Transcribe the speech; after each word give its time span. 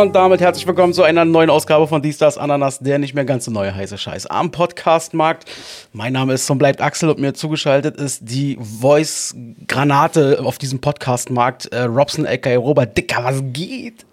Und 0.00 0.14
damit 0.14 0.40
herzlich 0.40 0.64
willkommen 0.64 0.92
zu 0.92 1.02
einer 1.02 1.24
neuen 1.24 1.50
Ausgabe 1.50 1.88
von 1.88 2.00
Dies, 2.00 2.18
Das, 2.18 2.38
Ananas, 2.38 2.78
der 2.78 3.00
nicht 3.00 3.14
mehr 3.14 3.24
ganz 3.24 3.46
so 3.46 3.50
neue 3.50 3.74
heiße 3.74 3.98
Scheiß 3.98 4.26
am 4.26 4.52
Podcastmarkt. 4.52 5.50
Mein 5.92 6.12
Name 6.12 6.34
ist 6.34 6.46
zum 6.46 6.56
Bleibt 6.56 6.80
Axel 6.80 7.08
und 7.10 7.18
mir 7.18 7.34
zugeschaltet 7.34 7.96
ist 7.96 8.20
die 8.22 8.56
Voice-Granate 8.60 10.38
auf 10.44 10.58
diesem 10.58 10.80
Podcastmarkt, 10.80 11.66
äh, 11.72 11.82
Robson 11.82 12.26
aka 12.26 12.54
Robert 12.54 12.96
Dicker. 12.96 13.24
Was 13.24 13.42
geht? 13.52 14.06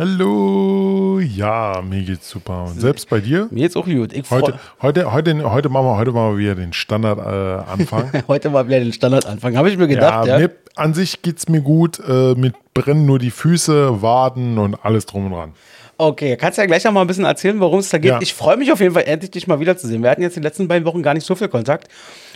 Hallo, 0.00 1.20
ja, 1.20 1.82
mir 1.86 2.02
geht's 2.02 2.30
super. 2.30 2.64
Und 2.68 2.80
selbst 2.80 3.06
bei 3.10 3.20
dir? 3.20 3.48
Mir 3.50 3.64
geht's 3.64 3.76
auch 3.76 3.84
gut. 3.84 4.14
Ich 4.14 4.30
heute, 4.30 4.58
heute, 4.80 5.12
heute, 5.12 5.52
heute, 5.52 5.68
machen 5.68 5.84
wir, 5.84 5.96
heute 5.98 6.12
machen 6.12 6.32
wir 6.32 6.38
wieder 6.38 6.54
den 6.54 6.72
Standardanfang. 6.72 8.08
Äh, 8.14 8.22
heute 8.28 8.48
mal 8.48 8.66
wieder 8.66 8.80
den 8.80 8.94
Standardanfang, 8.94 9.58
habe 9.58 9.68
ich 9.68 9.76
mir 9.76 9.88
gedacht. 9.88 10.26
Ja, 10.26 10.38
ja. 10.38 10.46
Mir, 10.46 10.52
an 10.74 10.94
sich 10.94 11.20
geht's 11.20 11.50
mir 11.50 11.60
gut. 11.60 12.00
Äh, 12.08 12.34
mit 12.34 12.54
brennen 12.72 13.04
nur 13.04 13.18
die 13.18 13.30
Füße, 13.30 14.00
Waden 14.00 14.56
und 14.56 14.82
alles 14.82 15.04
drum 15.04 15.26
und 15.26 15.32
dran. 15.32 15.52
Okay, 15.98 16.38
kannst 16.38 16.56
du 16.56 16.62
ja 16.62 16.66
gleich 16.66 16.82
noch 16.84 16.92
mal 16.92 17.02
ein 17.02 17.06
bisschen 17.06 17.26
erzählen, 17.26 17.60
worum 17.60 17.80
es 17.80 17.90
da 17.90 17.98
geht. 17.98 18.10
Ja. 18.10 18.18
Ich 18.22 18.32
freue 18.32 18.56
mich 18.56 18.72
auf 18.72 18.80
jeden 18.80 18.94
Fall, 18.94 19.04
endlich 19.04 19.32
dich 19.32 19.46
mal 19.46 19.60
wiederzusehen. 19.60 20.02
Wir 20.02 20.08
hatten 20.08 20.22
jetzt 20.22 20.34
die 20.34 20.40
letzten 20.40 20.66
beiden 20.66 20.86
Wochen 20.86 21.02
gar 21.02 21.12
nicht 21.12 21.26
so 21.26 21.34
viel 21.34 21.48
Kontakt. 21.48 21.88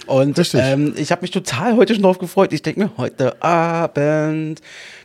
Und 0.07 0.55
ähm, 0.55 0.95
ich 0.97 1.11
habe 1.11 1.23
mich 1.23 1.31
total 1.31 1.77
heute 1.77 1.95
schon 1.95 2.03
drauf 2.03 2.19
gefreut. 2.19 2.53
Ich 2.53 2.63
denke 2.63 2.81
mir, 2.81 2.91
heute 2.97 3.43
Abend 3.43 4.61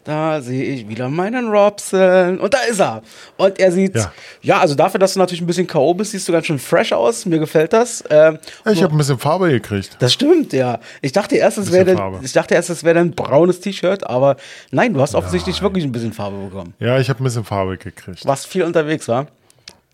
da 0.09 0.41
sehe 0.41 0.63
ich 0.63 0.87
wieder 0.87 1.07
meinen 1.07 1.49
Robson. 1.49 2.39
Und 2.39 2.53
da 2.53 2.59
ist 2.61 2.79
er. 2.79 3.03
Und 3.37 3.59
er 3.59 3.71
sieht, 3.71 3.95
ja, 3.95 4.11
ja 4.41 4.59
also 4.59 4.73
dafür, 4.73 4.99
dass 4.99 5.13
du 5.13 5.19
natürlich 5.19 5.41
ein 5.41 5.47
bisschen 5.47 5.67
K.O. 5.67 5.93
bist, 5.93 6.11
siehst 6.11 6.27
du 6.27 6.31
ganz 6.31 6.47
schön 6.47 6.57
fresh 6.57 6.93
aus. 6.93 7.27
Mir 7.27 7.37
gefällt 7.37 7.73
das. 7.73 8.03
Ähm, 8.09 8.39
ich 8.65 8.81
habe 8.81 8.95
ein 8.95 8.97
bisschen 8.97 9.19
Farbe 9.19 9.49
gekriegt. 9.49 9.97
Das 9.99 10.13
stimmt, 10.13 10.51
ja. 10.53 10.79
Ich 11.01 11.11
dachte 11.11 11.35
erst, 11.35 11.59
es 11.59 11.71
wäre 11.71 11.95
dein, 11.95 12.95
ein 12.95 13.11
braunes 13.11 13.59
T-Shirt, 13.59 14.07
aber 14.07 14.37
nein, 14.71 14.93
du 14.93 15.01
hast 15.01 15.13
offensichtlich 15.13 15.57
nein. 15.57 15.63
wirklich 15.63 15.83
ein 15.83 15.91
bisschen 15.91 16.13
Farbe 16.13 16.37
bekommen. 16.37 16.73
Ja, 16.79 16.99
ich 16.99 17.09
habe 17.09 17.21
ein 17.21 17.25
bisschen 17.25 17.45
Farbe 17.45 17.77
gekriegt. 17.77 18.25
Was 18.25 18.45
viel 18.45 18.63
unterwegs 18.63 19.07
war. 19.07 19.27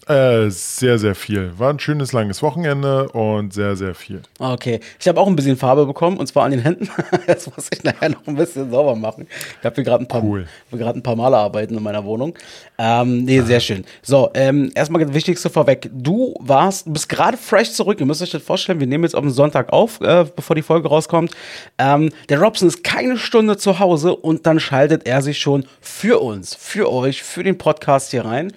Äh, 0.08 0.52
sehr, 0.52 1.00
sehr 1.00 1.16
viel. 1.16 1.58
War 1.58 1.72
ein 1.72 1.80
schönes, 1.80 2.14
langes 2.14 2.44
Wochenende 2.44 3.09
und 3.09 3.53
sehr, 3.53 3.75
sehr 3.75 3.95
viel. 3.95 4.22
Okay. 4.38 4.80
Ich 5.00 5.08
habe 5.08 5.20
auch 5.20 5.25
ein 5.25 5.36
bisschen 5.36 5.58
Farbe 5.58 5.88
bekommen 5.88 6.17
und 6.17 6.28
zwar 6.28 6.45
an 6.45 6.52
den 6.52 6.59
Händen. 6.59 6.89
das 7.28 7.48
muss 7.48 7.70
ich 7.73 7.84
nachher 7.84 8.09
noch 8.09 8.28
ein 8.28 8.36
bisschen 8.36 8.70
sauber 8.70 8.95
machen. 8.95 9.28
Ich 9.59 9.66
habe 9.66 9.73
hier 9.76 9.83
gerade 9.83 10.03
ein 10.03 10.08
paar, 10.08 10.23
cool. 10.23 10.48
ein 10.72 11.02
paar 11.02 11.16
Malerarbeiten 11.16 11.76
in 11.76 11.81
meiner 11.81 12.03
Wohnung. 12.03 12.38
Ähm, 12.78 13.23
nee, 13.23 13.42
sehr 13.42 13.59
schön. 13.59 13.83
So, 14.03 14.30
ähm, 14.36 14.72
erstmal 14.76 15.03
das 15.03 15.14
Wichtigste 15.14 15.50
vorweg. 15.50 15.89
Du 15.92 16.36
warst, 16.39 16.92
bist 16.94 17.09
gerade 17.09 17.36
fresh 17.36 17.72
zurück. 17.72 18.00
Ihr 18.00 18.06
müsst 18.06 18.22
euch 18.22 18.30
das 18.30 18.44
vorstellen, 18.44 18.80
wir 18.80 18.88
nehmen 18.88 19.06
jetzt 19.06 19.16
auf 19.16 19.23
den 19.23 19.31
Sonntag 19.31 19.73
auf, 19.73 20.02
äh, 20.02 20.26
bevor 20.36 20.56
die 20.56 20.61
Folge 20.61 20.88
rauskommt. 20.88 21.31
Ähm, 21.80 22.11
der 22.30 22.39
Robson 22.39 22.67
ist 22.67 22.83
keine 22.83 23.17
Stunde 23.17 23.58
zu 23.58 23.80
Hause 23.80 24.16
und 24.16 24.45
dann 24.45 24.59
schaltet 24.59 25.08
er 25.08 25.23
sich 25.23 25.39
schon 25.39 25.66
für 25.81 26.22
uns, 26.22 26.53
für 26.53 26.92
euch, 26.92 27.23
für 27.23 27.44
den 27.44 27.58
Podcast 27.58 28.11
hier 28.11 28.23
rein. 28.23 28.53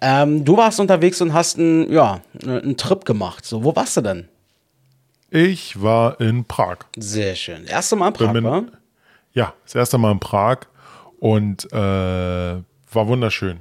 Ähm, 0.00 0.44
du 0.44 0.56
warst 0.56 0.80
unterwegs 0.80 1.20
und 1.20 1.32
hast 1.32 1.58
einen, 1.58 1.92
ja, 1.92 2.20
einen 2.44 2.76
Trip 2.76 3.04
gemacht. 3.04 3.44
So, 3.44 3.64
wo 3.64 3.74
warst 3.74 3.96
du 3.96 4.00
denn? 4.00 4.28
Ich 5.30 5.82
war 5.82 6.20
in 6.20 6.44
Prag. 6.44 6.78
Sehr 6.96 7.34
schön. 7.34 7.62
Das 7.62 7.72
erste 7.72 7.96
Mal 7.96 8.08
in 8.08 8.14
Prag, 8.14 8.42
war? 8.42 8.64
Ja, 9.32 9.52
das 9.64 9.74
erste 9.74 9.98
Mal 9.98 10.12
in 10.12 10.20
Prag 10.20 10.60
und 11.18 11.70
äh, 11.72 11.76
war 11.76 13.08
wunderschön. 13.08 13.60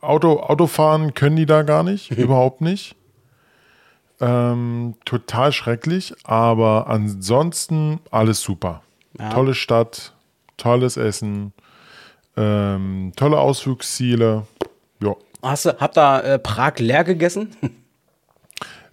Auto, 0.00 0.40
Autofahren 0.40 1.14
können 1.14 1.36
die 1.36 1.46
da 1.46 1.62
gar 1.62 1.82
nicht, 1.82 2.10
überhaupt 2.10 2.60
nicht. 2.60 2.96
Ähm, 4.20 4.94
total 5.04 5.52
schrecklich, 5.52 6.14
aber 6.24 6.86
ansonsten 6.88 8.00
alles 8.10 8.40
super. 8.40 8.82
Ja. 9.18 9.30
Tolle 9.30 9.54
Stadt, 9.54 10.12
tolles 10.56 10.96
Essen, 10.96 11.52
ähm, 12.36 13.12
tolle 13.16 13.38
Ausflugsziele. 13.38 14.46
Hast 15.44 15.66
du, 15.66 15.78
habt 15.78 15.98
ihr 15.98 16.24
äh, 16.24 16.38
Prag 16.38 16.78
leer 16.78 17.04
gegessen? 17.04 17.54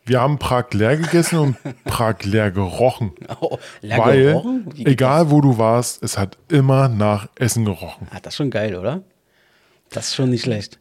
Wir 0.04 0.20
haben 0.20 0.40
Prag 0.40 0.66
leer 0.72 0.98
gegessen 0.98 1.40
und 1.40 1.58
Prag 1.86 2.24
leer 2.24 2.52
gerochen. 2.52 3.14
Oh, 3.40 3.58
leer 3.82 3.98
weil, 4.00 4.24
gerochen? 4.24 4.74
egal 4.78 5.32
wo 5.32 5.42
du 5.42 5.58
warst, 5.58 6.04
es 6.04 6.18
hat 6.18 6.38
immer 6.50 6.90
nach 6.90 7.30
Essen 7.36 7.66
gerochen. 7.66 8.08
Ah, 8.12 8.18
das 8.22 8.34
ist 8.34 8.38
schon 8.38 8.50
geil, 8.50 8.76
oder? 8.76 9.02
Das 9.92 10.08
ist 10.08 10.16
schon 10.16 10.30
nicht 10.30 10.44
schlecht. 10.44 10.80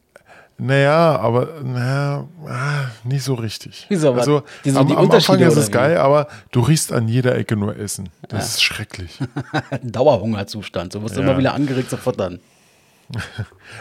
Naja, 0.58 1.16
aber 1.16 1.62
naja, 1.62 2.26
ah, 2.46 2.86
nicht 3.04 3.22
so 3.22 3.34
richtig. 3.34 3.86
Wieso? 3.88 4.12
Also, 4.12 4.42
die, 4.64 4.70
so 4.70 4.80
am, 4.80 4.90
am 4.90 5.10
Anfang 5.10 5.38
ist 5.38 5.56
es 5.56 5.70
geil, 5.70 5.96
aber 5.96 6.26
du 6.50 6.60
riechst 6.60 6.92
an 6.92 7.06
jeder 7.06 7.36
Ecke 7.36 7.56
nur 7.56 7.76
Essen. 7.76 8.08
Das 8.28 8.32
ja. 8.32 8.46
ist 8.46 8.62
schrecklich. 8.62 9.18
Dauerhungerzustand. 9.82 10.92
So 10.92 11.02
wirst 11.02 11.16
du 11.16 11.20
ja. 11.20 11.28
immer 11.28 11.38
wieder 11.38 11.54
angeregt 11.54 11.88
zu 11.88 11.96
futtern. 11.96 12.40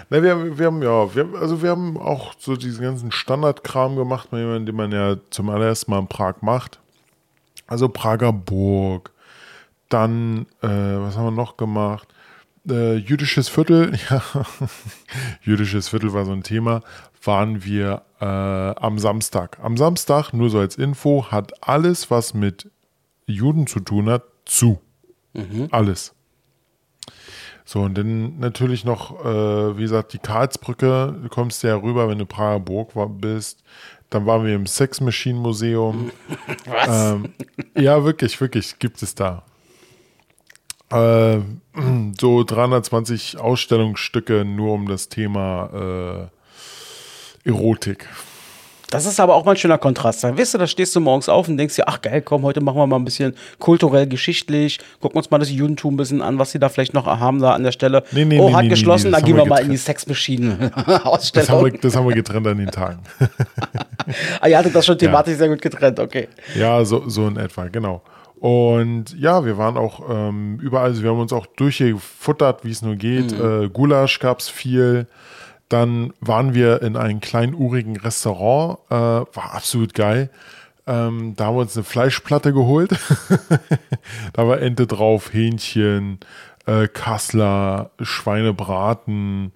Na, 0.09 0.23
wir, 0.23 0.57
wir 0.57 0.65
haben 0.65 0.81
ja, 0.81 1.13
wir, 1.13 1.29
also 1.39 1.61
wir 1.61 1.69
haben 1.69 1.97
auch 1.97 2.33
so 2.37 2.55
diesen 2.55 2.83
ganzen 2.83 3.11
Standardkram 3.11 3.95
gemacht, 3.95 4.29
den 4.31 4.75
man 4.75 4.91
ja 4.91 5.17
zum 5.29 5.49
allerersten 5.49 5.91
Mal 5.91 5.99
in 5.99 6.07
Prag 6.07 6.41
macht. 6.41 6.79
Also 7.67 7.89
Prager 7.89 8.33
Burg, 8.33 9.11
dann, 9.89 10.47
äh, 10.61 10.67
was 10.67 11.17
haben 11.17 11.25
wir 11.25 11.31
noch 11.31 11.57
gemacht? 11.57 12.07
Äh, 12.67 12.95
jüdisches 12.95 13.49
Viertel, 13.49 13.97
ja, 14.09 14.21
jüdisches 15.41 15.89
Viertel 15.89 16.13
war 16.13 16.25
so 16.25 16.31
ein 16.31 16.43
Thema, 16.43 16.81
waren 17.23 17.63
wir 17.63 18.03
äh, 18.19 18.25
am 18.25 18.97
Samstag. 18.97 19.59
Am 19.61 19.77
Samstag, 19.77 20.33
nur 20.33 20.49
so 20.49 20.59
als 20.59 20.77
Info, 20.77 21.27
hat 21.29 21.67
alles, 21.67 22.09
was 22.09 22.33
mit 22.33 22.69
Juden 23.25 23.67
zu 23.67 23.79
tun 23.79 24.09
hat, 24.09 24.23
zu. 24.45 24.79
Mhm. 25.33 25.67
Alles. 25.71 26.15
So, 27.69 27.81
und 27.81 27.95
dann 27.95 28.39
natürlich 28.39 28.83
noch, 28.83 29.23
äh, 29.23 29.77
wie 29.77 29.83
gesagt, 29.83 30.13
die 30.13 30.17
Karlsbrücke. 30.17 31.15
Du 31.21 31.29
kommst 31.29 31.61
ja 31.61 31.75
rüber, 31.75 32.09
wenn 32.09 32.17
du 32.17 32.25
Prager 32.25 32.59
Burg 32.59 32.95
war, 32.95 33.07
bist. 33.07 33.63
Dann 34.09 34.25
waren 34.25 34.43
wir 34.43 34.55
im 34.55 34.65
Sex 34.65 35.01
Machine 35.01 35.39
Museum. 35.39 36.09
Was? 36.65 37.11
Ähm, 37.13 37.29
ja, 37.75 38.03
wirklich, 38.03 38.41
wirklich, 38.41 38.79
gibt 38.79 39.03
es 39.03 39.13
da. 39.13 39.43
Äh, 40.91 41.41
so 42.19 42.43
320 42.43 43.37
Ausstellungsstücke 43.37 44.45
nur 44.45 44.73
um 44.73 44.87
das 44.87 45.09
Thema 45.09 46.31
äh, 47.45 47.49
Erotik. 47.49 48.09
Das 48.91 49.05
ist 49.05 49.19
aber 49.19 49.35
auch 49.35 49.45
mal 49.45 49.51
ein 49.51 49.57
schöner 49.57 49.77
Kontrast. 49.77 50.23
Dann 50.23 50.37
weißt 50.37 50.55
du, 50.55 50.57
da 50.57 50.65
stehst 50.67 50.95
du 50.95 50.99
morgens 50.99 51.29
auf 51.29 51.47
und 51.47 51.57
denkst 51.57 51.75
dir, 51.75 51.87
ach 51.87 52.01
geil, 52.01 52.21
komm, 52.21 52.43
heute 52.43 52.61
machen 52.61 52.77
wir 52.77 52.87
mal 52.87 52.95
ein 52.95 53.05
bisschen 53.05 53.35
kulturell, 53.59 54.07
geschichtlich, 54.07 54.79
gucken 54.99 55.17
uns 55.17 55.29
mal 55.29 55.37
das 55.37 55.51
Judentum 55.51 55.93
ein 55.93 55.97
bisschen 55.97 56.21
an, 56.21 56.39
was 56.39 56.51
sie 56.51 56.59
da 56.59 56.69
vielleicht 56.69 56.93
noch 56.93 57.05
haben 57.05 57.39
da 57.39 57.53
an 57.53 57.63
der 57.63 57.71
Stelle. 57.71 58.03
Nee, 58.11 58.25
nee, 58.25 58.39
oh, 58.39 58.51
hat 58.53 58.63
nee, 58.63 58.69
geschlossen, 58.69 59.11
dann 59.11 59.23
gehen 59.23 59.35
wir, 59.35 59.43
wir 59.43 59.49
mal 59.49 59.63
in 59.63 59.69
die 59.69 59.77
Sexmaschinen-Ausstellung. 59.77 61.29
Das, 61.39 61.49
haben 61.49 61.65
wir, 61.65 61.71
das 61.71 61.95
haben 61.95 62.07
wir 62.07 62.15
getrennt 62.15 62.47
an 62.47 62.57
den 62.57 62.71
Tagen. 62.71 62.99
ah, 64.41 64.47
ihr 64.47 64.57
hattet 64.57 64.75
das 64.75 64.85
schon 64.85 64.97
thematisch 64.97 65.33
ja. 65.33 65.37
sehr 65.39 65.49
gut 65.49 65.61
getrennt, 65.61 65.99
okay. 65.99 66.27
Ja, 66.55 66.83
so, 66.83 67.07
so 67.07 67.27
in 67.27 67.37
etwa, 67.37 67.67
genau. 67.67 68.01
Und 68.39 69.17
ja, 69.17 69.45
wir 69.45 69.57
waren 69.57 69.77
auch 69.77 70.01
ähm, 70.09 70.59
überall, 70.61 70.85
also 70.85 71.03
wir 71.03 71.11
haben 71.11 71.19
uns 71.19 71.33
auch 71.33 71.45
durchgefuttert, 71.45 72.63
wie 72.63 72.71
es 72.71 72.81
nur 72.81 72.95
geht. 72.95 73.37
Mhm. 73.37 73.65
Äh, 73.65 73.69
Gulasch 73.69 74.19
gab 74.19 74.39
es 74.39 74.49
viel. 74.49 75.07
Dann 75.69 76.13
waren 76.19 76.53
wir 76.53 76.81
in 76.81 76.97
einem 76.97 77.19
kleinen 77.19 77.53
urigen 77.53 77.97
Restaurant, 77.97 78.79
äh, 78.89 78.95
war 78.95 79.53
absolut 79.53 79.93
geil. 79.93 80.29
Ähm, 80.87 81.35
da 81.35 81.45
haben 81.45 81.55
wir 81.55 81.61
uns 81.61 81.77
eine 81.77 81.83
Fleischplatte 81.83 82.51
geholt. 82.51 82.91
da 84.33 84.47
war 84.47 84.59
Ente 84.59 84.87
drauf, 84.87 85.31
Hähnchen, 85.31 86.19
äh, 86.65 86.87
Kassler, 86.87 87.91
Schweinebraten. 88.01 89.51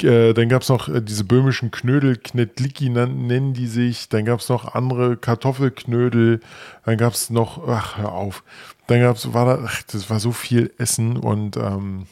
Äh, 0.00 0.32
dann 0.34 0.48
gab 0.48 0.62
es 0.62 0.68
noch 0.68 0.88
äh, 0.88 1.00
diese 1.02 1.24
böhmischen 1.24 1.72
Knödel, 1.72 2.16
Knedliki 2.16 2.88
nennen 2.90 3.54
die 3.54 3.66
sich. 3.66 4.08
Dann 4.08 4.24
gab 4.24 4.38
es 4.38 4.48
noch 4.48 4.74
andere 4.74 5.16
Kartoffelknödel. 5.16 6.38
Dann 6.84 6.96
gab 6.96 7.14
es 7.14 7.30
noch, 7.30 7.66
ach, 7.66 7.98
hör 7.98 8.12
auf. 8.12 8.44
Dann 8.86 9.00
gab 9.00 9.16
es, 9.16 9.34
war 9.34 9.46
da, 9.46 9.64
ach, 9.66 9.82
das 9.90 10.10
war 10.10 10.20
so 10.20 10.30
viel 10.30 10.72
Essen 10.78 11.16
und 11.16 11.56
ähm, 11.56 12.06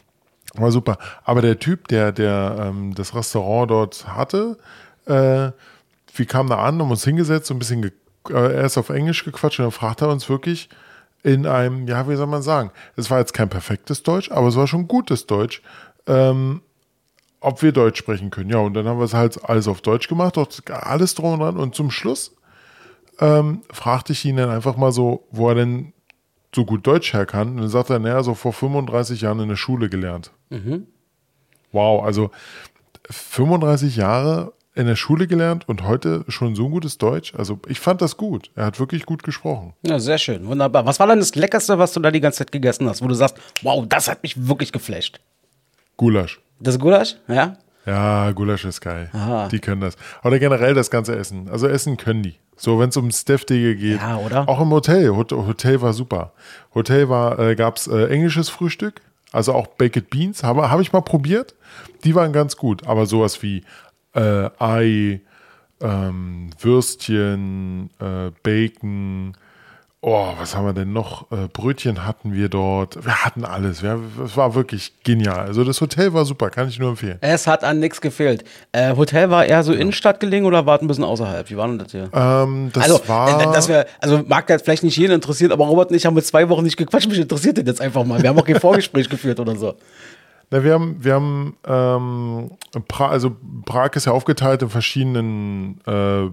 war 0.54 0.72
super. 0.72 0.98
Aber 1.24 1.42
der 1.42 1.58
Typ, 1.58 1.88
der, 1.88 2.12
der 2.12 2.56
ähm, 2.58 2.94
das 2.94 3.14
Restaurant 3.14 3.70
dort 3.70 4.06
hatte, 4.08 4.58
äh, 5.06 5.52
wir 6.14 6.26
kamen 6.26 6.48
da 6.48 6.56
an, 6.56 6.80
haben 6.80 6.90
uns 6.90 7.04
hingesetzt, 7.04 7.46
so 7.46 7.54
ein 7.54 7.58
bisschen, 7.58 7.84
äh, 7.84 7.90
er 8.32 8.64
ist 8.64 8.78
auf 8.78 8.90
Englisch 8.90 9.24
gequatscht 9.24 9.60
und 9.60 9.64
dann 9.64 9.72
fragte 9.72 10.06
er 10.06 10.10
uns 10.10 10.28
wirklich 10.28 10.68
in 11.22 11.46
einem, 11.46 11.86
ja, 11.86 12.08
wie 12.08 12.16
soll 12.16 12.26
man 12.26 12.42
sagen, 12.42 12.70
es 12.96 13.10
war 13.10 13.18
jetzt 13.18 13.34
kein 13.34 13.48
perfektes 13.48 14.02
Deutsch, 14.02 14.30
aber 14.30 14.48
es 14.48 14.56
war 14.56 14.66
schon 14.66 14.88
gutes 14.88 15.26
Deutsch, 15.26 15.62
ähm, 16.06 16.62
ob 17.40 17.62
wir 17.62 17.72
Deutsch 17.72 17.98
sprechen 17.98 18.30
können. 18.30 18.50
Ja, 18.50 18.58
und 18.58 18.74
dann 18.74 18.86
haben 18.86 18.98
wir 18.98 19.04
es 19.04 19.14
halt 19.14 19.42
alles 19.44 19.68
auf 19.68 19.80
Deutsch 19.80 20.08
gemacht, 20.08 20.38
alles 20.70 21.14
drum 21.14 21.34
und 21.34 21.40
dran. 21.40 21.56
Und 21.56 21.74
zum 21.74 21.90
Schluss 21.90 22.36
ähm, 23.18 23.62
fragte 23.70 24.12
ich 24.12 24.24
ihn 24.24 24.36
dann 24.36 24.50
einfach 24.50 24.76
mal 24.76 24.92
so, 24.92 25.26
wo 25.30 25.48
er 25.48 25.54
denn 25.54 25.92
so 26.54 26.64
gut 26.64 26.86
Deutsch 26.86 27.12
her 27.12 27.26
kann. 27.26 27.50
Und 27.50 27.58
dann 27.58 27.68
sagt 27.68 27.90
er, 27.90 27.98
naja, 27.98 28.22
so 28.22 28.34
vor 28.34 28.52
35 28.52 29.20
Jahren 29.20 29.40
in 29.40 29.48
der 29.48 29.56
Schule 29.56 29.88
gelernt. 29.88 30.32
Mhm. 30.50 30.86
Wow, 31.72 32.04
also 32.04 32.30
35 33.08 33.96
Jahre 33.96 34.52
in 34.74 34.86
der 34.86 34.96
Schule 34.96 35.26
gelernt 35.26 35.68
und 35.68 35.82
heute 35.82 36.24
schon 36.28 36.54
so 36.54 36.68
gutes 36.68 36.98
Deutsch. 36.98 37.34
Also 37.34 37.58
ich 37.66 37.80
fand 37.80 38.00
das 38.02 38.16
gut. 38.16 38.50
Er 38.54 38.66
hat 38.66 38.78
wirklich 38.78 39.04
gut 39.04 39.22
gesprochen. 39.22 39.74
Ja, 39.82 39.98
sehr 39.98 40.18
schön. 40.18 40.46
Wunderbar. 40.46 40.86
Was 40.86 41.00
war 41.00 41.06
denn 41.08 41.18
das 41.18 41.34
Leckerste, 41.34 41.78
was 41.78 41.92
du 41.92 42.00
da 42.00 42.10
die 42.10 42.20
ganze 42.20 42.38
Zeit 42.38 42.52
gegessen 42.52 42.88
hast, 42.88 43.02
wo 43.02 43.08
du 43.08 43.14
sagst, 43.14 43.36
wow, 43.62 43.84
das 43.88 44.08
hat 44.08 44.22
mich 44.22 44.48
wirklich 44.48 44.72
geflasht? 44.72 45.20
Gulasch. 45.96 46.40
Das 46.60 46.78
Gulasch? 46.78 47.16
Ja? 47.28 47.56
Ja, 47.90 48.30
Gulasch 48.30 48.64
ist 48.64 48.80
geil. 48.80 49.10
Aha. 49.12 49.48
Die 49.48 49.58
können 49.58 49.80
das. 49.80 49.96
Oder 50.22 50.38
generell 50.38 50.74
das 50.74 50.90
ganze 50.90 51.16
Essen. 51.16 51.48
Also 51.50 51.66
Essen 51.66 51.96
können 51.96 52.22
die. 52.22 52.36
So, 52.56 52.78
wenn 52.78 52.90
es 52.90 52.96
ums 52.96 53.24
Deftige 53.24 53.74
geht. 53.74 54.00
Ja, 54.00 54.18
oder? 54.18 54.48
Auch 54.48 54.60
im 54.60 54.70
Hotel. 54.70 55.10
Hotel 55.10 55.80
war 55.80 55.92
super. 55.92 56.32
Hotel 56.74 57.08
war, 57.08 57.38
äh, 57.38 57.56
gab 57.56 57.76
es 57.76 57.88
äh, 57.88 58.06
englisches 58.06 58.48
Frühstück, 58.48 59.00
also 59.32 59.54
auch 59.54 59.66
Baked 59.66 60.10
Beans. 60.10 60.44
Habe 60.44 60.70
hab 60.70 60.80
ich 60.80 60.92
mal 60.92 61.00
probiert. 61.00 61.54
Die 62.04 62.14
waren 62.14 62.32
ganz 62.32 62.56
gut. 62.56 62.86
Aber 62.86 63.06
sowas 63.06 63.42
wie 63.42 63.64
äh, 64.14 64.50
Ei, 64.58 65.20
ähm, 65.80 66.50
Würstchen, 66.60 67.90
äh, 67.98 68.30
Bacon, 68.42 69.34
Oh, 70.02 70.28
was 70.38 70.56
haben 70.56 70.64
wir 70.64 70.72
denn 70.72 70.94
noch? 70.94 71.30
Äh, 71.30 71.48
Brötchen 71.52 72.06
hatten 72.06 72.32
wir 72.32 72.48
dort. 72.48 73.04
Wir 73.04 73.22
hatten 73.22 73.44
alles. 73.44 73.82
Es 73.82 74.34
war 74.34 74.54
wirklich 74.54 74.94
genial. 75.04 75.40
Also 75.40 75.62
das 75.62 75.78
Hotel 75.82 76.14
war 76.14 76.24
super, 76.24 76.48
kann 76.48 76.68
ich 76.68 76.78
nur 76.78 76.88
empfehlen. 76.88 77.18
Es 77.20 77.46
hat 77.46 77.64
an 77.64 77.80
nichts 77.80 78.00
gefehlt. 78.00 78.44
Äh, 78.72 78.96
Hotel 78.96 79.28
war 79.28 79.44
eher 79.44 79.62
so 79.62 79.74
ja. 79.74 79.78
Innenstadt 79.78 80.18
gelegen 80.18 80.46
oder 80.46 80.64
war 80.64 80.80
ein 80.80 80.86
bisschen 80.86 81.04
außerhalb? 81.04 81.50
Wie 81.50 81.56
war 81.58 81.68
denn 81.68 81.78
das 81.78 81.92
hier? 81.92 82.08
Ähm, 82.14 82.70
das 82.72 82.84
also, 82.84 83.08
war. 83.08 83.42
Äh, 83.42 83.52
das 83.52 83.68
wär, 83.68 83.86
also 84.00 84.22
mag 84.26 84.46
das 84.46 84.62
vielleicht 84.62 84.84
nicht 84.84 84.96
jeden 84.96 85.12
interessieren, 85.12 85.52
aber 85.52 85.66
Robert 85.66 85.90
und 85.90 85.96
ich 85.96 86.06
haben 86.06 86.14
mit 86.14 86.24
zwei 86.24 86.48
Wochen 86.48 86.64
nicht 86.64 86.78
gequatscht. 86.78 87.10
Mich 87.10 87.18
interessiert 87.18 87.58
das 87.58 87.66
jetzt 87.66 87.82
einfach 87.82 88.04
mal. 88.06 88.22
Wir 88.22 88.30
haben 88.30 88.38
auch 88.38 88.46
kein 88.46 88.58
Vorgespräch 88.58 89.06
geführt 89.10 89.38
oder 89.38 89.54
so. 89.54 89.74
Na, 90.50 90.64
wir 90.64 90.74
haben, 90.74 90.96
wir 90.98 91.14
haben 91.14 91.56
ähm, 91.64 92.50
pra 92.88 93.08
also 93.08 93.36
Prag 93.64 93.94
ist 93.94 94.06
ja 94.06 94.12
aufgeteilt 94.12 94.62
in 94.62 94.68
verschiedenen 94.68 95.80
äh, 95.86 96.28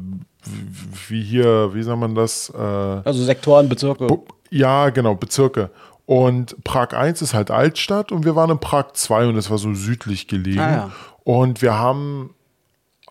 wie 1.07 1.21
hier, 1.21 1.73
wie 1.73 1.83
sagt 1.83 1.99
man 1.99 2.15
das? 2.15 2.49
Äh, 2.49 2.57
also 2.57 3.23
Sektoren, 3.23 3.69
Bezirke. 3.69 4.07
Ja, 4.49 4.89
genau, 4.89 5.15
Bezirke. 5.15 5.69
Und 6.05 6.63
Prag 6.63 6.93
1 6.93 7.21
ist 7.21 7.33
halt 7.33 7.51
Altstadt 7.51 8.11
und 8.11 8.23
wir 8.23 8.35
waren 8.35 8.49
in 8.49 8.59
Prag 8.59 8.93
2 8.93 9.27
und 9.27 9.35
das 9.35 9.49
war 9.49 9.57
so 9.57 9.73
südlich 9.73 10.27
gelegen. 10.27 10.59
Ah, 10.59 10.71
ja. 10.71 10.91
Und 11.25 11.61
wir 11.61 11.77
haben 11.77 12.33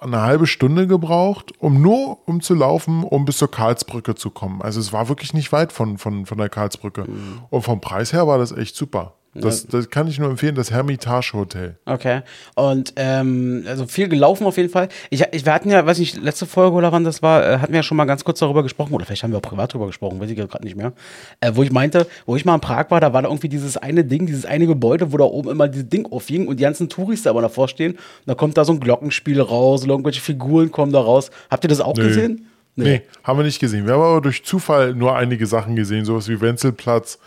eine 0.00 0.22
halbe 0.22 0.46
Stunde 0.46 0.86
gebraucht, 0.86 1.52
um 1.58 1.82
nur 1.82 2.26
um 2.26 2.40
zu 2.40 2.54
laufen, 2.54 3.04
um 3.04 3.24
bis 3.26 3.38
zur 3.38 3.50
Karlsbrücke 3.50 4.14
zu 4.14 4.30
kommen. 4.30 4.62
Also 4.62 4.80
es 4.80 4.92
war 4.92 5.08
wirklich 5.08 5.34
nicht 5.34 5.52
weit 5.52 5.72
von, 5.72 5.98
von, 5.98 6.26
von 6.26 6.38
der 6.38 6.48
Karlsbrücke. 6.48 7.02
Mhm. 7.02 7.42
Und 7.50 7.62
vom 7.62 7.80
Preis 7.80 8.12
her 8.12 8.26
war 8.26 8.38
das 8.38 8.52
echt 8.52 8.76
super. 8.76 9.14
Das, 9.40 9.66
das 9.66 9.90
kann 9.90 10.08
ich 10.08 10.18
nur 10.18 10.30
empfehlen, 10.30 10.54
das 10.54 10.70
Hermitage 10.70 11.32
Hotel. 11.34 11.76
Okay. 11.84 12.22
Und 12.54 12.92
ähm, 12.96 13.64
also 13.66 13.86
viel 13.86 14.08
gelaufen 14.08 14.46
auf 14.46 14.56
jeden 14.56 14.68
Fall. 14.68 14.88
Ich, 15.10 15.22
ich, 15.32 15.44
wir 15.44 15.52
hatten 15.52 15.70
ja, 15.70 15.84
weiß 15.84 15.98
nicht, 15.98 16.16
letzte 16.16 16.46
Folge 16.46 16.76
oder 16.76 16.92
wann 16.92 17.04
das 17.04 17.22
war, 17.22 17.44
äh, 17.44 17.58
hatten 17.58 17.72
wir 17.72 17.78
ja 17.78 17.82
schon 17.82 17.96
mal 17.96 18.04
ganz 18.04 18.24
kurz 18.24 18.38
darüber 18.38 18.62
gesprochen, 18.62 18.94
oder 18.94 19.04
vielleicht 19.04 19.22
haben 19.22 19.30
wir 19.30 19.38
auch 19.38 19.42
privat 19.42 19.72
darüber 19.72 19.86
gesprochen, 19.86 20.20
weiß 20.20 20.30
ich 20.30 20.36
gerade 20.36 20.64
nicht 20.64 20.76
mehr. 20.76 20.92
Äh, 21.40 21.52
wo 21.54 21.62
ich 21.62 21.72
meinte, 21.72 22.06
wo 22.24 22.36
ich 22.36 22.44
mal 22.44 22.54
in 22.54 22.60
Prag 22.60 22.90
war, 22.90 23.00
da 23.00 23.12
war 23.12 23.22
da 23.22 23.28
irgendwie 23.28 23.48
dieses 23.48 23.76
eine 23.76 24.04
Ding, 24.04 24.26
dieses 24.26 24.46
eine 24.46 24.66
Gebäude, 24.66 25.12
wo 25.12 25.16
da 25.16 25.24
oben 25.24 25.50
immer 25.50 25.68
dieses 25.68 25.88
Ding 25.88 26.06
aufhing 26.06 26.46
und 26.48 26.58
die 26.58 26.64
ganzen 26.64 26.88
Touristen 26.88 27.28
aber 27.28 27.42
davor 27.42 27.68
stehen. 27.68 27.92
Und 27.92 28.00
da 28.26 28.34
kommt 28.34 28.56
da 28.56 28.64
so 28.64 28.72
ein 28.72 28.80
Glockenspiel 28.80 29.40
raus, 29.40 29.84
oder 29.84 29.92
irgendwelche 29.92 30.20
Figuren 30.20 30.70
kommen 30.70 30.92
da 30.92 31.00
raus. 31.00 31.30
Habt 31.50 31.64
ihr 31.64 31.68
das 31.68 31.80
auch 31.80 31.96
Nö. 31.96 32.08
gesehen? 32.08 32.46
Nee. 32.76 32.84
nee. 32.84 33.02
haben 33.24 33.38
wir 33.38 33.44
nicht 33.44 33.58
gesehen. 33.58 33.86
Wir 33.86 33.94
haben 33.94 34.02
aber 34.02 34.20
durch 34.20 34.44
Zufall 34.44 34.94
nur 34.94 35.16
einige 35.16 35.46
Sachen 35.46 35.76
gesehen, 35.76 36.04
sowas 36.04 36.28
wie 36.28 36.40
Wenzelplatz 36.40 37.18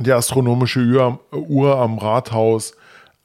die 0.00 0.12
astronomische 0.12 0.80
Uhr, 0.80 1.20
Uhr 1.32 1.76
am 1.76 1.98
Rathaus. 1.98 2.74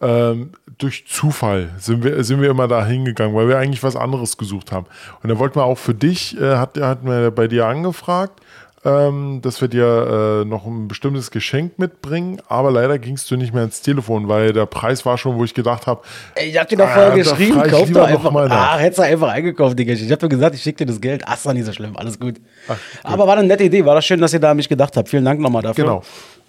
Ähm, 0.01 0.51
durch 0.77 1.05
Zufall 1.07 1.69
sind 1.77 2.03
wir, 2.03 2.23
sind 2.23 2.41
wir 2.41 2.49
immer 2.49 2.67
da 2.67 2.85
hingegangen, 2.85 3.35
weil 3.35 3.47
wir 3.47 3.57
eigentlich 3.57 3.83
was 3.83 3.95
anderes 3.95 4.37
gesucht 4.37 4.71
haben. 4.71 4.87
Und 5.21 5.29
dann 5.29 5.39
wollten 5.39 5.55
wir 5.55 5.65
auch 5.65 5.77
für 5.77 5.93
dich, 5.93 6.39
äh, 6.39 6.57
hat, 6.57 6.77
hatten 6.77 7.07
wir 7.07 7.31
bei 7.31 7.47
dir 7.47 7.67
angefragt, 7.67 8.41
ähm, 8.85 9.39
dass 9.41 9.61
wir 9.61 9.69
dir 9.69 10.41
äh, 10.43 10.45
noch 10.45 10.65
ein 10.65 10.87
bestimmtes 10.87 11.31
Geschenk 11.31 11.79
mitbringen, 11.79 12.41
aber 12.49 12.71
leider 12.71 12.99
gingst 12.99 13.31
du 13.31 13.37
nicht 13.37 13.53
mehr 13.53 13.63
ins 13.63 13.81
Telefon, 13.81 14.27
weil 14.27 14.51
der 14.51 14.65
Preis 14.65 15.05
war 15.05 15.17
schon, 15.17 15.37
wo 15.37 15.45
ich 15.45 15.53
gedacht 15.53 15.87
habe. 15.87 16.01
Ich 16.35 16.57
hab 16.57 16.67
dir 16.67 16.77
doch 16.77 16.89
vorher 16.89 17.13
ah, 17.13 17.15
geschrieben, 17.15 17.63
kauf 17.63 17.89
doch 17.91 18.05
einfach. 18.05 18.35
Ah, 18.51 18.77
hättest 18.77 18.99
du 18.99 19.03
einfach 19.03 19.29
eingekauft, 19.29 19.79
Digga. 19.79 19.93
Ich 19.93 20.11
hab 20.11 20.19
dir 20.19 20.27
gesagt, 20.27 20.55
ich 20.55 20.61
schick 20.61 20.75
dir 20.75 20.85
das 20.85 20.99
Geld. 20.99 21.23
Ach, 21.25 21.35
ist 21.35 21.45
doch 21.45 21.53
nicht 21.53 21.65
so 21.65 21.71
schlimm, 21.71 21.95
alles 21.95 22.19
gut. 22.19 22.41
Ach, 22.67 22.77
aber 23.03 23.25
war 23.25 23.37
eine 23.37 23.47
nette 23.47 23.63
Idee, 23.63 23.85
war 23.85 23.95
das 23.95 24.05
schön, 24.05 24.19
dass 24.19 24.33
ihr 24.33 24.39
da 24.39 24.51
an 24.51 24.57
mich 24.57 24.67
gedacht 24.67 24.97
habt. 24.97 25.07
Vielen 25.07 25.23
Dank 25.23 25.39
nochmal 25.39 25.61
dafür. 25.61 25.85
Genau. 25.85 26.03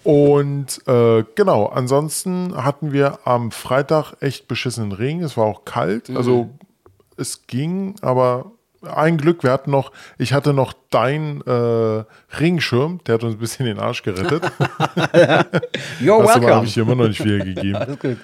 Und 0.05 0.87
äh, 0.87 1.23
genau, 1.33 1.65
ansonsten 1.65 2.55
hatten 2.63 2.93
wir 2.93 3.19
am 3.25 3.49
Freitag 3.49 4.13
echt 4.21 4.47
beschissenen 4.47 4.91
Regen. 4.91 5.23
Es 5.23 5.35
war 5.35 5.45
auch 5.45 5.65
kalt. 5.65 6.09
Mhm. 6.09 6.17
Also 6.17 6.49
es 7.17 7.47
ging, 7.47 7.95
aber 8.01 8.51
ein 8.83 9.17
Glück, 9.17 9.41
wir 9.41 9.51
hatten 9.51 9.71
noch, 9.71 9.91
ich 10.19 10.33
hatte 10.33 10.53
noch 10.53 10.73
dein 10.91 11.41
äh, 11.47 12.03
Ringschirm, 12.39 12.99
der 13.07 13.15
hat 13.15 13.23
uns 13.23 13.33
ein 13.33 13.39
bisschen 13.39 13.65
den 13.65 13.79
Arsch 13.79 14.03
gerettet. 14.03 14.43
You're 15.99 16.21
das 16.21 16.35
welcome. 16.35 16.53
habe 16.53 16.65
ich 16.67 16.77
immer 16.77 16.93
noch 16.93 17.07
nicht 17.07 17.25
wiedergegeben. 17.25 17.75
Alles 17.75 17.97
gut. 17.97 18.17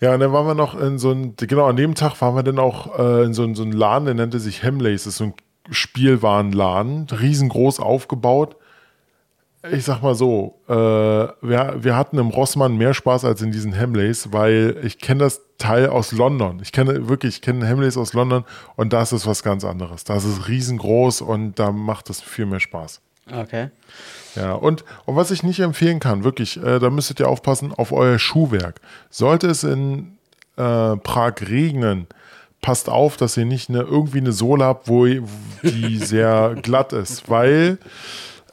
Ja, 0.00 0.14
und 0.14 0.20
dann 0.20 0.32
waren 0.32 0.46
wir 0.46 0.54
noch 0.54 0.80
in 0.80 1.00
so 1.00 1.10
ein, 1.10 1.34
genau, 1.36 1.66
an 1.66 1.74
dem 1.74 1.96
Tag 1.96 2.20
waren 2.20 2.36
wir 2.36 2.44
dann 2.44 2.60
auch 2.60 2.96
äh, 3.00 3.24
in 3.24 3.34
so, 3.34 3.52
so 3.54 3.64
einem 3.64 3.72
Laden, 3.72 4.04
der 4.04 4.14
nannte 4.14 4.38
sich 4.38 4.62
Hemleys, 4.62 5.02
das 5.04 5.14
ist 5.14 5.18
so 5.18 5.24
ein 5.24 5.34
Spielwarenladen, 5.70 7.08
riesengroß 7.10 7.80
aufgebaut 7.80 8.54
ich 9.72 9.84
sag 9.84 10.02
mal 10.02 10.14
so, 10.14 10.60
äh, 10.68 10.72
wir, 10.72 11.76
wir 11.78 11.96
hatten 11.96 12.18
im 12.18 12.28
Rossmann 12.28 12.76
mehr 12.76 12.92
Spaß 12.92 13.24
als 13.24 13.40
in 13.40 13.50
diesen 13.50 13.72
Hemleys, 13.72 14.32
weil 14.32 14.76
ich 14.82 14.98
kenne 14.98 15.20
das 15.20 15.40
Teil 15.58 15.88
aus 15.88 16.12
London. 16.12 16.60
Ich 16.62 16.72
kenne 16.72 17.08
wirklich, 17.08 17.36
ich 17.36 17.42
kenne 17.42 17.66
Hemleys 17.66 17.96
aus 17.96 18.12
London 18.12 18.44
und 18.76 18.92
das 18.92 19.12
ist 19.12 19.26
was 19.26 19.42
ganz 19.42 19.64
anderes. 19.64 20.04
Das 20.04 20.24
ist 20.24 20.48
riesengroß 20.48 21.22
und 21.22 21.58
da 21.58 21.72
macht 21.72 22.10
es 22.10 22.20
viel 22.20 22.46
mehr 22.46 22.60
Spaß. 22.60 23.00
Okay. 23.32 23.70
Ja, 24.34 24.52
und, 24.52 24.84
und 25.06 25.16
was 25.16 25.30
ich 25.30 25.42
nicht 25.42 25.60
empfehlen 25.60 26.00
kann, 26.00 26.24
wirklich, 26.24 26.62
äh, 26.62 26.78
da 26.78 26.90
müsstet 26.90 27.20
ihr 27.20 27.28
aufpassen 27.28 27.72
auf 27.72 27.92
euer 27.92 28.18
Schuhwerk. 28.18 28.80
Sollte 29.08 29.46
es 29.46 29.64
in 29.64 30.18
äh, 30.56 30.96
Prag 30.96 31.34
regnen, 31.40 32.06
passt 32.60 32.90
auf, 32.90 33.16
dass 33.16 33.36
ihr 33.36 33.46
nicht 33.46 33.70
eine, 33.70 33.80
irgendwie 33.80 34.18
eine 34.18 34.32
Sohle 34.32 34.64
habt, 34.64 34.88
wo 34.88 35.06
die 35.06 35.22
sehr 35.98 36.54
glatt 36.60 36.92
ist, 36.92 37.30
weil 37.30 37.78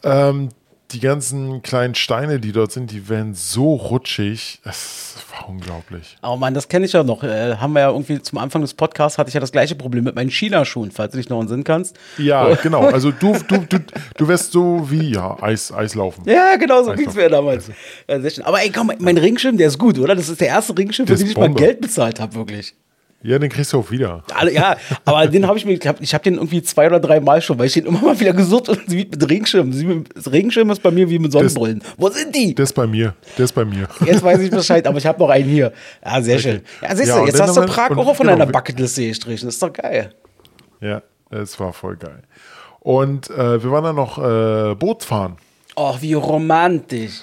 ähm, 0.04 0.50
die 0.94 1.00
ganzen 1.00 1.62
kleinen 1.62 1.96
Steine, 1.96 2.40
die 2.40 2.52
dort 2.52 2.72
sind, 2.72 2.92
die 2.92 3.10
werden 3.10 3.34
so 3.34 3.76
rutschig. 3.76 4.60
Das 4.64 5.16
war 5.32 5.50
unglaublich. 5.50 6.18
Oh 6.24 6.36
Mann, 6.36 6.54
das 6.54 6.68
kenne 6.68 6.86
ich 6.86 6.94
ja 6.94 7.04
noch. 7.04 7.24
Äh, 7.24 7.56
haben 7.56 7.74
wir 7.74 7.82
ja 7.82 7.90
irgendwie 7.90 8.22
zum 8.22 8.38
Anfang 8.38 8.62
des 8.62 8.74
Podcasts 8.74 9.18
hatte 9.18 9.30
ich 9.30 9.34
ja 9.34 9.40
das 9.40 9.52
gleiche 9.52 9.76
Problem 9.76 10.04
mit 10.04 10.16
meinen 10.16 10.30
China-Schuhen, 10.30 10.92
falls 10.92 11.12
du 11.12 11.18
dich 11.18 11.30
noch 11.30 11.42
in 11.42 11.48
Sinn 11.48 11.64
kannst. 11.64 11.98
Ja, 12.18 12.48
oh. 12.48 12.58
genau. 12.62 12.88
Also 12.88 13.12
du, 13.12 13.36
du, 13.48 13.58
du, 13.68 13.80
du 14.18 14.28
wärst 14.28 14.52
so 14.52 14.90
wie, 14.90 15.12
ja, 15.14 15.42
Eis, 15.42 15.72
Eislaufen. 15.72 16.24
Ja, 16.26 16.56
genau, 16.58 16.84
so 16.84 16.94
ging 16.94 17.08
es 17.08 17.16
mir 17.16 17.30
damals. 17.30 17.70
Ja, 18.08 18.20
Aber 18.46 18.62
ey, 18.62 18.72
komm, 18.72 18.92
mein 19.00 19.18
Ringschirm, 19.18 19.58
der 19.58 19.68
ist 19.68 19.78
gut, 19.78 19.98
oder? 20.00 20.16
Das 20.16 20.30
ist 20.30 20.42
der 20.42 20.48
erste 20.48 20.78
Ringschirm, 20.78 21.08
für 21.08 21.16
den 21.16 21.28
ich 21.28 21.38
mal 21.38 21.54
Geld 21.54 21.82
bezahlt 21.82 22.20
habe, 22.20 22.36
wirklich. 22.36 22.76
Ja, 23.24 23.38
den 23.38 23.50
kriegst 23.50 23.72
du 23.74 23.80
auch 23.80 23.92
wieder. 23.92 24.24
Ja, 24.52 24.78
aber 25.06 25.28
den 25.28 25.46
habe 25.46 25.58
ich 25.58 25.66
mir, 25.66 25.74
ich 25.74 26.14
habe 26.14 26.24
den 26.24 26.36
irgendwie 26.36 26.64
zwei 26.64 26.88
oder 26.88 27.00
drei 27.00 27.20
Mal 27.20 27.42
schon, 27.42 27.60
weil 27.60 27.68
ich 27.68 27.74
den 27.74 27.86
immer 27.86 28.02
mal 28.02 28.20
wieder 28.20 28.34
gesucht 28.34 28.70
und 28.70 28.80
wie 28.90 29.06
mit 29.06 29.30
Regenschirm. 29.30 29.72
Das 30.16 30.32
Regenschirm 30.32 30.70
ist 30.72 30.82
bei 30.82 30.90
mir 30.90 31.08
wie 31.10 31.20
mit 31.20 31.32
Sonnenbrillen. 31.32 31.80
Das, 31.80 31.94
Wo 31.98 32.10
sind 32.10 32.36
die? 32.36 32.56
Das 32.56 32.70
ist 32.70 32.74
bei 32.74 32.88
mir. 32.88 33.14
Das 33.38 33.46
ist 33.46 33.54
bei 33.54 33.64
mir. 33.64 33.88
Jetzt 34.06 34.24
weiß 34.24 34.40
ich 34.42 34.50
Bescheid, 34.50 34.88
aber 34.88 34.98
ich 34.98 35.06
habe 35.06 35.20
noch 35.20 35.30
einen 35.30 35.50
hier. 35.50 35.72
Ja, 36.04 36.22
sehr 36.22 36.36
okay. 36.36 36.44
schön. 36.44 36.62
Ja, 36.82 36.96
siehst 36.96 37.10
du, 37.10 37.16
ja, 37.16 37.26
jetzt 37.26 37.40
hast 37.40 37.58
du 37.58 37.66
Prag 37.66 37.92
auch 37.92 38.16
von 38.16 38.26
genau, 38.26 38.40
deiner 38.40 38.52
Bucketliste 38.52 39.08
gestrichen. 39.08 39.46
Das 39.48 39.56
ist 39.56 39.64
doch 39.64 39.74
geil. 39.74 40.14
Ja, 40.80 41.04
es 41.30 41.60
war 41.60 41.74
voll 41.74 41.98
geil. 41.98 42.24
Und 42.80 43.30
äh, 43.30 43.64
wir 43.64 43.72
waren 43.72 43.84
dann 43.84 43.96
noch 43.96 44.18
äh, 44.18 44.74
Boot 44.74 45.04
fahren. 45.04 45.38
Oh, 45.76 45.96
wie 46.00 46.14
romantisch. 46.14 47.22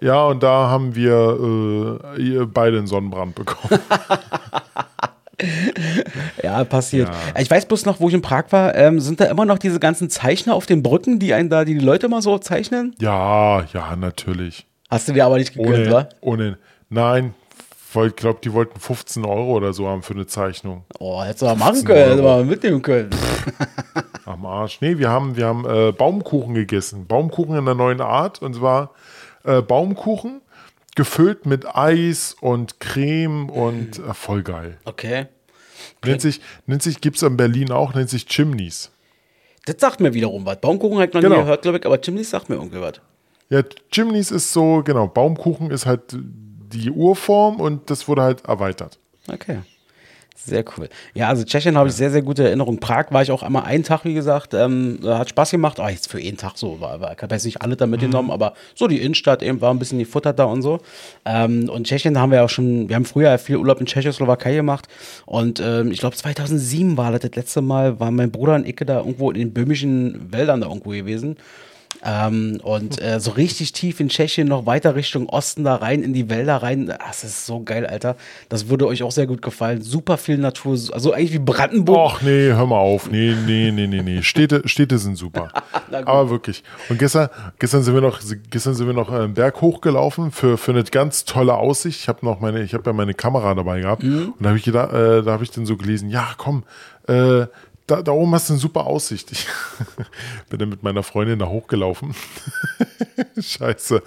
Ja, 0.00 0.24
und 0.24 0.42
da 0.42 0.68
haben 0.68 0.94
wir 0.94 2.00
äh, 2.18 2.46
beide 2.46 2.78
einen 2.78 2.86
Sonnenbrand 2.86 3.34
bekommen. 3.34 3.80
ja, 6.42 6.64
passiert. 6.64 7.08
Ja. 7.08 7.40
Ich 7.40 7.50
weiß 7.50 7.66
bloß 7.66 7.86
noch, 7.86 8.00
wo 8.00 8.08
ich 8.08 8.14
in 8.14 8.22
Prag 8.22 8.44
war, 8.50 8.74
ähm, 8.74 9.00
sind 9.00 9.20
da 9.20 9.26
immer 9.26 9.44
noch 9.44 9.58
diese 9.58 9.80
ganzen 9.80 10.10
Zeichner 10.10 10.54
auf 10.54 10.66
den 10.66 10.82
Brücken, 10.82 11.18
die 11.18 11.34
einen 11.34 11.50
da, 11.50 11.64
die, 11.64 11.74
die 11.74 11.84
Leute 11.84 12.06
immer 12.06 12.22
so 12.22 12.38
zeichnen? 12.38 12.94
Ja, 13.00 13.64
ja, 13.72 13.96
natürlich. 13.96 14.66
Hast 14.90 15.08
du 15.08 15.12
dir 15.12 15.26
aber 15.26 15.38
nicht 15.38 15.54
gegönnt, 15.54 15.90
wa? 15.90 16.08
Ohne, 16.20 16.58
nein, 16.88 17.34
ich 18.02 18.16
glaube, 18.16 18.40
die 18.42 18.52
wollten 18.52 18.78
15 18.80 19.24
Euro 19.24 19.52
oder 19.52 19.72
so 19.72 19.86
haben 19.86 20.02
für 20.02 20.14
eine 20.14 20.26
Zeichnung. 20.26 20.84
Oh, 20.98 21.22
hättest 21.22 21.42
du 21.42 21.46
mal 21.46 21.56
machen 21.56 21.84
können, 21.84 21.98
hättest 21.98 22.18
du 22.18 22.24
mal 22.24 22.44
mitnehmen 22.44 22.82
können. 22.82 23.10
Am 24.24 24.44
Arsch. 24.44 24.80
Nee, 24.80 24.98
wir 24.98 25.10
haben, 25.10 25.36
wir 25.36 25.46
haben 25.46 25.64
äh, 25.64 25.92
Baumkuchen 25.92 26.54
gegessen. 26.54 27.06
Baumkuchen 27.06 27.56
in 27.56 27.64
der 27.64 27.74
neuen 27.74 28.00
Art. 28.00 28.42
Und 28.42 28.56
zwar 28.56 28.90
äh, 29.44 29.62
Baumkuchen 29.62 30.40
gefüllt 30.94 31.46
mit 31.46 31.66
Eis 31.74 32.36
und 32.40 32.80
Creme 32.80 33.48
und 33.50 33.98
äh, 33.98 34.14
voll 34.14 34.42
geil. 34.42 34.78
Okay. 34.84 35.26
Nennt 36.04 36.20
sich, 36.20 36.40
nennt 36.66 36.82
sich 36.82 37.00
gibt 37.00 37.16
es 37.16 37.22
in 37.22 37.36
Berlin 37.36 37.72
auch, 37.72 37.94
nennt 37.94 38.10
sich 38.10 38.26
Chimneys. 38.26 38.90
Das 39.66 39.76
sagt 39.78 40.00
mir 40.00 40.12
wiederum 40.14 40.44
was. 40.44 40.60
Baumkuchen 40.60 41.02
ich 41.02 41.12
noch 41.12 41.20
genau. 41.20 41.36
nie 41.36 41.42
gehört, 41.42 41.62
glaube 41.62 41.78
ich, 41.78 41.86
aber 41.86 42.00
Chimneys 42.00 42.30
sagt 42.30 42.48
mir 42.48 42.56
irgendwie 42.56 42.80
was. 42.80 43.00
Ja, 43.48 43.62
Chimneys 43.90 44.30
ist 44.30 44.52
so, 44.52 44.82
genau, 44.84 45.06
Baumkuchen 45.06 45.70
ist 45.70 45.86
halt 45.86 46.02
die 46.12 46.90
Urform 46.90 47.60
und 47.60 47.90
das 47.90 48.08
wurde 48.08 48.22
halt 48.22 48.44
erweitert. 48.46 48.98
Okay. 49.28 49.60
Sehr 50.46 50.62
cool. 50.76 50.90
Ja, 51.14 51.28
also 51.28 51.42
Tschechien 51.42 51.78
habe 51.78 51.88
ich 51.88 51.94
sehr, 51.94 52.10
sehr 52.10 52.20
gute 52.20 52.44
Erinnerungen. 52.44 52.78
Prag 52.78 53.06
war 53.10 53.22
ich 53.22 53.30
auch 53.30 53.42
einmal 53.42 53.64
einen 53.64 53.82
Tag, 53.82 54.04
wie 54.04 54.12
gesagt. 54.12 54.52
Ähm, 54.52 54.98
hat 55.02 55.30
Spaß 55.30 55.52
gemacht. 55.52 55.78
Oh, 55.80 55.88
jetzt 55.88 56.10
für 56.10 56.18
einen 56.18 56.36
Tag 56.36 56.58
so. 56.58 56.80
War, 56.80 57.00
war, 57.00 57.12
ich 57.12 57.22
habe 57.22 57.34
jetzt 57.34 57.46
nicht 57.46 57.62
alle 57.62 57.76
da 57.76 57.86
mitgenommen, 57.86 58.28
mhm. 58.28 58.34
aber 58.34 58.52
so 58.74 58.86
die 58.86 59.00
Innenstadt 59.00 59.42
eben 59.42 59.62
war 59.62 59.72
ein 59.72 59.78
bisschen 59.78 59.98
die 59.98 60.04
Futter 60.04 60.34
da 60.34 60.44
und 60.44 60.60
so. 60.60 60.80
Ähm, 61.24 61.70
und 61.70 61.86
Tschechien 61.86 62.18
haben 62.18 62.30
wir 62.30 62.44
auch 62.44 62.50
schon, 62.50 62.90
wir 62.90 62.96
haben 62.96 63.06
früher 63.06 63.38
viel 63.38 63.56
Urlaub 63.56 63.80
in 63.80 63.86
Tschechoslowakei 63.86 64.54
gemacht. 64.54 64.86
Und 65.24 65.60
ähm, 65.64 65.90
ich 65.90 66.00
glaube 66.00 66.14
2007 66.14 66.98
war 66.98 67.10
das 67.10 67.22
das 67.22 67.34
letzte 67.34 67.62
Mal, 67.62 67.98
war 67.98 68.10
mein 68.10 68.30
Bruder 68.30 68.56
und 68.56 68.68
Icke 68.68 68.84
da 68.84 68.98
irgendwo 68.98 69.30
in 69.30 69.38
den 69.38 69.54
böhmischen 69.54 70.30
Wäldern 70.30 70.60
da 70.60 70.66
irgendwo 70.66 70.90
gewesen. 70.90 71.36
Ähm, 72.04 72.60
und 72.62 73.00
äh, 73.00 73.18
so 73.18 73.30
richtig 73.30 73.72
tief 73.72 73.98
in 73.98 74.10
Tschechien, 74.10 74.46
noch 74.46 74.66
weiter 74.66 74.94
Richtung 74.94 75.28
Osten 75.28 75.64
da 75.64 75.76
rein, 75.76 76.02
in 76.02 76.12
die 76.12 76.28
Wälder 76.28 76.56
rein. 76.58 76.86
Das 76.86 77.24
ist 77.24 77.46
so 77.46 77.62
geil, 77.62 77.86
Alter. 77.86 78.16
Das 78.50 78.68
würde 78.68 78.86
euch 78.86 79.02
auch 79.02 79.10
sehr 79.10 79.26
gut 79.26 79.40
gefallen. 79.40 79.80
Super 79.80 80.18
viel 80.18 80.36
Natur, 80.36 80.78
also 80.92 81.12
eigentlich 81.12 81.32
wie 81.32 81.38
Brandenburg. 81.38 82.12
Ach 82.16 82.22
nee, 82.22 82.48
hör 82.48 82.66
mal 82.66 82.78
auf. 82.78 83.10
Nee, 83.10 83.34
nee, 83.46 83.70
nee, 83.70 83.86
nee, 83.86 84.02
nee. 84.02 84.22
Städte, 84.22 84.68
Städte 84.68 84.98
sind 84.98 85.16
super. 85.16 85.48
Aber 86.04 86.28
wirklich. 86.28 86.62
Und 86.90 86.98
gestern, 86.98 87.30
gestern 87.58 87.82
sind 87.82 87.94
wir 87.94 88.02
noch, 88.02 88.20
gestern 88.50 88.74
sind 88.74 88.86
wir 88.86 88.94
noch 88.94 89.10
einen 89.10 89.32
Berg 89.32 89.62
hochgelaufen 89.62 90.30
für, 90.30 90.58
für 90.58 90.72
eine 90.72 90.84
ganz 90.84 91.24
tolle 91.24 91.54
Aussicht. 91.54 92.00
Ich 92.00 92.08
habe 92.08 92.18
noch 92.26 92.38
meine, 92.40 92.62
ich 92.62 92.74
habe 92.74 92.82
ja 92.84 92.92
meine 92.92 93.14
Kamera 93.14 93.54
dabei 93.54 93.80
gehabt. 93.80 94.02
Mhm. 94.02 94.34
Und 94.36 94.42
da 94.42 94.50
habe 94.50 94.58
ich 94.58 94.66
äh, 94.66 94.72
da 94.72 95.24
habe 95.26 95.42
ich 95.42 95.50
dann 95.50 95.64
so 95.64 95.78
gelesen, 95.78 96.10
ja, 96.10 96.28
komm, 96.36 96.64
äh, 97.08 97.46
da, 97.86 98.02
da 98.02 98.12
oben 98.12 98.34
hast 98.34 98.48
du 98.48 98.54
eine 98.54 98.60
super 98.60 98.86
Aussicht. 98.86 99.30
Ich 99.32 99.46
bin 100.48 100.58
dann 100.58 100.68
mit 100.68 100.82
meiner 100.82 101.02
Freundin 101.02 101.38
da 101.38 101.46
hochgelaufen. 101.46 102.14
Scheiße. 103.40 104.02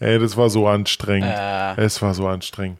Ey, 0.00 0.18
das 0.18 0.36
war 0.36 0.50
so 0.50 0.66
anstrengend. 0.66 1.32
Äh. 1.32 1.80
Es 1.80 2.02
war 2.02 2.14
so 2.14 2.26
anstrengend. 2.26 2.78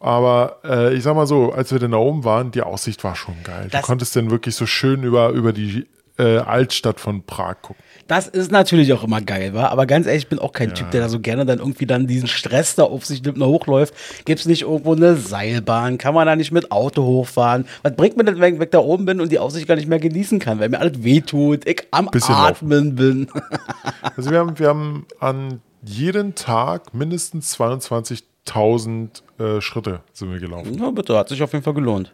Aber 0.00 0.58
äh, 0.64 0.94
ich 0.94 1.04
sag 1.04 1.14
mal 1.14 1.28
so, 1.28 1.52
als 1.52 1.70
wir 1.70 1.78
dann 1.78 1.92
da 1.92 1.98
oben 1.98 2.24
waren, 2.24 2.50
die 2.50 2.62
Aussicht 2.62 3.04
war 3.04 3.14
schon 3.14 3.36
geil. 3.44 3.68
Das 3.70 3.82
du 3.82 3.86
konntest 3.86 4.16
dann 4.16 4.30
wirklich 4.32 4.56
so 4.56 4.66
schön 4.66 5.04
über, 5.04 5.28
über 5.28 5.52
die 5.52 5.86
äh, 6.18 6.38
Altstadt 6.38 6.98
von 6.98 7.22
Prag 7.22 7.62
gucken. 7.62 7.82
Das 8.12 8.28
ist 8.28 8.52
natürlich 8.52 8.92
auch 8.92 9.04
immer 9.04 9.22
geil, 9.22 9.54
wa? 9.54 9.68
aber 9.68 9.86
ganz 9.86 10.06
ehrlich, 10.06 10.24
ich 10.24 10.28
bin 10.28 10.38
auch 10.38 10.52
kein 10.52 10.68
ja. 10.68 10.74
Typ, 10.74 10.90
der 10.90 11.00
da 11.00 11.08
so 11.08 11.18
gerne 11.18 11.46
dann 11.46 11.60
irgendwie 11.60 11.86
dann 11.86 12.06
diesen 12.06 12.28
Stress 12.28 12.74
da 12.74 12.82
auf 12.82 13.06
sich 13.06 13.22
nimmt 13.22 13.38
und 13.38 13.46
hochläuft. 13.46 13.94
Gibt 14.26 14.38
es 14.38 14.44
nicht 14.44 14.64
irgendwo 14.64 14.92
eine 14.92 15.16
Seilbahn? 15.16 15.96
Kann 15.96 16.12
man 16.12 16.26
da 16.26 16.36
nicht 16.36 16.52
mit 16.52 16.70
Auto 16.70 17.04
hochfahren? 17.04 17.64
Was 17.82 17.96
bringt 17.96 18.18
mir 18.18 18.24
denn, 18.24 18.38
wenn 18.38 18.60
ich 18.60 18.68
da 18.68 18.80
oben 18.80 19.06
bin 19.06 19.18
und 19.18 19.32
die 19.32 19.38
Aussicht 19.38 19.66
gar 19.66 19.76
nicht 19.76 19.88
mehr 19.88 19.98
genießen 19.98 20.40
kann, 20.40 20.60
weil 20.60 20.68
mir 20.68 20.78
alles 20.78 21.02
wehtut, 21.02 21.66
ich 21.66 21.86
am 21.90 22.10
Bisschen 22.10 22.34
Atmen 22.34 22.84
laufen. 22.84 22.96
bin? 22.96 23.28
also 24.14 24.30
wir 24.30 24.40
haben, 24.40 24.58
wir 24.58 24.68
haben 24.68 25.06
an 25.18 25.62
jeden 25.82 26.34
Tag 26.34 26.92
mindestens 26.92 27.58
22.000 27.58 29.22
äh, 29.38 29.62
Schritte 29.62 30.00
sind 30.12 30.30
wir 30.32 30.38
gelaufen. 30.38 30.76
Na 30.78 30.90
bitte, 30.90 31.16
hat 31.16 31.30
sich 31.30 31.42
auf 31.42 31.54
jeden 31.54 31.64
Fall 31.64 31.72
gelohnt. 31.72 32.12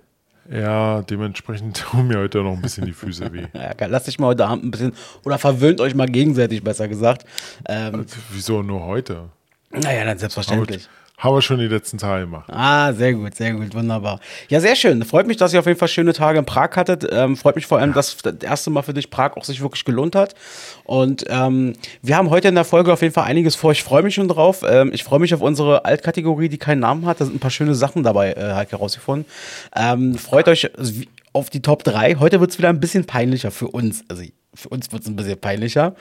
Ja, 0.50 1.02
dementsprechend 1.02 1.76
tun 1.90 2.08
mir 2.08 2.18
heute 2.18 2.42
noch 2.42 2.52
ein 2.52 2.62
bisschen 2.62 2.86
die 2.86 2.92
Füße 2.92 3.32
weh. 3.32 3.46
ja, 3.54 3.86
lasst 3.86 4.06
dich 4.06 4.18
mal 4.18 4.28
heute 4.28 4.46
Abend 4.46 4.64
ein 4.64 4.70
bisschen 4.70 4.92
oder 5.24 5.38
verwöhnt 5.38 5.80
euch 5.80 5.94
mal 5.94 6.06
gegenseitig, 6.06 6.62
besser 6.62 6.88
gesagt. 6.88 7.24
Ähm, 7.66 8.06
Wieso 8.30 8.62
nur 8.62 8.86
heute? 8.86 9.28
Naja, 9.70 10.04
dann 10.04 10.18
selbstverständlich. 10.18 10.88
Haben 11.18 11.34
wir 11.34 11.42
schon 11.42 11.58
die 11.58 11.66
letzten 11.66 11.98
Tage 11.98 12.26
gemacht. 12.26 12.48
Ah, 12.48 12.92
sehr 12.92 13.12
gut, 13.12 13.34
sehr 13.34 13.52
gut, 13.52 13.74
wunderbar. 13.74 14.20
Ja, 14.48 14.60
sehr 14.60 14.76
schön. 14.76 15.04
Freut 15.04 15.26
mich, 15.26 15.36
dass 15.36 15.52
ihr 15.52 15.58
auf 15.58 15.66
jeden 15.66 15.78
Fall 15.78 15.88
schöne 15.88 16.12
Tage 16.12 16.38
in 16.38 16.44
Prag 16.44 16.76
hattet. 16.76 17.04
Ähm, 17.10 17.36
freut 17.36 17.56
mich 17.56 17.66
vor 17.66 17.78
allem, 17.78 17.90
ja. 17.90 17.94
dass 17.94 18.18
das 18.18 18.34
erste 18.40 18.70
Mal 18.70 18.82
für 18.82 18.94
dich 18.94 19.10
Prag 19.10 19.36
auch 19.36 19.42
sich 19.42 19.60
wirklich 19.60 19.84
gelohnt 19.84 20.14
hat. 20.14 20.36
Und 20.84 21.24
ähm, 21.28 21.72
wir 22.02 22.16
haben 22.16 22.30
heute 22.30 22.46
in 22.46 22.54
der 22.54 22.64
Folge 22.64 22.92
auf 22.92 23.02
jeden 23.02 23.12
Fall 23.12 23.24
einiges 23.24 23.56
vor. 23.56 23.72
Ich 23.72 23.82
freue 23.82 24.04
mich 24.04 24.14
schon 24.14 24.28
drauf. 24.28 24.64
Ähm, 24.64 24.92
ich 24.94 25.02
freue 25.02 25.18
mich 25.18 25.34
auf 25.34 25.40
unsere 25.40 25.84
Altkategorie, 25.84 26.48
die 26.48 26.58
keinen 26.58 26.78
Namen 26.78 27.04
hat. 27.04 27.20
Da 27.20 27.24
sind 27.24 27.34
ein 27.34 27.40
paar 27.40 27.50
schöne 27.50 27.74
Sachen 27.74 28.04
dabei 28.04 28.34
äh, 28.34 28.52
halt 28.52 28.70
herausgefunden. 28.70 29.26
Ähm, 29.74 30.14
freut 30.14 30.46
euch 30.46 30.70
auf 31.32 31.50
die 31.50 31.62
Top 31.62 31.82
3. 31.82 32.16
Heute 32.20 32.38
wird 32.38 32.52
es 32.52 32.58
wieder 32.58 32.68
ein 32.68 32.78
bisschen 32.78 33.06
peinlicher 33.06 33.50
für 33.50 33.66
uns. 33.66 34.04
Also 34.08 34.22
für 34.58 34.68
uns 34.70 34.90
wird 34.90 35.02
es 35.02 35.08
ein 35.08 35.14
bisschen 35.14 35.38
peinlicher. 35.38 35.94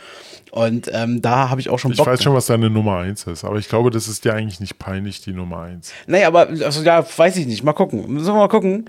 Und 0.52 0.90
ähm, 0.92 1.22
da 1.22 1.50
habe 1.50 1.62
ich 1.62 1.70
auch 1.70 1.78
schon 1.78 1.92
Bock. 1.92 2.00
Ich 2.00 2.14
weiß 2.14 2.24
schon, 2.24 2.34
was 2.34 2.48
deine 2.48 2.70
Nummer 2.70 2.98
1 2.98 3.28
ist, 3.28 3.44
aber 3.44 3.58
ich 3.58 3.70
glaube, 3.70 3.92
das 3.92 4.08
ist 4.08 4.26
dir 4.26 4.34
eigentlich 4.34 4.60
nicht 4.60 4.80
peinlich, 4.80 5.22
die 5.22 5.34
Nummer 5.34 5.62
1. 5.62 5.94
Naja, 6.08 6.28
aber 6.28 6.48
also, 6.48 6.82
ja, 6.82 7.06
weiß 7.16 7.38
ich 7.38 7.46
nicht. 7.46 7.64
Mal 7.64 7.74
gucken. 7.74 8.12
Müssen 8.12 8.26
wir 8.26 8.34
mal 8.34 8.48
gucken. 8.48 8.86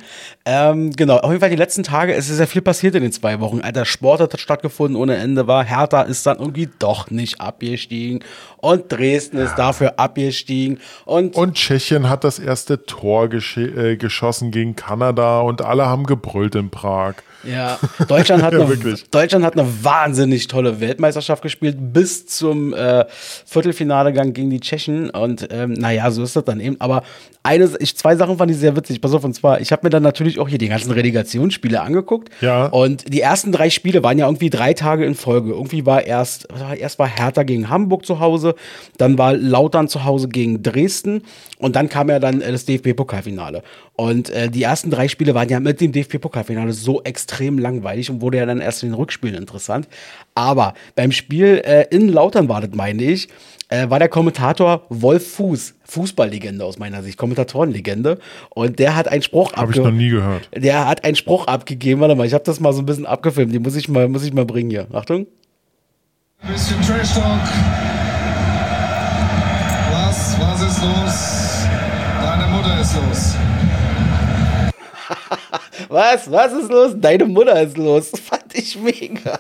Ähm, 0.47 0.93
genau, 0.93 1.19
auf 1.19 1.31
jeden 1.31 1.41
Fall 1.41 1.51
die 1.51 1.57
letzten 1.57 1.83
Tage, 1.83 2.15
es 2.15 2.31
ist 2.31 2.39
ja 2.39 2.47
viel 2.47 2.63
passiert 2.63 2.95
in 2.95 3.03
den 3.03 3.13
zwei 3.13 3.41
Wochen. 3.41 3.61
Alter, 3.61 3.85
Sport 3.85 4.21
hat 4.21 4.41
stattgefunden 4.41 4.97
ohne 4.97 5.17
Ende 5.17 5.47
war. 5.47 5.65
Hertha 5.65 6.03
ist 6.03 6.25
dann 6.25 6.39
irgendwie 6.39 6.71
doch 6.79 7.11
nicht 7.11 7.41
abgestiegen. 7.41 8.25
Und 8.57 8.91
Dresden 8.91 9.39
ja. 9.39 9.45
ist 9.45 9.57
dafür 9.57 9.99
abgestiegen. 9.99 10.81
Und, 11.05 11.37
und 11.37 11.55
Tschechien 11.55 12.09
hat 12.09 12.25
das 12.25 12.39
erste 12.39 12.87
Tor 12.87 13.29
äh, 13.33 13.97
geschossen 13.97 14.51
gegen 14.51 14.77
Kanada 14.77 15.41
und 15.41 15.61
alle 15.61 15.87
haben 15.87 16.05
gebrüllt 16.05 16.55
in 16.55 16.71
Prag. 16.71 17.17
Ja, 17.45 17.79
Deutschland 18.09 18.43
hat, 18.43 18.53
ja, 18.55 18.61
eine, 18.61 18.97
Deutschland 19.11 19.45
hat 19.45 19.57
eine 19.59 19.85
wahnsinnig 19.85 20.47
tolle 20.47 20.81
Weltmeisterschaft 20.81 21.43
gespielt 21.43 21.77
bis 21.93 22.27
zum 22.27 22.75
äh, 22.75 23.07
Viertelfinalegang 23.47 24.33
gegen 24.33 24.51
die 24.51 24.61
Tschechen. 24.61 25.11
Und 25.11 25.49
ähm, 25.51 25.73
naja, 25.73 26.11
so 26.11 26.23
ist 26.23 26.37
das 26.37 26.45
dann 26.45 26.61
eben. 26.61 26.77
Aber 26.81 27.03
eine, 27.43 27.71
ich, 27.79 27.97
zwei 27.97 28.17
Sachen 28.17 28.37
fand 28.39 28.51
ich 28.51 28.59
sehr 28.59 28.77
witzig. 28.77 29.01
Pass 29.01 29.15
auf, 29.15 29.25
und 29.25 29.35
zwar, 29.35 29.61
ich 29.61 29.73
habe 29.73 29.87
mir 29.87 29.91
dann 29.91 30.03
natürlich 30.03 30.39
auch 30.39 30.49
hier 30.49 30.59
die 30.59 30.69
ganzen 30.69 30.93
Relegationsspiele 30.93 31.81
angeguckt. 31.81 32.31
Ja. 32.41 32.67
Und 32.67 33.13
die 33.13 33.21
ersten 33.21 33.53
drei 33.53 33.71
Spiele 33.71 34.03
waren 34.03 34.19
ja 34.19 34.27
irgendwie 34.27 34.51
drei 34.51 34.75
Tage 34.75 35.05
in 35.05 35.15
Folge. 35.15 35.51
Irgendwie 35.51 35.87
war 35.87 36.05
erst, 36.05 36.49
erst 36.79 36.99
war 36.99 37.09
Hertha 37.09 37.43
gegen 37.43 37.69
Hamburg 37.69 38.05
zu 38.05 38.21
Hause, 38.21 38.55
dann 38.99 39.19
war 39.19 39.35
Lautern 39.35 39.89
zu 39.89 40.05
Hause 40.05 40.29
gegen 40.29 40.63
Dresden 40.63 41.23
und 41.59 41.77
dann 41.77 41.89
kam 41.89 42.09
ja 42.09 42.19
dann 42.19 42.41
das 42.41 42.65
DFB-Pokalfinale. 42.67 43.63
Und 43.95 44.31
äh, 44.31 44.49
die 44.49 44.63
ersten 44.63 44.91
drei 44.91 45.09
Spiele 45.09 45.35
waren 45.35 45.49
ja 45.49 45.61
mit 45.61 45.81
dem 45.81 45.93
DFB-Pokalfinale 45.93 46.73
so 46.73 47.03
extrem 47.03 47.59
langweilig 47.59 48.11
und 48.11 48.21
wurde 48.21 48.39
ja 48.39 48.47
dann 48.47 48.61
erst 48.61 48.83
in 48.83 48.91
den 48.91 48.95
Rückspielen 48.95 49.35
interessant. 49.35 49.89
Aber 50.35 50.75
beim 50.95 51.13
Spiel 51.13 51.63
äh, 51.65 51.87
in 51.91 52.09
Lautern 52.09 52.49
war 52.49 52.61
das, 52.61 52.71
meine 52.75 53.03
ich, 53.03 53.29
äh, 53.69 53.91
war 53.91 53.99
der 53.99 54.09
Kommentator 54.09 54.87
Wolf 54.89 55.35
Fuß, 55.35 55.75
Fußballlegende 55.85 56.65
aus 56.65 56.79
meiner 56.79 57.03
Sicht, 57.03 57.19
Kommentatorenlegende. 57.19 58.19
Und 58.51 58.79
der 58.79 58.95
hat 58.95 59.09
einen 59.09 59.23
Spruch 59.23 59.53
abgegeben. 59.53 59.87
Habe 59.87 59.95
ich 59.95 59.95
noch 59.95 59.99
nie 59.99 60.11
gehört. 60.11 60.49
Der 60.55 60.87
hat 60.87 61.05
einen 61.05 61.17
Spruch 61.17 61.47
abgegeben. 61.47 62.01
Warte 62.01 62.15
mal, 62.15 62.27
ich 62.27 62.35
habe 62.35 62.45
das 62.45 62.61
mal 62.61 62.73
so 62.73 62.81
ein 62.81 62.87
bisschen 62.87 63.07
abgefilmt. 63.07 63.53
Den 63.53 63.63
muss 63.63 63.77
ich 63.77 63.89
mal, 63.89 64.09
muss 64.09 64.25
ich 64.25 64.33
mal 64.33 64.47
bringen 64.47 64.71
hier. 64.71 64.87
Achtung. 64.93 65.27
Bisschen 66.47 66.81
Trash 66.83 67.15
Talk. 67.15 67.41
Was, 69.91 70.41
was 70.41 70.63
ist 70.63 70.83
los? 70.83 71.48
Mutter 72.69 72.81
ist 72.83 72.97
los. 72.97 73.35
Was? 75.89 76.31
Was 76.31 76.53
ist 76.53 76.71
los? 76.71 76.93
Deine 76.99 77.25
Mutter 77.25 77.63
ist 77.63 77.79
los. 77.79 78.11
Fand 78.11 78.53
ich 78.53 78.79
mega. 78.79 79.39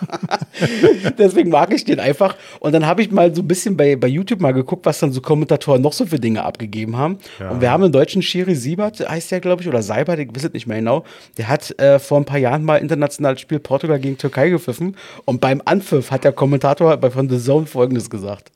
Deswegen 1.18 1.50
mag 1.50 1.74
ich 1.74 1.84
den 1.84 2.00
einfach. 2.00 2.36
Und 2.60 2.72
dann 2.72 2.86
habe 2.86 3.02
ich 3.02 3.10
mal 3.10 3.34
so 3.34 3.42
ein 3.42 3.48
bisschen 3.48 3.76
bei, 3.76 3.96
bei 3.96 4.06
YouTube 4.06 4.40
mal 4.40 4.52
geguckt, 4.52 4.86
was 4.86 5.00
dann 5.00 5.12
so 5.12 5.20
Kommentatoren 5.20 5.82
noch 5.82 5.92
so 5.92 6.06
für 6.06 6.18
Dinge 6.18 6.42
abgegeben 6.42 6.96
haben. 6.96 7.18
Ja. 7.38 7.50
Und 7.50 7.60
wir 7.60 7.70
haben 7.70 7.82
einen 7.82 7.92
deutschen 7.92 8.22
Schiri 8.22 8.54
Siebert, 8.54 9.06
heißt 9.06 9.30
der, 9.30 9.40
glaube 9.40 9.60
ich, 9.60 9.68
oder 9.68 9.82
Seibert, 9.82 10.18
ich 10.18 10.34
weiß 10.34 10.44
es 10.44 10.52
nicht 10.54 10.66
mehr 10.66 10.78
genau. 10.78 11.04
Der 11.36 11.48
hat 11.48 11.78
äh, 11.78 11.98
vor 11.98 12.18
ein 12.18 12.24
paar 12.24 12.38
Jahren 12.38 12.64
mal 12.64 12.76
internationales 12.76 13.42
Spiel 13.42 13.58
Portugal 13.58 13.98
gegen 13.98 14.16
Türkei 14.16 14.48
gepfiffen. 14.48 14.96
Und 15.26 15.42
beim 15.42 15.60
Anpfiff 15.66 16.10
hat 16.10 16.24
der 16.24 16.32
Kommentator 16.32 16.96
bei 16.96 17.10
von 17.10 17.28
The 17.28 17.38
Zone 17.38 17.66
folgendes 17.66 18.08
gesagt. 18.08 18.52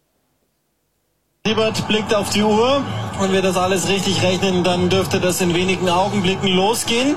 Siebert 1.45 1.89
blickt 1.89 2.15
auf 2.15 2.31
die 2.31 2.45
Uhr 2.45 2.85
und 3.21 3.33
wir 3.33 3.43
das 3.43 3.57
alles 3.57 3.89
richtig 3.89 4.23
rechnen, 4.23 4.63
dann 4.63 4.89
dürfte 4.89 5.19
das 5.19 5.41
in 5.41 5.53
wenigen 5.53 5.89
Augenblicken 5.89 6.47
losgehen. 6.47 7.17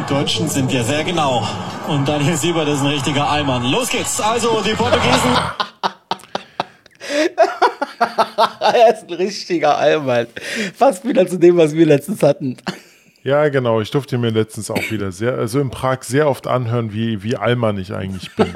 Die 0.00 0.14
Deutschen 0.14 0.48
sind 0.48 0.72
ja 0.72 0.82
sehr 0.82 1.04
genau. 1.04 1.46
Und 1.88 2.08
Daniel 2.08 2.34
Siebert 2.38 2.68
ist 2.68 2.80
ein 2.80 2.86
richtiger 2.86 3.28
Allmann. 3.28 3.70
Los 3.70 3.90
geht's. 3.90 4.18
Also, 4.18 4.62
die 4.62 4.72
Portugiesen. 4.72 5.36
er 8.60 8.94
ist 8.94 9.02
ein 9.10 9.12
richtiger 9.12 9.76
Allmann. 9.76 10.26
Fast 10.74 11.06
wieder 11.06 11.26
zu 11.26 11.38
dem, 11.38 11.58
was 11.58 11.74
wir 11.74 11.84
letztens 11.84 12.22
hatten. 12.22 12.56
Ja, 13.26 13.48
genau. 13.48 13.80
Ich 13.80 13.90
durfte 13.90 14.18
mir 14.18 14.30
letztens 14.30 14.70
auch 14.70 14.90
wieder 14.92 15.10
sehr, 15.10 15.34
also 15.34 15.58
in 15.58 15.70
Prag 15.70 16.04
sehr 16.04 16.28
oft 16.28 16.46
anhören, 16.46 16.92
wie, 16.92 17.24
wie 17.24 17.34
Allmann 17.34 17.76
ich 17.76 17.92
eigentlich 17.92 18.32
bin. 18.36 18.46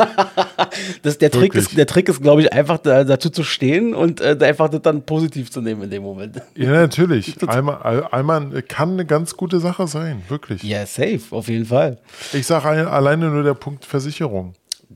das, 1.02 1.18
der, 1.18 1.32
Trick 1.32 1.56
ist, 1.56 1.76
der 1.76 1.88
Trick 1.88 2.08
ist, 2.08 2.22
glaube 2.22 2.42
ich, 2.42 2.52
einfach 2.52 2.78
da, 2.78 3.02
dazu 3.02 3.30
zu 3.30 3.42
stehen 3.42 3.96
und 3.96 4.20
äh, 4.20 4.38
einfach 4.40 4.68
das 4.68 4.82
dann 4.82 5.02
positiv 5.02 5.50
zu 5.50 5.60
nehmen 5.60 5.82
in 5.82 5.90
dem 5.90 6.04
Moment. 6.04 6.40
Ja, 6.54 6.70
natürlich. 6.70 7.34
Allmann, 7.48 7.82
Allmann 7.82 8.62
kann 8.68 8.92
eine 8.92 9.04
ganz 9.04 9.36
gute 9.36 9.58
Sache 9.58 9.88
sein, 9.88 10.22
wirklich. 10.28 10.62
Ja, 10.62 10.86
safe, 10.86 11.20
auf 11.30 11.48
jeden 11.48 11.66
Fall. 11.66 11.98
Ich 12.32 12.46
sage 12.46 12.88
alleine 12.88 13.28
nur 13.28 13.42
der 13.42 13.54
Punkt 13.54 13.84
Versicherung. 13.84 14.54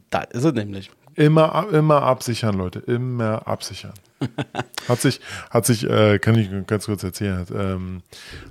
Da 0.09 0.21
ist 0.21 0.45
es 0.45 0.53
nämlich. 0.53 0.89
Immer, 1.17 1.67
immer 1.73 2.03
absichern, 2.03 2.57
Leute. 2.57 2.79
Immer 2.79 3.47
absichern. 3.49 3.95
hat 4.89 5.01
sich, 5.01 5.21
hat 5.51 5.67
sich, 5.67 5.89
äh, 5.89 6.19
kann 6.19 6.37
ich 6.37 6.49
ganz 6.67 6.87
kurz 6.87 7.03
erzählen, 7.03 7.47
ähm, 7.55 8.03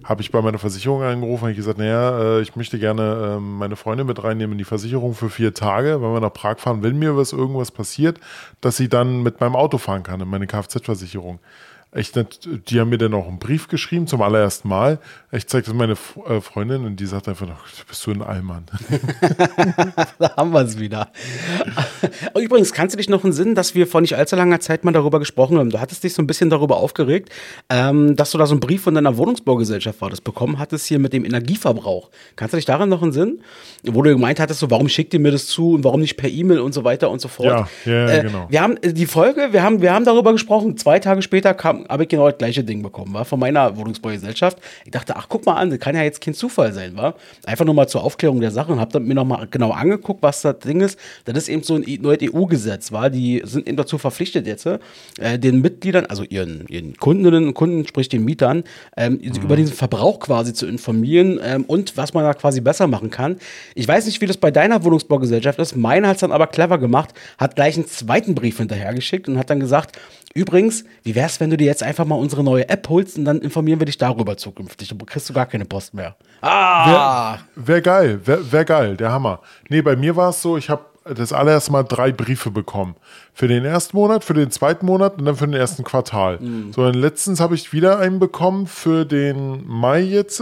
habe 0.04 0.22
ich 0.22 0.32
bei 0.32 0.42
meiner 0.42 0.60
Versicherung 0.60 1.04
angerufen, 1.04 1.46
und 1.46 1.56
gesagt, 1.56 1.78
naja, 1.78 2.38
äh, 2.38 2.42
ich 2.42 2.56
möchte 2.56 2.80
gerne 2.80 3.36
äh, 3.38 3.40
meine 3.40 3.76
Freundin 3.76 4.08
mit 4.08 4.24
reinnehmen 4.24 4.54
in 4.54 4.58
die 4.58 4.64
Versicherung 4.64 5.14
für 5.14 5.30
vier 5.30 5.54
Tage, 5.54 6.02
wenn 6.02 6.14
wir 6.14 6.20
nach 6.20 6.34
Prag 6.34 6.60
fahren, 6.60 6.84
wenn 6.84 6.98
mir 6.98 7.18
was 7.18 7.34
irgendwas 7.34 7.72
passiert, 7.72 8.20
dass 8.62 8.78
sie 8.78 8.90
dann 8.90 9.24
mit 9.24 9.40
meinem 9.40 9.56
Auto 9.56 9.78
fahren 9.78 10.04
kann, 10.04 10.22
in 10.22 10.28
meine 10.28 10.48
Kfz-Versicherung. 10.48 11.40
Ich, 11.96 12.12
die 12.12 12.80
haben 12.80 12.90
mir 12.90 12.98
dann 12.98 13.14
auch 13.14 13.28
einen 13.28 13.40
Brief 13.40 13.68
geschrieben 13.68 14.08
zum 14.08 14.22
allerersten 14.22 14.68
Mal. 14.68 15.00
Ich 15.32 15.48
zeige 15.48 15.66
das 15.66 15.74
meine 15.74 15.94
äh, 15.94 16.42
Freundin 16.42 16.86
und 16.86 17.00
die 17.00 17.06
sagt 17.06 17.28
einfach 17.28 17.48
noch, 17.48 17.60
bist 17.88 18.06
du 18.06 18.12
ein 18.12 18.22
Allmann. 18.22 18.66
da 20.20 20.36
haben 20.36 20.52
wir 20.52 20.62
es 20.62 20.80
wieder. 20.80 21.12
Übrigens, 22.40 22.74
kannst 22.74 22.94
du 22.94 22.98
dich 22.98 23.10
noch 23.10 23.24
entsinnen, 23.24 23.56
dass 23.56 23.76
wir 23.76 23.88
vor 23.88 24.02
nicht 24.02 24.16
allzu 24.16 24.36
langer 24.36 24.60
Zeit 24.60 24.84
mal 24.84 24.92
darüber 24.92 25.20
gesprochen 25.20 25.58
haben? 25.58 25.70
Du 25.70 25.80
hattest 25.80 26.04
dich 26.04 26.14
so 26.14 26.22
ein 26.22 26.28
bisschen 26.28 26.50
darüber 26.50 26.78
aufgeregt, 26.78 27.30
ähm, 27.70 28.16
dass 28.16 28.32
du 28.32 28.38
da 28.38 28.46
so 28.46 28.54
einen 28.54 28.60
Brief 28.60 28.84
von 28.84 28.96
deiner 28.96 29.18
Wohnungsbaugesellschaft 29.18 30.02
war, 30.02 30.10
das 30.10 30.22
bekommen 30.22 30.60
hattest 30.60 30.88
hier 30.88 31.00
mit 31.00 31.14
dem 31.14 31.26
Energieverbrauch. 31.26 32.10
Kannst 32.36 32.54
du 32.54 32.58
dich 32.58 32.66
daran 32.66 32.90
noch 32.90 33.04
entsinnen? 33.04 33.44
Wo 33.84 34.02
du 34.02 34.12
gemeint 34.12 34.40
hattest, 34.40 34.60
so, 34.60 34.72
warum 34.72 34.90
schickt 34.90 35.14
ihr 35.14 35.20
mir 35.20 35.32
das 35.32 35.48
zu 35.48 35.74
und 35.74 35.84
warum 35.84 36.02
nicht 36.02 36.18
per 36.18 36.30
E-Mail 36.30 36.60
und 36.60 36.74
so 36.74 36.84
weiter 36.84 37.10
und 37.10 37.22
so 37.22 37.28
fort. 37.28 37.68
Ja, 37.86 37.92
ja, 37.92 38.10
äh, 38.10 38.22
genau. 38.24 38.48
Wir 38.50 38.62
haben 38.62 38.78
äh, 38.78 38.94
die 38.94 39.06
Folge, 39.06 39.50
wir 39.52 39.64
haben, 39.64 39.82
wir 39.82 39.94
haben 39.94 40.06
darüber 40.06 40.32
gesprochen. 40.32 40.78
Zwei 40.78 41.00
Tage 41.00 41.22
später 41.22 41.54
habe 41.90 42.04
ich 42.04 42.10
genau 42.10 42.30
das 42.30 42.38
gleiche 42.38 42.64
Ding 42.64 42.82
bekommen, 42.82 43.14
war 43.14 43.26
von 43.26 43.40
meiner 43.40 43.76
Wohnungsbaugesellschaft. 43.78 44.58
Ich 44.86 44.92
dachte, 44.92 45.16
ach, 45.16 45.28
guck 45.30 45.46
mal 45.46 45.56
an, 45.56 45.70
das 45.70 45.80
kann 45.80 45.96
ja 45.96 46.04
jetzt 46.04 46.22
kein 46.22 46.34
Zufall 46.34 46.74
sein, 46.74 46.96
war. 46.96 47.16
Einfach 47.46 47.66
nur 47.66 47.74
mal 47.74 47.88
zur 47.88 48.04
Aufklärung 48.04 48.40
der 48.42 48.52
Sache 48.52 48.72
und 48.72 48.80
habe 48.80 49.00
mir 49.00 49.16
noch 49.16 49.26
mal 49.26 49.48
genau 49.50 49.72
angeguckt, 49.72 50.22
was 50.22 50.42
das 50.42 50.60
Ding 50.60 50.82
ist. 50.82 50.98
Das 51.26 51.38
ist 51.38 51.50
eben 51.50 51.64
so 51.64 51.76
ein 51.76 51.86
neues 52.02 52.20
EU-Gesetz, 52.22 52.92
war. 52.92 53.10
Die 53.10 53.42
sind 53.46 53.68
eben 53.68 53.78
dazu 53.78 53.98
verpflichtet 53.98 54.48
jetzt, 54.48 54.66
äh, 54.66 55.40
den 55.40 55.62
Mitgliedern, 55.62 56.06
also 56.06 56.24
ihren, 56.24 56.66
ihren 56.68 56.96
Kundinnen 56.98 57.48
und 57.48 57.54
Kunden, 57.54 57.86
sprich 57.88 58.10
den 58.10 58.24
Mietern, 58.26 58.64
ähm, 58.98 59.20
mhm. 59.22 59.44
über 59.44 59.56
diesen 59.56 59.76
Verbrauch 59.76 60.20
quasi 60.20 60.54
zu 60.54 60.66
informieren 60.68 61.40
ähm, 61.44 61.64
und 61.66 61.98
was 61.98 62.14
man 62.14 62.24
da 62.24 62.34
quasi 62.34 62.62
besser 62.62 62.88
machen 62.88 63.10
kann. 63.10 63.38
Ich 63.76 63.88
weiß 63.88 64.06
nicht, 64.06 64.22
wie 64.22 64.26
das 64.26 64.38
bei 64.38 64.52
deiner 64.52 64.84
Wohnungsbaugesellschaft 64.84 65.60
ist. 65.60 65.76
Meine 65.76 66.08
hat 66.08 66.16
es 66.16 66.22
dann 66.22 66.32
aber 66.32 66.48
clever 66.48 66.78
gemacht, 66.78 67.14
hat 67.38 67.56
gleich 67.56 67.76
einen 67.76 67.88
zweiten 67.88 68.36
Brief 68.36 68.58
hinterhergeschickt 68.58 69.28
und 69.28 69.38
hat 69.38 69.50
dann 69.50 69.60
gesagt, 69.60 69.98
übrigens, 70.34 70.84
wie 71.04 71.16
wär's, 71.16 71.40
wenn 71.40 71.50
du 71.50 71.58
dir 71.58 71.68
jetzt 71.68 71.84
einfach 71.84 72.06
mal 72.06 72.16
unsere 72.16 72.44
neue 72.44 72.68
App 72.70 72.88
holst 72.90 73.18
und 73.18 73.26
dann 73.26 73.42
informieren 73.42 73.80
wir 73.80 73.86
dich 73.86 73.98
darüber 73.98 74.38
zukünftig. 74.38 74.90
Du 74.90 74.98
kriegst 75.06 75.30
du 75.30 75.34
gar 75.34 75.46
keine 75.46 75.66
Post 75.66 75.94
mehr. 75.94 76.16
Ah! 76.42 77.40
Wäre 77.56 77.68
wär 77.68 77.82
geil, 77.82 78.20
wäre 78.26 78.52
wär 78.52 78.66
geil, 78.66 78.98
der 78.98 79.12
Hammer. 79.12 79.42
Nee, 79.70 79.82
bei 79.82 79.96
mir 79.96 80.16
war 80.16 80.30
es 80.30 80.42
so, 80.42 80.58
ich 80.58 80.70
habe 80.70 80.86
das 81.04 81.34
allererste 81.34 81.72
Mal 81.72 81.84
drei 81.84 82.12
Briefe 82.12 82.52
bekommen. 82.52 82.96
Für 83.34 83.48
den 83.48 83.66
ersten 83.66 83.98
Monat, 83.98 84.24
für 84.24 84.34
den 84.34 84.52
zweiten 84.52 84.86
Monat 84.86 85.18
und 85.18 85.26
dann 85.26 85.36
für 85.36 85.48
den 85.48 85.54
ersten 85.54 85.84
Quartal. 85.84 86.40
Mhm. 86.40 86.72
So, 86.74 86.84
und 86.84 86.94
letztens 86.94 87.40
habe 87.40 87.56
ich 87.56 87.74
wieder 87.74 88.00
einen 88.00 88.20
bekommen 88.20 88.68
für 88.68 89.06
den 89.06 89.68
Mai 89.68 90.02
jetzt. 90.02 90.42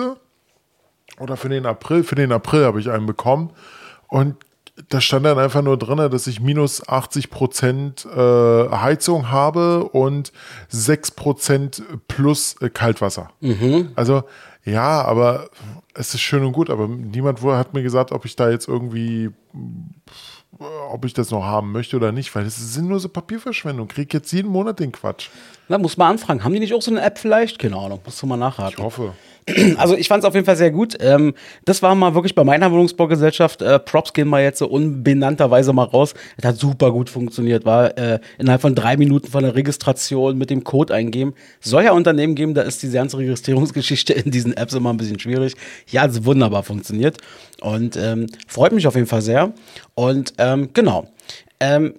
Oder 1.19 1.38
für 1.38 1.50
den 1.50 1.65
April. 1.65 2.03
Für 2.03 2.15
den 2.15 2.31
April 2.31 2.65
habe 2.65 2.79
ich 2.79 2.89
einen 2.89 3.05
bekommen. 3.05 3.51
Und 4.07 4.36
da 4.90 5.01
stand 5.01 5.25
dann 5.25 5.38
einfach 5.38 5.62
nur 5.62 5.78
drin, 5.78 5.98
dass 5.98 6.28
ich 6.28 6.40
minus 6.40 6.88
80 6.88 7.30
Prozent 7.30 8.06
äh, 8.06 8.18
Heizung 8.18 9.30
habe 9.30 9.86
und 9.86 10.32
6 10.70 11.12
Prozent 11.12 11.84
plus 12.08 12.56
äh, 12.62 12.70
Kaltwasser. 12.70 13.30
Mhm. 13.42 13.92
Also 13.96 14.24
ja, 14.63 15.01
aber 15.01 15.50
es 15.94 16.13
ist 16.13 16.22
schön 16.22 16.44
und 16.44 16.54
gut, 16.54 16.70
aber 16.70 16.88
niemand 16.88 17.42
hat 17.42 17.74
mir 17.74 17.84
gesagt, 17.84 18.12
ob 18.12 18.25
ich 18.25 18.36
da 18.36 18.50
jetzt 18.50 18.68
irgendwie, 18.68 19.32
ob 20.90 21.04
ich 21.06 21.13
das 21.13 21.32
noch 21.32 21.44
haben 21.44 21.72
möchte 21.72 21.96
oder 21.98 22.12
nicht, 22.12 22.34
weil 22.36 22.44
das 22.44 22.58
ist 22.58 22.74
sinnlose 22.74 23.10
Papierverschwendung. 23.10 23.88
Krieg 23.88 24.13
jetzt 24.13 24.32
jeden 24.32 24.50
Monat 24.50 24.80
den 24.80 24.92
Quatsch. 24.92 25.30
Na, 25.68 25.78
muss 25.78 25.98
man 25.98 26.12
anfragen. 26.12 26.44
Haben 26.44 26.54
die 26.54 26.60
nicht 26.60 26.74
auch 26.74 26.82
so 26.82 26.92
eine 26.92 27.01
App 27.01 27.18
vielleicht? 27.18 27.58
Keine 27.58 27.75
Ahnung, 27.75 28.01
musst 28.06 28.22
du 28.22 28.28
mal 28.28 28.38
nachhaken. 28.38 28.75
Ich 28.78 28.84
hoffe. 28.84 29.13
Also 29.77 29.95
ich 29.95 30.08
fand 30.08 30.23
es 30.23 30.27
auf 30.27 30.34
jeden 30.34 30.45
Fall 30.45 30.56
sehr 30.56 30.71
gut. 30.71 30.97
Ähm, 30.99 31.34
das 31.65 31.82
war 31.82 31.95
mal 31.95 32.13
wirklich 32.13 32.36
bei 32.36 32.43
meiner 32.43 32.71
Wohnungsbaugesellschaft. 32.71 33.62
Äh, 33.62 33.80
Props 33.80 34.13
gehen 34.13 34.27
mal 34.27 34.41
jetzt 34.41 34.60
so 34.60 34.67
unbenannterweise 34.67 35.73
mal 35.73 35.84
raus. 35.84 36.13
Es 36.38 36.45
hat 36.45 36.58
super 36.58 36.91
gut 36.91 37.10
funktioniert. 37.10 37.65
War 37.65 37.97
äh, 37.97 38.19
innerhalb 38.38 38.62
von 38.62 38.75
drei 38.75 38.97
Minuten 38.97 39.27
von 39.27 39.43
der 39.43 39.56
Registration 39.56 40.38
mit 40.38 40.49
dem 40.49 40.63
Code 40.63 40.93
eingeben. 40.93 41.34
Soll 41.60 41.84
ja 41.84 41.91
Unternehmen 41.93 42.36
geben, 42.36 42.54
da 42.54 42.62
ist 42.62 42.82
diese 42.84 42.93
ganze 42.93 43.17
Registrierungsgeschichte 43.17 44.13
in 44.25 44.32
diesen 44.32 44.56
Apps 44.56 44.73
immer 44.73 44.91
ein 44.91 44.97
bisschen 44.97 45.19
schwierig. 45.19 45.56
Ja, 45.89 46.06
es 46.06 46.23
wunderbar 46.25 46.63
funktioniert. 46.63 47.17
Und 47.62 47.97
ähm, 47.97 48.27
freut 48.47 48.71
mich 48.71 48.88
auf 48.88 48.95
jeden 48.95 49.08
Fall 49.08 49.21
sehr. 49.21 49.54
Und 49.95 50.34
ähm, 50.38 50.69
genau. 50.73 51.08
Ähm, 51.60 51.93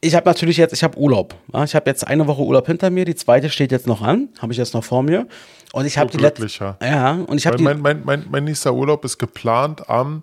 ich 0.00 0.14
habe 0.14 0.28
natürlich 0.28 0.56
jetzt, 0.58 0.72
ich 0.72 0.84
habe 0.84 0.96
Urlaub. 0.96 1.34
Ich 1.64 1.74
habe 1.74 1.90
jetzt 1.90 2.06
eine 2.06 2.26
Woche 2.28 2.42
Urlaub 2.42 2.66
hinter 2.66 2.88
mir, 2.88 3.04
die 3.04 3.16
zweite 3.16 3.50
steht 3.50 3.72
jetzt 3.72 3.88
noch 3.88 4.00
an, 4.00 4.28
habe 4.38 4.52
ich 4.52 4.58
jetzt 4.58 4.72
noch 4.72 4.84
vor 4.84 5.02
mir. 5.02 5.26
Und 5.72 5.84
ich 5.86 5.98
habe 5.98 6.10
die 6.10 6.16
letzte. 6.16 6.76
Ja, 6.82 7.12
und 7.12 7.36
ich 7.36 7.46
habe 7.46 7.62
mein, 7.62 7.80
mein, 7.80 8.02
mein, 8.04 8.26
mein 8.30 8.44
nächster 8.44 8.72
Urlaub 8.72 9.04
ist 9.04 9.18
geplant 9.18 9.88
am, 9.88 10.22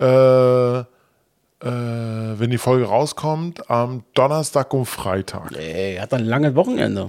äh, 0.00 0.78
äh, 0.78 0.84
wenn 1.60 2.50
die 2.50 2.58
Folge 2.58 2.86
rauskommt, 2.86 3.70
am 3.70 4.04
Donnerstag 4.14 4.72
und 4.72 4.86
Freitag. 4.86 5.54
Ey, 5.56 5.96
hat 5.96 6.14
ein 6.14 6.24
langes 6.24 6.54
Wochenende. 6.54 7.06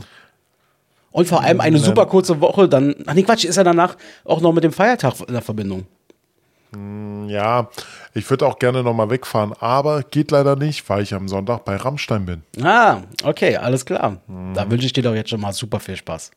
Und 1.12 1.30
vor 1.30 1.42
allem 1.42 1.62
eine 1.62 1.78
super 1.78 2.08
kurze 2.08 2.42
Woche, 2.42 2.68
dann. 2.68 2.94
Ach 3.06 3.14
nee, 3.14 3.24
Quatsch, 3.24 3.46
ist 3.46 3.56
ja 3.56 3.64
danach 3.64 3.96
auch 4.26 4.42
noch 4.42 4.52
mit 4.52 4.66
dem 4.66 4.74
Feiertag 4.74 5.14
in 5.26 5.34
der 5.34 5.42
Verbindung. 5.42 5.86
Hm, 6.74 7.30
ja, 7.30 7.70
ich 8.14 8.30
würde 8.30 8.46
auch 8.46 8.60
gerne 8.60 8.84
nochmal 8.84 9.10
wegfahren, 9.10 9.54
aber 9.60 10.04
geht 10.04 10.32
leider 10.32 10.58
nicht, 10.58 10.90
weil 10.90 11.04
ich 11.04 11.14
am 11.14 11.30
Sonntag 11.30 11.64
bei 11.64 11.78
Rammstein 11.78 12.26
bin. 12.26 12.44
Ah, 12.62 12.98
okay, 13.24 13.56
alles 13.56 13.86
klar. 13.86 14.18
Mhm. 14.28 14.54
Da 14.56 14.70
wünsche 14.70 14.86
ich 14.86 14.94
dir 14.94 15.04
doch 15.04 15.16
jetzt 15.16 15.30
schon 15.30 15.40
mal 15.40 15.54
super 15.54 15.80
viel 15.80 15.96
Spaß. 15.96 16.32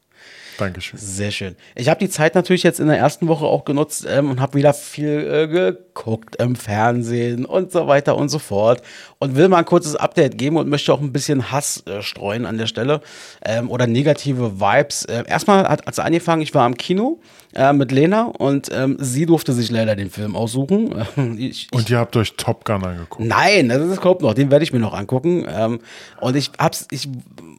Dankeschön. 0.59 0.99
Sehr 0.99 1.31
schön. 1.31 1.57
Ich 1.77 1.88
habe 1.88 2.01
die 2.01 2.11
Zeit 2.11 2.35
natürlich 2.35 2.64
jetzt 2.64 2.81
in 2.81 2.88
der 2.88 2.99
ersten 2.99 3.29
Woche 3.29 3.47
auch 3.47 3.64
genutzt 3.64 4.05
ähm, 4.09 4.29
und 4.29 4.40
habe 4.40 4.59
wieder 4.59 4.75
viel 4.75 5.09
äh, 5.09 5.47
geguckt 5.47 6.37
im 6.37 6.57
Fernsehen 6.57 7.44
und 7.44 7.71
so 7.71 7.87
weiter 7.87 8.16
und 8.16 8.29
so 8.29 8.40
fort. 8.40 8.83
Und 9.20 9.35
will 9.35 9.48
mal 9.48 9.59
ein 9.59 9.64
kurzes 9.64 9.96
Update 9.96 10.38
geben 10.38 10.57
und 10.59 10.68
möchte 10.68 10.92
auch 10.92 11.00
ein 11.00 11.12
bisschen 11.12 11.50
Hass 11.50 11.83
äh, 11.87 12.02
streuen 12.02 12.46
an 12.46 12.57
der 12.57 12.68
Stelle 12.68 13.00
ähm, 13.44 13.68
oder 13.68 13.88
negative 13.88 14.61
Vibes. 14.61 15.04
Äh, 15.07 15.24
erstmal 15.26 15.68
hat 15.68 15.83
es 15.87 15.98
angefangen, 15.98 16.40
ich 16.40 16.54
war 16.54 16.64
am 16.64 16.76
Kino 16.76 17.18
äh, 17.52 17.72
mit 17.72 17.90
Lena 17.90 18.26
und 18.26 18.70
ähm, 18.72 18.96
sie 19.00 19.26
durfte 19.26 19.52
sich 19.52 19.72
leider 19.72 19.96
den 19.96 20.11
Film 20.11 20.37
aussuchen. 20.37 20.94
ich, 21.37 21.66
und 21.72 21.90
ihr 21.90 21.98
habt 21.98 22.16
euch 22.16 22.35
Top 22.37 22.64
Gun 22.64 22.85
angeguckt? 22.85 23.28
Nein, 23.28 23.68
das 23.68 23.83
ist 23.83 24.00
kommt 24.00 24.20
noch, 24.20 24.35
den 24.35 24.52
werde 24.52 24.62
ich 24.62 24.72
mir 24.72 24.78
noch 24.78 24.94
angucken. 24.94 25.46
Ähm, 25.48 25.81
und 26.20 26.37
ich 26.37 26.52
hab's, 26.57 26.87
ich 26.92 27.09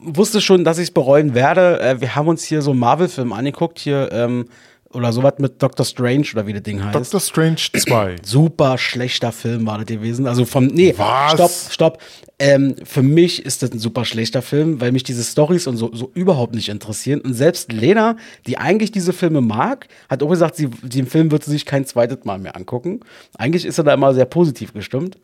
wusste 0.02 0.40
schon, 0.40 0.64
dass 0.64 0.78
ich 0.78 0.86
es 0.86 0.92
bereuen 0.92 1.34
werde. 1.34 1.82
Äh, 1.82 2.00
wir 2.00 2.16
haben 2.16 2.30
uns 2.30 2.44
hier 2.44 2.62
so 2.62 2.72
einen 2.72 2.80
Marvel-Film 2.80 3.34
angeguckt, 3.34 3.80
hier, 3.80 4.10
ähm, 4.14 4.46
oder 4.92 5.14
sowas 5.14 5.34
mit 5.38 5.62
Doctor 5.62 5.86
Strange 5.86 6.26
oder 6.34 6.48
wie 6.48 6.54
das 6.54 6.64
Ding 6.64 6.84
heißt. 6.84 6.96
Doctor 6.96 7.20
Strange 7.20 7.58
2. 7.78 8.16
Super 8.24 8.78
schlechter 8.78 9.32
Film 9.32 9.68
war 9.68 9.78
das 9.78 9.86
gewesen. 9.86 10.26
Also 10.26 10.46
vom, 10.46 10.66
nee, 10.68 10.94
Was? 10.98 11.34
stopp, 11.34 11.52
stopp. 11.72 12.02
Ähm, 12.40 12.76
für 12.84 13.04
mich 13.04 13.46
ist 13.46 13.62
das 13.62 13.72
ein 13.72 13.80
super 13.80 14.06
schlechter 14.06 14.42
Film, 14.42 14.82
weil 14.82 14.92
mich 14.92 15.04
diese 15.04 15.24
Stories 15.24 15.68
und 15.68 15.78
so, 15.78 15.94
so 15.94 16.10
überhaupt 16.14 16.56
nicht 16.56 16.70
interessieren. 16.70 17.22
Und 17.22 17.34
selbst 17.34 17.72
Lena, 17.72 18.16
die 18.48 18.58
eigentlich 18.58 18.92
diese 18.92 19.14
Filme 19.14 19.42
mag, 19.42 19.88
hat 20.10 20.24
auch 20.24 20.30
gesagt, 20.30 20.56
sie, 20.56 20.68
den 20.68 21.06
Film 21.06 21.32
wird 21.32 21.44
sie 21.44 21.52
sich 21.52 21.66
kein 21.66 21.86
zweites 21.86 22.26
Mal 22.26 22.40
mehr 22.40 22.56
angucken. 22.56 23.02
Eigentlich 23.38 23.66
ist 23.66 23.78
er 23.78 23.84
da 23.84 23.94
immer 23.94 24.14
sehr 24.14 24.26
positiv 24.26 24.74
gestimmt. 24.74 25.18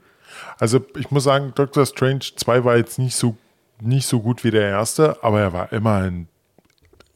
Also 0.59 0.79
ich 0.97 1.09
muss 1.09 1.23
sagen, 1.23 1.53
Doctor 1.55 1.85
Strange 1.85 2.25
2 2.35 2.63
war 2.65 2.77
jetzt 2.77 2.99
nicht 2.99 3.15
so 3.15 3.35
nicht 3.81 4.07
so 4.07 4.21
gut 4.21 4.43
wie 4.43 4.51
der 4.51 4.69
erste, 4.69 5.21
aber 5.23 5.41
er 5.41 5.53
war 5.53 5.73
immerhin 5.73 6.27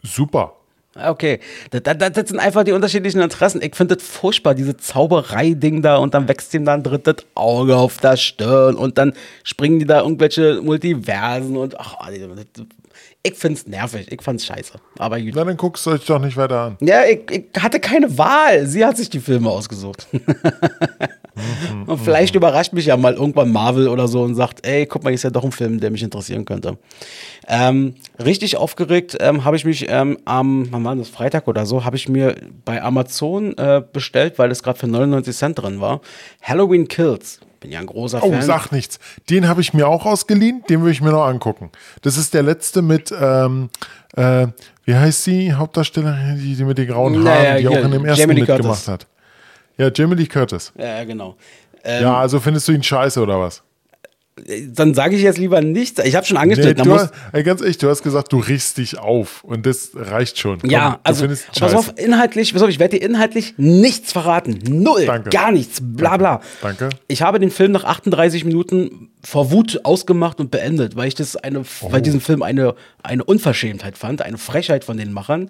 super. 0.04 0.59
Okay, 0.96 1.40
das, 1.70 1.84
das, 1.84 2.12
das, 2.12 2.30
sind 2.30 2.40
einfach 2.40 2.64
die 2.64 2.72
unterschiedlichen 2.72 3.22
Interessen. 3.22 3.62
Ich 3.62 3.76
finde 3.76 3.96
das 3.96 4.06
furchtbar, 4.06 4.56
diese 4.56 4.76
Zauberei-Ding 4.76 5.82
da 5.82 5.98
und 5.98 6.14
dann 6.14 6.28
wächst 6.28 6.54
ihm 6.54 6.66
dann 6.66 6.80
ein 6.80 6.84
drittes 6.84 7.26
Auge 7.36 7.78
auf 7.78 7.98
der 7.98 8.18
Stirn 8.18 8.76
und 8.76 8.98
dann 8.98 9.14
springen 9.44 9.80
die 9.80 9.86
da 9.86 10.02
irgendwelche 10.02 10.62
Multiversen 10.62 11.58
und 11.58 11.80
ach, 11.80 11.96
ich 13.22 13.36
finde 13.36 13.60
es 13.60 13.68
nervig, 13.68 14.12
ich 14.12 14.22
fand 14.22 14.40
es 14.40 14.46
scheiße. 14.48 14.74
Aber 14.98 15.20
gut. 15.20 15.34
Na, 15.36 15.44
dann 15.44 15.58
guckst 15.58 15.86
du 15.86 15.92
euch 15.92 16.06
doch 16.06 16.20
nicht 16.20 16.38
weiter 16.38 16.60
an. 16.60 16.78
Ja, 16.80 17.04
ich, 17.06 17.30
ich 17.30 17.62
hatte 17.62 17.80
keine 17.80 18.18
Wahl. 18.18 18.66
Sie 18.66 18.86
hat 18.86 18.98
sich 18.98 19.10
die 19.10 19.20
Filme 19.20 19.50
ausgesucht. 19.50 20.08
Und 21.86 22.00
vielleicht 22.00 22.36
überrascht 22.36 22.74
mich 22.74 22.86
ja 22.86 22.98
mal 22.98 23.14
irgendwann 23.14 23.52
Marvel 23.52 23.88
oder 23.88 24.08
so 24.08 24.22
und 24.22 24.36
sagt, 24.36 24.66
ey, 24.66 24.86
guck 24.86 25.04
mal, 25.04 25.10
hier 25.10 25.16
ist 25.16 25.24
ja 25.24 25.30
doch 25.30 25.44
ein 25.44 25.52
Film, 25.52 25.80
der 25.80 25.92
mich 25.92 26.04
interessieren 26.04 26.46
könnte. 26.46 26.78
Ähm, 27.48 27.96
richtig 28.24 28.58
aufgeregt 28.58 29.18
ähm, 29.20 29.44
habe 29.44 29.56
ich 29.56 29.66
mich 29.66 29.88
ähm, 29.90 30.18
am, 30.26 30.68
wann 30.72 30.84
war 30.84 30.96
das, 30.96 31.10
Freitag 31.10 31.48
oder 31.48 31.66
so, 31.66 31.84
habe 31.84 31.96
ich 31.96 32.08
mir 32.08 32.36
bei 32.66 32.82
Amazon 32.82 33.58
äh, 33.58 33.82
bestellt, 33.92 34.38
weil 34.38 34.52
es 34.52 34.62
gerade 34.64 34.78
für 34.78 34.88
99 34.88 35.36
Cent 35.36 35.60
drin 35.60 35.82
war. 35.82 36.02
Halloween 36.42 36.88
Kills. 36.88 37.40
Bin 37.60 37.72
ja 37.72 37.80
ein 37.80 37.88
großer 37.88 38.24
oh, 38.24 38.30
Fan. 38.30 38.40
Oh, 38.40 38.42
sag 38.42 38.72
nichts. 38.72 39.00
Den 39.30 39.48
habe 39.48 39.62
ich 39.62 39.74
mir 39.74 39.88
auch 39.88 40.06
ausgeliehen, 40.06 40.64
den 40.70 40.80
würde 40.82 40.92
ich 40.92 41.02
mir 41.02 41.12
noch 41.12 41.26
angucken. 41.26 41.72
Das 42.02 42.18
ist 42.18 42.34
der 42.34 42.44
letzte 42.44 42.82
mit, 42.82 43.14
ähm, 43.20 43.70
äh, 44.16 44.48
wie 44.86 44.96
heißt 44.96 45.24
sie, 45.24 45.54
Hauptdarstellerin, 45.54 46.40
die, 46.42 46.56
die 46.56 46.64
mit 46.64 46.78
den 46.78 46.88
grauen 46.88 47.16
Haaren, 47.16 47.24
naja, 47.24 47.58
die 47.58 47.68
auch 47.68 47.84
in 47.84 47.92
dem 47.92 48.06
ersten 48.06 48.22
Jamie 48.22 48.42
mitgemacht 48.42 48.64
Curtis. 48.64 48.88
hat. 48.88 49.08
Ja, 49.80 49.90
Jamie 49.94 50.16
Lee 50.16 50.28
Curtis. 50.28 50.74
Ja, 50.78 51.04
genau. 51.06 51.38
Ähm, 51.84 52.04
ja, 52.04 52.20
also 52.20 52.40
findest 52.40 52.68
du 52.68 52.74
ihn 52.74 52.84
scheiße 52.84 53.22
oder 53.22 53.40
was? 53.40 53.64
dann 54.72 54.94
sage 54.94 55.16
ich 55.16 55.22
jetzt 55.22 55.38
lieber 55.38 55.62
nichts. 55.62 56.04
Ich 56.04 56.16
habe 56.16 56.26
schon 56.26 56.38
angestellt. 56.38 56.84
Nee, 56.84 56.92
hast, 56.92 57.14
ey, 57.32 57.44
ganz 57.44 57.62
ehrlich, 57.62 57.78
du 57.78 57.90
hast 57.90 58.04
gesagt, 58.04 58.32
du 58.32 58.40
riechst 58.40 58.78
dich 58.78 58.98
auf 58.98 59.44
und 59.44 59.66
das 59.66 59.92
reicht 59.96 60.40
schon. 60.40 60.60
Komm, 60.60 60.70
ja, 60.70 61.00
also 61.04 61.28
pass 61.28 61.74
auf, 61.74 61.94
inhaltlich, 61.98 62.54
pass 62.54 62.62
auf, 62.62 62.70
ich 62.70 62.80
werde 62.80 62.98
dir 62.98 63.06
inhaltlich 63.06 63.56
nichts 63.58 64.12
verraten. 64.12 64.60
Null, 64.68 65.06
Danke. 65.06 65.30
gar 65.30 65.52
nichts, 65.52 65.80
bla 65.82 66.18
bla. 66.18 66.42
Danke. 66.62 66.90
Ich 67.08 67.22
habe 67.22 67.40
den 67.40 67.52
Film 67.52 67.72
nach 67.72 67.84
38 67.84 68.46
Minuten 68.46 69.10
vor 69.24 69.52
Wut 69.52 69.82
ausgemacht 69.84 70.40
und 70.40 70.52
beendet, 70.52 70.96
weil 70.96 71.08
ich 71.08 71.16
das 71.16 71.36
eine, 71.36 71.62
oh. 71.62 71.92
weil 71.92 72.02
diesen 72.02 72.22
Film 72.22 72.42
eine, 72.42 72.76
eine 73.04 73.24
Unverschämtheit 73.24 73.98
fand, 73.98 74.22
eine 74.22 74.38
Frechheit 74.38 74.84
von 74.84 74.98
den 74.98 75.12
Machern. 75.12 75.50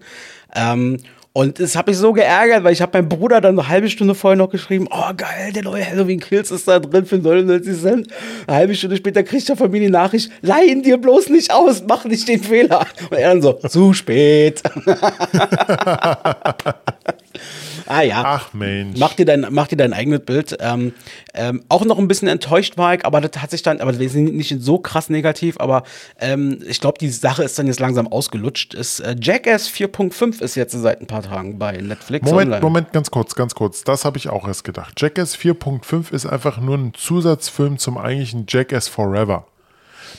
Ähm, 0.55 0.97
und 1.31 1.59
es 1.59 1.75
hat 1.75 1.87
mich 1.87 1.97
so 1.97 2.11
geärgert, 2.11 2.63
weil 2.63 2.73
ich 2.73 2.81
habe 2.81 2.97
meinem 2.97 3.09
Bruder 3.09 3.39
dann 3.39 3.59
eine 3.59 3.69
halbe 3.69 3.89
Stunde 3.89 4.15
vorher 4.15 4.37
noch 4.37 4.49
geschrieben, 4.49 4.87
oh 4.89 5.13
geil, 5.15 5.53
der 5.53 5.63
neue 5.63 5.85
Halloween 5.85 6.19
Kills 6.19 6.51
ist 6.51 6.67
da 6.67 6.79
drin 6.79 7.05
für 7.05 7.17
99 7.17 7.81
Cent. 7.81 8.07
Eine 8.47 8.57
halbe 8.57 8.75
Stunde 8.75 8.97
später 8.97 9.23
kriegt 9.23 9.47
er 9.47 9.67
mir 9.67 9.79
die 9.79 9.89
Nachricht, 9.89 10.31
leih 10.41 10.65
ihn 10.65 10.81
dir 10.81 10.97
bloß 10.97 11.29
nicht 11.29 11.53
aus, 11.53 11.83
mach 11.87 12.05
nicht 12.05 12.27
den 12.27 12.41
Fehler. 12.41 12.85
Und 13.09 13.17
er 13.17 13.29
dann 13.29 13.41
so, 13.41 13.53
zu 13.53 13.93
spät. 13.93 14.63
Ah 17.89 18.03
ja. 18.03 18.21
Ach 18.23 18.53
Mensch. 18.53 18.99
Mach 18.99 19.15
dir 19.15 19.25
dein, 19.25 19.47
mach 19.49 19.67
dir 19.67 19.75
dein 19.75 19.93
eigenes 19.93 20.19
Bild. 20.19 20.55
Ähm, 20.59 20.93
ähm, 21.33 21.63
auch 21.69 21.83
noch 21.85 21.97
ein 21.97 22.07
bisschen 22.07 22.27
enttäuscht 22.27 22.77
war 22.77 22.93
ich, 22.93 23.03
aber 23.03 23.19
das 23.19 23.41
hat 23.41 23.49
sich 23.49 23.63
dann, 23.63 23.81
aber 23.81 23.97
wir 23.97 24.09
sind 24.09 24.35
nicht 24.35 24.55
so 24.61 24.77
krass 24.77 25.09
negativ, 25.09 25.59
aber 25.59 25.81
ähm, 26.19 26.59
ich 26.67 26.79
glaube, 26.79 26.99
die 26.99 27.09
Sache 27.09 27.43
ist 27.43 27.57
dann 27.57 27.65
jetzt 27.65 27.79
langsam 27.79 28.07
ausgelutscht. 28.07 28.75
Ist, 28.75 28.99
äh, 28.99 29.15
Jackass 29.19 29.67
4.5 29.67 30.39
ist 30.43 30.53
jetzt 30.53 30.73
seit 30.73 31.01
ein 31.01 31.07
paar 31.07 31.23
Tagen 31.23 31.57
bei 31.57 31.77
Netflix. 31.77 32.29
Moment, 32.29 32.49
online. 32.49 32.61
Moment, 32.61 32.93
ganz 32.93 33.09
kurz, 33.09 33.33
ganz 33.33 33.55
kurz. 33.55 33.83
Das 33.83 34.05
habe 34.05 34.19
ich 34.19 34.29
auch 34.29 34.47
erst 34.47 34.63
gedacht. 34.63 35.01
Jackass 35.01 35.35
4.5 35.35 36.13
ist 36.13 36.27
einfach 36.27 36.59
nur 36.61 36.77
ein 36.77 36.93
Zusatzfilm 36.93 37.79
zum 37.79 37.97
eigentlichen 37.97 38.45
Jackass 38.47 38.87
Forever. 38.87 39.47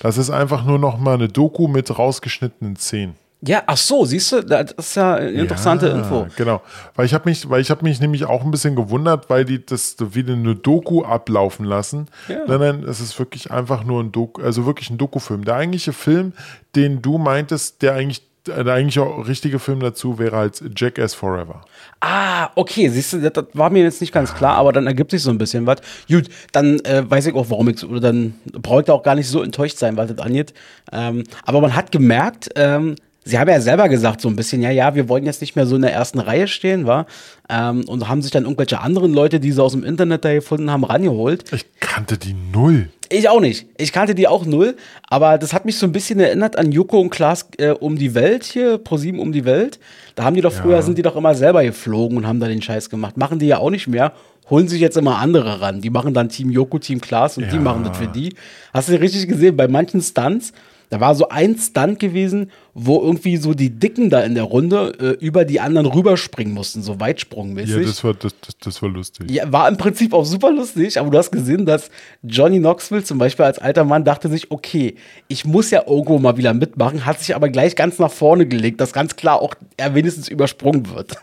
Das 0.02 0.18
ist 0.18 0.30
einfach 0.30 0.64
nur 0.64 0.80
noch 0.80 0.98
mal 0.98 1.14
eine 1.14 1.28
Doku 1.28 1.68
mit 1.68 1.96
rausgeschnittenen 1.96 2.74
Szenen. 2.74 3.19
Ja, 3.42 3.62
ach 3.66 3.76
so, 3.78 4.04
siehst 4.04 4.32
du, 4.32 4.42
das 4.42 4.72
ist 4.72 4.96
ja 4.96 5.14
eine 5.14 5.30
interessante 5.30 5.88
ja, 5.88 5.94
Info. 5.94 6.26
Genau, 6.36 6.60
weil 6.94 7.06
ich 7.06 7.14
habe 7.14 7.28
mich, 7.28 7.48
weil 7.48 7.62
ich 7.62 7.70
habe 7.70 7.82
mich 7.82 7.98
nämlich 7.98 8.26
auch 8.26 8.44
ein 8.44 8.50
bisschen 8.50 8.76
gewundert, 8.76 9.30
weil 9.30 9.46
die 9.46 9.64
das 9.64 9.96
wieder 9.98 10.34
eine 10.34 10.54
Doku 10.54 11.04
ablaufen 11.04 11.64
lassen. 11.64 12.08
Ja. 12.28 12.44
Nein, 12.46 12.60
nein, 12.60 12.84
es 12.84 13.00
ist 13.00 13.18
wirklich 13.18 13.50
einfach 13.50 13.84
nur 13.84 14.02
ein 14.02 14.12
Doku, 14.12 14.42
also 14.42 14.66
wirklich 14.66 14.90
ein 14.90 14.98
Dokufilm. 14.98 15.44
Der 15.44 15.56
eigentliche 15.56 15.94
Film, 15.94 16.34
den 16.76 17.00
du 17.00 17.16
meintest, 17.16 17.80
der 17.80 17.94
eigentlich 17.94 18.22
der 18.46 18.66
eigentlich 18.66 18.98
auch 18.98 19.26
richtige 19.28 19.58
Film 19.58 19.80
dazu 19.80 20.18
wäre 20.18 20.36
halt 20.36 20.62
Jackass 20.76 21.14
Forever. 21.14 21.60
Ah, 22.00 22.50
okay, 22.54 22.88
siehst 22.88 23.12
du, 23.12 23.20
das, 23.20 23.32
das, 23.34 23.44
war 23.52 23.70
mir 23.70 23.82
jetzt 23.82 24.00
nicht 24.00 24.12
ganz 24.12 24.34
klar, 24.34 24.56
aber 24.56 24.72
dann 24.72 24.86
ergibt 24.86 25.10
sich 25.10 25.22
so 25.22 25.30
ein 25.30 25.38
bisschen 25.38 25.66
was. 25.66 25.80
Gut, 26.08 26.24
dann 26.52 26.80
äh, 26.80 27.08
weiß 27.08 27.26
ich 27.26 27.34
auch, 27.34 27.50
warum 27.50 27.68
ich, 27.68 27.84
oder 27.84 28.00
dann 28.00 28.34
brauche 28.52 28.82
ich 28.82 28.90
auch 28.90 29.02
gar 29.02 29.14
nicht 29.14 29.28
so 29.28 29.42
enttäuscht 29.42 29.76
sein, 29.76 29.96
was 29.96 30.08
das 30.08 30.24
angeht. 30.24 30.54
Ähm, 30.90 31.24
aber 31.44 31.60
man 31.60 31.74
hat 31.74 31.92
gemerkt, 31.92 32.48
ähm, 32.56 32.96
Sie 33.22 33.38
haben 33.38 33.50
ja 33.50 33.60
selber 33.60 33.88
gesagt, 33.88 34.22
so 34.22 34.28
ein 34.28 34.36
bisschen, 34.36 34.62
ja, 34.62 34.70
ja, 34.70 34.94
wir 34.94 35.08
wollen 35.08 35.26
jetzt 35.26 35.42
nicht 35.42 35.54
mehr 35.54 35.66
so 35.66 35.76
in 35.76 35.82
der 35.82 35.92
ersten 35.92 36.20
Reihe 36.20 36.48
stehen, 36.48 36.86
war 36.86 37.06
ähm, 37.50 37.84
und 37.86 38.08
haben 38.08 38.22
sich 38.22 38.30
dann 38.30 38.44
irgendwelche 38.44 38.80
anderen 38.80 39.12
Leute, 39.12 39.40
die 39.40 39.52
sie 39.52 39.62
aus 39.62 39.72
dem 39.72 39.84
Internet 39.84 40.24
da 40.24 40.32
gefunden 40.32 40.70
haben, 40.70 40.84
rangeholt. 40.84 41.52
Ich 41.52 41.66
kannte 41.80 42.16
die 42.16 42.34
null. 42.34 42.88
Ich 43.12 43.28
auch 43.28 43.40
nicht. 43.40 43.66
Ich 43.76 43.92
kannte 43.92 44.14
die 44.14 44.26
auch 44.26 44.46
null, 44.46 44.76
aber 45.08 45.36
das 45.36 45.52
hat 45.52 45.64
mich 45.64 45.76
so 45.76 45.84
ein 45.84 45.92
bisschen 45.92 46.18
erinnert 46.20 46.56
an 46.56 46.72
Joko 46.72 47.00
und 47.00 47.10
Klaas 47.10 47.48
äh, 47.58 47.70
um 47.70 47.98
die 47.98 48.14
Welt 48.14 48.44
hier, 48.44 48.78
ProSieben 48.78 49.20
um 49.20 49.32
die 49.32 49.44
Welt. 49.44 49.80
Da 50.14 50.24
haben 50.24 50.34
die 50.34 50.42
doch 50.42 50.52
früher, 50.52 50.76
ja. 50.76 50.82
sind 50.82 50.96
die 50.96 51.02
doch 51.02 51.16
immer 51.16 51.34
selber 51.34 51.62
geflogen 51.62 52.16
und 52.16 52.26
haben 52.26 52.40
da 52.40 52.46
den 52.48 52.62
Scheiß 52.62 52.88
gemacht. 52.88 53.16
Machen 53.16 53.38
die 53.38 53.46
ja 53.46 53.58
auch 53.58 53.70
nicht 53.70 53.88
mehr. 53.88 54.12
Holen 54.48 54.68
sich 54.68 54.80
jetzt 54.80 54.96
immer 54.96 55.18
andere 55.18 55.60
ran. 55.60 55.80
Die 55.80 55.90
machen 55.90 56.14
dann 56.14 56.28
Team 56.28 56.50
Joko, 56.50 56.78
Team 56.78 57.00
Klaas 57.00 57.36
und 57.36 57.44
ja. 57.44 57.50
die 57.50 57.58
machen 57.58 57.84
das 57.84 57.98
für 57.98 58.06
die. 58.06 58.34
Hast 58.72 58.88
du 58.88 58.98
richtig 58.98 59.28
gesehen? 59.28 59.56
Bei 59.56 59.68
manchen 59.68 60.00
Stunts 60.00 60.52
da 60.90 61.00
war 61.00 61.14
so 61.14 61.28
ein 61.28 61.56
Stunt 61.56 62.00
gewesen, 62.00 62.50
wo 62.74 63.00
irgendwie 63.00 63.36
so 63.36 63.54
die 63.54 63.70
Dicken 63.70 64.10
da 64.10 64.22
in 64.22 64.34
der 64.34 64.44
Runde 64.44 64.92
äh, 65.00 65.24
über 65.24 65.44
die 65.44 65.60
anderen 65.60 65.86
rüberspringen 65.86 66.52
mussten, 66.52 66.82
so 66.82 66.98
weitsprungmäßig. 66.98 67.76
Ja, 67.76 67.82
das 67.82 68.04
war, 68.04 68.14
das, 68.14 68.34
das, 68.40 68.58
das, 68.58 68.82
war 68.82 68.88
lustig. 68.88 69.30
Ja, 69.30 69.50
war 69.52 69.68
im 69.68 69.76
Prinzip 69.76 70.12
auch 70.12 70.24
super 70.24 70.50
lustig, 70.50 70.98
aber 70.98 71.10
du 71.10 71.18
hast 71.18 71.30
gesehen, 71.30 71.64
dass 71.64 71.90
Johnny 72.22 72.58
Knoxville 72.58 73.04
zum 73.04 73.18
Beispiel 73.18 73.44
als 73.44 73.58
alter 73.58 73.84
Mann 73.84 74.04
dachte 74.04 74.28
sich, 74.28 74.50
okay, 74.50 74.96
ich 75.28 75.44
muss 75.44 75.70
ja 75.70 75.84
irgendwo 75.86 76.18
mal 76.18 76.36
wieder 76.36 76.54
mitmachen, 76.54 77.06
hat 77.06 77.20
sich 77.20 77.34
aber 77.36 77.48
gleich 77.48 77.76
ganz 77.76 77.98
nach 77.98 78.10
vorne 78.10 78.46
gelegt, 78.46 78.80
dass 78.80 78.92
ganz 78.92 79.14
klar 79.14 79.40
auch 79.40 79.54
er 79.76 79.94
wenigstens 79.94 80.28
übersprungen 80.28 80.90
wird. 80.94 81.16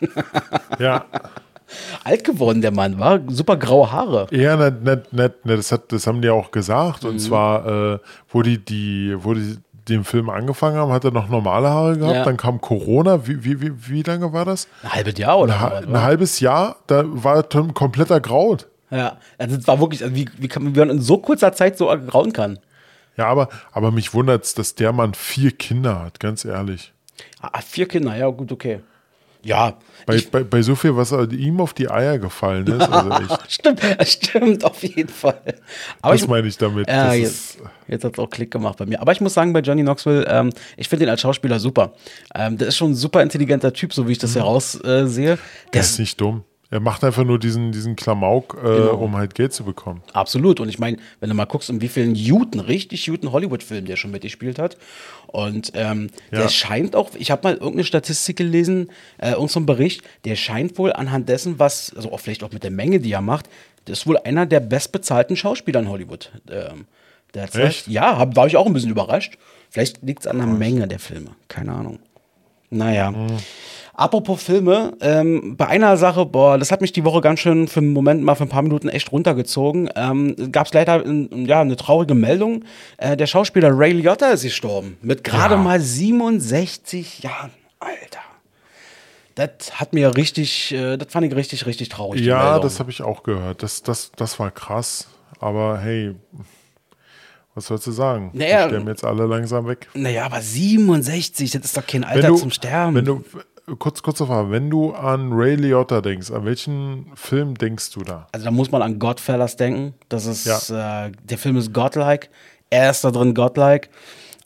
Ja. 0.79 1.05
alt 2.03 2.23
geworden, 2.23 2.61
der 2.61 2.71
Mann, 2.71 2.99
war 2.99 3.19
super 3.27 3.57
graue 3.57 3.91
Haare. 3.91 4.27
Ja, 4.31 4.55
ne, 4.55 4.71
ne, 4.81 5.03
ne, 5.11 5.31
das, 5.43 5.71
hat, 5.71 5.91
das 5.91 6.07
haben 6.07 6.21
die 6.21 6.29
auch 6.29 6.51
gesagt. 6.51 7.05
Und 7.05 7.15
mhm. 7.15 7.19
zwar, 7.19 7.93
äh, 7.93 7.99
wo 8.29 8.41
die, 8.41 8.63
die, 8.63 9.15
wo 9.17 9.33
die 9.33 9.57
den 9.87 10.03
Film 10.03 10.29
angefangen 10.29 10.77
haben, 10.77 10.91
hat 10.91 11.05
er 11.05 11.11
noch 11.11 11.29
normale 11.29 11.69
Haare 11.69 11.97
gehabt. 11.97 12.15
Ja. 12.15 12.23
Dann 12.23 12.37
kam 12.37 12.61
Corona. 12.61 13.27
Wie, 13.27 13.43
wie, 13.43 13.61
wie, 13.61 13.71
wie 13.89 14.03
lange 14.03 14.33
war 14.33 14.45
das? 14.45 14.67
Ein 14.83 14.93
halbes 14.93 15.17
Jahr 15.17 15.39
oder? 15.39 15.77
Ein, 15.77 15.95
ein 15.95 16.01
halbes 16.01 16.39
Jahr. 16.39 16.77
Da 16.87 17.03
war 17.05 17.45
ein 17.53 17.73
kompletter 17.73 18.19
Graut. 18.19 18.67
Ja, 18.89 19.17
also 19.37 19.57
es 19.57 19.67
war 19.67 19.79
wirklich, 19.79 20.03
also 20.03 20.15
wie, 20.15 20.29
wie, 20.37 20.47
kann, 20.47 20.75
wie 20.75 20.79
man 20.79 20.89
in 20.89 21.01
so 21.01 21.17
kurzer 21.17 21.53
Zeit 21.53 21.77
so 21.77 21.87
grauen 22.07 22.31
kann. 22.31 22.59
Ja, 23.17 23.27
aber, 23.27 23.49
aber 23.71 23.91
mich 23.91 24.13
wundert 24.13 24.45
es, 24.45 24.53
dass 24.53 24.75
der 24.75 24.93
Mann 24.93 25.13
vier 25.13 25.51
Kinder 25.51 26.03
hat, 26.03 26.19
ganz 26.19 26.45
ehrlich. 26.45 26.93
Ah, 27.41 27.61
vier 27.61 27.87
Kinder, 27.87 28.15
ja, 28.15 28.27
gut, 28.29 28.51
okay. 28.51 28.81
Ja. 29.43 29.77
Bei, 30.05 30.21
bei, 30.31 30.43
bei, 30.43 30.61
so 30.61 30.75
viel, 30.75 30.95
was 30.95 31.11
ihm 31.11 31.59
auf 31.59 31.73
die 31.73 31.89
Eier 31.89 32.17
gefallen 32.17 32.67
ist. 32.67 32.81
Also 32.81 33.37
stimmt, 33.47 33.81
stimmt, 34.07 34.63
auf 34.63 34.81
jeden 34.83 35.09
Fall. 35.09 35.41
Aber 36.01 36.13
das 36.13 36.23
ich, 36.23 36.27
meine 36.27 36.47
ich 36.47 36.57
damit. 36.57 36.87
Ja, 36.87 37.13
jetzt 37.13 37.57
jetzt 37.87 38.03
hat 38.03 38.13
es 38.13 38.19
auch 38.19 38.29
Klick 38.29 38.51
gemacht 38.51 38.77
bei 38.77 38.85
mir. 38.85 39.01
Aber 39.01 39.11
ich 39.11 39.21
muss 39.21 39.33
sagen, 39.33 39.53
bei 39.53 39.59
Johnny 39.59 39.81
Knoxville, 39.83 40.25
ähm, 40.27 40.51
ich 40.75 40.89
finde 40.89 41.05
ihn 41.05 41.09
als 41.09 41.21
Schauspieler 41.21 41.59
super. 41.59 41.93
Ähm, 42.35 42.57
der 42.57 42.69
ist 42.69 42.77
schon 42.77 42.91
ein 42.91 42.95
super 42.95 43.21
intelligenter 43.21 43.73
Typ, 43.73 43.93
so 43.93 44.07
wie 44.07 44.13
ich 44.13 44.17
das 44.17 44.35
mhm. 44.35 44.39
heraussehe. 44.39 45.33
Äh, 45.33 45.37
der 45.73 45.81
ist 45.81 45.99
nicht 45.99 46.19
dumm. 46.19 46.43
Er 46.69 46.81
macht 46.81 47.03
einfach 47.03 47.23
nur 47.23 47.39
diesen, 47.39 47.71
diesen 47.71 47.95
Klamauk, 47.95 48.57
äh, 48.59 48.63
genau. 48.63 48.95
um 48.95 49.15
halt 49.15 49.35
Geld 49.35 49.53
zu 49.53 49.63
bekommen. 49.63 50.01
Absolut. 50.11 50.59
Und 50.59 50.67
ich 50.67 50.79
meine, 50.79 50.97
wenn 51.19 51.29
du 51.29 51.35
mal 51.35 51.45
guckst, 51.45 51.69
in 51.69 51.79
wie 51.79 51.87
vielen 51.87 52.13
Juten, 52.13 52.59
richtig 52.59 53.05
Juten 53.05 53.31
Hollywood-Filmen 53.31 53.85
der 53.85 53.95
schon 53.95 54.11
mitgespielt 54.11 54.59
hat. 54.59 54.77
Und 55.27 55.71
ähm, 55.75 56.09
ja. 56.31 56.41
der 56.41 56.49
scheint 56.49 56.95
auch, 56.95 57.11
ich 57.17 57.31
habe 57.31 57.43
mal 57.43 57.53
irgendeine 57.53 57.85
Statistik 57.85 58.35
gelesen, 58.35 58.89
äh, 59.17 59.31
irgendeinen 59.31 59.65
Bericht, 59.65 60.01
der 60.25 60.35
scheint 60.35 60.77
wohl 60.77 60.91
anhand 60.91 61.29
dessen, 61.29 61.57
was, 61.57 61.93
also 61.95 62.11
auch 62.11 62.19
vielleicht 62.19 62.43
auch 62.43 62.51
mit 62.51 62.63
der 62.63 62.71
Menge, 62.71 62.99
die 62.99 63.13
er 63.13 63.21
macht, 63.21 63.47
das 63.85 63.99
ist 63.99 64.07
wohl 64.07 64.17
einer 64.17 64.45
der 64.45 64.59
bestbezahlten 64.59 65.37
Schauspieler 65.37 65.79
in 65.79 65.89
Hollywood. 65.89 66.31
Ähm. 66.49 66.85
Echt? 67.33 67.87
Ja, 67.87 68.17
hab, 68.17 68.35
war 68.35 68.47
ich 68.47 68.57
auch 68.57 68.65
ein 68.65 68.73
bisschen 68.73 68.89
überrascht. 68.89 69.37
Vielleicht 69.69 70.01
liegt 70.01 70.21
es 70.21 70.27
an 70.27 70.37
der 70.37 70.47
Menge 70.47 70.87
der 70.87 70.99
Filme. 70.99 71.31
Keine 71.47 71.73
Ahnung. 71.73 71.99
Naja. 72.69 73.11
Mhm. 73.11 73.37
Apropos 73.97 74.43
Filme, 74.43 74.95
ähm, 75.01 75.57
bei 75.57 75.65
einer 75.65 75.97
Sache, 75.97 76.27
boah, 76.27 76.59
das 76.59 76.71
hat 76.71 76.81
mich 76.81 76.93
die 76.93 77.03
Woche 77.03 77.19
ganz 77.19 77.39
schön 77.39 77.67
für 77.67 77.79
einen 77.79 77.93
Moment 77.93 78.21
mal 78.21 78.35
für 78.35 78.43
ein 78.43 78.49
paar 78.49 78.61
Minuten 78.61 78.89
echt 78.89 79.11
runtergezogen. 79.11 79.89
Ähm, 79.95 80.51
Gab 80.51 80.67
es 80.67 80.73
leider 80.73 81.03
ja, 81.03 81.61
eine 81.61 81.75
traurige 81.75 82.13
Meldung. 82.13 82.63
Äh, 82.97 83.17
der 83.17 83.25
Schauspieler 83.25 83.71
Ray 83.71 83.93
Liotta 83.93 84.27
ist 84.27 84.43
gestorben. 84.43 84.97
Mit 85.01 85.23
gerade 85.23 85.55
ja. 85.55 85.61
mal 85.61 85.79
67 85.79 87.23
Jahren. 87.23 87.49
Alter. 87.79 88.19
Das 89.33 89.79
hat 89.79 89.93
mir 89.93 90.15
richtig, 90.15 90.71
äh, 90.73 90.97
das 90.97 91.11
fand 91.11 91.25
ich 91.25 91.35
richtig, 91.35 91.65
richtig 91.65 91.89
traurig. 91.89 92.21
Ja, 92.21 92.59
das 92.59 92.79
habe 92.79 92.91
ich 92.91 93.01
auch 93.01 93.23
gehört. 93.23 93.63
Das, 93.63 93.81
das, 93.81 94.11
das 94.15 94.39
war 94.39 94.51
krass. 94.51 95.07
Aber 95.39 95.79
hey, 95.79 96.13
was 97.55 97.65
sollst 97.65 97.87
du 97.87 97.91
sagen? 97.91 98.29
Naja, 98.33 98.63
Die 98.63 98.69
sterben 98.69 98.87
jetzt 98.87 99.03
alle 99.03 99.25
langsam 99.25 99.67
weg. 99.67 99.87
Naja, 99.95 100.25
aber 100.25 100.41
67, 100.41 101.49
das 101.49 101.65
ist 101.65 101.77
doch 101.77 101.87
kein 101.87 102.03
Alter 102.03 102.27
du, 102.27 102.35
zum 102.35 102.51
Sterben. 102.51 102.95
Wenn 102.95 103.05
du, 103.05 103.23
kurz, 103.75 104.01
kurze 104.01 104.25
Frage, 104.25 104.51
wenn 104.51 104.69
du 104.69 104.91
an 104.91 105.33
Ray 105.33 105.55
Liotta 105.55 106.01
denkst, 106.01 106.31
an 106.31 106.45
welchen 106.45 107.11
Film 107.15 107.55
denkst 107.55 107.91
du 107.91 108.01
da? 108.01 108.27
Also 108.31 108.45
da 108.45 108.51
muss 108.51 108.71
man 108.71 108.81
an 108.81 108.99
Godfellas 108.99 109.57
denken. 109.57 109.93
Das 110.09 110.25
ist, 110.25 110.45
ja. 110.45 111.07
äh, 111.07 111.11
der 111.23 111.37
Film 111.37 111.57
ist 111.57 111.73
godlike. 111.73 112.29
Er 112.69 112.89
ist 112.89 113.03
da 113.03 113.11
drin 113.11 113.33
godlike. 113.33 113.89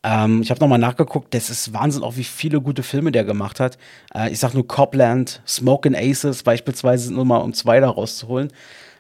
Ähm, 0.04 0.42
ich 0.42 0.50
habe 0.50 0.60
nochmal 0.60 0.80
nachgeguckt, 0.80 1.34
das 1.34 1.52
ist 1.52 1.74
Wahnsinn, 1.74 2.04
auch 2.04 2.18
wie 2.18 2.24
viele 2.24 2.60
gute 2.60 2.82
Filme 2.82 3.12
der 3.12 3.24
gemacht 3.24 3.60
hat. 3.60 3.78
Äh, 4.16 4.32
ich 4.32 4.40
sag 4.40 4.54
nur 4.56 4.68
Copland, 4.68 5.42
Smoke 5.46 5.92
Aces 5.96 6.42
beispielsweise, 6.42 7.06
sind 7.06 7.16
nur 7.16 7.26
mal 7.26 7.38
um 7.38 7.54
zwei 7.54 7.80
da 7.80 7.90
rauszuholen. 7.90 8.52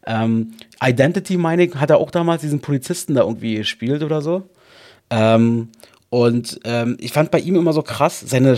Ähm, 0.05 0.53
Identity, 0.83 1.37
meine 1.37 1.63
ich, 1.63 1.75
hat 1.75 1.89
er 1.89 1.97
auch 1.97 2.11
damals 2.11 2.41
diesen 2.41 2.59
Polizisten 2.59 3.15
da 3.15 3.21
irgendwie 3.21 3.55
gespielt 3.55 4.03
oder 4.03 4.21
so. 4.21 4.43
Ähm, 5.09 5.69
und 6.09 6.59
ähm, 6.65 6.97
ich 6.99 7.13
fand 7.13 7.31
bei 7.31 7.39
ihm 7.39 7.55
immer 7.55 7.73
so 7.73 7.81
krass, 7.81 8.19
seine, 8.19 8.57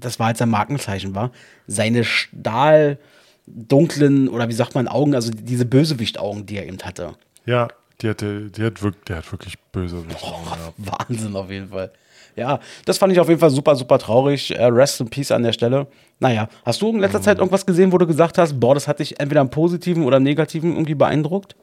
das 0.00 0.18
war 0.18 0.30
jetzt 0.30 0.38
sein 0.38 0.50
Markenzeichen 0.50 1.14
war, 1.14 1.30
seine 1.66 2.04
stahldunklen 2.04 4.28
oder 4.28 4.48
wie 4.48 4.54
sagt 4.54 4.74
man 4.74 4.88
Augen, 4.88 5.14
also 5.14 5.30
diese 5.30 5.64
Bösewicht-Augen, 5.64 6.46
die 6.46 6.56
er 6.56 6.66
eben 6.66 6.78
hatte. 6.82 7.14
Ja, 7.46 7.68
die, 8.00 8.08
hatte, 8.08 8.50
die 8.50 8.64
hat 8.64 8.82
wirklich, 8.82 9.04
der 9.04 9.18
hat 9.18 9.30
wirklich 9.30 9.56
Bösewicht-Augen 9.72 10.44
gehabt. 10.44 10.74
Wahnsinn 10.76 11.36
auf 11.36 11.50
jeden 11.50 11.68
Fall. 11.68 11.92
Ja, 12.36 12.60
das 12.84 12.98
fand 12.98 13.12
ich 13.12 13.20
auf 13.20 13.28
jeden 13.28 13.40
Fall 13.40 13.50
super, 13.50 13.76
super 13.76 13.98
traurig. 13.98 14.54
Uh, 14.58 14.66
rest 14.66 15.00
in 15.00 15.10
Peace 15.10 15.30
an 15.30 15.42
der 15.42 15.52
Stelle. 15.52 15.86
Naja, 16.20 16.48
hast 16.64 16.80
du 16.80 16.90
in 16.90 17.00
letzter 17.00 17.18
mhm. 17.18 17.24
Zeit 17.24 17.38
irgendwas 17.38 17.66
gesehen, 17.66 17.92
wo 17.92 17.98
du 17.98 18.06
gesagt 18.06 18.38
hast, 18.38 18.58
boah, 18.58 18.74
das 18.74 18.88
hat 18.88 19.00
dich 19.00 19.20
entweder 19.20 19.40
im 19.40 19.50
Positiven 19.50 20.04
oder 20.04 20.18
im 20.18 20.22
Negativen 20.22 20.72
irgendwie 20.72 20.94
beeindruckt? 20.94 21.56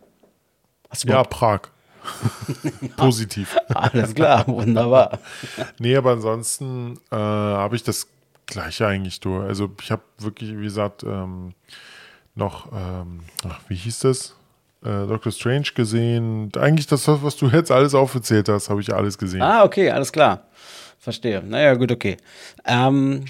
ja, 1.05 1.23
Prag. 1.23 1.61
Positiv. 2.97 3.57
Alles 3.69 4.13
klar, 4.13 4.47
wunderbar. 4.47 5.19
nee, 5.79 5.95
aber 5.95 6.11
ansonsten 6.11 6.99
äh, 7.11 7.15
habe 7.15 7.75
ich 7.75 7.83
das 7.83 8.07
gleiche 8.47 8.87
eigentlich 8.87 9.19
durch. 9.19 9.45
Also 9.45 9.69
ich 9.81 9.91
habe 9.91 10.01
wirklich, 10.17 10.57
wie 10.57 10.63
gesagt, 10.63 11.03
ähm, 11.03 11.53
noch, 12.35 12.71
ähm, 12.71 13.21
ach, 13.47 13.59
wie 13.67 13.75
hieß 13.75 13.99
das? 13.99 14.35
Äh, 14.83 15.07
Doctor 15.07 15.31
Strange 15.31 15.67
gesehen. 15.75 16.51
Eigentlich 16.57 16.87
das, 16.87 17.07
was 17.07 17.35
du 17.35 17.47
jetzt 17.47 17.71
alles 17.71 17.93
aufgezählt 17.93 18.49
hast, 18.49 18.69
habe 18.69 18.81
ich 18.81 18.93
alles 18.93 19.17
gesehen. 19.17 19.41
Ah, 19.41 19.63
okay, 19.63 19.91
alles 19.91 20.11
klar. 20.11 20.43
Verstehe. 20.99 21.43
Naja, 21.43 21.75
gut, 21.75 21.91
okay. 21.91 22.17
Ähm, 22.65 23.25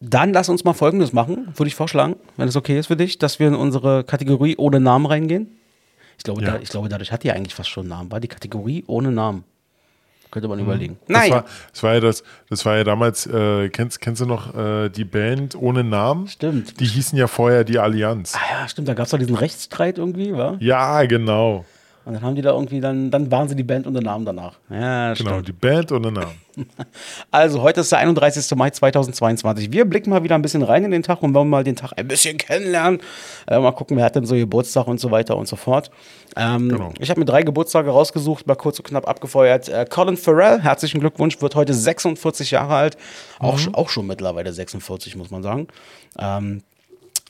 dann 0.00 0.32
lass 0.32 0.48
uns 0.48 0.64
mal 0.64 0.74
Folgendes 0.74 1.12
machen, 1.12 1.48
würde 1.56 1.68
ich 1.68 1.74
vorschlagen, 1.74 2.16
wenn 2.36 2.48
es 2.48 2.56
okay 2.56 2.78
ist 2.78 2.86
für 2.86 2.96
dich, 2.96 3.18
dass 3.18 3.38
wir 3.38 3.48
in 3.48 3.54
unsere 3.54 4.04
Kategorie 4.04 4.56
ohne 4.56 4.78
Namen 4.78 5.06
reingehen. 5.06 5.58
Ich 6.16 6.24
glaube, 6.24 6.42
ja. 6.42 6.52
da, 6.52 6.58
ich 6.60 6.68
glaube 6.68 6.88
dadurch 6.88 7.12
hat 7.12 7.24
die 7.24 7.32
eigentlich 7.32 7.54
fast 7.54 7.68
schon 7.68 7.82
einen 7.82 7.90
Namen. 7.90 8.12
War 8.12 8.20
die 8.20 8.28
Kategorie 8.28 8.84
ohne 8.86 9.10
Namen. 9.10 9.44
Könnte 10.30 10.48
man 10.48 10.58
mhm. 10.58 10.64
überlegen. 10.64 10.98
Nein. 11.06 11.30
Das 11.30 11.30
war, 11.30 11.44
das 11.72 11.82
war, 11.82 11.94
ja 11.94 12.00
das, 12.00 12.22
das 12.48 12.66
war 12.66 12.76
ja 12.76 12.84
damals, 12.84 13.26
äh, 13.26 13.68
kennst, 13.70 14.00
kennst 14.00 14.20
du 14.20 14.26
noch 14.26 14.54
äh, 14.54 14.88
die 14.88 15.04
Band 15.04 15.54
ohne 15.56 15.84
Namen? 15.84 16.28
Stimmt. 16.28 16.80
Die 16.80 16.86
hießen 16.86 17.18
ja 17.18 17.26
vorher 17.26 17.64
die 17.64 17.78
Allianz. 17.78 18.34
Ah 18.34 18.60
ja, 18.62 18.68
stimmt. 18.68 18.88
Da 18.88 18.94
gab 18.94 19.06
es 19.06 19.10
doch 19.10 19.18
diesen 19.18 19.36
Rechtsstreit 19.36 19.98
irgendwie, 19.98 20.34
wa? 20.34 20.56
Ja, 20.60 21.04
genau. 21.04 21.64
Und 22.08 22.14
dann 22.14 22.22
haben 22.22 22.36
die 22.36 22.40
da 22.40 22.52
irgendwie, 22.52 22.80
dann, 22.80 23.10
dann 23.10 23.30
waren 23.30 23.50
sie 23.50 23.54
die 23.54 23.62
Band 23.62 23.86
ohne 23.86 24.00
Namen 24.00 24.24
danach. 24.24 24.54
Ja, 24.70 25.12
genau, 25.12 25.32
stimmt. 25.32 25.48
die 25.48 25.52
Band 25.52 25.92
ohne 25.92 26.10
Namen. 26.10 26.32
Also, 27.30 27.60
heute 27.60 27.82
ist 27.82 27.92
der 27.92 27.98
31. 27.98 28.56
Mai 28.56 28.70
2022. 28.70 29.70
Wir 29.70 29.84
blicken 29.84 30.08
mal 30.08 30.24
wieder 30.24 30.34
ein 30.34 30.40
bisschen 30.40 30.62
rein 30.62 30.84
in 30.84 30.90
den 30.90 31.02
Tag 31.02 31.22
und 31.22 31.34
wollen 31.34 31.50
mal 31.50 31.62
den 31.62 31.76
Tag 31.76 31.92
ein 31.96 32.08
bisschen 32.08 32.38
kennenlernen. 32.38 33.00
Äh, 33.46 33.60
mal 33.60 33.72
gucken, 33.72 33.98
wer 33.98 34.06
hat 34.06 34.16
denn 34.16 34.24
so 34.24 34.34
Geburtstag 34.34 34.88
und 34.88 34.98
so 34.98 35.10
weiter 35.10 35.36
und 35.36 35.46
so 35.46 35.56
fort. 35.56 35.90
Ähm, 36.34 36.70
genau. 36.70 36.92
Ich 36.98 37.10
habe 37.10 37.20
mir 37.20 37.26
drei 37.26 37.42
Geburtstage 37.42 37.90
rausgesucht, 37.90 38.46
mal 38.46 38.54
kurz 38.54 38.78
und 38.78 38.86
knapp 38.86 39.06
abgefeuert. 39.06 39.68
Äh, 39.68 39.84
Colin 39.88 40.16
Farrell, 40.16 40.62
herzlichen 40.62 41.00
Glückwunsch, 41.00 41.40
wird 41.42 41.54
heute 41.56 41.74
46 41.74 42.52
Jahre 42.52 42.74
alt. 42.74 42.96
Auch, 43.38 43.60
mhm. 43.60 43.74
auch 43.74 43.90
schon 43.90 44.06
mittlerweile 44.06 44.50
46, 44.52 45.14
muss 45.14 45.30
man 45.30 45.42
sagen. 45.42 45.68
Ähm, 46.18 46.62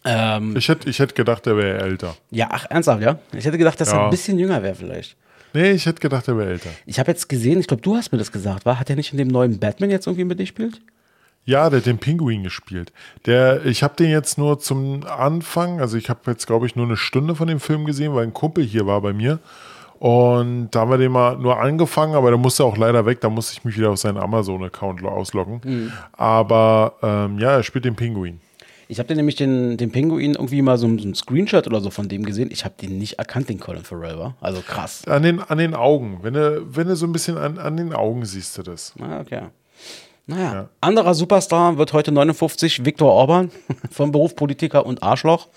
ähm, 0.05 0.57
ich 0.57 0.69
hätte 0.69 0.89
ich 0.89 0.99
hätt 0.99 1.15
gedacht, 1.15 1.47
er 1.47 1.57
wäre 1.57 1.81
älter. 1.81 2.17
Ja, 2.31 2.49
ach, 2.51 2.67
ernsthaft, 2.71 3.03
ja? 3.03 3.19
Ich 3.33 3.45
hätte 3.45 3.59
gedacht, 3.59 3.81
dass 3.81 3.91
ja. 3.91 3.99
er 3.99 4.05
ein 4.05 4.11
bisschen 4.11 4.39
jünger 4.39 4.63
wäre 4.63 4.75
vielleicht. 4.75 5.17
Nee, 5.55 5.73
ich 5.73 5.87
hätte 5.87 6.01
gedacht, 6.01 6.29
er 6.29 6.37
wäre 6.37 6.51
älter. 6.51 6.71
Ich 6.87 6.99
habe 6.99 7.11
jetzt 7.11 7.29
gesehen, 7.29 7.61
ich 7.61 7.67
glaube, 7.67 7.83
du 7.83 7.97
hast 7.97 8.13
mir 8.13 8.19
das 8.19 8.33
gesagt, 8.33 8.67
war? 8.67 8.79
Hat 8.79 8.91
er 8.91 8.97
nicht 8.97 9.13
in 9.13 9.19
dem 9.19 9.29
neuen 9.29 9.59
Batman 9.59 9.91
jetzt 9.91 10.07
irgendwie 10.07 10.25
mitgespielt? 10.25 10.81
Ja, 11.45 11.71
der 11.71 11.79
hat 11.79 11.87
den 11.87 11.99
Pinguin 11.99 12.43
gespielt. 12.43 12.93
Der, 13.25 13.65
ich 13.65 13.83
habe 13.83 13.97
den 13.97 14.11
jetzt 14.11 14.37
nur 14.37 14.59
zum 14.61 15.05
Anfang, 15.05 15.81
also 15.81 15.97
ich 15.97 16.11
habe 16.11 16.21
jetzt, 16.27 16.47
glaube 16.47 16.67
ich, 16.67 16.77
nur 16.77 16.85
eine 16.85 16.99
Stunde 16.99 17.35
von 17.35 17.49
dem 17.49 17.59
Film 17.59 17.87
gesehen, 17.87 18.15
weil 18.15 18.25
ein 18.25 18.35
Kumpel 18.35 18.65
hier 18.65 18.87
war 18.87 19.01
bei 19.01 19.15
mir. 19.15 19.39
Und 19.99 20.71
da 20.71 20.81
haben 20.81 20.91
wir 20.91 20.99
den 20.99 21.11
mal 21.11 21.39
nur 21.39 21.59
angefangen, 21.59 22.15
aber 22.15 22.31
der 22.31 22.39
musste 22.39 22.65
auch 22.65 22.77
leider 22.77 23.07
weg. 23.07 23.21
Da 23.21 23.31
musste 23.31 23.55
ich 23.55 23.65
mich 23.65 23.77
wieder 23.79 23.91
auf 23.91 23.99
seinen 23.99 24.19
Amazon-Account 24.19 25.03
ausloggen. 25.05 25.61
Mhm. 25.65 25.93
Aber 26.13 26.95
ähm, 27.03 27.39
ja, 27.39 27.53
er 27.53 27.63
spielt 27.63 27.85
den 27.85 27.97
Pinguin. 27.97 28.41
Ich 28.90 28.98
habe 28.98 29.14
nämlich 29.14 29.37
den, 29.37 29.77
den 29.77 29.92
Pinguin 29.92 30.35
irgendwie 30.35 30.62
mal 30.62 30.79
so, 30.79 30.88
so 30.98 31.07
ein 31.07 31.14
Screenshot 31.14 31.66
oder 31.66 31.81
so 31.83 31.90
von 31.90 32.09
dem 32.09 32.24
gesehen. 32.24 32.48
Ich 32.51 32.64
habe 32.64 32.74
den 32.81 32.96
nicht 32.96 33.18
erkannt, 33.18 33.51
den 33.51 33.61
Colin 33.61 33.85
Farrell 33.85 34.18
war. 34.18 34.37
Also 34.40 34.62
krass. 34.62 35.07
An 35.07 35.22
den, 35.22 35.40
an 35.40 35.59
den 35.59 35.74
Augen. 35.74 36.20
Wenn 36.22 36.33
du, 36.33 36.64
wenn 36.74 36.88
du 36.88 36.96
so 36.96 37.07
ein 37.07 37.12
bisschen 37.12 37.37
an, 37.37 37.59
an 37.59 37.77
den 37.77 37.92
Augen 37.92 38.24
siehst 38.24 38.57
du 38.57 38.62
das. 38.62 38.94
Ah, 38.98 39.20
okay. 39.20 39.42
Naja, 40.27 40.55
ja. 40.55 40.68
anderer 40.81 41.14
Superstar 41.14 41.79
wird 41.79 41.92
heute 41.92 42.12
59, 42.12 42.85
Viktor 42.85 43.12
Orban, 43.12 43.51
vom 43.90 44.11
Beruf 44.11 44.37
Politiker 44.37 44.85
und 44.85 45.03
Arschloch, 45.03 45.48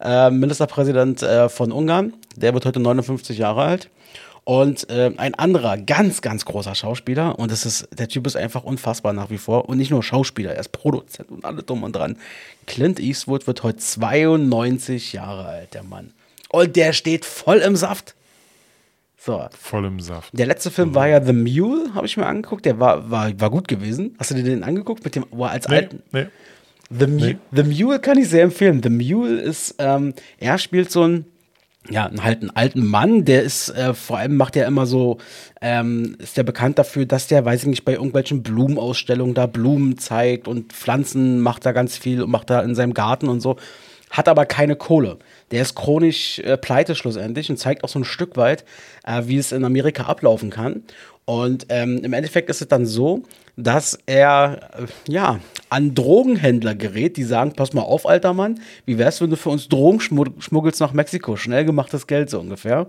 äh, 0.00 0.30
Ministerpräsident 0.30 1.22
äh, 1.22 1.48
von 1.48 1.72
Ungarn. 1.72 2.12
Der 2.36 2.54
wird 2.54 2.66
heute 2.66 2.80
59 2.80 3.38
Jahre 3.38 3.62
alt. 3.62 3.90
Und 4.48 4.88
äh, 4.90 5.10
ein 5.16 5.34
anderer 5.34 5.76
ganz, 5.76 6.20
ganz 6.20 6.44
großer 6.44 6.76
Schauspieler, 6.76 7.36
und 7.36 7.50
das 7.50 7.66
ist, 7.66 7.88
der 7.90 8.06
Typ 8.06 8.28
ist 8.28 8.36
einfach 8.36 8.62
unfassbar 8.62 9.12
nach 9.12 9.28
wie 9.28 9.38
vor. 9.38 9.68
Und 9.68 9.76
nicht 9.76 9.90
nur 9.90 10.04
Schauspieler, 10.04 10.54
er 10.54 10.60
ist 10.60 10.70
Produzent 10.70 11.32
und 11.32 11.44
alle 11.44 11.64
dumm 11.64 11.82
und 11.82 11.96
dran. 11.96 12.16
Clint 12.68 13.00
Eastwood 13.00 13.48
wird 13.48 13.64
heute 13.64 13.78
92 13.78 15.14
Jahre 15.14 15.46
alt, 15.46 15.74
der 15.74 15.82
Mann. 15.82 16.12
Und 16.48 16.76
der 16.76 16.92
steht 16.92 17.24
voll 17.24 17.58
im 17.58 17.74
Saft. 17.74 18.14
So. 19.18 19.48
Voll 19.50 19.86
im 19.86 19.98
Saft. 19.98 20.30
Der 20.32 20.46
letzte 20.46 20.70
Film 20.70 20.94
war 20.94 21.08
ja 21.08 21.20
The 21.20 21.32
Mule, 21.32 21.92
habe 21.94 22.06
ich 22.06 22.16
mir 22.16 22.26
angeguckt. 22.26 22.66
Der 22.66 22.78
war, 22.78 23.10
war, 23.10 23.40
war 23.40 23.50
gut 23.50 23.66
gewesen. 23.66 24.14
Hast 24.20 24.30
du 24.30 24.36
dir 24.36 24.44
den 24.44 24.62
angeguckt? 24.62 25.02
Mit 25.02 25.16
dem, 25.16 25.24
als 25.40 25.66
nee, 25.66 25.74
alten. 25.74 26.04
Nee. 26.12 26.26
The, 26.96 27.08
Mu 27.08 27.16
nee. 27.16 27.36
The 27.50 27.64
Mule 27.64 27.98
kann 27.98 28.16
ich 28.16 28.28
sehr 28.28 28.44
empfehlen. 28.44 28.80
The 28.80 28.90
Mule 28.90 29.40
ist, 29.40 29.74
ähm, 29.78 30.14
er 30.38 30.56
spielt 30.58 30.92
so 30.92 31.02
ein 31.02 31.24
ja, 31.90 32.10
halt 32.20 32.40
einen 32.40 32.50
alten 32.50 32.86
Mann, 32.86 33.24
der 33.24 33.42
ist, 33.42 33.68
äh, 33.70 33.94
vor 33.94 34.18
allem 34.18 34.36
macht 34.36 34.56
er 34.56 34.66
immer 34.66 34.86
so, 34.86 35.18
ähm, 35.60 36.16
ist 36.18 36.36
der 36.36 36.42
bekannt 36.42 36.78
dafür, 36.78 37.06
dass 37.06 37.26
der, 37.26 37.44
weiß 37.44 37.62
ich 37.62 37.68
nicht, 37.68 37.84
bei 37.84 37.92
irgendwelchen 37.92 38.42
Blumenausstellungen 38.42 39.34
da 39.34 39.46
Blumen 39.46 39.98
zeigt 39.98 40.48
und 40.48 40.72
Pflanzen 40.72 41.40
macht 41.40 41.66
da 41.66 41.72
ganz 41.72 41.96
viel 41.96 42.22
und 42.22 42.30
macht 42.30 42.50
da 42.50 42.60
in 42.60 42.74
seinem 42.74 42.94
Garten 42.94 43.28
und 43.28 43.40
so, 43.40 43.56
hat 44.10 44.28
aber 44.28 44.46
keine 44.46 44.76
Kohle. 44.76 45.18
Der 45.50 45.62
ist 45.62 45.74
chronisch 45.74 46.38
äh, 46.40 46.56
pleite 46.56 46.94
schlussendlich 46.94 47.50
und 47.50 47.56
zeigt 47.56 47.84
auch 47.84 47.88
so 47.88 47.98
ein 47.98 48.04
Stück 48.04 48.36
weit, 48.36 48.64
äh, 49.06 49.22
wie 49.26 49.36
es 49.36 49.52
in 49.52 49.64
Amerika 49.64 50.04
ablaufen 50.04 50.50
kann. 50.50 50.82
Und 51.26 51.66
ähm, 51.70 51.98
im 52.04 52.12
Endeffekt 52.12 52.48
ist 52.50 52.62
es 52.62 52.68
dann 52.68 52.86
so, 52.86 53.24
dass 53.56 53.98
er 54.06 54.70
äh, 54.78 55.12
ja 55.12 55.40
an 55.68 55.92
Drogenhändler 55.92 56.76
gerät, 56.76 57.16
die 57.16 57.24
sagen: 57.24 57.52
Pass 57.52 57.72
mal 57.72 57.82
auf, 57.82 58.06
alter 58.06 58.32
Mann, 58.32 58.60
wie 58.86 58.96
wär's, 58.96 59.20
wenn 59.20 59.30
du 59.30 59.36
für 59.36 59.50
uns 59.50 59.68
Drogen 59.68 60.00
schmuggelst 60.00 60.80
nach 60.80 60.92
Mexiko? 60.92 61.36
Schnell 61.36 61.64
gemachtes 61.64 62.06
Geld 62.06 62.30
so 62.30 62.38
ungefähr. 62.38 62.86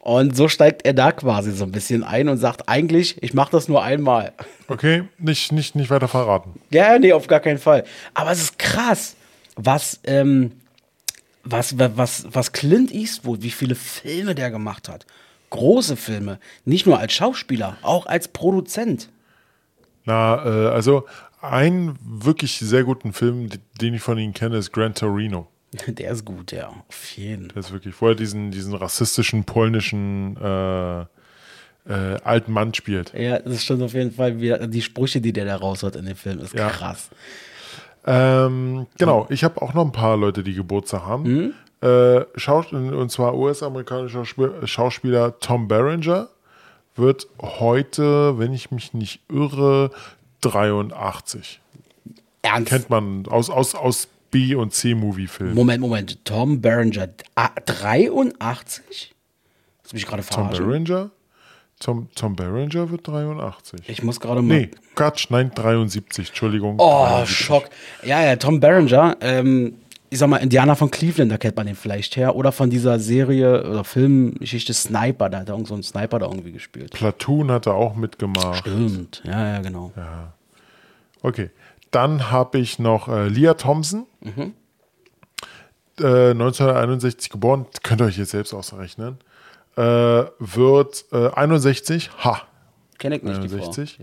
Und 0.00 0.36
so 0.36 0.48
steigt 0.48 0.86
er 0.86 0.94
da 0.94 1.12
quasi 1.12 1.52
so 1.52 1.64
ein 1.64 1.72
bisschen 1.72 2.02
ein 2.02 2.30
und 2.30 2.38
sagt: 2.38 2.66
Eigentlich, 2.66 3.22
ich 3.22 3.34
mache 3.34 3.52
das 3.52 3.68
nur 3.68 3.84
einmal. 3.84 4.32
Okay, 4.68 5.04
nicht, 5.18 5.52
nicht, 5.52 5.76
nicht 5.76 5.90
weiter 5.90 6.08
verraten. 6.08 6.58
Ja, 6.70 6.98
nee, 6.98 7.12
auf 7.12 7.28
gar 7.28 7.38
keinen 7.38 7.58
Fall. 7.58 7.84
Aber 8.14 8.32
es 8.32 8.40
ist 8.42 8.58
krass, 8.58 9.14
was. 9.54 10.00
Ähm, 10.02 10.50
was, 11.48 11.78
was, 11.78 12.26
was 12.28 12.50
Clint 12.50 12.92
Eastwood, 12.92 13.42
wie 13.42 13.52
viele 13.52 13.76
Filme 13.76 14.34
der 14.34 14.50
gemacht 14.50 14.88
hat 14.88 15.06
große 15.50 15.96
Filme. 15.96 16.38
Nicht 16.64 16.86
nur 16.86 16.98
als 16.98 17.12
Schauspieler, 17.12 17.76
auch 17.82 18.06
als 18.06 18.28
Produzent. 18.28 19.08
Na, 20.04 20.44
äh, 20.44 20.68
also 20.68 21.04
einen 21.40 21.98
wirklich 22.02 22.58
sehr 22.58 22.84
guten 22.84 23.12
Film, 23.12 23.48
den 23.80 23.94
ich 23.94 24.02
von 24.02 24.18
ihm 24.18 24.32
kenne, 24.32 24.56
ist 24.56 24.72
Gran 24.72 24.94
Torino. 24.94 25.48
Der 25.86 26.12
ist 26.12 26.24
gut, 26.24 26.52
ja, 26.52 26.68
auf 26.88 27.10
jeden. 27.16 27.48
Der 27.48 27.58
ist 27.58 27.72
wirklich 27.72 27.94
vorher 27.94 28.14
diesen, 28.14 28.50
diesen 28.50 28.74
rassistischen 28.74 29.44
polnischen 29.44 30.36
äh, 30.36 31.00
äh, 31.00 31.06
alten 32.24 32.52
Mann 32.52 32.74
spielt. 32.74 33.12
Ja, 33.14 33.38
das 33.38 33.54
ist 33.54 33.64
schon 33.64 33.82
auf 33.82 33.94
jeden 33.94 34.12
Fall 34.12 34.40
wieder 34.40 34.66
die 34.66 34.82
Sprüche, 34.82 35.20
die 35.20 35.32
der 35.32 35.44
da 35.44 35.56
raus 35.56 35.82
hat 35.82 35.96
in 35.96 36.06
dem 36.06 36.16
Film, 36.16 36.40
ist 36.40 36.54
ja. 36.54 36.68
krass. 36.68 37.10
Ähm, 38.06 38.86
genau, 38.98 39.26
ich 39.30 39.42
habe 39.42 39.60
auch 39.60 39.74
noch 39.74 39.84
ein 39.84 39.92
paar 39.92 40.16
Leute, 40.16 40.44
die 40.44 40.54
Geburtstag 40.54 41.02
haben. 41.02 41.22
Mhm. 41.24 41.54
Äh, 41.82 42.24
und 42.24 43.10
zwar 43.10 43.34
US-amerikanischer 43.34 44.24
Schauspieler 44.64 45.38
Tom 45.40 45.68
Berenger 45.68 46.28
wird 46.94 47.28
heute, 47.40 48.38
wenn 48.38 48.52
ich 48.54 48.70
mich 48.70 48.94
nicht 48.94 49.20
irre, 49.30 49.90
83. 50.40 51.60
Ernst? 52.42 52.68
Kennt 52.70 52.90
man 52.90 53.26
aus, 53.26 53.50
aus, 53.50 53.74
aus 53.74 54.08
B- 54.30 54.54
und 54.54 54.72
C-Movie-Filmen. 54.72 55.54
Moment, 55.54 55.80
Moment. 55.80 56.24
Tom 56.24 56.60
Berenger, 56.60 57.08
83? 57.66 59.14
Das 59.82 59.92
bin 59.92 59.98
ich 59.98 60.06
gerade 60.06 60.22
verarschen. 60.22 60.56
Tom 60.56 60.66
Berenger? 60.66 61.10
Tom, 61.78 62.08
Tom 62.14 62.34
Berenger 62.34 62.90
wird 62.90 63.06
83. 63.06 63.88
Ich 63.88 64.02
muss 64.02 64.18
gerade 64.18 64.40
mal. 64.40 64.56
Nee, 64.56 64.70
Quatsch, 64.94 65.26
nein, 65.28 65.52
73, 65.54 66.28
Entschuldigung. 66.28 66.76
Oh, 66.78 67.04
73. 67.06 67.36
Schock. 67.36 67.68
Ja, 68.02 68.22
ja, 68.22 68.36
Tom 68.36 68.60
Berenger, 68.60 69.16
ähm, 69.20 69.74
ich 70.16 70.20
sag 70.20 70.30
mal, 70.30 70.38
Indianer 70.38 70.76
von 70.76 70.90
Cleveland, 70.90 71.30
da 71.30 71.36
kennt 71.36 71.56
man 71.56 71.66
den 71.66 71.76
vielleicht 71.76 72.16
her. 72.16 72.36
Oder 72.36 72.50
von 72.50 72.70
dieser 72.70 72.98
Serie 72.98 73.68
oder 73.68 73.84
Filmgeschichte 73.84 74.72
Sniper, 74.72 75.28
da 75.28 75.40
hat 75.40 75.48
er 75.50 75.54
irgend 75.54 75.68
so 75.68 75.74
einen 75.74 75.82
Sniper 75.82 76.18
da 76.18 76.26
irgendwie 76.26 76.52
gespielt. 76.52 76.92
Platoon 76.92 77.50
hat 77.50 77.66
er 77.66 77.74
auch 77.74 77.96
mitgemacht. 77.96 78.60
Stimmt, 78.60 79.22
ja, 79.26 79.56
ja, 79.56 79.60
genau. 79.60 79.92
Ja. 79.94 80.32
Okay. 81.20 81.50
Dann 81.90 82.30
habe 82.30 82.58
ich 82.58 82.78
noch 82.78 83.08
äh, 83.08 83.28
Leah 83.28 83.54
Thompson. 83.54 84.06
Mhm. 84.22 84.54
Äh, 86.00 86.30
1961 86.30 87.28
geboren, 87.28 87.66
könnt 87.82 88.00
ihr 88.00 88.06
euch 88.06 88.16
jetzt 88.16 88.30
selbst 88.30 88.54
ausrechnen. 88.54 89.18
Äh, 89.76 89.82
wird 89.82 91.04
61, 91.12 92.06
äh, 92.06 92.24
ha, 92.24 92.42
Kenne 92.98 93.16
ich 93.16 93.22
nicht, 93.22 93.40
69. 93.40 93.98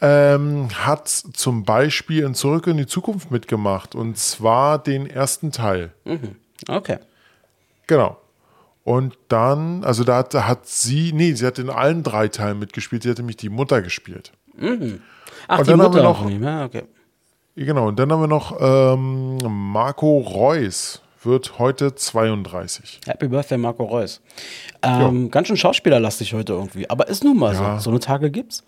Ähm, 0.00 0.68
hat 0.74 1.08
zum 1.08 1.64
Beispiel 1.64 2.24
in 2.24 2.34
Zurück 2.34 2.66
in 2.66 2.76
die 2.76 2.86
Zukunft 2.86 3.30
mitgemacht 3.30 3.94
und 3.94 4.18
zwar 4.18 4.78
den 4.78 5.06
ersten 5.06 5.52
Teil. 5.52 5.92
Mhm. 6.04 6.36
Okay. 6.68 6.98
Genau. 7.86 8.18
Und 8.84 9.16
dann, 9.28 9.84
also 9.84 10.04
da 10.04 10.18
hat, 10.18 10.34
hat 10.34 10.66
sie, 10.66 11.12
nee, 11.12 11.32
sie 11.34 11.46
hat 11.46 11.58
in 11.58 11.70
allen 11.70 12.02
drei 12.02 12.28
Teilen 12.28 12.58
mitgespielt. 12.58 13.04
Sie 13.04 13.10
hat 13.10 13.18
nämlich 13.18 13.36
die 13.36 13.48
Mutter 13.48 13.80
gespielt. 13.80 14.32
Mhm. 14.56 15.00
Ach, 15.48 15.60
und 15.60 15.68
die 15.68 15.74
Mutter 15.74 16.02
noch, 16.02 16.28
ja, 16.28 16.64
okay. 16.64 16.82
Genau, 17.54 17.88
und 17.88 17.98
dann 17.98 18.10
haben 18.10 18.22
wir 18.22 18.28
noch 18.28 18.56
ähm, 18.60 19.38
Marco 19.72 20.18
Reus 20.18 21.01
wird 21.24 21.58
heute 21.58 21.94
32. 21.94 23.00
Happy 23.06 23.28
Birthday, 23.28 23.58
Marco 23.58 23.84
Reus. 23.84 24.20
Ähm, 24.82 25.30
ganz 25.30 25.48
schön 25.48 25.56
schauspielerlastig 25.56 26.34
heute 26.34 26.52
irgendwie, 26.52 26.88
aber 26.90 27.08
ist 27.08 27.24
nun 27.24 27.38
mal 27.38 27.54
ja. 27.54 27.78
so. 27.78 27.84
So 27.84 27.90
eine 27.90 28.00
Tage 28.00 28.30
gibt's. 28.30 28.64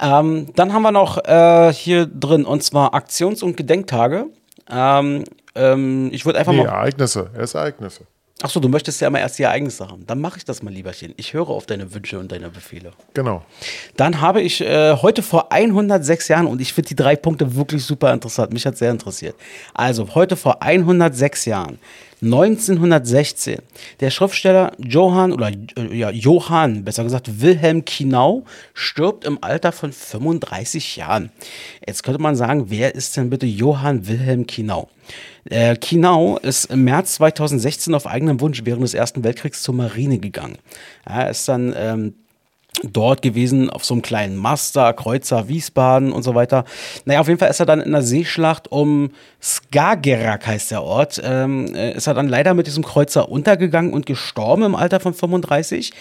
Ähm, 0.00 0.48
dann 0.56 0.72
haben 0.72 0.82
wir 0.82 0.92
noch 0.92 1.24
äh, 1.24 1.72
hier 1.72 2.06
drin 2.06 2.44
und 2.44 2.62
zwar 2.62 2.94
Aktions- 2.94 3.42
und 3.42 3.56
Gedenktage. 3.56 4.26
Ähm, 4.70 5.24
ähm 5.54 6.08
ich 6.12 6.26
würde 6.26 6.38
einfach 6.38 6.52
nee, 6.52 6.58
mal. 6.58 6.66
Ereignisse, 6.66 7.30
erst 7.36 7.54
Ereignisse. 7.54 8.06
Achso, 8.42 8.58
du 8.58 8.68
möchtest 8.68 9.00
ja 9.00 9.06
immer 9.06 9.20
erst 9.20 9.38
die 9.38 9.44
Ereignisse 9.44 9.88
haben. 9.88 10.06
Dann 10.06 10.20
mache 10.20 10.38
ich 10.38 10.44
das 10.44 10.62
mal, 10.62 10.72
lieberchen. 10.72 11.14
Ich 11.16 11.32
höre 11.34 11.50
auf 11.50 11.66
deine 11.66 11.94
Wünsche 11.94 12.18
und 12.18 12.32
deine 12.32 12.50
Befehle. 12.50 12.92
Genau. 13.14 13.44
Dann 13.96 14.20
habe 14.20 14.42
ich 14.42 14.60
äh, 14.60 14.96
heute 14.96 15.22
vor 15.22 15.52
106 15.52 16.28
Jahren, 16.28 16.46
und 16.48 16.60
ich 16.60 16.72
finde 16.72 16.88
die 16.88 16.96
drei 16.96 17.14
Punkte 17.14 17.54
wirklich 17.54 17.84
super 17.84 18.12
interessant, 18.12 18.52
mich 18.52 18.66
hat 18.66 18.76
sehr 18.76 18.90
interessiert. 18.90 19.36
Also, 19.72 20.14
heute 20.16 20.36
vor 20.36 20.62
106 20.62 21.44
Jahren 21.44 21.78
1916. 22.22 23.58
Der 24.00 24.10
Schriftsteller 24.10 24.72
Johann 24.78 25.32
oder 25.32 25.50
äh, 25.50 25.96
ja, 25.96 26.10
Johann, 26.10 26.84
besser 26.84 27.04
gesagt 27.04 27.40
Wilhelm 27.40 27.84
Kinau, 27.84 28.44
stirbt 28.72 29.24
im 29.24 29.38
Alter 29.42 29.72
von 29.72 29.92
35 29.92 30.96
Jahren. 30.96 31.30
Jetzt 31.86 32.02
könnte 32.02 32.20
man 32.20 32.36
sagen, 32.36 32.66
wer 32.68 32.94
ist 32.94 33.16
denn 33.16 33.30
bitte 33.30 33.46
Johann 33.46 34.06
Wilhelm 34.06 34.46
Kinau? 34.46 34.88
Äh, 35.50 35.76
Kinau 35.76 36.38
ist 36.38 36.66
im 36.66 36.84
März 36.84 37.14
2016 37.14 37.94
auf 37.94 38.06
eigenen 38.06 38.40
Wunsch 38.40 38.62
während 38.64 38.82
des 38.82 38.94
Ersten 38.94 39.24
Weltkriegs 39.24 39.62
zur 39.62 39.74
Marine 39.74 40.18
gegangen. 40.18 40.56
Er 41.04 41.30
ist 41.30 41.46
dann 41.48 41.74
ähm, 41.76 42.14
dort 42.82 43.22
gewesen 43.22 43.70
auf 43.70 43.84
so 43.84 43.94
einem 43.94 44.02
kleinen 44.02 44.36
Master, 44.36 44.92
Kreuzer, 44.92 45.48
Wiesbaden 45.48 46.12
und 46.12 46.22
so 46.22 46.34
weiter. 46.34 46.64
Naja, 47.04 47.20
auf 47.20 47.28
jeden 47.28 47.38
Fall 47.38 47.50
ist 47.50 47.60
er 47.60 47.66
dann 47.66 47.80
in 47.80 47.92
der 47.92 48.02
Seeschlacht 48.02 48.70
um 48.70 49.10
Skagerrak 49.40 50.46
heißt 50.46 50.70
der 50.70 50.82
Ort, 50.82 51.20
ähm, 51.22 51.74
äh, 51.74 51.92
ist 51.92 52.06
er 52.06 52.14
dann 52.14 52.28
leider 52.28 52.54
mit 52.54 52.66
diesem 52.66 52.84
Kreuzer 52.84 53.28
untergegangen 53.28 53.92
und 53.92 54.06
gestorben 54.06 54.62
im 54.62 54.74
Alter 54.74 55.00
von 55.00 55.14
35. 55.14 55.92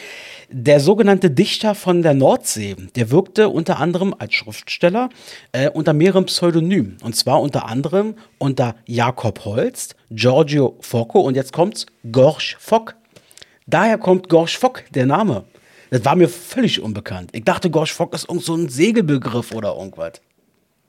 Der 0.49 0.79
sogenannte 0.79 1.31
Dichter 1.31 1.75
von 1.75 2.03
der 2.03 2.13
Nordsee, 2.13 2.75
der 2.95 3.11
wirkte 3.11 3.49
unter 3.49 3.79
anderem 3.79 4.15
als 4.17 4.33
Schriftsteller 4.33 5.09
äh, 5.51 5.69
unter 5.69 5.93
mehreren 5.93 6.25
Pseudonymen. 6.25 6.97
Und 7.03 7.15
zwar 7.15 7.41
unter 7.41 7.65
anderem 7.65 8.15
unter 8.37 8.75
Jakob 8.85 9.43
Holst, 9.45 9.95
Giorgio 10.09 10.77
Focco 10.79 11.19
und 11.21 11.35
jetzt 11.35 11.53
kommt's 11.53 11.85
Gorsch 12.11 12.55
Fock. 12.59 12.95
Daher 13.67 13.97
kommt 13.97 14.29
Gorsch 14.29 14.57
Fock, 14.57 14.83
der 14.93 15.05
Name. 15.05 15.45
Das 15.93 16.03
war 16.05 16.15
mir 16.15 16.27
völlig 16.27 16.81
unbekannt. 16.81 17.29
Ich 17.33 17.43
dachte, 17.43 17.69
Gorsch 17.69 17.93
Fock 17.93 18.15
ist 18.15 18.27
irgend 18.27 18.43
so 18.43 18.55
ein 18.55 18.67
Segelbegriff 18.67 19.51
oder 19.51 19.75
irgendwas. 19.75 20.13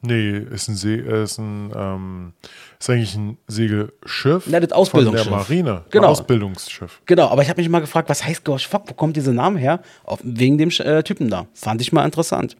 Nee, 0.01 0.38
ist 0.38 0.69
ein 0.69 0.77
See, 0.77 0.97
ist 0.97 1.37
ein 1.37 1.71
ähm, 1.77 2.33
ist 2.81 2.88
eigentlich 2.88 3.14
ein 3.14 3.37
Segelschiff. 3.47 4.45
Na, 4.47 4.61
das 4.61 4.73
Ausbildungsschiff. 4.73 5.29
Von 5.29 5.33
der 5.33 5.64
Marine. 5.64 5.85
Genau. 5.90 6.07
Ein 6.07 6.11
Ausbildungsschiff. 6.11 7.03
Genau, 7.05 7.29
aber 7.29 7.43
ich 7.43 7.51
habe 7.51 7.61
mich 7.61 7.69
mal 7.69 7.81
gefragt, 7.81 8.09
was 8.09 8.25
heißt 8.25 8.47
Gorsch 8.47 8.67
Fock? 8.67 8.85
Wo 8.87 8.95
kommt 8.95 9.14
dieser 9.14 9.35
Name 9.35 9.59
her? 9.59 9.81
Auf, 10.05 10.21
wegen 10.23 10.57
dem 10.57 10.71
äh, 10.71 11.03
Typen 11.03 11.29
da. 11.29 11.49
Fand 11.53 11.83
ich 11.83 11.93
mal 11.93 12.07
interessant. 12.07 12.57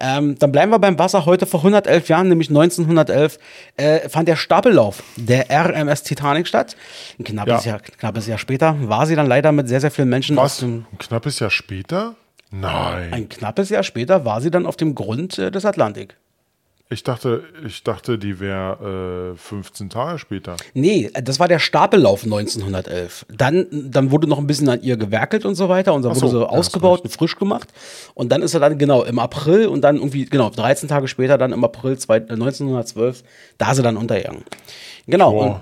Ähm, 0.00 0.38
dann 0.38 0.52
bleiben 0.52 0.70
wir 0.72 0.78
beim 0.78 0.98
Wasser. 0.98 1.26
Heute 1.26 1.46
vor 1.46 1.60
111 1.60 2.08
Jahren, 2.08 2.28
nämlich 2.28 2.48
1911, 2.48 3.38
äh, 3.76 4.08
fand 4.08 4.28
der 4.28 4.36
Stapellauf 4.36 5.02
der 5.16 5.46
RMS 5.50 6.02
Titanic 6.02 6.46
statt. 6.46 6.76
Ein 7.18 7.24
knappes, 7.24 7.64
ja. 7.64 7.72
Jahr, 7.72 7.80
knappes 7.80 8.26
Jahr 8.26 8.38
später 8.38 8.76
war 8.80 9.06
sie 9.06 9.16
dann 9.16 9.26
leider 9.26 9.52
mit 9.52 9.68
sehr, 9.68 9.80
sehr 9.80 9.90
vielen 9.90 10.08
Menschen. 10.08 10.36
Was? 10.36 10.62
Ein 10.62 10.86
knappes 10.98 11.38
Jahr 11.40 11.50
später? 11.50 12.14
Nein. 12.50 13.12
Ein 13.12 13.28
knappes 13.28 13.68
Jahr 13.68 13.82
später 13.82 14.24
war 14.24 14.40
sie 14.40 14.50
dann 14.50 14.66
auf 14.66 14.76
dem 14.76 14.94
Grund 14.94 15.38
äh, 15.38 15.50
des 15.50 15.64
Atlantik. 15.64 16.16
Ich 16.90 17.02
dachte, 17.02 17.42
ich 17.66 17.82
dachte, 17.82 18.16
die 18.16 18.40
wäre 18.40 19.34
äh, 19.34 19.36
15 19.36 19.90
Tage 19.90 20.18
später. 20.18 20.56
Nee, 20.72 21.10
das 21.22 21.38
war 21.38 21.46
der 21.46 21.58
Stapellauf 21.58 22.24
1911. 22.24 23.26
Dann, 23.28 23.66
dann 23.70 24.10
wurde 24.10 24.26
noch 24.26 24.38
ein 24.38 24.46
bisschen 24.46 24.70
an 24.70 24.80
ihr 24.80 24.96
gewerkelt 24.96 25.44
und 25.44 25.54
so 25.54 25.68
weiter 25.68 25.92
und 25.92 26.02
dann 26.02 26.16
wurde 26.16 26.28
so, 26.28 26.38
sie 26.38 26.48
ausgebaut 26.48 27.02
und 27.02 27.10
frisch 27.10 27.36
gemacht. 27.36 27.68
Und 28.14 28.32
dann 28.32 28.40
ist 28.40 28.54
er 28.54 28.60
dann, 28.60 28.78
genau, 28.78 29.02
im 29.02 29.18
April 29.18 29.66
und 29.66 29.82
dann 29.82 29.96
irgendwie, 29.96 30.24
genau, 30.24 30.48
13 30.48 30.88
Tage 30.88 31.08
später, 31.08 31.36
dann 31.36 31.52
im 31.52 31.62
April 31.62 31.92
1912, 31.92 33.22
da 33.58 33.70
ist 33.70 33.76
sie 33.76 33.82
dann 33.82 33.98
untergegangen. 33.98 34.44
Genau. 35.06 35.60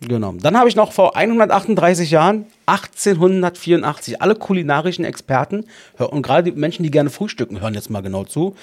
Und, 0.00 0.08
genau. 0.08 0.34
Dann 0.40 0.56
habe 0.56 0.68
ich 0.68 0.76
noch 0.76 0.92
vor 0.92 1.16
138 1.16 2.12
Jahren, 2.12 2.46
1884, 2.66 4.22
alle 4.22 4.36
kulinarischen 4.36 5.04
Experten 5.04 5.64
und 5.98 6.22
gerade 6.22 6.52
die 6.52 6.56
Menschen, 6.56 6.84
die 6.84 6.92
gerne 6.92 7.10
frühstücken, 7.10 7.60
hören 7.60 7.74
jetzt 7.74 7.90
mal 7.90 8.02
genau 8.02 8.22
zu 8.22 8.54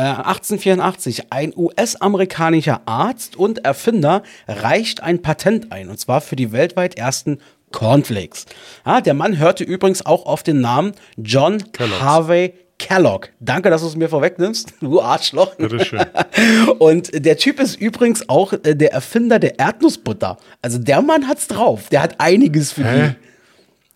1884, 0.00 1.18
äh, 1.18 1.22
ein 1.30 1.52
US-amerikanischer 1.56 2.82
Arzt 2.86 3.36
und 3.36 3.64
Erfinder 3.64 4.22
reicht 4.46 5.02
ein 5.02 5.22
Patent 5.22 5.72
ein, 5.72 5.88
und 5.88 5.98
zwar 5.98 6.20
für 6.20 6.36
die 6.36 6.52
weltweit 6.52 6.96
ersten 6.96 7.38
Cornflakes. 7.72 8.46
Ja, 8.84 9.00
der 9.00 9.14
Mann 9.14 9.38
hörte 9.38 9.64
übrigens 9.64 10.04
auch 10.04 10.26
auf 10.26 10.42
den 10.42 10.60
Namen 10.60 10.92
John 11.16 11.72
Kellogg's. 11.72 12.00
Harvey 12.00 12.54
Kellogg. 12.78 13.28
Danke, 13.40 13.70
dass 13.70 13.80
du 13.80 13.88
es 13.88 13.96
mir 13.96 14.08
vorwegnimmst, 14.08 14.74
du 14.80 15.00
Arschloch. 15.00 15.54
Bitteschön. 15.54 16.04
Und 16.78 17.24
der 17.24 17.38
Typ 17.38 17.58
ist 17.58 17.80
übrigens 17.80 18.28
auch 18.28 18.52
äh, 18.52 18.74
der 18.74 18.92
Erfinder 18.92 19.38
der 19.38 19.58
Erdnussbutter. 19.58 20.36
Also 20.62 20.78
der 20.78 21.02
Mann 21.02 21.26
hat's 21.26 21.48
drauf. 21.48 21.88
Der 21.88 22.02
hat 22.02 22.20
einiges 22.20 22.72
für 22.72 22.84
Hä? 22.84 23.14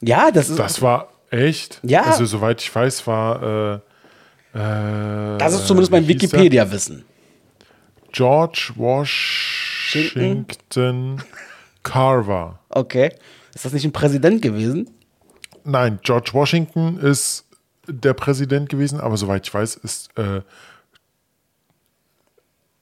die. 0.00 0.08
Ja, 0.08 0.30
das 0.30 0.48
ist. 0.48 0.58
Das 0.58 0.80
war 0.80 1.12
echt? 1.30 1.78
Ja. 1.82 2.02
Also, 2.04 2.24
soweit 2.24 2.62
ich 2.62 2.74
weiß, 2.74 3.06
war. 3.06 3.74
Äh 3.74 3.89
äh, 4.54 5.38
das 5.38 5.54
ist 5.54 5.66
zumindest 5.66 5.92
mein 5.92 6.06
Wikipedia-Wissen. 6.08 7.04
George 8.12 8.72
Washington 8.76 10.42
Carver. 11.82 12.58
Okay. 12.68 13.14
Ist 13.54 13.64
das 13.64 13.72
nicht 13.72 13.84
ein 13.84 13.92
Präsident 13.92 14.42
gewesen? 14.42 14.90
Nein, 15.64 15.98
George 16.02 16.30
Washington 16.32 16.98
ist 16.98 17.46
der 17.86 18.14
Präsident 18.14 18.68
gewesen, 18.68 19.00
aber 19.00 19.16
soweit 19.16 19.46
ich 19.46 19.54
weiß, 19.54 19.76
ist 19.76 20.10
äh, 20.16 20.42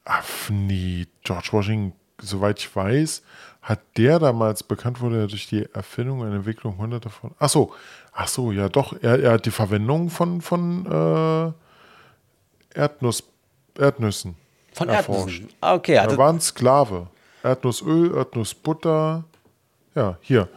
ach, 0.04 0.24
nee, 0.50 1.06
George 1.22 1.48
Washington, 1.52 1.92
soweit 2.20 2.58
ich 2.58 2.74
weiß, 2.74 3.22
hat 3.62 3.80
der 3.96 4.18
damals 4.18 4.62
bekannt 4.62 5.00
wurde 5.00 5.26
durch 5.26 5.46
die 5.46 5.66
Erfindung 5.74 6.20
und 6.20 6.32
Entwicklung 6.32 6.78
hunderter 6.78 7.10
von. 7.10 7.34
Ach 7.38 7.48
so, 7.48 7.74
ach 8.18 8.28
so, 8.28 8.52
ja 8.52 8.68
doch. 8.68 8.94
Er, 9.00 9.22
er 9.22 9.32
hat 9.32 9.46
die 9.46 9.50
Verwendung 9.50 10.10
von 10.10 10.42
von 10.42 10.84
äh, 10.86 11.52
Erdnuss, 12.78 13.22
Erdnüssen 13.78 14.34
von 14.72 14.88
erforscht. 14.88 15.40
Erdnüssen. 15.40 15.56
Okay. 15.60 15.94
Er 15.94 16.18
war 16.18 16.32
ein 16.32 16.40
Sklave. 16.40 17.06
Erdnussöl, 17.42 18.14
Erdnussbutter. 18.16 19.24
Ja, 19.94 20.18
hier. 20.20 20.48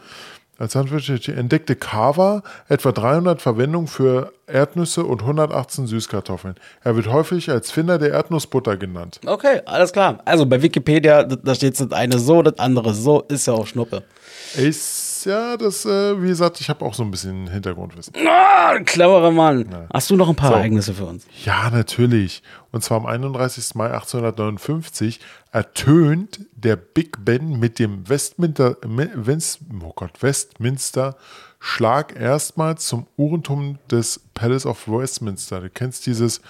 Als 0.58 0.74
Landwirtschaft 0.74 1.28
entdeckte 1.28 1.74
Carver 1.74 2.42
etwa 2.68 2.92
300 2.92 3.40
Verwendungen 3.40 3.88
für 3.88 4.32
Erdnüsse 4.46 5.04
und 5.04 5.22
118 5.22 5.86
Süßkartoffeln. 5.86 6.56
Er 6.84 6.94
wird 6.94 7.08
häufig 7.08 7.50
als 7.50 7.70
Finder 7.70 7.98
der 7.98 8.10
Erdnussbutter 8.10 8.76
genannt. 8.76 9.20
Okay, 9.26 9.62
alles 9.64 9.92
klar. 9.92 10.20
Also 10.24 10.46
bei 10.46 10.62
Wikipedia, 10.62 11.24
da 11.24 11.54
steht 11.54 11.80
das 11.80 11.90
eine 11.90 12.18
so, 12.18 12.42
das 12.42 12.58
andere 12.58 12.92
so, 12.94 13.22
ist 13.22 13.46
ja 13.46 13.54
auch 13.54 13.66
Schnuppe. 13.66 14.04
Ja, 15.24 15.56
das, 15.56 15.84
äh, 15.84 16.22
wie 16.22 16.28
gesagt, 16.28 16.60
ich 16.60 16.68
habe 16.68 16.84
auch 16.84 16.94
so 16.94 17.02
ein 17.02 17.10
bisschen 17.10 17.48
Hintergrundwissen. 17.48 18.14
Ah, 18.26 18.78
cleverer 18.80 19.30
Mann. 19.30 19.68
Ja. 19.70 19.86
Hast 19.92 20.10
du 20.10 20.16
noch 20.16 20.28
ein 20.28 20.36
paar 20.36 20.50
so. 20.50 20.56
Ereignisse 20.56 20.94
für 20.94 21.06
uns? 21.06 21.26
Ja, 21.44 21.70
natürlich. 21.70 22.42
Und 22.70 22.82
zwar 22.82 22.98
am 22.98 23.06
31. 23.06 23.74
Mai 23.74 23.86
1859 23.86 25.20
ertönt 25.50 26.40
der 26.54 26.76
Big 26.76 27.24
Ben 27.24 27.58
mit 27.58 27.78
dem 27.78 28.08
Westminster, 28.08 28.76
West, 28.82 29.60
oh 29.82 29.92
Gott, 29.94 30.22
Westminster 30.22 31.16
Schlag 31.64 32.16
erstmals 32.20 32.86
zum 32.88 33.06
Uhrentum 33.16 33.78
des 33.88 34.20
Palace 34.34 34.66
of 34.66 34.88
Westminster. 34.88 35.60
Du 35.60 35.70
kennst 35.70 36.06
dieses 36.06 36.40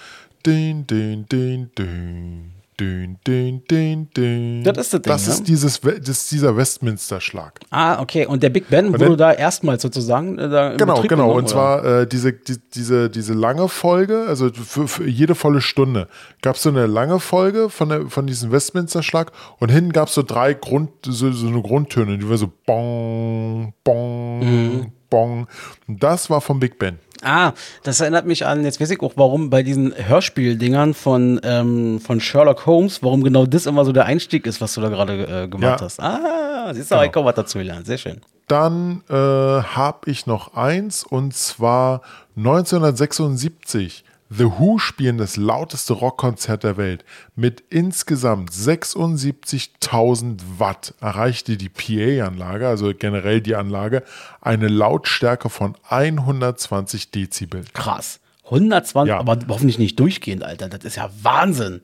Din, 0.43 0.87
Din, 0.87 1.27
Din, 1.29 1.69
Din. 1.77 2.62
Dün, 2.83 3.17
dün, 3.25 3.63
dün, 3.69 4.09
dün. 4.15 4.63
Das 4.63 4.77
ist 4.77 4.93
das 4.93 5.01
Ding, 5.01 5.13
Das 5.13 5.27
ist, 5.27 5.47
dieses, 5.47 5.79
das 5.79 6.09
ist 6.09 6.31
dieser 6.31 6.57
Westminster-Schlag. 6.57 7.61
Ah, 7.69 8.01
okay. 8.01 8.25
Und 8.25 8.43
der 8.43 8.49
Big 8.49 8.69
Ben 8.69 8.87
und 8.87 8.99
wurde 8.99 9.15
da 9.15 9.31
erstmals 9.31 9.81
sozusagen 9.81 10.37
äh, 10.37 10.49
da 10.49 10.75
Genau, 10.75 10.95
Betrieb 10.95 11.09
genau. 11.09 11.23
Genommen, 11.27 11.39
und 11.39 11.49
zwar 11.49 11.85
äh, 11.85 12.07
diese, 12.07 12.33
die, 12.33 12.57
diese, 12.73 13.09
diese 13.09 13.33
lange 13.33 13.69
Folge, 13.69 14.25
also 14.27 14.49
für, 14.51 14.87
für 14.87 15.07
jede 15.07 15.33
volle 15.33 15.61
Stunde 15.61 16.09
gab 16.41 16.57
es 16.57 16.63
so 16.63 16.69
eine 16.69 16.85
lange 16.85 17.21
Folge 17.21 17.69
von, 17.69 17.87
der, 17.89 18.07
von 18.09 18.27
diesem 18.27 18.51
Westminster-Schlag 18.51 19.31
und 19.59 19.71
hinten 19.71 19.93
gab 19.93 20.09
es 20.09 20.15
so 20.15 20.23
drei 20.23 20.53
Grund, 20.53 20.89
so, 21.05 21.31
so 21.31 21.47
eine 21.47 21.61
Grundtöne, 21.61 22.17
die 22.17 22.29
war 22.29 22.37
so 22.37 22.51
bong, 22.65 23.73
bong, 23.85 24.39
mhm. 24.39 24.91
bong. 25.09 25.47
Und 25.87 26.03
das 26.03 26.29
war 26.29 26.41
vom 26.41 26.59
Big 26.59 26.79
Ben. 26.79 26.99
Ah, 27.23 27.53
das 27.83 27.99
erinnert 28.01 28.25
mich 28.25 28.45
an, 28.45 28.63
jetzt 28.63 28.79
weiß 28.79 28.91
ich 28.91 29.01
auch, 29.01 29.13
warum 29.15 29.49
bei 29.49 29.63
diesen 29.63 29.93
Hörspieldingern 29.95 30.93
von, 30.93 31.39
ähm, 31.43 31.99
von 31.99 32.19
Sherlock 32.19 32.65
Holmes, 32.65 33.01
warum 33.03 33.23
genau 33.23 33.45
das 33.45 33.65
immer 33.65 33.85
so 33.85 33.91
der 33.91 34.05
Einstieg 34.05 34.45
ist, 34.45 34.61
was 34.61 34.73
du 34.73 34.81
da 34.81 34.89
gerade 34.89 35.43
äh, 35.43 35.47
gemacht 35.47 35.79
ja. 35.79 35.85
hast. 35.85 35.99
Ah, 35.99 36.73
siehst 36.73 36.91
du, 36.91 36.95
genau. 36.95 37.05
ich 37.05 37.11
komme 37.11 37.25
was 37.27 37.35
dazu 37.35 37.57
gelernt. 37.57 37.85
Sehr 37.85 37.97
schön. 37.97 38.21
Dann 38.47 39.03
äh, 39.09 39.13
habe 39.13 40.11
ich 40.11 40.25
noch 40.25 40.53
eins 40.55 41.03
und 41.03 41.33
zwar 41.33 42.01
1976 42.35 44.03
The 44.35 44.45
Who 44.45 44.79
spielen 44.79 45.19
das 45.19 45.37
lauteste 45.37 45.93
Rockkonzert 45.93 46.63
der 46.63 46.77
Welt. 46.77 47.05
Mit 47.35 47.63
insgesamt 47.69 48.51
76.000 48.51 50.39
Watt 50.57 50.95
erreichte 51.01 51.55
die 51.57 51.69
PA-Anlage, 51.69 52.67
also 52.67 52.93
generell 52.97 53.41
die 53.41 53.55
Anlage, 53.55 54.03
eine 54.41 54.69
Lautstärke 54.69 55.49
von 55.49 55.75
120 55.87 57.11
Dezibel. 57.11 57.63
Krass. 57.73 58.19
120, 58.45 59.09
ja. 59.09 59.19
aber 59.19 59.37
hoffentlich 59.49 59.77
nicht 59.77 59.99
durchgehend, 59.99 60.43
Alter. 60.43 60.67
Das 60.69 60.83
ist 60.83 60.95
ja 60.95 61.09
Wahnsinn. 61.21 61.81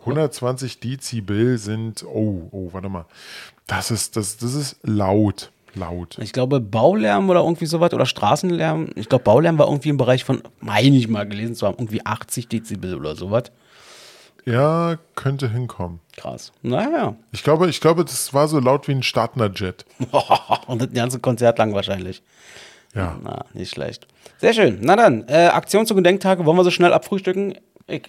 120 0.00 0.78
Dezibel 0.78 1.58
sind, 1.58 2.04
oh, 2.04 2.48
oh, 2.52 2.68
warte 2.72 2.88
mal. 2.88 3.06
Das 3.66 3.90
ist, 3.90 4.16
das, 4.16 4.36
das 4.36 4.54
ist 4.54 4.76
laut. 4.82 5.50
Laut. 5.74 6.16
Ich 6.20 6.32
glaube, 6.32 6.60
Baulärm 6.60 7.28
oder 7.28 7.40
irgendwie 7.40 7.66
sowas 7.66 7.92
oder 7.92 8.06
Straßenlärm. 8.06 8.90
Ich 8.94 9.08
glaube, 9.08 9.24
Baulärm 9.24 9.58
war 9.58 9.66
irgendwie 9.66 9.90
im 9.90 9.96
Bereich 9.96 10.24
von, 10.24 10.42
meine 10.60 10.96
ich 10.96 11.08
mal 11.08 11.28
gelesen 11.28 11.54
zu 11.54 11.66
haben, 11.66 11.76
irgendwie 11.78 12.04
80 12.04 12.48
Dezibel 12.48 12.94
oder 12.94 13.14
sowas. 13.14 13.52
Ja, 14.46 14.96
könnte 15.16 15.50
hinkommen. 15.50 16.00
Krass. 16.16 16.52
Naja. 16.62 17.16
Ich 17.32 17.42
glaube, 17.42 17.68
ich 17.68 17.80
glaube, 17.80 18.04
das 18.04 18.32
war 18.32 18.46
so 18.46 18.60
laut 18.60 18.86
wie 18.86 18.92
ein 18.92 19.02
startender 19.02 19.50
Jet. 19.50 19.84
Und 20.68 20.80
das 20.80 20.92
ganze 20.92 21.18
Konzert 21.18 21.58
lang 21.58 21.74
wahrscheinlich. 21.74 22.22
Ja. 22.94 23.18
Na, 23.22 23.44
nicht 23.52 23.70
schlecht. 23.70 24.06
Sehr 24.38 24.54
schön. 24.54 24.78
Na 24.80 24.94
dann, 24.96 25.24
äh, 25.28 25.48
Aktion 25.48 25.84
zu 25.84 25.94
Gedenktage, 25.94 26.46
wollen 26.46 26.56
wir 26.56 26.64
so 26.64 26.70
schnell 26.70 26.92
abfrühstücken? 26.92 27.58
Ich 27.88 28.02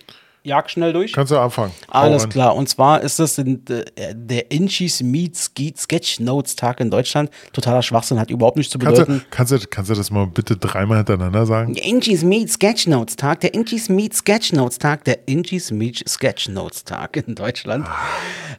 jag 0.47 0.69
schnell 0.69 0.93
durch. 0.93 1.11
Kannst 1.11 1.31
du 1.31 1.37
anfangen. 1.37 1.71
Alles 1.89 2.27
klar. 2.29 2.55
Und 2.55 2.69
zwar 2.69 3.01
ist 3.01 3.19
das 3.19 3.37
in, 3.37 3.61
äh, 3.67 4.15
der 4.15 4.51
Inchis 4.51 5.03
Meet 5.03 5.37
Sketch 5.37 6.19
Notes 6.19 6.55
Tag 6.55 6.79
in 6.79 6.89
Deutschland. 6.89 7.29
Totaler 7.53 7.83
Schwachsinn, 7.83 8.19
hat 8.19 8.31
überhaupt 8.31 8.57
nichts 8.57 8.71
zu 8.71 8.79
bedeuten. 8.79 9.23
Kannst 9.29 9.51
du, 9.51 9.55
kannst 9.55 9.65
du, 9.65 9.69
kannst 9.69 9.91
du 9.91 9.95
das 9.95 10.11
mal 10.11 10.25
bitte 10.25 10.57
dreimal 10.57 10.97
hintereinander 10.97 11.45
sagen? 11.45 11.73
Der 11.73 11.85
Inchis 11.85 12.23
Meet 12.23 12.51
Sketch 12.51 12.87
Notes 12.87 13.15
Tag, 13.15 13.41
der 13.41 13.53
Inchis 13.53 13.89
Meet 13.89 14.15
Sketch 14.15 14.53
Notes 14.53 14.77
Tag, 14.79 15.03
der 15.03 15.27
Inchis 15.27 15.71
Meet 15.71 16.07
Sketch 16.07 16.49
Notes 16.49 16.83
Tag 16.85 17.17
in 17.17 17.35
Deutschland. 17.35 17.85
Ah, 17.85 17.95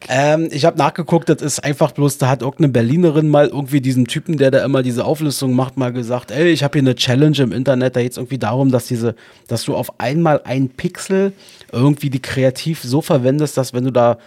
ähm, 0.07 0.49
ich 0.51 0.65
habe 0.65 0.77
nachgeguckt, 0.77 1.29
das 1.29 1.41
ist 1.41 1.63
einfach 1.63 1.91
bloß, 1.91 2.19
da 2.19 2.29
hat 2.29 2.41
irgendeine 2.41 2.69
Berlinerin 2.69 3.27
mal 3.29 3.47
irgendwie 3.47 3.81
diesen 3.81 4.05
Typen, 4.05 4.37
der 4.37 4.51
da 4.51 4.63
immer 4.63 4.83
diese 4.83 5.05
Auflistung 5.05 5.53
macht, 5.53 5.77
mal 5.77 5.91
gesagt, 5.91 6.31
ey, 6.31 6.49
ich 6.49 6.63
habe 6.63 6.79
hier 6.79 6.83
eine 6.83 6.95
Challenge 6.95 7.37
im 7.39 7.51
Internet, 7.51 7.95
da 7.95 8.01
geht 8.01 8.11
es 8.11 8.17
irgendwie 8.17 8.37
darum, 8.37 8.71
dass 8.71 8.85
diese, 8.85 9.15
dass 9.47 9.63
du 9.63 9.75
auf 9.75 9.99
einmal 9.99 10.41
ein 10.43 10.69
Pixel 10.69 11.33
irgendwie 11.79 12.09
die 12.09 12.21
kreativ 12.21 12.81
so 12.83 13.01
verwendest, 13.01 13.57
dass 13.57 13.73
wenn 13.73 13.85
du 13.85 13.91
da 13.91 14.17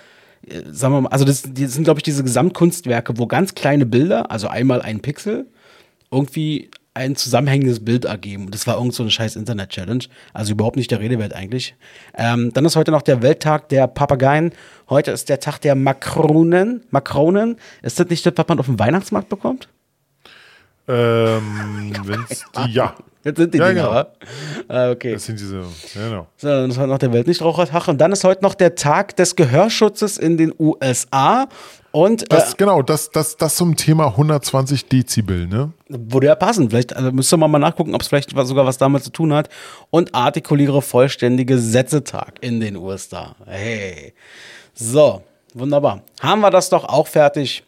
äh, 0.46 0.62
sagen 0.70 0.94
wir 0.94 1.00
mal, 1.02 1.08
also 1.10 1.24
das, 1.24 1.42
das 1.42 1.74
sind, 1.74 1.84
glaube 1.84 1.98
ich, 1.98 2.04
diese 2.04 2.22
Gesamtkunstwerke, 2.22 3.18
wo 3.18 3.26
ganz 3.26 3.54
kleine 3.54 3.86
Bilder, 3.86 4.30
also 4.30 4.48
einmal 4.48 4.82
ein 4.82 5.00
Pixel, 5.00 5.46
irgendwie 6.10 6.70
ein 6.94 7.16
zusammenhängendes 7.16 7.84
Bild 7.84 8.04
ergeben. 8.04 8.50
Das 8.50 8.66
war 8.66 8.76
irgend 8.76 8.92
so 8.94 9.02
eine 9.02 9.10
scheiß 9.10 9.36
Internet-Challenge. 9.36 10.04
Also 10.34 10.52
überhaupt 10.52 10.76
nicht 10.76 10.90
der 10.90 11.00
Rede 11.00 11.18
wert 11.18 11.32
eigentlich. 11.32 11.74
Ähm, 12.14 12.52
dann 12.52 12.66
ist 12.66 12.76
heute 12.76 12.90
noch 12.90 13.00
der 13.00 13.22
Welttag 13.22 13.70
der 13.70 13.86
Papageien. 13.86 14.52
Heute 14.90 15.10
ist 15.10 15.30
der 15.30 15.40
Tag 15.40 15.58
der 15.60 15.74
Makronen. 15.74 16.82
Makronen. 16.90 17.56
Ist 17.80 17.98
das 17.98 18.08
nicht 18.08 18.26
das, 18.26 18.34
was 18.36 18.46
man 18.46 18.58
auf 18.58 18.66
dem 18.66 18.78
Weihnachtsmarkt 18.78 19.30
bekommt? 19.30 19.68
Ähm, 20.86 21.94
wenn's 22.04 22.44
die, 22.56 22.72
ja. 22.72 22.94
Jetzt 23.24 23.36
sind 23.36 23.54
die 23.54 23.58
ja, 23.58 23.68
Dinger, 23.68 24.08
genau. 24.66 24.76
ah, 24.76 24.90
okay. 24.90 25.12
Das 25.12 25.24
sind 25.24 25.38
diese, 25.38 25.62
genau. 25.94 26.26
So, 26.36 26.48
dann 26.48 26.70
ist 26.70 26.78
heute 26.78 26.88
noch 26.88 26.98
der 26.98 27.12
Weltnichtrauchertag 27.12 27.88
und 27.88 27.98
dann 28.00 28.10
ist 28.10 28.24
heute 28.24 28.42
noch 28.42 28.54
der 28.54 28.74
Tag 28.74 29.14
des 29.16 29.36
Gehörschutzes 29.36 30.18
in 30.18 30.36
den 30.36 30.52
USA. 30.58 31.46
Und, 31.92 32.32
das, 32.32 32.54
äh, 32.54 32.56
genau, 32.56 32.82
das, 32.82 33.10
das, 33.10 33.36
das 33.36 33.54
zum 33.54 33.76
Thema 33.76 34.06
120 34.06 34.86
Dezibel, 34.86 35.46
ne? 35.46 35.72
Würde 35.88 36.26
ja 36.26 36.34
passen. 36.34 36.70
Vielleicht 36.70 36.96
also 36.96 37.12
müsste 37.12 37.36
man 37.36 37.50
mal 37.50 37.58
nachgucken, 37.58 37.94
ob 37.94 38.00
es 38.00 38.08
vielleicht 38.08 38.30
sogar 38.30 38.66
was 38.66 38.78
damit 38.78 39.04
zu 39.04 39.10
tun 39.10 39.32
hat. 39.32 39.50
Und 39.90 40.14
artikuliere 40.14 40.80
vollständige 40.80 41.58
Sätzetag 41.58 42.38
in 42.40 42.60
den 42.60 42.76
USA. 42.76 43.36
Hey. 43.46 44.14
So, 44.74 45.22
wunderbar. 45.52 46.02
Haben 46.20 46.40
wir 46.40 46.50
das 46.50 46.70
doch 46.70 46.84
auch 46.84 47.06
fertig. 47.06 47.62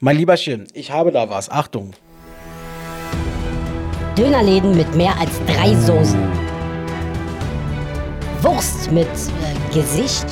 Mein 0.00 0.16
Lieberchen, 0.16 0.66
ich 0.74 0.90
habe 0.90 1.12
da 1.12 1.30
was. 1.30 1.48
Achtung. 1.48 1.92
Dönerläden 4.18 4.76
mit 4.76 4.96
mehr 4.96 5.16
als 5.20 5.30
drei 5.46 5.76
Soßen. 5.76 6.20
Wurst 8.42 8.90
mit 8.90 9.06
äh, 9.06 9.72
Gesicht. 9.72 10.26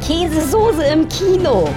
Käsesoße 0.00 0.82
im 0.84 1.06
Kino. 1.10 1.68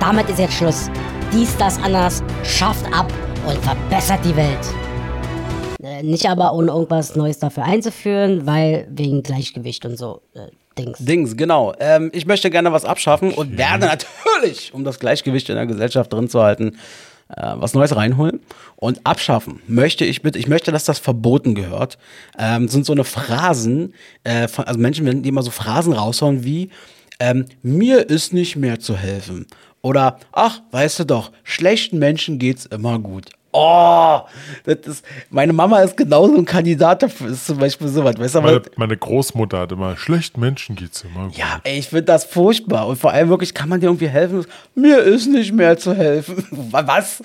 Damit 0.00 0.26
ist 0.30 0.38
jetzt 0.38 0.54
Schluss. 0.54 0.90
Dies, 1.34 1.54
das, 1.58 1.76
anders 1.82 2.22
schafft 2.44 2.86
ab 2.94 3.12
und 3.46 3.58
verbessert 3.58 4.20
die 4.24 4.34
Welt. 4.34 4.58
Äh, 5.82 6.02
nicht 6.02 6.30
aber 6.30 6.54
ohne 6.54 6.68
irgendwas 6.68 7.14
Neues 7.14 7.38
dafür 7.38 7.64
einzuführen, 7.64 8.46
weil 8.46 8.88
wegen 8.90 9.22
Gleichgewicht 9.22 9.84
und 9.84 9.98
so. 9.98 10.22
Äh, 10.32 10.46
Dings. 10.78 10.98
Dings, 10.98 11.36
genau. 11.36 11.74
Ähm, 11.78 12.10
ich 12.14 12.24
möchte 12.24 12.48
gerne 12.48 12.72
was 12.72 12.86
abschaffen 12.86 13.34
und 13.34 13.58
werde 13.58 13.84
natürlich, 13.84 14.72
um 14.72 14.84
das 14.84 14.98
Gleichgewicht 14.98 15.50
in 15.50 15.56
der 15.56 15.66
Gesellschaft 15.66 16.10
drin 16.10 16.30
zu 16.30 16.40
halten, 16.40 16.78
äh, 17.28 17.54
was 17.56 17.74
Neues 17.74 17.94
reinholen 17.94 18.40
und 18.76 19.00
abschaffen. 19.04 19.60
Möchte 19.66 20.04
ich 20.04 20.22
bitte, 20.22 20.38
ich 20.38 20.48
möchte, 20.48 20.72
dass 20.72 20.84
das 20.84 20.98
verboten 20.98 21.54
gehört. 21.54 21.98
Ähm, 22.38 22.68
sind 22.68 22.86
so 22.86 22.92
eine 22.92 23.04
Phrasen, 23.04 23.94
äh, 24.24 24.48
von, 24.48 24.64
also 24.64 24.78
Menschen, 24.78 25.22
die 25.22 25.28
immer 25.28 25.42
so 25.42 25.50
Phrasen 25.50 25.92
raushauen 25.92 26.44
wie, 26.44 26.70
ähm, 27.20 27.46
mir 27.62 28.08
ist 28.08 28.32
nicht 28.32 28.56
mehr 28.56 28.78
zu 28.80 28.96
helfen. 28.96 29.46
Oder, 29.82 30.18
ach, 30.32 30.60
weißt 30.70 31.00
du 31.00 31.04
doch, 31.04 31.32
schlechten 31.44 31.98
Menschen 31.98 32.38
geht's 32.38 32.66
immer 32.66 32.98
gut. 32.98 33.30
Oh, 33.50 34.20
das 34.64 34.78
ist, 34.86 35.04
meine 35.30 35.54
Mama 35.54 35.80
ist 35.80 35.96
genauso 35.96 36.36
ein 36.36 36.44
Kandidat 36.44 37.02
dafür, 37.02 37.28
ist 37.30 37.46
zum 37.46 37.58
Beispiel 37.58 37.88
sowas. 37.88 38.18
Weißt 38.18 38.34
du, 38.34 38.40
meine, 38.42 38.62
meine 38.76 38.96
Großmutter 38.96 39.60
hat 39.60 39.72
immer, 39.72 39.96
schlechten 39.96 40.40
Menschen 40.40 40.76
geht's 40.76 41.02
immer 41.02 41.28
gut. 41.28 41.36
Ja, 41.36 41.60
ey, 41.64 41.78
ich 41.78 41.88
finde 41.88 42.04
das 42.04 42.24
furchtbar. 42.24 42.86
Und 42.86 42.98
vor 42.98 43.12
allem 43.12 43.30
wirklich, 43.30 43.54
kann 43.54 43.70
man 43.70 43.80
dir 43.80 43.86
irgendwie 43.86 44.08
helfen? 44.08 44.44
Mir 44.74 44.98
ist 44.98 45.28
nicht 45.28 45.52
mehr 45.52 45.78
zu 45.78 45.94
helfen. 45.94 46.44
Was? 46.50 47.22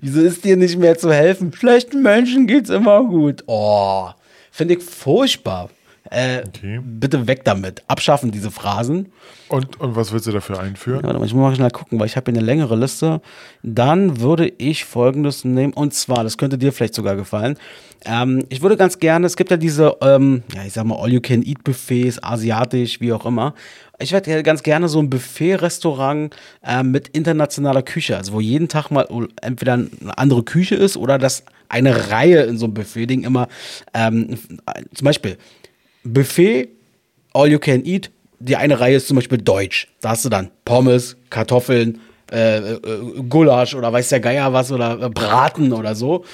Wieso 0.00 0.20
ist 0.20 0.44
dir 0.44 0.56
nicht 0.56 0.78
mehr 0.78 0.96
zu 0.96 1.12
helfen? 1.12 1.52
Schlechten 1.52 2.02
Menschen 2.02 2.46
geht's 2.46 2.70
immer 2.70 3.02
gut. 3.02 3.42
Oh, 3.46 4.10
finde 4.52 4.74
ich 4.74 4.82
furchtbar. 4.84 5.70
Äh, 6.10 6.42
okay. 6.46 6.80
Bitte 6.82 7.26
weg 7.26 7.44
damit. 7.44 7.82
Abschaffen 7.88 8.30
diese 8.30 8.50
Phrasen. 8.50 9.12
Und, 9.48 9.80
und 9.80 9.96
was 9.96 10.12
willst 10.12 10.26
du 10.26 10.32
dafür 10.32 10.60
einführen? 10.60 11.02
Ja, 11.04 11.12
ich 11.12 11.18
muss 11.18 11.34
mal 11.34 11.54
schnell 11.54 11.70
gucken, 11.70 11.98
weil 11.98 12.06
ich 12.06 12.16
habe 12.16 12.30
hier 12.30 12.38
eine 12.38 12.46
längere 12.46 12.76
Liste. 12.76 13.22
Dann 13.62 14.20
würde 14.20 14.52
ich 14.58 14.84
folgendes 14.84 15.44
nehmen, 15.44 15.72
und 15.72 15.94
zwar, 15.94 16.22
das 16.22 16.36
könnte 16.36 16.58
dir 16.58 16.72
vielleicht 16.72 16.94
sogar 16.94 17.16
gefallen. 17.16 17.56
Ähm, 18.04 18.44
ich 18.50 18.60
würde 18.60 18.76
ganz 18.76 18.98
gerne, 18.98 19.26
es 19.26 19.36
gibt 19.36 19.50
ja 19.50 19.56
diese, 19.56 19.96
ähm, 20.02 20.42
ja, 20.54 20.64
ich 20.64 20.74
sag 20.74 20.84
mal, 20.84 20.98
All-You-Can-Eat-Buffets, 21.00 22.22
asiatisch, 22.22 23.00
wie 23.00 23.12
auch 23.12 23.24
immer. 23.24 23.54
Ich 23.98 24.12
hätte 24.12 24.42
ganz 24.42 24.62
gerne 24.62 24.88
so 24.88 24.98
ein 24.98 25.08
Buffet-Restaurant 25.08 26.34
äh, 26.62 26.82
mit 26.82 27.08
internationaler 27.08 27.82
Küche, 27.82 28.16
also 28.16 28.34
wo 28.34 28.40
jeden 28.40 28.68
Tag 28.68 28.90
mal 28.90 29.06
entweder 29.40 29.74
eine 29.74 30.18
andere 30.18 30.42
Küche 30.42 30.74
ist 30.74 30.96
oder 30.96 31.18
dass 31.18 31.44
eine 31.68 32.10
Reihe 32.10 32.42
in 32.42 32.58
so 32.58 32.66
einem 32.66 32.74
Buffet-Ding 32.74 33.22
immer, 33.22 33.48
ähm, 33.94 34.38
zum 34.94 35.04
Beispiel 35.04 35.38
Buffet, 36.04 36.68
all 37.32 37.48
you 37.48 37.58
can 37.58 37.84
eat. 37.84 38.10
Die 38.38 38.56
eine 38.56 38.78
Reihe 38.78 38.96
ist 38.96 39.08
zum 39.08 39.16
Beispiel 39.16 39.38
Deutsch. 39.38 39.88
Da 40.00 40.10
hast 40.10 40.24
du 40.24 40.28
dann 40.28 40.50
Pommes, 40.64 41.16
Kartoffeln, 41.30 42.00
äh, 42.30 42.74
äh, 42.74 42.80
Gulasch 43.28 43.74
oder 43.74 43.92
weiß 43.92 44.08
der 44.10 44.20
Geier 44.20 44.52
was 44.52 44.70
oder 44.72 45.00
äh, 45.00 45.08
Braten 45.08 45.72
oder 45.72 45.94
so. 45.94 46.24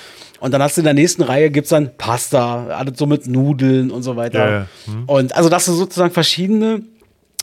Und 0.41 0.53
dann 0.53 0.62
hast 0.62 0.77
du 0.77 0.81
in 0.81 0.87
der 0.87 0.95
nächsten 0.95 1.23
Reihe 1.23 1.51
gibt's 1.51 1.71
dann 1.71 1.97
Pasta, 1.97 2.66
alles 2.68 2.99
so 2.99 3.07
mit 3.07 3.27
Nudeln 3.27 3.91
und 3.91 4.03
so 4.03 4.16
weiter. 4.16 4.39
Ja, 4.39 4.51
ja. 4.51 4.66
Hm. 4.87 5.05
Und 5.07 5.37
also, 5.37 5.49
dass 5.49 5.66
du 5.66 5.73
sozusagen 5.73 6.12
verschiedene 6.12 6.83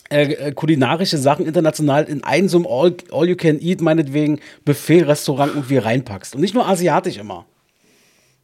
äh, 0.09 0.33
äh, 0.33 0.51
kulinarische 0.53 1.17
Sachen 1.17 1.45
international 1.45 2.05
in 2.05 2.23
einen 2.23 2.47
so 2.47 2.59
All, 2.69 2.95
All 3.11 3.27
You 3.27 3.35
Can 3.35 3.59
Eat, 3.61 3.81
meinetwegen 3.81 4.39
Buffet-Restaurant 4.65 5.51
irgendwie 5.53 5.77
reinpackst. 5.77 6.33
Und 6.35 6.41
nicht 6.41 6.53
nur 6.53 6.67
asiatisch 6.67 7.17
immer. 7.17 7.45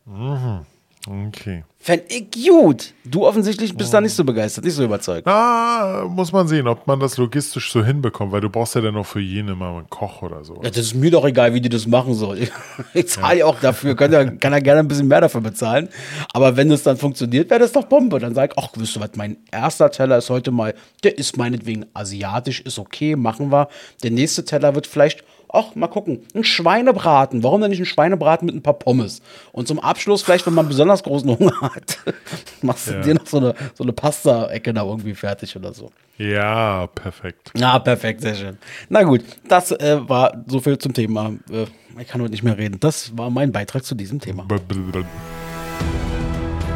Mhm. 0.06 0.66
Okay. 1.08 1.64
Fände 1.80 2.06
ich 2.08 2.32
gut. 2.32 2.94
Du 3.04 3.26
offensichtlich 3.26 3.76
bist 3.76 3.90
oh. 3.90 3.98
da 3.98 4.02
nicht 4.02 4.14
so 4.14 4.24
begeistert, 4.24 4.64
nicht 4.64 4.74
so 4.74 4.86
überzeugt. 4.86 5.26
Na, 5.26 6.06
muss 6.08 6.32
man 6.32 6.48
sehen, 6.48 6.66
ob 6.66 6.88
man 6.88 6.98
das 7.02 7.18
logistisch 7.18 7.74
so 7.74 7.84
hinbekommt, 7.84 8.32
weil 8.32 8.40
du 8.40 8.50
brauchst 8.50 8.76
ja 8.76 8.80
dann 8.80 8.94
noch 8.94 9.06
für 9.06 9.20
jeden 9.20 9.58
mal 9.58 9.80
einen 9.80 9.90
Koch 9.90 10.22
oder 10.22 10.46
so. 10.46 10.62
Ja, 10.64 10.70
das 10.70 10.78
ist 10.78 10.96
mir 10.96 11.12
doch 11.12 11.26
egal, 11.26 11.54
wie 11.54 11.60
die 11.60 11.68
das 11.68 11.86
machen 11.86 12.14
soll. 12.14 12.40
Ich, 12.40 12.52
ich 12.94 13.10
zahle 13.10 13.40
ja 13.40 13.46
auch 13.48 13.60
dafür, 13.60 13.98
kann 13.98 14.14
ja, 14.14 14.24
kann 14.24 14.54
ja 14.54 14.60
gerne 14.60 14.80
ein 14.80 14.88
bisschen 14.88 15.10
mehr 15.10 15.20
dafür 15.20 15.42
bezahlen. 15.42 15.90
Aber 16.32 16.56
wenn 16.56 16.72
es 16.72 16.84
dann 16.84 16.96
funktioniert, 16.96 17.50
wäre 17.50 17.60
das 17.60 17.74
doch 17.74 17.84
Bombe. 17.84 18.18
Dann 18.20 18.34
sag 18.34 18.52
ich, 18.52 18.58
ach, 18.58 18.70
wisst 18.76 18.96
ihr 18.96 19.02
was, 19.02 19.10
mein 19.18 19.36
erster 19.52 19.92
Teller 19.92 20.18
ist 20.20 20.30
heute 20.30 20.52
mal, 20.52 20.74
der 21.04 21.18
ist 21.18 21.36
meinetwegen 21.36 21.86
asiatisch, 21.94 22.62
ist 22.62 22.80
okay, 22.80 23.18
machen 23.18 23.52
wir. 23.52 23.68
Der 24.04 24.12
nächste 24.12 24.46
Teller 24.46 24.74
wird 24.74 24.88
vielleicht 24.88 25.26
ach, 25.54 25.76
mal 25.76 25.88
gucken, 25.88 26.26
ein 26.34 26.44
Schweinebraten. 26.44 27.44
Warum 27.44 27.62
denn 27.62 27.70
nicht 27.70 27.80
ein 27.80 27.86
Schweinebraten 27.86 28.48
mit 28.48 28.56
ein 28.56 28.64
paar 28.64 28.74
Pommes? 28.74 29.22
Und 29.52 29.68
zum 29.68 29.80
Abschluss, 29.80 30.24
vielleicht, 30.24 30.46
wenn 30.48 30.56
man 30.56 30.68
besonders 30.68 31.04
großen 31.04 31.30
Hunger 31.30 31.62
hat, 31.62 32.00
machst 32.62 32.90
du 32.90 32.94
ja. 32.94 33.02
dir 33.02 33.14
noch 33.14 33.28
so 33.28 33.38
eine, 33.38 33.54
so 33.76 33.84
eine 33.84 33.94
Pasta-Ecke 33.94 34.74
da 34.74 34.84
irgendwie 34.84 35.14
fertig 35.14 35.56
oder 35.56 35.74
so. 35.74 35.92
Ja, 36.18 36.88
perfekt. 36.88 37.52
Ja, 37.56 37.80
perfekt, 37.80 38.22
sehr 38.22 38.36
schön. 38.36 38.58
Na 38.90 39.04
gut, 39.04 39.22
das 39.48 39.72
äh, 39.72 40.00
war 40.08 40.44
so 40.48 40.60
viel 40.60 40.78
zum 40.78 40.94
Thema. 40.94 41.34
Äh, 41.50 41.66
ich 42.02 42.08
kann 42.08 42.22
heute 42.22 42.32
nicht 42.32 42.44
mehr 42.44 42.58
reden. 42.58 42.80
Das 42.80 43.16
war 43.16 43.30
mein 43.30 43.52
Beitrag 43.52 43.86
zu 43.86 43.94
diesem 43.94 44.20
Thema. 44.20 44.48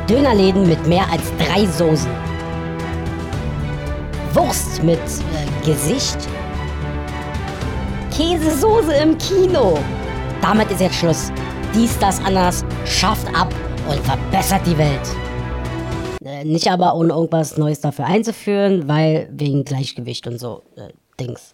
Dönerläden 0.08 0.68
mit 0.70 0.88
mehr 0.88 1.12
als 1.12 1.24
drei 1.38 1.66
Soßen. 1.66 2.12
Wurst 4.34 4.84
mit 4.84 5.00
äh, 5.00 5.66
Gesicht. 5.66 6.18
Käsesoße 8.18 8.94
im 8.96 9.16
Kino. 9.20 9.78
Damit 10.42 10.72
ist 10.72 10.82
jetzt 10.82 10.96
Schluss. 10.96 11.32
Dies, 11.76 12.00
das, 12.00 12.20
anders 12.26 12.66
schafft 12.84 13.28
ab 13.36 13.54
und 13.88 14.00
verbessert 14.00 14.66
die 14.66 14.76
Welt. 14.76 15.08
Äh, 16.26 16.44
nicht 16.44 16.68
aber 16.68 16.96
ohne 16.96 17.14
irgendwas 17.14 17.58
Neues 17.58 17.80
dafür 17.80 18.06
einzuführen, 18.06 18.88
weil 18.88 19.30
wegen 19.32 19.64
Gleichgewicht 19.66 20.26
und 20.26 20.40
so 20.40 20.64
äh, 20.78 20.88
Dings. 21.20 21.54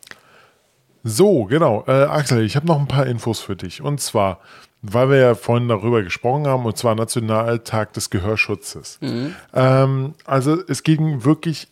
So, 1.04 1.44
genau. 1.44 1.84
Äh, 1.86 2.06
Axel, 2.06 2.46
ich 2.46 2.56
habe 2.56 2.66
noch 2.66 2.80
ein 2.80 2.88
paar 2.88 3.08
Infos 3.08 3.42
für 3.42 3.58
dich. 3.58 3.82
Und 3.82 4.00
zwar, 4.00 4.40
weil 4.82 5.10
wir 5.10 5.18
ja 5.18 5.36
vorhin 5.36 5.68
darüber 5.68 6.02
gesprochen 6.02 6.48
haben, 6.48 6.64
und 6.64 6.78
zwar 6.78 6.96
Nationaltag 6.96 7.92
des 7.92 8.10
Gehörschutzes. 8.10 9.00
Mhm. 9.02 9.36
Ähm, 9.54 10.14
also 10.24 10.58
es 10.66 10.84
ging 10.84 11.26
wirklich, 11.26 11.68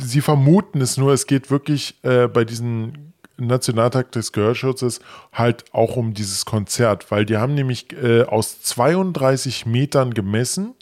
sie 0.00 0.20
vermuten 0.20 0.80
es 0.80 0.96
nur, 0.96 1.12
es 1.12 1.26
geht 1.26 1.50
wirklich 1.50 1.96
äh, 2.04 2.28
bei 2.28 2.44
diesem 2.44 3.11
Nationaltag 3.46 4.12
des 4.12 4.32
Gehörschutzes 4.32 5.00
halt 5.32 5.64
auch 5.72 5.96
um 5.96 6.14
dieses 6.14 6.44
Konzert, 6.44 7.10
weil 7.10 7.24
die 7.24 7.36
haben 7.36 7.54
nämlich 7.54 7.92
äh, 7.92 8.22
aus 8.22 8.62
32 8.62 9.66
Metern 9.66 10.14
gemessen 10.14 10.74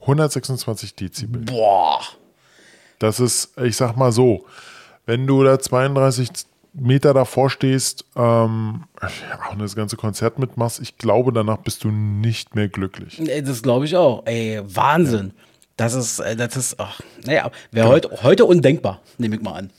126 0.00 0.94
Dezibel. 0.94 1.42
Boah. 1.42 2.00
Das 2.98 3.20
ist, 3.20 3.56
ich 3.58 3.76
sag 3.76 3.96
mal 3.96 4.12
so, 4.12 4.44
wenn 5.06 5.26
du 5.26 5.42
da 5.44 5.58
32 5.58 6.28
Meter 6.74 7.14
davor 7.14 7.50
stehst, 7.50 8.04
ähm, 8.16 8.84
auch 9.00 9.56
das 9.58 9.74
ganze 9.74 9.96
Konzert 9.96 10.38
mitmachst, 10.38 10.80
ich 10.80 10.98
glaube, 10.98 11.32
danach 11.32 11.58
bist 11.58 11.84
du 11.84 11.90
nicht 11.90 12.54
mehr 12.54 12.68
glücklich. 12.68 13.20
Das 13.44 13.62
glaube 13.62 13.84
ich 13.84 13.96
auch. 13.96 14.26
Ey, 14.26 14.60
Wahnsinn. 14.64 15.32
Ja. 15.36 15.42
Das 15.76 15.94
ist, 15.94 16.18
äh, 16.18 16.34
das 16.36 16.56
ist, 16.56 16.80
ach, 16.80 17.00
naja, 17.24 17.50
wäre 17.70 17.86
ja. 17.86 17.92
heute, 17.92 18.22
heute 18.22 18.44
undenkbar, 18.44 19.00
nehme 19.16 19.36
ich 19.36 19.42
mal 19.42 19.54
an. 19.54 19.70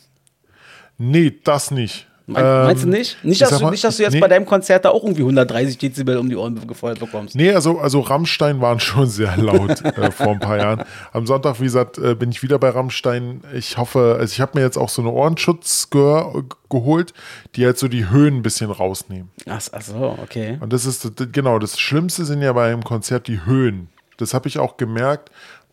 Nee, 0.98 1.34
das 1.44 1.72
nicht. 1.72 2.08
Ähm, 2.38 2.66
meinst 2.66 2.84
du 2.84 2.88
nicht? 2.88 3.24
Nicht 3.24 3.42
dass, 3.42 3.58
du, 3.58 3.70
nicht, 3.70 3.84
dass 3.84 3.98
du 3.98 4.04
jetzt 4.04 4.14
nee. 4.14 4.20
bei 4.20 4.28
deinem 4.28 4.46
Konzert 4.46 4.86
da 4.86 4.90
auch 4.90 5.04
irgendwie 5.04 5.22
130 5.22 5.78
Dezibel 5.78 6.18
um 6.18 6.30
die 6.30 6.36
Ohren 6.36 6.68
gefeuert 6.68 7.00
bekommst. 7.00 7.36
Nee, 7.36 7.52
also, 7.52 7.80
also 7.80 8.02
Rammstein 8.02 8.62
waren 8.62 8.80
schon 8.80 9.08
sehr 9.08 9.36
laut 9.38 9.82
äh, 9.84 10.12
vor 10.12 10.30
ein 10.30 10.40
paar 10.40 10.58
Jahren. 10.58 10.84
Am 11.12 11.26
Sonntag, 11.26 11.60
wie 11.60 11.66
gesagt, 11.66 11.98
äh, 11.98 12.16
bin 12.16 12.32
ich 12.32 12.44
wieder 12.44 12.60
bei 12.60 12.70
Rammstein. 12.70 13.42
Ich 13.54 13.78
hoffe, 13.78 14.18
also 14.20 14.32
ich 14.32 14.42
habe 14.42 14.58
mir 14.58 14.64
jetzt 14.64 14.78
auch 14.78 14.90
so 14.90 15.02
eine 15.02 15.12
Ohrenschutz 15.12 15.90
ge 15.90 16.24
geholt, 16.70 17.14
die 17.56 17.66
halt 17.66 17.80
so 17.80 17.88
die 17.88 18.10
Höhen 18.10 18.38
ein 18.38 18.42
bisschen 18.44 18.70
rausnehmen. 18.70 19.30
Ach, 19.48 19.62
ach 19.72 19.82
so, 19.82 20.18
okay. 20.22 20.58
Und 20.60 20.72
das 20.72 20.86
ist, 20.86 21.12
genau, 21.32 21.58
das 21.58 21.80
Schlimmste 21.80 22.26
sind 22.26 22.44
ja 22.44 22.54
bei 22.54 22.72
einem 22.72 22.84
Konzert 22.84 23.28
die 23.28 23.44
Höhen. 23.44 23.90
Das 24.18 24.36
habe 24.36 24.48
ich 24.48 24.60
auch 24.60 24.78
gemerkt 24.78 25.32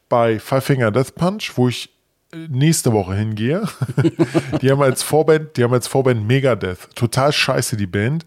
bei 0.09 0.38
Five 0.38 0.64
Finger 0.64 0.90
Death 0.90 1.14
Punch, 1.14 1.52
wo 1.57 1.68
ich 1.68 1.95
nächste 2.49 2.93
Woche 2.93 3.14
hingehe. 3.14 3.62
die 4.62 4.70
haben 4.70 4.82
als 4.82 5.03
Vorband, 5.03 5.57
die 5.57 5.64
haben 5.64 5.72
als 5.72 5.89
Vorband 5.89 6.26
Megadeth. 6.26 6.95
Total 6.95 7.32
scheiße, 7.32 7.76
die 7.76 7.87
Band. 7.87 8.24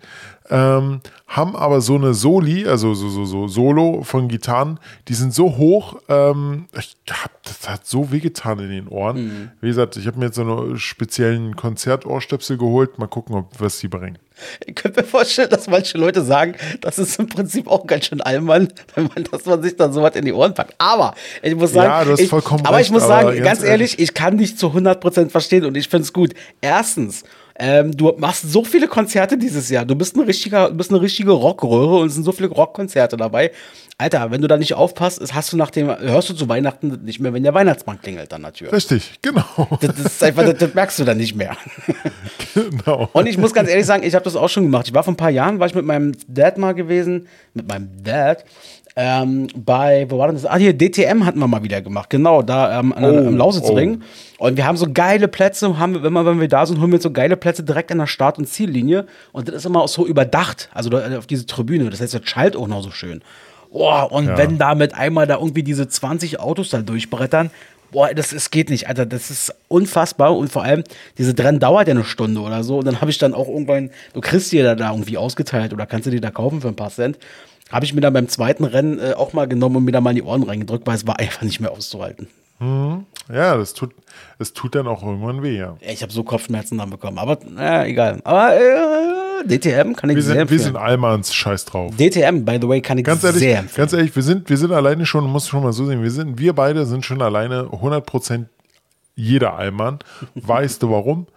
Ähm, 0.50 1.02
haben 1.28 1.56
aber 1.56 1.80
so 1.80 1.96
eine 1.96 2.16
Soli, 2.16 2.68
also 2.68 2.96
so, 2.96 3.08
so, 3.10 3.26
so 3.26 3.48
Solo 3.48 4.02
von 4.02 4.28
Gitarren, 4.28 4.80
die 5.08 5.14
sind 5.14 5.32
so 5.32 5.58
hoch, 5.58 5.98
ähm, 6.10 6.66
ich 6.76 6.98
hab, 7.12 7.44
das 7.44 7.70
hat 7.70 7.86
so 7.86 8.12
wehgetan 8.12 8.58
in 8.58 8.70
den 8.70 8.88
Ohren. 8.88 9.26
Mhm. 9.26 9.52
Wie 9.62 9.68
gesagt, 9.68 9.96
ich 9.98 10.08
habe 10.08 10.18
mir 10.18 10.26
jetzt 10.26 10.36
so 10.36 10.42
einen 10.42 10.80
speziellen 10.80 11.56
Konzertohrstöpsel 11.56 12.58
geholt. 12.58 12.98
Mal 12.98 13.08
gucken, 13.08 13.36
ob 13.36 13.60
was 13.60 13.78
die 13.78 13.88
bringen. 13.88 14.18
Ich 14.66 14.74
könnte 14.74 15.02
mir 15.02 15.08
vorstellen, 15.08 15.50
dass 15.50 15.68
manche 15.68 15.98
Leute 15.98 16.24
sagen, 16.24 16.56
das 16.82 16.98
ist 16.98 17.20
im 17.20 17.28
Prinzip 17.28 17.68
auch 17.68 17.86
ganz 17.86 18.06
schön 18.06 18.22
allmann, 18.22 18.70
wenn 18.96 19.10
man, 19.14 19.26
dass 19.26 19.46
man 19.46 19.62
sich 19.62 19.76
dann 19.76 19.94
sowas 19.94 20.16
in 20.16 20.26
die 20.26 20.34
Ohren 20.34 20.54
packt. 20.54 20.74
Aber 20.78 21.14
ich 21.44 21.56
muss 21.56 21.74
sagen, 21.74 21.90
ja, 21.90 22.06
du 22.06 22.12
hast 22.14 22.22
ich, 22.22 22.30
vollkommen 22.30 22.66
aber 22.66 22.78
recht, 22.78 22.88
ich 22.88 22.92
muss 22.92 23.06
sagen, 23.06 23.28
ganz, 23.30 23.44
ganz 23.44 23.64
ehrlich, 23.64 23.92
ehrlich, 23.92 24.00
ich 24.00 24.14
kann 24.14 24.38
dich 24.38 24.58
zu 24.58 24.68
100% 24.68 25.30
verstehen 25.30 25.66
und 25.66 25.76
ich 25.76 25.90
finde 25.90 26.04
es 26.04 26.14
gut. 26.14 26.34
Erstens, 26.62 27.24
ähm, 27.60 27.96
du 27.96 28.14
machst 28.18 28.50
so 28.50 28.64
viele 28.64 28.88
Konzerte 28.88 29.38
dieses 29.38 29.70
Jahr. 29.70 29.86
Du 29.86 29.94
bist 29.94 30.16
ein 30.16 30.22
richtiger, 30.22 30.72
bist 30.72 30.92
eine 30.92 31.02
richtige 31.02 31.32
Rockröhre 31.32 31.98
und 31.98 32.08
es 32.08 32.16
sind 32.16 32.24
so 32.24 32.32
viele 32.32 32.48
Rockkonzerte 32.48 33.18
dabei. 33.18 33.52
Alter, 33.98 34.32
wenn 34.32 34.42
du 34.42 34.48
da 34.48 34.56
nicht 34.56 34.76
aufpasst, 34.76 35.22
hast 35.34 35.52
du 35.52 35.58
nach 35.58 35.70
dem, 35.70 35.88
hörst 35.88 36.30
du 36.30 36.34
zu 36.34 36.48
Weihnachten 36.48 37.04
nicht 37.04 37.20
mehr, 37.20 37.34
wenn 37.34 37.44
der 37.44 37.54
Weihnachtsmann 37.54 38.00
klingelt 38.02 38.32
dann 38.32 38.42
natürlich. 38.42 38.72
Richtig, 38.72 39.20
genau. 39.22 39.44
Das, 39.82 39.94
das 39.94 40.06
ist 40.06 40.24
einfach, 40.24 40.46
das, 40.46 40.58
das, 40.58 40.74
merkst 40.74 41.00
du 41.00 41.04
dann 41.04 41.18
nicht 41.18 41.36
mehr. 41.36 41.56
Genau. 42.56 43.08
Und 43.14 43.28
ich 43.28 43.38
muss 43.38 43.54
ganz 43.54 43.70
ehrlich 43.70 43.86
sagen, 43.86 44.04
ich 44.04 44.16
habe 44.16 44.26
das 44.26 44.36
auch 44.36 44.50
schon 44.50 44.64
gemacht. 44.64 44.88
Ich 44.88 44.94
war 44.94 45.04
vor 45.04 45.14
ein 45.14 45.18
paar 45.18 45.30
Jahren, 45.30 45.60
war 45.60 45.68
ich 45.68 45.76
mit 45.76 45.86
meinem 45.86 46.14
Dad 46.28 46.58
mal 46.58 46.74
gewesen, 46.74 47.28
mit 47.54 47.68
meinem 47.68 47.90
Dad 48.04 48.44
ähm, 48.96 49.48
bei, 49.56 50.06
wo 50.10 50.18
war 50.18 50.28
denn 50.28 50.36
das? 50.36 50.46
Ah, 50.46 50.58
hier, 50.58 50.78
DTM 50.78 51.26
hatten 51.26 51.40
wir 51.40 51.48
mal 51.48 51.64
wieder 51.64 51.82
gemacht, 51.82 52.10
genau, 52.10 52.42
da 52.42 52.80
ähm, 52.80 52.94
oh, 52.96 53.06
am 53.06 53.38
Lausitzring. 53.38 54.02
Oh. 54.38 54.48
Und 54.48 54.58
wir 54.58 54.66
haben 54.66 54.78
so 54.78 54.88
geile 54.92 55.28
Plätze, 55.28 55.78
haben, 55.78 56.02
wenn, 56.04 56.14
wir, 56.14 56.26
wenn 56.26 56.40
wir 56.40 56.48
da 56.48 56.66
sind, 56.66 56.80
holen 56.80 56.92
wir 56.92 57.00
so 57.00 57.12
geile 57.12 57.38
Plätze 57.38 57.64
direkt 57.64 57.92
an 57.92 58.00
der 58.00 58.08
Start- 58.08 58.38
und 58.38 58.48
Ziellinie. 58.48 59.06
Und 59.32 59.48
das 59.48 59.56
ist 59.56 59.66
immer 59.66 59.82
auch 59.82 59.88
so 59.88 60.06
überdacht, 60.06 60.70
also 60.74 60.90
auf 60.98 61.28
diese 61.28 61.46
Tribüne. 61.46 61.90
Das 61.90 62.02
heißt, 62.02 62.14
das 62.14 62.22
schallt 62.26 62.56
auch 62.56 62.68
noch 62.68 62.84
so 62.84 62.92
schön. 62.92 63.22
Boah, 63.72 64.12
und 64.12 64.28
ja. 64.28 64.38
wenn 64.38 64.58
damit 64.58 64.96
einmal 64.96 65.28
da 65.28 65.36
irgendwie 65.36 65.64
diese 65.64 65.88
20 65.88 66.40
Autos 66.40 66.70
da 66.70 66.82
durchbrettern, 66.82 67.52
boah, 67.92 68.14
das, 68.14 68.30
das 68.30 68.52
geht 68.52 68.70
nicht, 68.70 68.88
Alter, 68.88 69.06
das 69.06 69.30
ist 69.30 69.54
unfassbar 69.68 70.36
und 70.36 70.52
vor 70.52 70.64
allem, 70.64 70.84
diese 71.18 71.38
Rennen 71.38 71.60
dauert 71.60 71.88
ja 71.88 71.94
eine 71.94 72.04
Stunde 72.04 72.42
oder 72.42 72.64
so 72.64 72.80
und 72.80 72.86
dann 72.86 73.02
habe 73.02 73.12
ich 73.12 73.18
dann 73.18 73.34
auch 73.34 73.48
irgendwann, 73.48 73.92
du 74.14 74.22
kriegst 74.22 74.52
dir 74.52 74.76
da 74.76 74.92
irgendwie 74.92 75.18
ausgeteilt 75.18 75.74
oder 75.74 75.86
kannst 75.86 76.08
du 76.08 76.12
dir 76.12 76.22
da 76.22 76.32
kaufen 76.32 76.62
für 76.62 76.68
ein 76.68 76.76
paar 76.76 76.90
Cent 76.90 77.18
habe 77.72 77.86
ich 77.86 77.94
mir 77.94 78.02
dann 78.02 78.14
beim 78.14 78.28
zweiten 78.28 78.66
Rennen 78.66 79.00
äh, 79.00 79.14
auch 79.14 79.34
mal 79.34 79.48
genommen 79.48 79.78
und 79.78 79.86
mir 79.86 79.92
da 79.92 80.02
mal 80.02 80.12
in 80.12 80.18
die 80.18 80.24
Ohren 80.24 80.44
reingedrückt, 80.44 80.86
weil 80.88 80.96
es 80.96 81.08
war 81.08 81.20
einfach 81.20 81.42
nicht 81.44 81.60
mehr 81.60 81.72
auszuhalten. 81.72 82.28
Mhm. 82.60 83.06
Ja, 83.32 83.56
das 83.56 83.74
tut, 83.74 83.92
es 84.40 84.54
tut 84.54 84.76
dann 84.76 84.88
auch 84.88 85.04
irgendwann 85.04 85.44
weh, 85.44 85.58
ja. 85.58 85.78
Ich 85.82 86.02
habe 86.02 86.12
so 86.12 86.24
Kopfschmerzen 86.24 86.78
dann 86.78 86.90
bekommen, 86.90 87.20
aber 87.20 87.38
naja, 87.48 87.86
egal. 87.86 88.20
Aber 88.24 88.56
äh, 88.56 89.48
DTM 89.48 89.96
kann 89.96 90.10
ich 90.10 90.16
wir 90.16 90.24
sehr 90.24 90.34
sind, 90.34 90.42
empfehlen. 90.42 90.60
Wir 90.60 90.66
sind 90.66 90.76
Allmanns 90.76 91.34
Scheiß 91.34 91.66
drauf. 91.66 91.96
DTM, 91.96 92.44
by 92.44 92.58
the 92.60 92.68
way, 92.68 92.82
kann 92.82 92.98
ich 92.98 93.06
ganz 93.06 93.24
ehrlich, 93.24 93.40
sehr 93.40 93.60
empfehlen. 93.60 93.78
Ganz 93.78 93.94
ehrlich, 93.94 94.16
wir 94.16 94.24
sind, 94.24 94.50
wir 94.50 94.58
sind 94.58 94.72
alleine 94.72 95.06
schon, 95.06 95.26
muss 95.26 95.48
schon 95.48 95.64
mal 95.64 95.74
so 95.74 95.86
sehen, 95.86 96.02
wir, 96.02 96.12
sind, 96.12 96.40
wir 96.40 96.54
beide 96.54 96.86
sind 96.86 97.06
schon 97.06 97.22
alleine 97.22 97.66
100% 97.66 98.46
jeder 99.16 99.54
Allmann. 99.56 100.00
weißt 100.36 100.82
du 100.82 100.92
warum? 100.92 101.28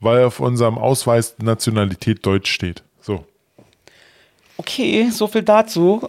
Weil 0.00 0.24
auf 0.24 0.40
unserem 0.40 0.78
Ausweis 0.78 1.36
Nationalität 1.40 2.24
Deutsch 2.24 2.52
steht. 2.52 2.82
So. 3.00 3.24
Okay, 4.60 5.08
so 5.10 5.26
viel 5.26 5.42
dazu. 5.42 6.06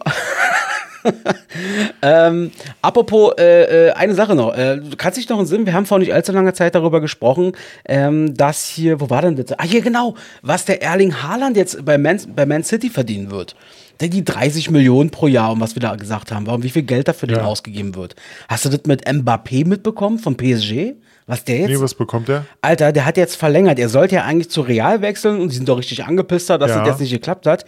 ähm, 2.01 2.51
apropos, 2.81 3.31
äh, 3.39 3.87
äh, 3.87 3.91
eine 3.91 4.13
Sache 4.13 4.35
noch. 4.35 4.53
Äh, 4.53 4.75
du 4.75 4.97
kannst 4.97 5.17
dich 5.17 5.29
noch 5.29 5.41
Sinn, 5.45 5.65
wir 5.65 5.71
haben 5.71 5.85
vor 5.85 5.99
nicht 5.99 6.13
allzu 6.13 6.33
langer 6.33 6.53
Zeit 6.53 6.75
darüber 6.75 6.99
gesprochen, 6.99 7.53
ähm, 7.85 8.35
dass 8.35 8.67
hier, 8.67 8.99
wo 8.99 9.09
war 9.09 9.21
denn 9.21 9.37
das? 9.37 9.57
Ah, 9.57 9.63
hier 9.63 9.79
genau, 9.79 10.15
was 10.41 10.65
der 10.65 10.81
Erling 10.81 11.23
Haaland 11.23 11.55
jetzt 11.55 11.85
bei 11.85 11.97
Man, 11.97 12.19
bei 12.35 12.45
Man 12.45 12.65
City 12.65 12.89
verdienen 12.89 13.31
wird. 13.31 13.55
Der 14.01 14.09
die 14.09 14.25
30 14.25 14.69
Millionen 14.69 15.11
pro 15.11 15.27
Jahr, 15.27 15.53
um 15.53 15.61
was 15.61 15.73
wir 15.73 15.79
da 15.79 15.95
gesagt 15.95 16.33
haben, 16.33 16.45
warum 16.45 16.61
wie 16.63 16.71
viel 16.71 16.83
Geld 16.83 17.07
dafür 17.07 17.29
ja. 17.29 17.37
den 17.37 17.45
ausgegeben 17.45 17.95
wird. 17.95 18.17
Hast 18.49 18.65
du 18.65 18.69
das 18.69 18.81
mit 18.85 19.07
Mbappé 19.07 19.65
mitbekommen 19.65 20.19
vom 20.19 20.35
PSG? 20.35 20.95
Was 21.25 21.45
der 21.45 21.59
jetzt? 21.59 21.69
Nee, 21.69 21.79
was 21.79 21.95
bekommt 21.95 22.27
der? 22.27 22.45
Alter, 22.61 22.91
der 22.91 23.05
hat 23.05 23.15
jetzt 23.15 23.37
verlängert. 23.37 23.79
Er 23.79 23.87
sollte 23.87 24.15
ja 24.15 24.25
eigentlich 24.25 24.49
zu 24.49 24.59
Real 24.59 25.01
wechseln 25.01 25.39
und 25.39 25.51
sie 25.51 25.55
sind 25.55 25.69
doch 25.69 25.77
richtig 25.77 26.03
angepisst, 26.03 26.49
dass 26.49 26.69
ja. 26.69 26.79
das 26.79 26.87
jetzt 26.87 26.99
nicht 26.99 27.11
geklappt 27.11 27.47
hat. 27.47 27.63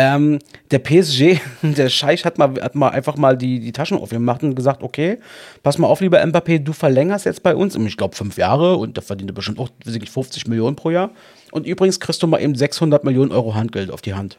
Ähm, 0.00 0.38
der 0.70 0.78
PSG, 0.78 1.40
der 1.62 1.88
Scheich 1.88 2.24
hat 2.24 2.38
mal, 2.38 2.54
hat 2.62 2.76
mal 2.76 2.90
einfach 2.90 3.16
mal 3.16 3.36
die, 3.36 3.58
die 3.58 3.72
Taschen 3.72 3.98
aufgemacht 3.98 4.44
und 4.44 4.54
gesagt, 4.54 4.84
okay, 4.84 5.18
pass 5.64 5.76
mal 5.76 5.88
auf, 5.88 6.00
lieber 6.00 6.22
Mbappé, 6.24 6.60
du 6.60 6.72
verlängerst 6.72 7.26
jetzt 7.26 7.42
bei 7.42 7.56
uns, 7.56 7.74
ich 7.74 7.96
glaube 7.96 8.14
fünf 8.14 8.38
Jahre 8.38 8.76
und 8.76 8.96
der 8.96 9.02
verdient 9.02 9.34
bestimmt 9.34 9.58
auch 9.58 9.70
50 9.84 10.46
Millionen 10.46 10.76
pro 10.76 10.90
Jahr. 10.90 11.10
Und 11.50 11.66
übrigens 11.66 11.98
kriegst 11.98 12.22
du 12.22 12.28
mal 12.28 12.40
eben 12.40 12.54
600 12.54 13.02
Millionen 13.02 13.32
Euro 13.32 13.56
Handgeld 13.56 13.90
auf 13.90 14.00
die 14.00 14.14
Hand. 14.14 14.38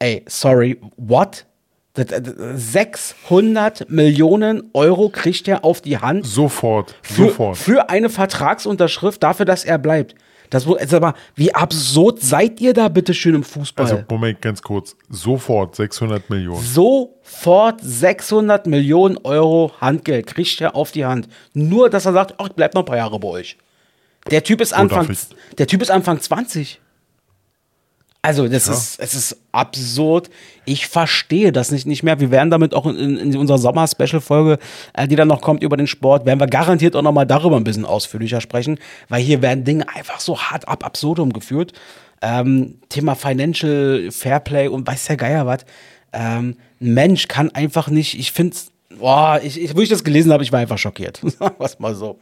Ey, 0.00 0.22
sorry, 0.26 0.78
what? 0.98 1.46
600 1.94 3.88
Millionen 3.88 4.68
Euro 4.74 5.08
kriegt 5.08 5.48
er 5.48 5.64
auf 5.64 5.80
die 5.80 5.96
Hand. 5.96 6.26
Sofort, 6.26 6.94
für, 7.00 7.28
sofort. 7.28 7.56
Für 7.56 7.88
eine 7.88 8.10
Vertragsunterschrift 8.10 9.22
dafür, 9.22 9.46
dass 9.46 9.64
er 9.64 9.78
bleibt. 9.78 10.14
Das 10.52 10.66
also 10.66 10.96
aber, 10.98 11.14
wie 11.34 11.54
absurd 11.54 12.20
seid 12.20 12.60
ihr 12.60 12.74
da 12.74 12.88
bitte 12.88 13.14
schön 13.14 13.34
im 13.34 13.42
Fußball? 13.42 13.86
Also, 13.86 14.04
Moment, 14.10 14.42
ganz 14.42 14.60
kurz. 14.60 14.94
Sofort 15.08 15.76
600 15.76 16.28
Millionen. 16.28 16.62
Sofort 16.62 17.80
600 17.80 18.66
Millionen 18.66 19.16
Euro 19.24 19.72
Handgeld 19.80 20.26
kriegt 20.26 20.60
er 20.60 20.76
auf 20.76 20.92
die 20.92 21.06
Hand. 21.06 21.26
Nur, 21.54 21.88
dass 21.88 22.04
er 22.04 22.12
sagt, 22.12 22.34
ach, 22.36 22.48
ich 22.48 22.52
bleib 22.52 22.74
noch 22.74 22.82
ein 22.82 22.84
paar 22.84 22.98
Jahre 22.98 23.18
bei 23.18 23.28
euch. 23.28 23.56
Der 24.30 24.44
Typ 24.44 24.60
ist 24.60 24.74
Anfang, 24.74 25.08
oh, 25.10 25.34
der 25.56 25.66
Typ 25.66 25.80
ist 25.80 25.90
Anfang 25.90 26.20
20. 26.20 26.82
Also, 28.24 28.46
das 28.46 28.66
ja. 28.66 28.72
ist, 28.72 29.00
es 29.00 29.14
ist 29.14 29.36
absurd. 29.50 30.30
Ich 30.64 30.86
verstehe 30.86 31.50
das 31.50 31.72
nicht, 31.72 31.86
nicht 31.86 32.04
mehr. 32.04 32.20
Wir 32.20 32.30
werden 32.30 32.50
damit 32.50 32.72
auch 32.72 32.86
in, 32.86 33.18
in 33.18 33.36
unserer 33.36 33.58
Sommer-Special-Folge, 33.58 34.58
äh, 34.94 35.08
die 35.08 35.16
dann 35.16 35.26
noch 35.26 35.40
kommt 35.40 35.62
über 35.62 35.76
den 35.76 35.88
Sport, 35.88 36.24
werden 36.24 36.38
wir 36.38 36.46
garantiert 36.46 36.94
auch 36.94 37.02
nochmal 37.02 37.26
darüber 37.26 37.56
ein 37.56 37.64
bisschen 37.64 37.84
ausführlicher 37.84 38.40
sprechen, 38.40 38.78
weil 39.08 39.22
hier 39.22 39.42
werden 39.42 39.64
Dinge 39.64 39.88
einfach 39.88 40.20
so 40.20 40.38
hart 40.38 40.68
ab 40.68 40.84
absurdum 40.86 41.32
geführt. 41.32 41.72
Ähm, 42.20 42.78
Thema 42.88 43.16
Financial 43.16 44.08
Fairplay 44.12 44.68
und 44.68 44.86
weiß 44.86 45.06
der 45.06 45.16
Geier 45.16 45.46
was. 45.46 45.64
Ähm, 46.12 46.56
ein 46.80 46.94
Mensch 46.94 47.26
kann 47.26 47.50
einfach 47.50 47.88
nicht, 47.88 48.16
ich 48.16 48.30
finde 48.30 48.56
boah, 48.98 49.40
ich, 49.42 49.60
ich, 49.60 49.76
wo 49.76 49.80
ich 49.80 49.88
das 49.88 50.04
gelesen 50.04 50.32
habe, 50.32 50.42
ich 50.42 50.52
war 50.52 50.60
einfach 50.60 50.78
schockiert. 50.78 51.20
Was 51.58 51.78
mal 51.78 51.94
so. 51.94 52.18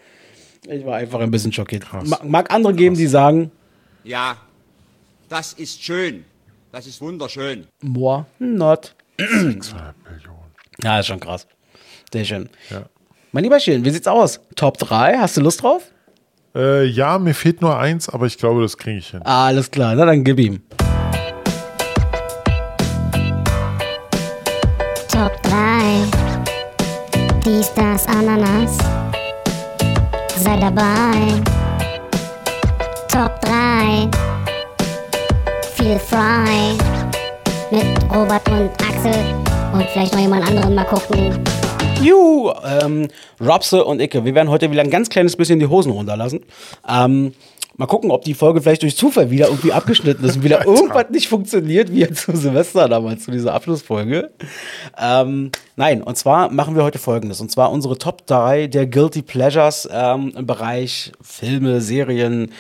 Ich 0.69 0.85
war 0.85 0.97
einfach 0.97 1.21
ein 1.21 1.31
bisschen 1.31 1.53
schockiert. 1.53 1.85
Mag, 2.05 2.25
mag 2.25 2.51
andere 2.53 2.75
geben, 2.75 2.97
die 2.97 3.07
sagen, 3.07 3.51
ja, 4.05 4.37
das 5.31 5.55
ist 5.55 5.83
schön. 5.83 6.25
Das 6.73 6.87
ist 6.87 7.01
wunderschön. 7.01 7.67
Boah, 7.81 8.27
not. 8.39 8.95
600 9.19 9.95
Millionen. 10.05 10.53
Ja, 10.83 11.01
ist 11.01 11.07
schon 11.07 11.21
krass. 11.21 11.47
Sehr 12.13 12.25
schön. 12.25 12.51
Ja. 12.69 12.85
Mein 13.33 13.45
lieber 13.45 13.61
Schön, 13.61 13.85
wie 13.85 13.91
sieht's 13.91 14.09
aus? 14.09 14.41
Top 14.57 14.77
3, 14.79 15.19
hast 15.19 15.37
du 15.37 15.41
Lust 15.41 15.63
drauf? 15.63 15.93
Äh, 16.55 16.85
ja, 16.85 17.19
mir 17.19 17.35
fehlt 17.35 17.63
nur 17.63 17.79
eins, 17.79 18.09
aber 18.09 18.27
ich 18.27 18.37
glaube, 18.39 18.61
das 18.63 18.77
kriege 18.77 18.99
ich 18.99 19.11
hin. 19.11 19.23
Alles 19.23 19.71
klar, 19.71 19.95
na 19.95 20.05
dann 20.05 20.25
gib 20.25 20.41
ihm. 20.41 20.63
Top 25.09 25.41
3. 25.45 26.09
Dies, 27.45 27.73
das, 27.75 28.07
Ananas. 28.09 28.77
Sei 30.37 30.57
dabei. 30.59 31.41
Top 33.09 33.41
3. 33.43 34.30
Feel 35.81 35.99
Fry. 35.99 36.77
Mit 37.71 37.87
Robert 38.15 38.47
und 38.51 38.71
Axel. 38.83 39.15
Und 39.73 39.85
vielleicht 39.89 40.13
noch 40.13 40.21
jemand 40.21 40.47
anderen 40.47 40.75
mal 40.75 40.85
gucken. 40.85 41.43
Juhu, 42.03 42.53
ähm, 42.83 43.09
Robse 43.41 43.83
und 43.83 43.99
Icke, 43.99 44.23
wir 44.23 44.35
werden 44.35 44.51
heute 44.51 44.71
wieder 44.71 44.83
ein 44.83 44.91
ganz 44.91 45.09
kleines 45.09 45.37
bisschen 45.37 45.59
die 45.59 45.67
Hosen 45.67 45.93
runterlassen. 45.93 46.45
Ähm, 46.87 47.33
Mal 47.81 47.87
gucken, 47.87 48.11
ob 48.11 48.27
die 48.27 48.35
Folge 48.35 48.61
vielleicht 48.61 48.83
durch 48.83 48.95
Zufall 48.95 49.31
wieder 49.31 49.47
irgendwie 49.47 49.73
abgeschnitten 49.73 50.23
ist 50.27 50.37
und 50.37 50.43
wieder 50.45 50.67
irgendwas 50.67 51.09
nicht 51.09 51.29
funktioniert, 51.29 51.91
wie 51.91 52.07
zu 52.13 52.37
Silvester 52.37 52.87
damals, 52.91 53.25
zu 53.25 53.31
dieser 53.31 53.55
Abschlussfolge. 53.55 54.33
Ähm, 54.99 55.51
nein, 55.77 56.03
und 56.03 56.19
zwar 56.19 56.51
machen 56.51 56.77
wir 56.77 56.85
heute 56.85 56.99
folgendes. 56.99 57.41
Und 57.41 57.51
zwar 57.51 57.73
unsere 57.73 57.97
Top 57.97 58.27
3 58.27 58.67
der 58.67 58.87
Guilty 58.87 59.23
Pleasures 59.23 59.89
ähm, 59.91 60.35
im 60.37 60.47
Bereich 60.47 61.13
Filme, 61.23 61.81
Serien, 61.81 62.53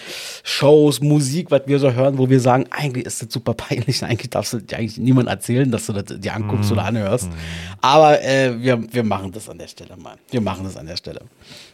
Shows, 0.43 1.03
Musik, 1.03 1.51
was 1.51 1.64
wir 1.66 1.79
so 1.81 1.93
hören, 1.93 2.16
wo 2.16 2.31
wir 2.31 2.41
sagen, 2.41 2.64
eigentlich 2.71 3.05
ist 3.05 3.21
das 3.21 3.31
super 3.31 3.53
peinlich. 3.53 4.03
Eigentlich 4.03 4.31
darfst 4.31 4.55
du 4.55 4.61
dir 4.61 4.79
eigentlich 4.79 4.97
niemand 4.97 5.29
erzählen, 5.29 5.71
dass 5.71 5.85
du 5.85 5.93
das 5.93 6.18
dir 6.18 6.35
anguckst 6.35 6.71
mm. 6.71 6.73
oder 6.73 6.85
anhörst. 6.85 7.29
Mm. 7.29 7.35
Aber 7.83 8.23
äh, 8.23 8.59
wir, 8.59 8.83
wir 8.91 9.05
machen 9.05 9.33
das 9.33 9.51
an 9.51 9.59
der 9.59 9.68
Stelle 9.68 9.99
mal. 9.99 10.16
Wir 10.31 10.41
machen 10.41 10.64
das 10.64 10.79
an 10.79 10.87
der 10.87 10.97
Stelle. 10.97 11.21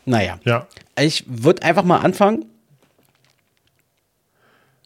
Naja. 0.05 0.41
Ja. 0.45 0.67
Ich 0.99 1.23
würde 1.29 1.63
einfach 1.63 1.85
mal 1.85 1.99
anfangen 1.99 2.45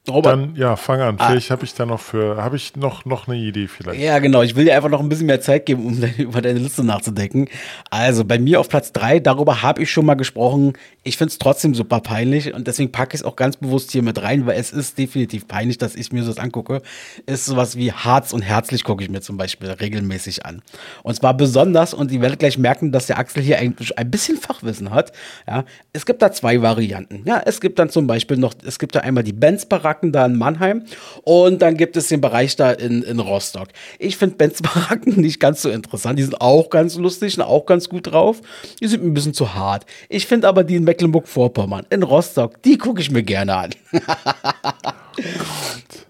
Robert. 0.09 0.33
Dann, 0.33 0.57
ja, 0.57 0.77
fang 0.77 1.01
an. 1.01 1.17
Ah. 1.19 1.29
Vielleicht 1.29 1.51
habe 1.51 1.65
ich 1.65 1.75
da 1.75 1.85
noch 1.85 2.01
für, 2.01 2.43
habe 2.43 2.57
ich 2.57 2.75
noch, 2.75 3.05
noch 3.05 3.29
eine 3.29 3.37
Idee 3.37 3.69
vielleicht. 3.69 4.01
Ja, 4.01 4.19
genau. 4.19 4.41
Ich 4.41 4.57
will 4.57 4.65
dir 4.65 4.75
einfach 4.75 4.89
noch 4.89 5.01
ein 5.01 5.11
bisschen 5.11 5.27
mehr 5.27 5.43
Zeit 5.43 5.67
geben, 5.67 5.85
um 5.85 6.01
deine, 6.01 6.15
über 6.19 6.41
deine 6.41 6.59
Liste 6.59 6.83
nachzudenken. 6.83 7.49
Also 7.91 8.25
bei 8.25 8.39
mir 8.39 8.61
auf 8.61 8.69
Platz 8.71 8.93
drei, 8.93 9.21
darüber 9.21 9.63
habe 9.63 9.83
ich 9.83 9.91
schon 9.91 10.07
mal 10.07 10.15
gesprochen. 10.15 10.73
Ich 11.03 11.19
finde 11.19 11.33
es 11.33 11.39
trotzdem 11.39 11.75
super 11.75 12.01
peinlich 12.01 12.55
und 12.55 12.67
deswegen 12.67 12.93
packe 12.93 13.15
ich 13.15 13.21
es 13.21 13.25
auch 13.25 13.37
ganz 13.37 13.59
bewusst 13.59 13.93
hier 13.93 14.03
mit 14.03 14.23
rein, 14.23 14.47
weil 14.47 14.59
es 14.59 14.73
ist 14.73 14.97
definitiv 14.97 15.47
peinlich, 15.47 15.77
dass 15.77 15.95
ich 15.95 16.13
mir 16.13 16.25
das 16.25 16.39
angucke. 16.39 16.81
Ist 17.27 17.45
sowas 17.45 17.77
wie 17.77 17.93
Harz 17.93 18.33
und 18.33 18.41
Herzlich 18.41 18.85
gucke 18.85 19.05
ich 19.05 19.11
mir 19.11 19.21
zum 19.21 19.37
Beispiel 19.37 19.71
regelmäßig 19.71 20.47
an. 20.47 20.63
Und 21.03 21.15
zwar 21.15 21.35
besonders, 21.35 21.95
und 21.95 22.11
ihr 22.11 22.21
werdet 22.21 22.39
gleich 22.39 22.59
merken, 22.59 22.91
dass 22.91 23.07
der 23.07 23.19
Axel 23.19 23.43
hier 23.43 23.59
ein, 23.59 23.77
ein 23.97 24.11
bisschen 24.11 24.39
Fachwissen 24.39 24.91
hat. 24.91 25.13
Ja, 25.47 25.65
es 25.93 26.07
gibt 26.07 26.23
da 26.23 26.33
zwei 26.33 26.63
Varianten. 26.63 27.23
Ja, 27.27 27.43
es 27.45 27.61
gibt 27.61 27.79
dann 27.79 27.91
zum 27.91 28.07
Beispiel 28.07 28.39
noch, 28.39 28.55
es 28.65 28.79
gibt 28.79 28.95
da 28.95 29.01
einmal 29.01 29.25
die 29.25 29.33
Benz-Barack 29.33 29.90
Baracken 29.91 30.13
da 30.13 30.27
in 30.27 30.39
Mannheim 30.39 30.85
und 31.25 31.63
dann 31.63 31.77
gibt 31.77 31.97
es 31.97 32.07
den 32.09 32.21
Bereich 32.21 32.55
da 32.55 32.71
in, 32.71 33.03
in 33.03 33.19
Rostock. 33.19 33.69
Ich 33.99 34.17
finde 34.17 34.37
Benz 34.37 34.63
Baracken 34.63 35.17
nicht 35.21 35.41
ganz 35.41 35.63
so 35.63 35.71
interessant. 35.71 36.19
Die 36.19 36.23
sind 36.23 36.41
auch 36.41 36.71
ganz 36.71 36.95
lustig 36.95 37.37
und 37.37 37.43
auch 37.43 37.67
ganz 37.67 37.89
gut 37.89 38.13
drauf. 38.13 38.41
Die 38.81 38.87
sind 38.87 39.03
ein 39.03 39.15
bisschen 39.15 39.35
zu 39.35 39.55
hart. 39.55 39.87
Ich 40.09 40.27
finde 40.27 40.47
aber 40.47 40.63
die 40.63 40.77
in 40.77 40.85
Mecklenburg-Vorpommern, 40.85 41.87
in 41.91 42.05
Rostock, 42.05 42.63
die 42.63 42.79
gucke 42.79 43.01
ich 43.01 43.11
mir 43.11 43.25
gerne 43.25 43.57
an. 43.57 43.71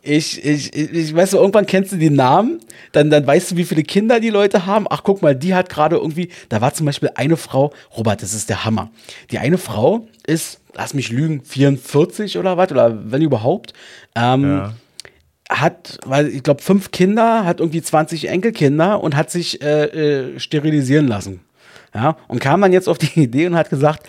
Ich, 0.03 0.43
ich, 0.45 0.75
ich, 0.75 0.93
ich 0.93 1.15
weiß, 1.15 1.35
irgendwann 1.35 1.67
kennst 1.67 1.93
du 1.93 1.97
die 1.97 2.11
Namen, 2.11 2.61
dann, 2.93 3.11
dann 3.11 3.27
weißt 3.27 3.51
du, 3.51 3.57
wie 3.57 3.65
viele 3.65 3.83
Kinder 3.83 4.19
die 4.19 4.31
Leute 4.31 4.65
haben. 4.65 4.87
Ach, 4.89 5.03
guck 5.05 5.21
mal, 5.21 5.37
die 5.37 5.55
hat 5.55 5.69
gerade 5.69 5.97
irgendwie, 5.97 6.31
da 6.49 6.63
war 6.63 6.73
zum 6.73 6.87
Beispiel 6.87 7.11
eine 7.15 7.37
Frau, 7.37 7.73
Robert, 7.97 8.23
das 8.23 8.33
ist 8.33 8.49
der 8.49 8.65
Hammer. 8.65 8.91
Die 9.31 9.39
eine 9.39 9.59
Frau 9.59 10.07
ist, 10.27 10.60
lass 10.75 10.95
mich 10.95 11.11
lügen, 11.11 11.43
44 11.45 12.39
oder 12.39 12.57
was, 12.57 12.71
oder 12.71 12.99
wenn 13.11 13.23
überhaupt. 13.23 13.73
Ähm, 14.15 14.45
ja. 14.45 14.75
Hat, 15.49 15.99
weil 16.07 16.29
ich 16.29 16.45
glaube, 16.45 16.63
fünf 16.63 16.93
Kinder, 16.93 17.45
hat 17.45 17.59
irgendwie 17.59 17.83
20 17.83 18.29
Enkelkinder 18.29 19.03
und 19.03 19.17
hat 19.17 19.31
sich 19.31 19.63
äh, 19.63 19.85
äh, 20.35 20.39
sterilisieren 20.39 21.09
lassen. 21.09 21.41
Ja, 21.93 22.17
und 22.29 22.41
kam 22.41 22.61
dann 22.61 22.73
jetzt 22.73 22.89
auf 22.89 22.99
die 22.99 23.21
Idee 23.21 23.47
und 23.47 23.57
hat 23.57 23.71
gesagt, 23.71 24.09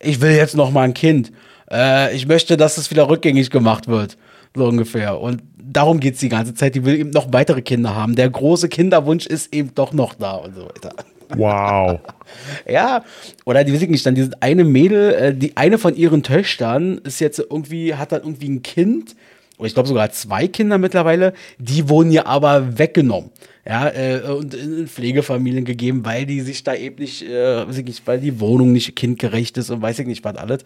ich 0.00 0.20
will 0.20 0.30
jetzt 0.30 0.56
noch 0.56 0.70
mal 0.70 0.82
ein 0.82 0.94
Kind. 0.94 1.32
Äh, 1.70 2.14
ich 2.14 2.26
möchte, 2.26 2.56
dass 2.56 2.78
es 2.78 2.90
wieder 2.90 3.08
rückgängig 3.08 3.50
gemacht 3.50 3.88
wird. 3.88 4.16
So 4.54 4.66
ungefähr. 4.66 5.20
Und 5.20 5.42
darum 5.56 6.00
geht 6.00 6.14
es 6.14 6.20
die 6.20 6.30
ganze 6.30 6.54
Zeit. 6.54 6.74
Die 6.74 6.84
will 6.84 6.98
eben 6.98 7.10
noch 7.10 7.32
weitere 7.32 7.60
Kinder 7.60 7.94
haben. 7.94 8.16
Der 8.16 8.30
große 8.30 8.68
Kinderwunsch 8.68 9.26
ist 9.26 9.52
eben 9.54 9.74
doch 9.74 9.92
noch 9.92 10.14
da 10.14 10.32
und 10.32 10.54
so 10.54 10.64
weiter. 10.64 10.94
Wow. 11.36 12.00
ja, 12.68 13.04
oder 13.44 13.64
die 13.64 13.72
weiß 13.72 13.82
ich 13.82 13.88
nicht, 13.88 14.06
dann 14.06 14.14
diese 14.14 14.30
eine 14.40 14.64
Mädel, 14.64 15.12
äh, 15.14 15.34
die 15.34 15.56
eine 15.56 15.78
von 15.78 15.94
ihren 15.94 16.22
Töchtern 16.22 16.98
ist 17.04 17.20
jetzt 17.20 17.38
irgendwie, 17.38 17.94
hat 17.94 18.12
dann 18.12 18.22
irgendwie 18.22 18.48
ein 18.48 18.62
Kind, 18.62 19.14
oder 19.58 19.66
ich 19.66 19.74
glaube 19.74 19.88
sogar 19.88 20.10
zwei 20.10 20.48
Kinder 20.48 20.78
mittlerweile, 20.78 21.32
die 21.58 21.88
wurden 21.88 22.10
ja 22.10 22.26
aber 22.26 22.78
weggenommen. 22.78 23.30
Ja, 23.66 23.88
äh, 23.90 24.22
und 24.22 24.54
in 24.54 24.88
Pflegefamilien 24.88 25.66
gegeben, 25.66 26.04
weil 26.04 26.24
die 26.24 26.40
sich 26.40 26.64
da 26.64 26.74
eben 26.74 26.96
nicht, 26.96 27.22
äh, 27.22 27.68
weiß 27.68 27.76
ich 27.76 27.84
nicht, 27.84 28.06
weil 28.06 28.18
die 28.18 28.40
Wohnung 28.40 28.72
nicht 28.72 28.96
kindgerecht 28.96 29.58
ist 29.58 29.68
und 29.68 29.82
weiß 29.82 29.98
ich 29.98 30.06
nicht, 30.06 30.24
was 30.24 30.36
alles. 30.36 30.64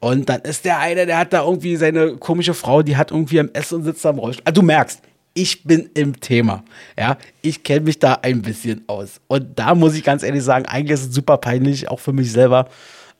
Und 0.00 0.28
dann 0.28 0.42
ist 0.42 0.66
der 0.66 0.78
eine, 0.80 1.06
der 1.06 1.16
hat 1.16 1.32
da 1.32 1.44
irgendwie 1.44 1.76
seine 1.76 2.16
komische 2.16 2.52
Frau, 2.52 2.82
die 2.82 2.98
hat 2.98 3.12
irgendwie 3.12 3.40
am 3.40 3.48
Essen 3.54 3.76
und 3.76 3.84
sitzt 3.84 4.04
am 4.04 4.18
Rollstuhl. 4.18 4.44
Also 4.44 4.60
du 4.60 4.66
merkst, 4.66 5.00
ich 5.34 5.64
bin 5.64 5.90
im 5.94 6.20
Thema. 6.20 6.64
Ja, 6.98 7.18
ich 7.42 7.62
kenne 7.62 7.82
mich 7.82 7.98
da 7.98 8.14
ein 8.22 8.42
bisschen 8.42 8.84
aus. 8.86 9.20
Und 9.26 9.58
da 9.58 9.74
muss 9.74 9.94
ich 9.94 10.04
ganz 10.04 10.22
ehrlich 10.22 10.42
sagen, 10.42 10.66
eigentlich 10.66 10.92
ist 10.92 11.08
es 11.08 11.14
super 11.14 11.36
peinlich, 11.36 11.88
auch 11.88 12.00
für 12.00 12.12
mich 12.12 12.32
selber. 12.32 12.68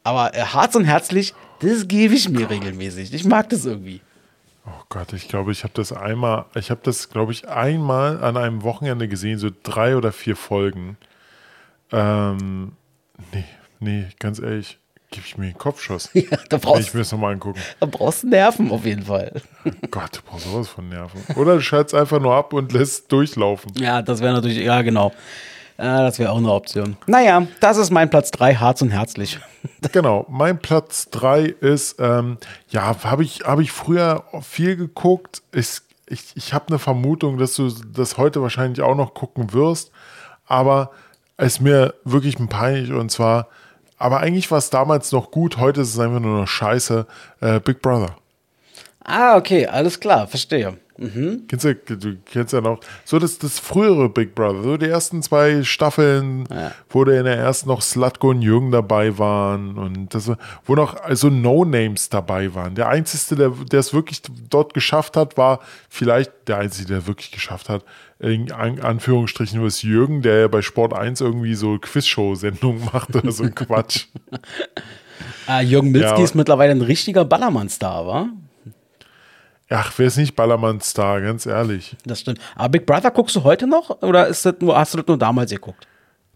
Aber 0.05 0.35
äh, 0.35 0.43
Harz 0.43 0.75
und 0.77 0.85
Herzlich, 0.85 1.35
das 1.61 1.89
gebe 1.89 2.15
ich 2.15 2.29
mir 2.29 2.49
regelmäßig. 2.49 3.12
Ich 3.12 3.25
mag 3.25 3.49
das 3.51 3.67
irgendwie. 3.67 4.01
Oh 4.67 4.83
Gott, 4.89 5.12
ich 5.12 5.29
glaube, 5.29 5.53
ich 5.53 5.62
habe 5.65 5.75
das 5.75 5.93
einmal, 5.93 6.47
ich 6.55 6.71
habe 6.71 6.81
das, 6.83 7.11
glaube 7.11 7.33
ich, 7.33 7.49
einmal 7.49 8.23
an 8.23 8.37
einem 8.37 8.62
Wochenende 8.62 9.09
gesehen, 9.09 9.39
so 9.39 9.51
drei 9.62 9.97
oder 9.97 10.12
vier 10.12 10.37
Folgen. 10.37 10.97
Ähm, 11.93 12.73
nee, 13.33 13.45
nee, 13.81 14.07
ganz 14.19 14.39
ehrlich. 14.39 14.79
Gib 15.15 15.27
ich 15.27 15.39
mir 15.39 15.45
einen 15.45 15.59
Kopfschuss. 15.59 16.11
Ja, 16.15 16.39
da 16.49 16.57
brauchst, 16.57 16.89
ich 16.89 16.93
mir 16.95 17.01
das 17.01 17.12
nochmal 17.12 17.35
angucken. 17.35 17.61
Da 17.79 17.87
brauchst 17.87 18.25
du 18.25 18.29
Nerven 18.29 18.73
auf 18.73 18.85
jeden 18.85 19.05
Fall. 19.05 19.41
Gott, 19.93 20.17
du 20.17 20.21
brauchst 20.29 20.45
sowas 20.45 20.67
von 20.67 20.89
Nerven. 20.89 21.23
Oder 21.37 21.55
du 21.55 21.61
schaltest 21.61 21.95
einfach 21.95 22.19
nur 22.19 22.35
ab 22.35 22.53
und 22.53 22.73
lässt 22.73 23.12
durchlaufen. 23.12 23.71
Ja, 23.77 24.03
das 24.03 24.21
wäre 24.21 24.33
natürlich, 24.33 24.59
ja, 24.59 24.83
genau. 24.83 25.12
Ja, 25.79 26.03
das 26.03 26.19
wäre 26.19 26.33
auch 26.33 26.39
eine 26.39 26.51
Option. 26.51 26.97
Naja, 27.07 27.47
das 27.61 27.77
ist 27.77 27.91
mein 27.91 28.11
Platz 28.11 28.33
3, 28.33 28.57
Harz 28.57 28.83
und 28.83 28.91
Herzlich. 28.91 29.39
Genau, 29.93 30.27
mein 30.29 30.59
Platz 30.59 31.11
3 31.11 31.45
ist, 31.45 31.97
ähm, 32.01 32.39
ja, 32.71 32.97
habe 33.05 33.23
ich, 33.23 33.43
hab 33.45 33.61
ich 33.61 33.71
früher 33.71 34.25
viel 34.43 34.77
geguckt. 34.77 35.43
Ich, 35.53 35.79
ich, 36.07 36.33
ich 36.35 36.53
habe 36.53 36.69
eine 36.69 36.81
Vermutung, 36.81 37.39
dass 37.39 37.55
du 37.55 37.71
das 37.71 38.19
heute 38.19 38.43
wahrscheinlich 38.43 38.81
auch 38.81 38.97
noch 38.97 39.15
gucken 39.15 39.53
wirst. 39.53 39.93
Aber 40.47 40.91
es 41.37 41.55
ist 41.55 41.61
mir 41.61 41.95
wirklich 42.03 42.39
ein 42.41 42.49
peinlich 42.49 42.93
und 42.93 43.11
zwar 43.11 43.47
aber 43.99 44.21
eigentlich 44.21 44.51
war 44.51 44.59
es 44.59 44.71
damals 44.71 45.13
noch 45.13 45.31
gut, 45.31 45.59
heute 45.59 45.83
ist 45.83 45.95
es 45.95 45.99
einfach 45.99 46.21
nur 46.21 46.41
noch 46.41 46.49
scheiße. 46.49 47.07
Äh, 47.41 47.61
Big 47.61 47.81
Brother. 47.81 48.17
Ah, 49.05 49.37
okay, 49.37 49.67
alles 49.67 50.01
klar, 50.01 50.27
verstehe. 50.27 50.79
Mhm. 50.97 51.45
Kennst 51.49 51.65
du, 51.65 51.75
du 51.75 52.17
kennst 52.25 52.53
ja 52.53 52.61
noch, 52.61 52.79
so 53.05 53.19
das, 53.19 53.39
das 53.39 53.59
frühere 53.59 54.09
Big 54.09 54.35
Brother, 54.35 54.63
so 54.63 54.77
die 54.77 54.87
ersten 54.87 55.23
zwei 55.23 55.65
Staffeln, 55.65 56.45
ja. 56.51 56.73
wo 56.89 57.03
in 57.03 57.25
der 57.25 57.37
ersten 57.37 57.69
noch 57.69 57.83
Slutko 57.83 58.31
und 58.31 58.43
Jürgen 58.43 58.71
dabei 58.71 59.19
waren 59.19 59.77
und 59.77 60.15
das, 60.15 60.31
wo 60.65 60.75
noch 60.75 61.03
also 61.03 61.31
No-Names 61.31 62.11
dabei 62.11 62.55
waren. 62.55 62.77
Der 62.77 62.89
Einzige, 62.89 63.37
der, 63.37 63.51
der 63.51 63.81
es 63.81 63.93
wirklich 63.93 64.23
dort 64.49 64.73
geschafft 64.73 65.17
hat, 65.17 65.37
war 65.37 65.61
vielleicht 65.89 66.33
der 66.47 66.59
Einzige, 66.59 66.87
der 66.89 67.07
wirklich 67.09 67.33
geschafft 67.33 67.69
hat, 67.69 67.85
in 68.21 68.53
Anführungsstrichen 68.53 69.59
nur 69.59 69.67
ist 69.67 69.83
Jürgen, 69.83 70.23
der 70.23 70.41
ja 70.41 70.49
bei 70.49 70.63
Sport 70.63 70.95
1 70.95 71.21
irgendwie 71.21 71.55
so 71.55 71.79
Quizshow-Sendungen 71.79 72.85
macht 72.93 73.15
oder 73.17 73.33
so 73.33 73.43
ein 73.43 73.55
Quatsch. 73.55 74.07
ah, 75.47 75.61
Jürgen 75.61 75.91
Milzki 75.91 76.19
ja. 76.19 76.25
ist 76.25 76.35
mittlerweile 76.37 76.71
ein 76.71 76.83
richtiger 76.83 77.25
Ballermann-Star, 77.25 78.07
wa? 78.07 78.29
Ach, 79.75 79.93
wer 79.97 80.07
ist 80.07 80.16
nicht 80.16 80.37
Ballermann-Star, 80.37 81.20
ganz 81.20 81.47
ehrlich. 81.47 81.97
Das 82.05 82.20
stimmt. 82.20 82.39
Aber 82.55 82.68
Big 82.68 82.87
Brother 82.87 83.11
guckst 83.11 83.35
du 83.35 83.43
heute 83.43 83.66
noch 83.66 84.03
oder 84.03 84.29
ist 84.29 84.47
das 84.47 84.55
nur, 84.61 84.79
hast 84.79 84.95
du 84.95 84.99
das 84.99 85.07
nur 85.09 85.18
damals 85.18 85.51
geguckt? 85.51 85.89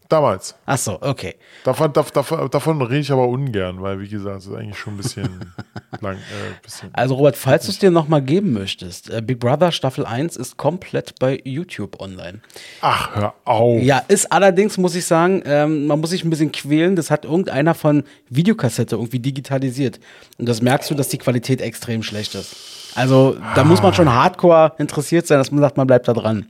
Damals. 0.09 0.55
Ach 0.65 0.79
so, 0.79 0.99
okay. 1.03 1.35
Davon, 1.65 1.93
davon, 1.93 2.51
davon 2.51 2.81
rede 2.81 3.01
ich 3.01 3.13
aber 3.13 3.29
ungern, 3.29 3.83
weil, 3.83 4.01
wie 4.01 4.09
gesagt, 4.09 4.39
es 4.39 4.47
ist 4.47 4.55
eigentlich 4.55 4.79
schon 4.79 4.95
ein 4.95 4.97
bisschen 4.97 5.53
lang. 6.01 6.17
Äh, 6.17 6.63
bisschen 6.63 6.89
also, 6.95 7.15
Robert, 7.15 7.37
falls 7.37 7.67
du 7.67 7.73
es 7.73 7.79
dir 7.79 7.91
nochmal 7.91 8.23
geben 8.23 8.55
möchtest, 8.55 9.11
äh, 9.11 9.21
Big 9.21 9.39
Brother 9.39 9.71
Staffel 9.71 10.07
1 10.07 10.37
ist 10.37 10.57
komplett 10.57 11.19
bei 11.19 11.39
YouTube 11.45 12.01
online. 12.01 12.41
Ach, 12.81 13.15
hör 13.15 13.35
auf. 13.45 13.83
Ja, 13.83 14.03
ist 14.09 14.33
allerdings, 14.33 14.79
muss 14.79 14.95
ich 14.95 15.05
sagen, 15.05 15.43
ähm, 15.45 15.87
man 15.87 16.01
muss 16.01 16.11
sich 16.11 16.25
ein 16.25 16.31
bisschen 16.31 16.53
quälen. 16.53 16.97
Das 16.97 17.11
hat 17.11 17.27
irgendeiner 17.27 17.75
von 17.75 18.05
Videokassette 18.31 18.97
irgendwie 18.97 19.21
digitalisiert. 19.21 20.01
Und 20.39 20.49
das 20.49 20.63
merkst 20.63 20.91
du, 20.91 20.95
dass 20.95 21.09
die 21.09 21.19
Qualität 21.19 21.61
extrem 21.61 22.03
schlecht 22.03 22.35
ist. 22.35 22.78
Also, 22.99 23.37
da 23.55 23.63
muss 23.63 23.81
man 23.81 23.95
schon 23.95 24.13
hardcore 24.13 24.73
interessiert 24.79 25.27
sein, 25.29 25.39
dass 25.39 25.53
man 25.53 25.61
sagt, 25.61 25.77
man 25.77 25.87
bleibt 25.87 26.09
da 26.09 26.13
dran. 26.13 26.47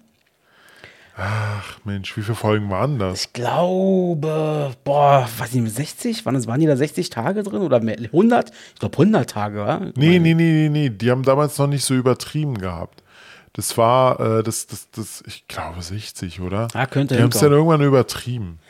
Ach 1.20 1.78
Mensch, 1.84 2.16
wie 2.16 2.22
viele 2.22 2.36
Folgen 2.36 2.70
waren 2.70 2.98
das? 2.98 3.24
Ich 3.24 3.32
glaube, 3.34 4.70
boah, 4.82 5.28
was 5.36 5.52
nicht, 5.52 5.74
60? 5.74 6.24
Waren, 6.24 6.34
das, 6.34 6.46
waren 6.46 6.58
die 6.58 6.66
da 6.66 6.76
60 6.76 7.10
Tage 7.10 7.42
drin 7.42 7.60
oder 7.60 7.80
mehr? 7.80 7.98
100? 7.98 8.50
Ich 8.72 8.80
glaube 8.80 8.96
100 8.96 9.28
Tage, 9.28 9.58
wa? 9.58 9.80
Nee, 9.96 10.18
nee, 10.18 10.32
nee, 10.32 10.34
nee, 10.34 10.68
nee. 10.70 10.88
Die 10.88 11.10
haben 11.10 11.22
damals 11.22 11.58
noch 11.58 11.66
nicht 11.66 11.84
so 11.84 11.94
übertrieben 11.94 12.56
gehabt. 12.56 13.02
Das 13.58 13.76
war, 13.76 14.20
äh, 14.20 14.42
das, 14.44 14.68
das, 14.68 14.88
das, 14.92 15.24
ich 15.26 15.48
glaube 15.48 15.82
60, 15.82 16.40
oder? 16.40 16.68
Ah, 16.74 16.86
könnte 16.86 17.16
Die 17.16 17.22
haben 17.22 17.32
es 17.32 17.40
dann 17.40 17.50
irgendwann 17.50 17.82
übertrieben. 17.82 18.60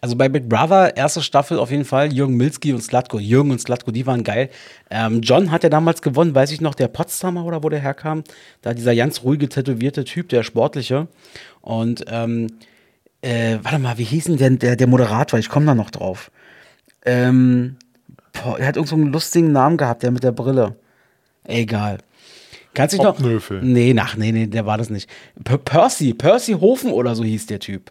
Also 0.00 0.16
bei 0.16 0.30
Big 0.30 0.48
Brother, 0.48 0.96
erste 0.96 1.20
Staffel 1.20 1.58
auf 1.58 1.70
jeden 1.70 1.84
Fall, 1.84 2.10
Jürgen 2.10 2.34
Milski 2.38 2.72
und 2.72 2.80
Slatko. 2.80 3.18
Jürgen 3.18 3.50
und 3.50 3.60
Slatko, 3.60 3.90
die 3.90 4.06
waren 4.06 4.24
geil. 4.24 4.48
Ähm, 4.88 5.20
John 5.20 5.50
hat 5.50 5.64
ja 5.64 5.68
damals 5.68 6.00
gewonnen, 6.00 6.34
weiß 6.34 6.50
ich 6.52 6.62
noch, 6.62 6.74
der 6.74 6.88
Potsdamer 6.88 7.44
oder 7.44 7.62
wo 7.62 7.68
der 7.68 7.80
herkam. 7.80 8.24
Da 8.62 8.72
dieser 8.72 8.96
ganz 8.96 9.22
ruhige, 9.22 9.50
tätowierte 9.50 10.04
Typ, 10.04 10.30
der 10.30 10.42
sportliche. 10.42 11.08
Und 11.60 12.06
ähm, 12.08 12.46
äh, 13.20 13.58
warte 13.60 13.78
mal, 13.78 13.98
wie 13.98 14.04
hieß 14.04 14.24
denn 14.24 14.38
der, 14.38 14.48
der, 14.48 14.76
der 14.76 14.86
Moderator? 14.86 15.38
Ich 15.38 15.50
komme 15.50 15.66
da 15.66 15.74
noch 15.74 15.90
drauf. 15.90 16.30
Ähm, 17.04 17.76
boah, 18.32 18.58
er 18.58 18.68
hat 18.68 18.76
irgendeinen 18.76 19.08
so 19.08 19.12
lustigen 19.12 19.52
Namen 19.52 19.76
gehabt, 19.76 20.02
der 20.02 20.10
mit 20.10 20.24
der 20.24 20.32
Brille. 20.32 20.74
Egal. 21.44 21.98
Kannst 22.78 22.94
du 22.94 22.98
dich 22.98 23.04
noch? 23.04 23.18
Obnöfel. 23.18 23.60
Nee, 23.62 23.92
nach, 23.92 24.16
nee, 24.16 24.30
nee, 24.30 24.46
der 24.46 24.64
war 24.64 24.78
das 24.78 24.88
nicht. 24.88 25.10
P 25.42 25.58
Percy, 25.58 26.14
Percy 26.14 26.52
Hofen 26.52 26.92
oder 26.92 27.16
so 27.16 27.24
hieß 27.24 27.46
der 27.46 27.58
Typ. 27.58 27.90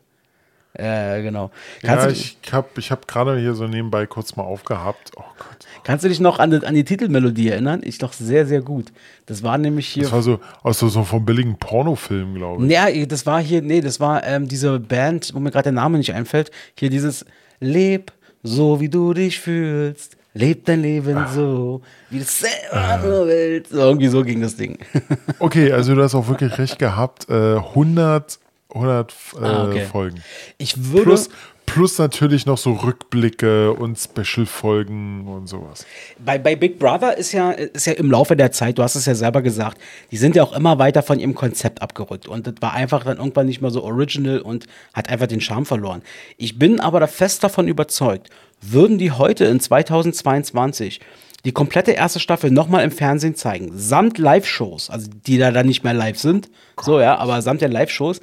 Äh, 0.74 1.24
genau. 1.24 1.52
Kannst 1.82 2.06
ja, 2.06 2.12
du, 2.12 2.14
ich 2.14 2.54
habe 2.54 2.68
ich 2.78 2.92
hab 2.92 3.08
gerade 3.08 3.38
hier 3.40 3.54
so 3.54 3.68
nebenbei 3.68 4.06
kurz 4.06 4.36
mal 4.36 4.44
aufgehabt. 4.44 5.12
Oh 5.16 5.24
Gott. 5.38 5.58
Kannst 5.84 6.06
du 6.06 6.10
dich 6.10 6.20
noch 6.20 6.40
an 6.40 6.52
die, 6.52 6.66
an 6.66 6.76
die 6.76 6.84
Titelmelodie 6.84 7.50
erinnern? 7.50 7.82
Ich 7.84 7.98
doch 7.98 8.14
sehr, 8.14 8.46
sehr 8.46 8.62
gut. 8.62 8.94
Das 9.26 9.42
war 9.42 9.58
nämlich 9.58 9.88
hier. 9.88 10.04
Das 10.04 10.12
war 10.12 10.22
so 10.22 10.40
aus 10.62 10.80
so, 10.80 11.04
vom 11.04 11.26
billigen 11.26 11.58
Pornofilm, 11.58 12.36
glaube 12.36 12.64
ich. 12.64 12.70
Nee, 12.70 13.06
das 13.08 13.26
war 13.26 13.42
hier, 13.42 13.62
nee, 13.62 13.82
das 13.82 14.00
war 14.00 14.24
ähm, 14.24 14.48
diese 14.48 14.80
Band, 14.80 15.32
wo 15.34 15.40
mir 15.40 15.52
gerade 15.52 15.64
der 15.64 15.72
Name 15.74 15.98
nicht 15.98 16.14
einfällt. 16.14 16.52
Hier 16.78 16.90
dieses 16.90 17.26
Leb 17.60 18.12
so, 18.44 18.80
wie 18.80 18.90
du 18.90 19.14
dich 19.14 19.40
fühlst. 19.40 20.17
Leb 20.38 20.66
dein 20.66 20.82
Leben 20.82 21.18
Ah. 21.18 21.28
so, 21.34 21.82
wie 22.10 22.18
du 22.18 22.24
es 22.24 22.40
selber 22.40 23.08
nur 23.08 23.28
willst. 23.28 23.72
So, 23.72 23.80
irgendwie 23.80 24.08
so 24.08 24.24
ging 24.24 24.42
das 24.42 24.56
Ding. 24.56 24.78
Okay, 25.40 25.72
also 25.72 25.96
du 25.96 26.02
hast 26.04 26.16
auch 26.16 26.28
wirklich 26.28 26.58
recht 26.58 26.80
gehabt. 26.80 27.30
Äh, 27.30 27.56
100, 27.58 28.40
100 28.74 29.12
äh, 29.12 29.44
Ah, 29.46 29.68
okay. 29.68 29.86
Folgen. 29.86 30.22
Ich 30.58 30.92
würde. 30.92 31.04
Plus, 31.04 31.30
plus 31.68 32.00
natürlich 32.00 32.48
noch 32.48 32.58
so 32.58 32.74
Rückblicke 32.74 33.72
und 33.74 34.00
Special-Folgen 34.00 35.28
und 35.28 35.48
sowas. 35.48 35.86
Bei, 36.18 36.40
bei 36.40 36.56
Big 36.56 36.80
Brother 36.80 37.16
ist 37.16 37.34
ja, 37.34 37.52
ist 37.52 37.86
ja 37.86 37.94
im 37.94 38.10
Laufe 38.10 38.36
der 38.36 38.52
Zeit, 38.52 38.80
du 38.80 38.84
hast 38.84 38.96
es 38.96 39.06
ja 39.06 39.14
selber 39.14 39.44
gesagt, 39.44 39.80
die 40.10 40.18
sind 40.18 40.36
ja 40.36 40.42
auch 40.42 40.54
immer 40.54 40.80
weiter 40.80 41.04
von 41.04 41.20
ihrem 41.20 41.36
Konzept 41.36 41.84
abgerückt. 41.84 42.28
Und 42.28 42.48
das 42.48 42.56
war 42.62 42.74
einfach 42.74 43.04
dann 43.04 43.18
irgendwann 43.18 43.46
nicht 43.46 43.62
mehr 43.62 43.70
so 43.70 43.84
original 43.84 44.40
und 44.40 44.66
hat 44.94 45.10
einfach 45.10 45.28
den 45.28 45.42
Charme 45.42 45.68
verloren. 45.68 46.02
Ich 46.38 46.58
bin 46.58 46.80
aber 46.80 47.00
da 47.00 47.08
fest 47.08 47.44
davon 47.44 47.68
überzeugt, 47.68 48.32
würden 48.62 48.98
die 48.98 49.12
heute 49.12 49.46
in 49.46 49.60
2022 49.60 51.00
die 51.46 51.52
komplette 51.52 51.92
erste 51.92 52.20
Staffel 52.20 52.52
nochmal 52.52 52.84
im 52.84 52.92
Fernsehen 52.92 53.36
zeigen, 53.36 53.72
samt 53.74 54.18
Live-Shows, 54.18 54.90
also 54.90 55.10
die 55.28 55.38
da 55.38 55.52
dann 55.52 55.68
nicht 55.68 55.84
mehr 55.84 55.94
live 55.94 56.18
sind, 56.18 56.50
so 56.82 57.00
ja, 57.00 57.18
aber 57.18 57.42
samt 57.42 57.62
der 57.62 57.70
Live-Shows, 57.70 58.20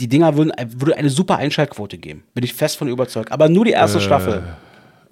die 0.00 0.08
Dinger 0.08 0.36
würden, 0.36 0.52
würde 0.78 0.96
eine 0.96 1.10
super 1.10 1.36
Einschaltquote 1.36 1.98
geben. 1.98 2.24
Bin 2.34 2.44
ich 2.44 2.54
fest 2.54 2.76
von 2.76 2.88
überzeugt. 2.88 3.32
Aber 3.32 3.48
nur 3.48 3.64
die 3.64 3.72
erste 3.72 4.00
Staffel. 4.00 4.42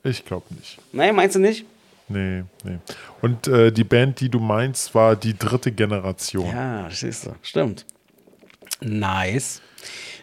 Ich 0.03 0.25
glaube 0.25 0.47
nicht. 0.55 0.79
Nein, 0.93 1.15
meinst 1.15 1.37
du 1.37 1.41
nicht? 1.41 1.65
Nee, 2.09 2.43
nee. 2.65 2.79
Und 3.23 3.49
äh, 3.49 3.73
die 3.73 3.85
Band, 3.85 4.21
die 4.21 4.29
du 4.29 4.39
meinst, 4.39 4.95
war 4.95 5.17
die 5.17 5.37
dritte 5.37 5.73
Generation. 5.73 6.47
Ja, 6.47 6.89
siehst 6.91 7.27
du. 7.27 7.31
Stimmt. 7.41 7.87
Nice. 8.81 9.63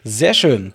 Sehr 0.04 0.34
schön. 0.34 0.72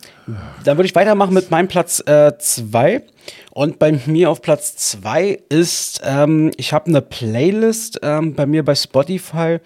Dann 0.64 0.78
würde 0.78 0.86
ich 0.86 0.96
weitermachen 0.96 1.34
mit 1.34 1.52
meinem 1.52 1.68
Platz 1.68 2.04
2. 2.06 3.04
und 3.52 3.80
bei 3.80 4.00
mir 4.06 4.30
auf 4.30 4.42
Platz 4.42 4.76
2 4.78 5.40
ist, 5.50 6.02
ähm, 6.04 6.52
ich 6.56 6.72
habe 6.72 6.88
eine 6.88 7.02
Playlist 7.02 8.00
ähm, 8.04 8.36
bei 8.36 8.46
mir 8.46 8.64
bei 8.64 8.76
Spotify. 8.76 9.60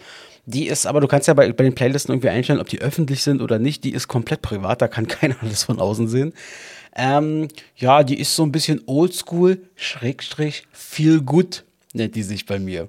Die 0.46 0.68
ist, 0.68 0.88
aber 0.88 1.02
du 1.02 1.08
kannst 1.08 1.28
ja 1.28 1.34
bei, 1.34 1.52
bei 1.52 1.64
den 1.64 1.76
Playlisten 1.76 2.14
irgendwie 2.14 2.30
einstellen, 2.30 2.60
ob 2.60 2.68
die 2.68 2.82
öffentlich 2.82 3.22
sind 3.22 3.42
oder 3.42 3.60
nicht. 3.60 3.84
Die 3.84 3.94
ist 3.94 4.08
komplett 4.08 4.42
privat, 4.42 4.82
da 4.82 4.88
kann 4.88 5.08
keiner 5.10 5.36
alles 5.42 5.64
von 5.64 5.80
außen 5.80 6.08
sehen. 6.08 6.34
Ähm, 6.96 7.48
ja, 7.78 8.04
die 8.04 8.20
ist 8.20 8.36
so 8.36 8.44
ein 8.44 8.52
bisschen 8.52 8.82
oldschool, 8.86 9.62
Schrägstrich, 9.76 10.68
feel 10.74 11.22
good, 11.22 11.64
nennt 11.94 12.16
die 12.16 12.24
sich 12.24 12.46
bei 12.46 12.60
mir. 12.60 12.88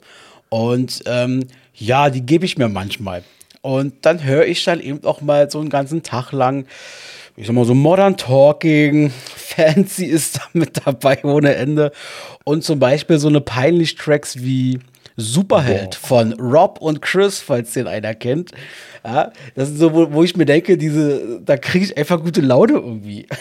Und 0.48 1.02
ähm, 1.06 1.46
ja, 1.74 2.10
die 2.10 2.26
gebe 2.26 2.44
ich 2.44 2.58
mir 2.58 2.68
manchmal. 2.68 3.22
Und 3.60 3.94
dann 4.04 4.24
höre 4.24 4.44
ich 4.44 4.64
dann 4.64 4.80
eben 4.80 5.04
auch 5.04 5.20
mal 5.20 5.50
so 5.50 5.60
einen 5.60 5.70
ganzen 5.70 6.02
Tag 6.02 6.32
lang, 6.32 6.66
ich 7.36 7.46
sag 7.46 7.54
mal 7.54 7.64
so 7.64 7.74
Modern 7.74 8.16
Talking, 8.16 9.10
Fancy 9.36 10.06
ist 10.06 10.36
da 10.36 10.42
mit 10.52 10.84
dabei 10.84 11.22
ohne 11.22 11.54
Ende. 11.54 11.92
Und 12.44 12.64
zum 12.64 12.80
Beispiel 12.80 13.18
so 13.18 13.28
eine 13.28 13.40
peinlich 13.40 13.94
Tracks 13.94 14.42
wie 14.42 14.80
Superheld 15.22 15.94
von 15.94 16.32
Rob 16.34 16.78
und 16.80 17.00
Chris, 17.00 17.40
falls 17.40 17.72
den 17.72 17.86
einer 17.86 18.14
kennt. 18.14 18.50
Ja, 19.04 19.32
das 19.54 19.70
ist 19.70 19.78
so, 19.78 19.92
wo, 19.94 20.12
wo 20.12 20.22
ich 20.22 20.36
mir 20.36 20.44
denke, 20.44 20.76
diese, 20.76 21.40
da 21.44 21.56
kriege 21.56 21.86
ich 21.86 21.96
einfach 21.96 22.22
gute 22.22 22.40
Laune 22.40 22.74
irgendwie. 22.74 23.26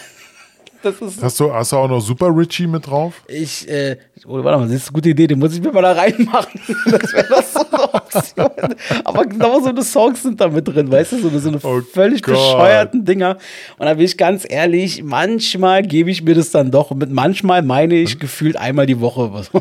Das 0.82 1.00
ist 1.00 1.22
Hast 1.22 1.38
du, 1.38 1.54
hast 1.54 1.70
du 1.70 1.76
auch 1.76 1.86
noch 1.86 2.00
Super 2.00 2.36
Richie 2.36 2.66
mit 2.66 2.88
drauf? 2.88 3.22
ich, 3.28 3.68
äh, 3.68 3.98
oh, 4.26 4.42
warte 4.44 4.58
mal, 4.58 4.66
das 4.66 4.76
ist 4.76 4.88
eine 4.88 4.94
gute 4.94 5.08
Idee, 5.10 5.26
den 5.26 5.38
muss 5.38 5.54
ich 5.54 5.62
mir 5.62 5.72
mal 5.72 5.82
da 5.82 5.92
reinmachen. 5.92 6.60
Das 6.92 7.12
wäre 7.12 7.28
doch 7.28 7.42
so 7.42 7.60
eine 7.70 7.94
Option. 7.94 8.74
Aber 9.04 9.24
genau 9.26 9.60
so 9.60 9.68
eine 9.68 9.82
Songs 9.82 10.22
sind 10.22 10.40
da 10.40 10.48
mit 10.48 10.66
drin, 10.68 10.90
weißt 10.90 11.12
du, 11.12 11.18
so 11.18 11.28
eine, 11.28 11.38
so 11.38 11.48
eine 11.48 11.58
Oh 11.62 11.80
völlig 11.80 12.22
Gott. 12.22 12.34
bescheuerten 12.34 13.04
Dinger. 13.04 13.38
Und 13.78 13.86
da 13.86 13.94
bin 13.94 14.04
ich 14.04 14.16
ganz 14.16 14.44
ehrlich, 14.48 15.02
manchmal 15.02 15.82
gebe 15.82 16.10
ich 16.10 16.22
mir 16.22 16.34
das 16.34 16.50
dann 16.50 16.70
doch. 16.70 16.90
Und 16.90 16.98
mit 16.98 17.10
manchmal 17.10 17.62
meine 17.62 17.94
ich 17.94 18.18
gefühlt 18.18 18.56
einmal 18.56 18.86
die 18.86 19.00
Woche. 19.00 19.22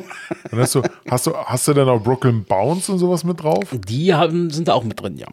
Und 0.52 0.60
hast 0.60 0.76
du, 0.76 0.82
hast 1.10 1.28
du, 1.28 1.34
hast 1.36 1.68
du 1.68 1.74
denn 1.74 1.88
auch 1.88 2.02
Brooklyn 2.02 2.44
Bounce 2.44 2.92
und 2.92 2.98
sowas 2.98 3.24
mit 3.24 3.42
drauf? 3.42 3.64
Die 3.88 4.14
haben, 4.14 4.50
sind 4.50 4.68
da 4.68 4.74
auch 4.74 4.84
mit 4.84 5.02
drin, 5.02 5.18
ja. 5.18 5.28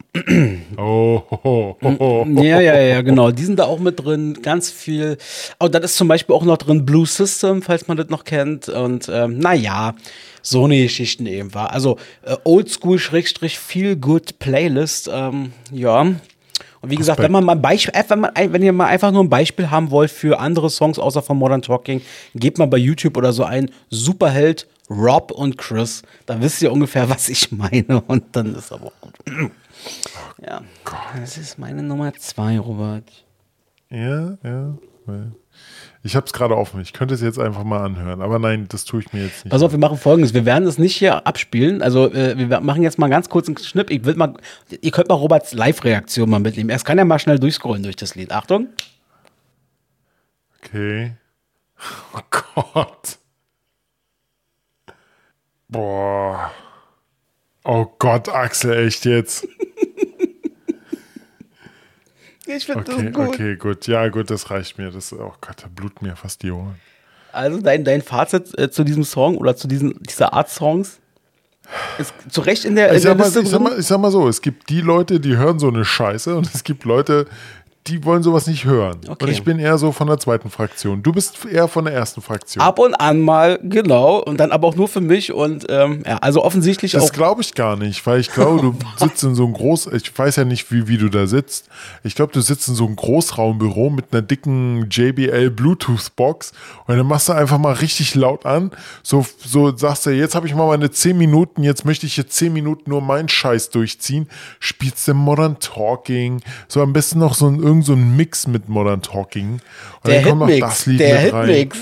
Oh, 0.77 1.23
ho, 1.31 1.77
ho. 1.83 2.27
Ja, 2.37 2.61
ja, 2.61 2.79
ja, 2.81 3.03
genau. 3.03 3.31
Die 3.33 3.43
sind 3.45 3.59
da 3.59 3.65
auch 3.65 3.81
mit 3.81 4.05
drin. 4.05 4.39
Ganz 4.43 4.71
viel. 4.71 5.17
Oh, 5.59 5.67
da 5.69 5.79
ist 5.79 5.97
zum 5.97 6.07
Beispiel 6.09 6.35
auch 6.37 6.45
noch 6.45 6.59
drin 6.59 6.85
Blue 6.87 7.07
System, 7.07 7.63
falls 7.63 7.89
man 7.89 7.97
das 7.97 8.09
noch 8.11 8.25
kennt. 8.25 8.69
Und 8.69 9.09
ähm, 9.25 9.39
naja, 9.39 9.95
so 10.43 10.65
eine 10.65 10.83
Geschichten 10.83 11.27
eben 11.27 11.55
war. 11.55 11.73
Also 11.73 11.99
äh, 12.23 12.37
Oldschool 12.45 12.99
Schrägstrich 12.99 13.59
Feel 13.59 13.97
Good 13.97 14.39
Playlist. 14.39 15.11
Ähm, 15.13 15.53
ja. 15.73 16.01
Und 16.81 16.91
wie 16.91 16.97
gesagt, 16.97 17.21
wenn 17.21 17.33
man 17.33 17.45
mal 17.45 17.53
ein 17.53 17.63
Beispiel, 17.63 17.93
äh, 17.95 18.05
wenn, 18.09 18.21
man, 18.21 18.31
wenn 18.35 18.63
ihr 18.63 18.73
mal 18.73 18.87
einfach 18.87 19.11
nur 19.11 19.25
ein 19.25 19.29
Beispiel 19.29 19.71
haben 19.71 19.91
wollt 19.91 20.11
für 20.11 20.39
andere 20.39 20.71
Songs 20.71 20.99
außer 20.99 21.23
von 21.23 21.37
Modern 21.37 21.63
Talking, 21.63 22.01
gebt 22.35 22.59
mal 22.59 22.67
bei 22.67 22.79
YouTube 22.79 23.17
oder 23.17 23.33
so 23.33 23.45
ein 23.45 23.71
Superheld 23.91 24.67
Rob 24.91 25.31
und 25.33 25.59
Chris. 25.59 26.03
Dann 26.27 26.41
wisst 26.41 26.63
ihr 26.63 26.73
ungefähr, 26.73 27.09
was 27.11 27.29
ich 27.29 27.53
meine. 27.53 28.01
Und 28.07 28.25
dann 28.37 28.55
ist 28.55 28.73
aber 28.73 28.87
auch 28.87 29.01
gut. 29.01 29.51
Ja, 30.45 30.63
das 31.21 31.37
ist 31.37 31.59
meine 31.59 31.83
Nummer 31.83 32.15
zwei, 32.15 32.59
Robert. 32.59 33.25
Ja, 33.91 34.39
ja. 34.43 34.75
Ich 36.03 36.15
habe 36.15 36.27
es 36.27 36.33
gerade 36.33 36.57
offen. 36.57 36.81
Ich 36.81 36.93
könnte 36.93 37.15
es 37.15 37.21
jetzt 37.21 37.39
einfach 37.39 37.65
mal 37.65 37.85
anhören. 37.85 38.23
Aber 38.23 38.39
nein, 38.39 38.67
das 38.69 38.85
tue 38.85 39.01
ich 39.01 39.13
mir 39.13 39.25
jetzt 39.25 39.45
nicht. 39.45 39.51
Pass 39.51 39.63
auf, 39.63 39.73
wir 39.73 39.79
machen 39.79 39.99
folgendes. 39.99 40.33
Wir 40.33 40.45
werden 40.45 40.67
es 40.69 40.79
nicht 40.79 40.97
hier 40.97 41.27
abspielen. 41.27 41.83
Also, 41.83 42.13
äh, 42.13 42.39
wir 42.39 42.61
machen 42.61 42.83
jetzt 42.83 42.99
mal 42.99 43.09
ganz 43.09 43.29
kurz 43.29 43.49
einen 43.49 43.59
Schnipp. 43.59 43.91
Ich 43.91 44.05
will 44.05 44.15
mal, 44.15 44.35
ihr 44.81 44.91
könnt 44.91 45.09
mal 45.09 45.17
Roberts 45.17 45.53
Live-Reaktion 45.53 46.31
mal 46.31 46.39
mitnehmen. 46.39 46.71
Erst 46.71 46.85
kann 46.85 46.99
er 46.99 47.05
mal 47.05 47.19
schnell 47.19 47.39
durchscrollen 47.39 47.83
durch 47.83 47.97
das 47.97 48.15
Lied. 48.15 48.33
Achtung. 48.33 48.69
Okay. 50.65 51.13
Oh 52.13 52.21
Gott. 52.75 53.19
Boah. 55.69 56.51
Oh 57.63 57.87
Gott, 57.99 58.29
Axel, 58.29 58.87
echt 58.87 59.05
jetzt? 59.05 59.47
Ich 62.57 62.67
finde 62.67 62.81
Okay, 62.81 63.13
okay, 63.15 63.57
gut. 63.57 63.87
Ja, 63.87 64.09
gut, 64.09 64.31
das 64.31 64.51
reicht 64.51 64.79
mir. 64.79 64.91
Das, 64.91 65.13
oh 65.13 65.35
Gott, 65.41 65.63
da 65.63 65.69
bluten 65.75 66.07
mir 66.07 66.17
fast 66.17 66.43
die 66.43 66.51
Ohren. 66.51 66.77
Also, 67.33 67.61
dein, 67.61 67.85
dein 67.85 68.03
Fazit 68.03 68.59
äh, 68.59 68.71
zu 68.71 68.85
diesem 68.85 69.05
Song 69.05 69.37
oder 69.37 69.55
zu 69.55 69.69
diesen, 69.69 70.03
dieser 70.03 70.33
Art 70.33 70.49
Songs 70.49 70.99
ist 71.99 72.15
zu 72.31 72.41
Recht 72.41 72.65
in 72.65 72.77
der, 72.77 72.91
in 72.91 72.97
Ich 72.97 73.03
der 73.03 73.11
sag, 73.11 73.19
mal, 73.19 73.25
Liste 73.25 73.41
ich, 73.41 73.49
sag 73.49 73.61
mal, 73.61 73.79
ich 73.79 73.87
sag 73.87 74.01
mal 74.01 74.11
so, 74.11 74.29
es 74.29 74.41
gibt 74.41 74.71
die 74.71 74.81
Leute, 74.81 75.21
die 75.21 75.37
hören 75.37 75.59
so 75.59 75.69
eine 75.69 75.85
Scheiße 75.85 76.35
und 76.35 76.53
es 76.55 76.65
gibt 76.65 76.85
Leute, 76.85 77.27
die 77.89 78.05
wollen 78.05 78.23
sowas 78.23 78.47
nicht 78.47 78.65
hören. 78.65 78.99
Okay. 79.09 79.25
Und 79.25 79.31
ich 79.31 79.43
bin 79.43 79.59
eher 79.59 79.79
so 79.79 79.93
von 79.93 80.07
der 80.09 80.19
zweiten 80.19 80.51
Fraktion. 80.51 81.03
Du 81.03 81.13
bist 81.13 81.45
eher 81.47 81.69
von 81.69 81.85
der 81.85 81.95
ersten 81.95 82.21
Fraktion. 82.21 82.63
Ab 82.63 82.79
und 82.79 82.95
an 82.95 83.21
mal, 83.21 83.59
genau. 83.63 84.19
Und 84.19 84.39
dann 84.39 84.53
aber 84.53 84.69
auch 84.69 84.77
nur 84.77 84.89
für 84.89 85.01
mich. 85.01 85.33
Und 85.33 85.67
ähm, 85.69 86.03
ja, 86.07 86.19
also 86.19 86.45
offensichtlich 86.45 86.93
Das 86.93 87.05
auch. 87.05 87.13
glaube 87.13 87.41
ich 87.41 87.55
gar 87.55 87.77
nicht, 87.77 88.07
weil 88.07 88.21
ich 88.21 88.31
glaube, 88.31 88.61
du 88.61 88.75
sitzt 88.97 89.23
in 89.25 89.35
so 89.35 89.45
einem 89.45 89.55
Groß, 89.55 89.89
ich 89.89 90.17
weiß 90.17 90.37
ja 90.37 90.45
nicht, 90.45 90.71
wie, 90.71 90.89
wie 90.89 90.99
du 90.99 91.09
da 91.09 91.27
sitzt. 91.27 91.69
Ich 92.03 92.15
glaube, 92.15 92.33
du 92.33 92.41
sitzt 92.41 92.69
in 92.69 92.75
so 92.75 92.87
einem 92.87 92.97
Großraumbüro 92.97 93.91
mit 93.91 94.07
einer 94.13 94.23
dicken 94.23 94.89
JBL 94.91 95.51
Bluetooth 95.51 96.15
Box 96.17 96.53
und 96.87 96.97
dann 96.97 97.07
machst 97.07 97.29
du 97.29 97.33
einfach 97.33 97.59
mal 97.59 97.75
richtig 97.75 98.15
laut 98.15 98.47
an. 98.47 98.71
So, 99.03 99.25
so 99.45 99.77
sagst 99.77 100.07
du, 100.07 100.11
jetzt 100.11 100.35
habe 100.35 100.47
ich 100.47 100.55
mal 100.55 100.67
meine 100.67 100.91
10 100.91 101.17
Minuten, 101.17 101.63
jetzt 101.63 101.85
möchte 101.85 102.07
ich 102.07 102.17
jetzt 102.17 102.33
10 102.35 102.53
Minuten 102.53 102.91
nur 102.91 103.01
meinen 103.01 103.29
Scheiß 103.29 103.71
durchziehen. 103.71 104.29
Spielst 104.61 105.09
du 105.09 105.15
Modern 105.15 105.59
Talking, 105.59 106.41
so 106.69 106.83
am 106.83 106.93
besten 106.93 107.19
noch 107.19 107.35
so 107.35 107.47
ein, 107.49 107.63
irgend 107.79 107.87
so 107.87 107.93
ein 107.95 108.17
Mix 108.17 108.47
mit 108.47 108.69
Modern 108.69 109.03
Talking. 109.03 109.53
Und 109.55 109.61
der 110.05 110.23
dann 110.23 110.39
kommt 110.39 110.51
noch 110.51 110.59
das 110.69 110.87
Lied 110.87 111.01
Der 111.01 111.23
mit 111.23 111.33
rein. 111.33 111.69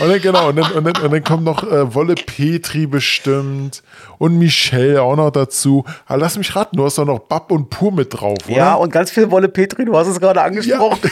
Und 0.00 0.08
dann, 0.08 0.20
genau, 0.20 0.48
und 0.48 0.56
dann, 0.56 0.72
und 0.72 0.84
dann, 0.84 1.04
und 1.04 1.12
dann 1.12 1.22
kommt 1.22 1.44
noch 1.44 1.62
äh, 1.62 1.94
Wolle 1.94 2.16
Petri 2.16 2.86
bestimmt 2.86 3.84
und 4.18 4.36
Michelle 4.38 5.00
auch 5.00 5.14
noch 5.14 5.30
dazu. 5.30 5.84
Aber 6.06 6.18
lass 6.18 6.36
mich 6.36 6.56
raten, 6.56 6.76
du 6.78 6.84
hast 6.84 6.98
doch 6.98 7.04
noch 7.04 7.20
Bab 7.20 7.52
und 7.52 7.70
Pur 7.70 7.92
mit 7.92 8.12
drauf, 8.12 8.38
oder? 8.48 8.56
Ja, 8.56 8.74
und 8.74 8.90
ganz 8.90 9.12
viel 9.12 9.30
Wolle 9.30 9.48
Petri, 9.48 9.84
du 9.84 9.96
hast 9.96 10.08
es 10.08 10.18
gerade 10.18 10.40
Ja. 10.40 10.46
angesprochen. 10.46 10.98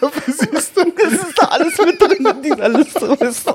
Du? 0.00 0.10
Das 0.96 1.12
ist 1.12 1.34
da 1.38 1.46
alles 1.46 1.78
mit 1.78 2.00
drin 2.00 2.26
in 2.26 2.42
dieser 2.42 2.68
Liste. 2.68 3.16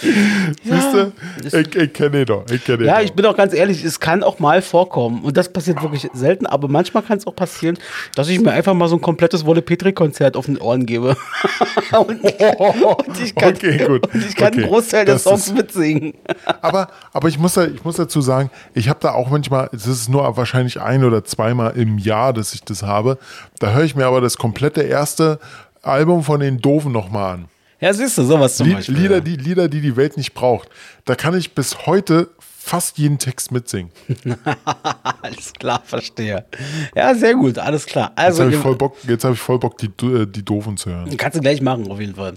Siehst 0.00 0.94
du? 0.94 1.12
Ich, 1.44 1.74
ich 1.76 1.92
kenne 1.92 2.20
ihn 2.20 2.26
doch. 2.26 2.44
Ich 2.50 2.64
kenne 2.64 2.82
ihn 2.84 2.86
Ja, 2.86 2.96
doch. 2.98 3.04
ich 3.04 3.12
bin 3.12 3.26
auch 3.26 3.36
ganz 3.36 3.52
ehrlich, 3.54 3.84
es 3.84 4.00
kann 4.00 4.22
auch 4.22 4.38
mal 4.38 4.62
vorkommen. 4.62 5.22
Und 5.24 5.36
das 5.36 5.52
passiert 5.52 5.82
wirklich 5.82 6.08
selten, 6.12 6.46
aber 6.46 6.68
manchmal 6.68 7.02
kann 7.02 7.18
es 7.18 7.26
auch 7.26 7.34
passieren, 7.36 7.78
dass 8.14 8.28
ich 8.28 8.40
mir 8.40 8.52
einfach 8.52 8.74
mal 8.74 8.88
so 8.88 8.96
ein 8.96 9.00
komplettes 9.00 9.44
Wolle 9.44 9.62
Petri-Konzert 9.62 10.36
auf 10.36 10.46
den 10.46 10.58
Ohren 10.58 10.86
gebe. 10.86 11.16
und, 11.98 12.22
und 12.24 13.20
ich 13.22 13.34
kann, 13.34 13.54
Okay, 13.54 13.78
gut. 13.86 14.08
Ich 14.14 14.36
kann 14.36 14.48
Okay. 14.48 14.60
einen 14.62 14.68
Großteil 14.68 15.04
des 15.04 15.14
Das 15.14 15.22
Songs 15.24 15.46
ist- 15.48 15.54
mitsingen. 15.54 16.14
aber, 16.62 16.88
aber 17.12 17.28
ich 17.28 17.38
muss, 17.38 17.54
da, 17.54 17.64
ich 17.66 17.84
muss 17.84 17.96
dazu 17.96 18.20
sagen, 18.20 18.50
ich 18.74 18.88
habe 18.88 18.98
da 19.02 19.12
auch 19.12 19.30
manchmal, 19.30 19.68
es 19.72 19.86
ist 19.86 20.08
nur 20.08 20.36
wahrscheinlich 20.36 20.80
ein 20.80 21.04
oder 21.04 21.24
zweimal 21.24 21.76
im 21.76 21.98
Jahr, 21.98 22.32
dass 22.32 22.54
ich 22.54 22.62
das 22.62 22.82
habe. 22.82 23.18
Da 23.58 23.72
höre 23.72 23.84
ich 23.84 23.94
mir 23.96 24.06
aber 24.06 24.20
das 24.20 24.36
komplette 24.38 24.82
erste 24.82 25.38
Album 25.82 26.22
von 26.22 26.40
den 26.40 26.58
Doofen 26.60 26.92
nochmal 26.92 27.34
an. 27.34 27.44
Ja, 27.80 27.92
siehst 27.92 28.18
du, 28.18 28.24
sowas 28.24 28.56
zum 28.56 28.66
Lied, 28.66 28.76
Beispiel. 28.76 28.96
Lieder, 28.96 29.20
die, 29.20 29.36
Lieder, 29.36 29.68
die 29.68 29.80
die 29.80 29.96
Welt 29.96 30.16
nicht 30.16 30.34
braucht. 30.34 30.68
Da 31.04 31.14
kann 31.14 31.36
ich 31.36 31.54
bis 31.54 31.86
heute 31.86 32.28
fast 32.40 32.98
jeden 32.98 33.18
Text 33.18 33.50
mitsingen. 33.50 33.90
Alles 35.22 35.52
klar, 35.54 35.80
verstehe. 35.84 36.44
Ja, 36.94 37.14
sehr 37.14 37.34
gut, 37.34 37.56
alles 37.58 37.86
klar. 37.86 38.10
Jetzt 38.10 38.18
Also, 38.18 38.42
habe 38.42 38.52
ich 38.54 38.58
voll 38.58 38.76
Bock, 38.76 38.96
jetzt 39.06 39.24
hab 39.24 39.32
ich 39.32 39.38
voll 39.38 39.58
Bock 39.58 39.78
die, 39.78 39.86
äh, 40.06 40.26
die 40.26 40.44
Doofen 40.44 40.76
zu 40.76 40.90
hören. 40.90 41.16
Kannst 41.16 41.38
du 41.38 41.40
gleich 41.40 41.62
machen, 41.62 41.90
auf 41.90 41.98
jeden 41.98 42.14
Fall. 42.16 42.34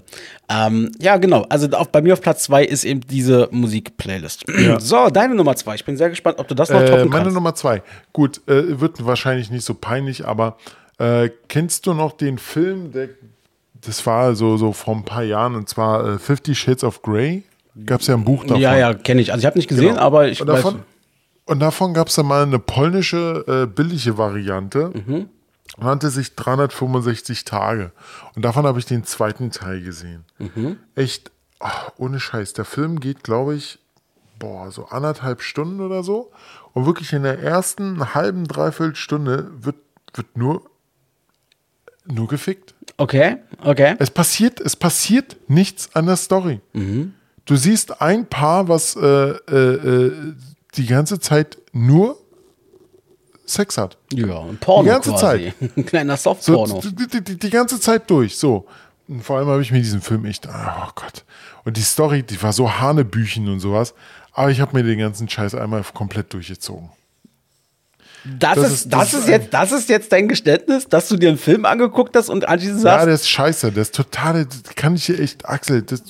Ähm, 0.48 0.90
ja, 1.00 1.18
genau. 1.18 1.42
Also 1.50 1.68
auf, 1.76 1.90
bei 1.90 2.00
mir 2.00 2.14
auf 2.14 2.22
Platz 2.22 2.44
zwei 2.44 2.64
ist 2.64 2.84
eben 2.84 3.00
diese 3.02 3.48
Musik-Playlist. 3.50 4.44
So, 4.78 5.10
deine 5.10 5.34
Nummer 5.34 5.54
zwei. 5.56 5.74
Ich 5.74 5.84
bin 5.84 5.96
sehr 5.98 6.08
gespannt, 6.08 6.38
ob 6.38 6.48
du 6.48 6.54
das 6.54 6.70
noch 6.70 6.80
Äh, 6.80 6.86
toppen 6.86 7.08
meine 7.10 7.24
kannst. 7.24 7.34
Nummer 7.34 7.54
zwei. 7.54 7.82
Gut, 8.14 8.40
äh, 8.48 8.80
wird 8.80 9.04
wahrscheinlich 9.04 9.50
nicht 9.50 9.64
so 9.66 9.74
peinlich, 9.74 10.26
aber 10.26 10.56
äh, 10.98 11.28
kennst 11.48 11.86
du 11.86 11.92
noch 11.94 12.12
den 12.12 12.38
Film, 12.38 12.92
der, 12.92 13.10
das 13.84 14.04
war 14.06 14.34
so, 14.34 14.56
so 14.56 14.72
vor 14.72 14.94
ein 14.96 15.04
paar 15.04 15.22
Jahren, 15.22 15.54
und 15.54 15.68
zwar 15.68 16.06
äh, 16.14 16.18
Fifty 16.18 16.54
Shades 16.54 16.84
of 16.84 17.02
Grey? 17.02 17.42
Gab 17.86 18.00
es 18.02 18.06
ja 18.06 18.14
ein 18.14 18.24
Buch 18.24 18.42
davon. 18.44 18.60
ja, 18.60 18.76
ja, 18.76 18.92
kenne 18.94 19.20
ich. 19.22 19.32
Also 19.32 19.40
ich 19.40 19.46
habe 19.46 19.58
nicht 19.58 19.68
gesehen, 19.68 19.90
Genau. 19.94 20.00
aber 20.00 20.28
ich 20.28 20.40
und 20.40 20.48
weiß. 20.48 20.56
davon, 20.62 20.82
und 21.46 21.60
davon 21.60 21.94
gab 21.94 22.08
es 22.08 22.14
dann 22.16 22.26
mal 22.26 22.42
eine 22.42 22.58
polnische 22.58 23.44
äh, 23.46 23.66
billige 23.66 24.18
Variante. 24.18 24.90
Mhm. 24.94 25.28
Nannte 25.78 26.10
sich 26.10 26.34
365 26.36 27.44
Tage. 27.44 27.92
Und 28.36 28.44
davon 28.44 28.66
habe 28.66 28.78
ich 28.78 28.84
den 28.84 29.04
zweiten 29.04 29.50
Teil 29.50 29.80
gesehen. 29.82 30.24
Mhm. 30.38 30.76
Echt, 30.94 31.30
ach, 31.60 31.90
ohne 31.96 32.20
Scheiß. 32.20 32.52
Der 32.52 32.66
Film 32.66 33.00
geht, 33.00 33.24
glaube 33.24 33.54
ich, 33.54 33.78
boah, 34.38 34.70
so 34.70 34.86
anderthalb 34.86 35.40
Stunden 35.40 35.80
oder 35.80 36.02
so. 36.02 36.30
Und 36.74 36.84
wirklich 36.84 37.12
in 37.14 37.22
der 37.22 37.38
ersten 37.38 38.14
halben, 38.14 38.46
dreiviertel 38.46 38.96
Stunde 38.96 39.50
wird, 39.60 39.76
wird 40.14 40.36
nur, 40.36 40.62
nur 42.06 42.28
gefickt. 42.28 42.74
Okay, 42.96 43.36
okay. 43.62 43.94
Es 43.98 44.10
passiert, 44.10 44.60
es 44.60 44.76
passiert 44.76 45.36
nichts 45.48 45.90
an 45.94 46.06
der 46.06 46.16
Story. 46.16 46.60
Du 47.44 47.56
siehst 47.56 48.00
ein 48.00 48.26
Paar, 48.26 48.68
was 48.68 48.94
äh, 48.96 49.00
äh, 49.00 49.56
äh, 49.56 50.34
die 50.76 50.86
ganze 50.86 51.18
Zeit 51.20 51.58
nur 51.72 52.18
Sex 53.44 53.76
hat. 53.76 53.98
Ja, 54.12 54.40
ein 54.42 54.56
Porno 54.58 54.84
Die 54.84 54.88
ganze 54.90 55.10
quasi. 55.10 55.52
Ein 55.76 55.84
kleiner 55.84 56.16
So, 56.16 56.34
Softporno. 56.34 56.80
die, 56.80 56.94
die, 57.08 57.20
die, 57.24 57.38
die 57.38 57.50
ganze 57.50 57.80
Zeit 57.80 58.08
durch. 58.08 58.36
So. 58.36 58.66
Und 59.08 59.22
vor 59.24 59.38
allem 59.38 59.48
habe 59.48 59.60
ich 59.62 59.72
mir 59.72 59.80
diesen 59.80 60.00
Film 60.00 60.24
echt, 60.24 60.46
oh 60.46 60.88
Gott. 60.94 61.24
Und 61.64 61.76
die 61.76 61.82
Story, 61.82 62.22
die 62.22 62.40
war 62.42 62.52
so 62.52 62.72
Hanebüchen 62.80 63.48
und 63.48 63.60
sowas. 63.60 63.94
Aber 64.32 64.50
ich 64.50 64.60
habe 64.60 64.76
mir 64.76 64.84
den 64.84 64.98
ganzen 64.98 65.28
Scheiß 65.28 65.54
einmal 65.54 65.82
komplett 65.92 66.32
durchgezogen. 66.32 66.88
Das, 68.24 68.54
das 68.54 68.72
ist, 68.72 68.92
das, 68.92 69.10
das 69.10 69.20
ist 69.20 69.28
jetzt, 69.28 69.54
das 69.54 69.72
ist 69.72 69.88
jetzt 69.88 70.12
dein 70.12 70.28
Geständnis, 70.28 70.86
dass 70.88 71.08
du 71.08 71.16
dir 71.16 71.30
einen 71.30 71.38
Film 71.38 71.64
angeguckt 71.64 72.16
hast 72.16 72.28
und 72.28 72.48
anschließend 72.48 72.84
Ja, 72.84 72.90
sagst, 72.92 73.06
der 73.06 73.14
ist 73.14 73.28
scheiße. 73.28 73.72
Der 73.72 73.82
ist 73.82 73.94
total, 73.94 74.46
das 74.46 74.74
kann 74.76 74.94
ich 74.94 75.06
dir 75.06 75.18
echt, 75.18 75.48
Axel, 75.48 75.82
das, 75.82 76.02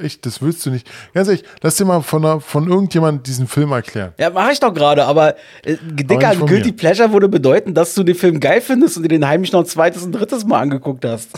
echt, 0.00 0.26
das 0.26 0.42
willst 0.42 0.64
du 0.66 0.70
nicht. 0.70 0.86
Ganz 1.14 1.28
ehrlich, 1.28 1.44
lass 1.62 1.76
dir 1.76 1.86
mal 1.86 2.02
von, 2.02 2.40
von 2.40 2.68
irgendjemand 2.68 3.26
diesen 3.26 3.46
Film 3.46 3.72
erklären. 3.72 4.12
Ja, 4.18 4.30
mache 4.30 4.52
ich 4.52 4.60
doch 4.60 4.74
gerade, 4.74 5.04
aber 5.06 5.36
äh, 5.64 5.76
Dicker, 5.80 6.36
Guilty 6.36 6.70
mir. 6.70 6.76
Pleasure 6.76 7.12
würde 7.12 7.28
bedeuten, 7.28 7.72
dass 7.72 7.94
du 7.94 8.02
den 8.02 8.14
Film 8.14 8.40
geil 8.40 8.60
findest 8.60 8.96
und 8.96 9.04
dir 9.04 9.08
den 9.08 9.26
heimlich 9.26 9.52
noch 9.52 9.60
ein 9.60 9.66
zweites 9.66 10.02
und 10.02 10.12
drittes 10.12 10.44
Mal 10.44 10.60
angeguckt 10.60 11.04
hast. 11.04 11.30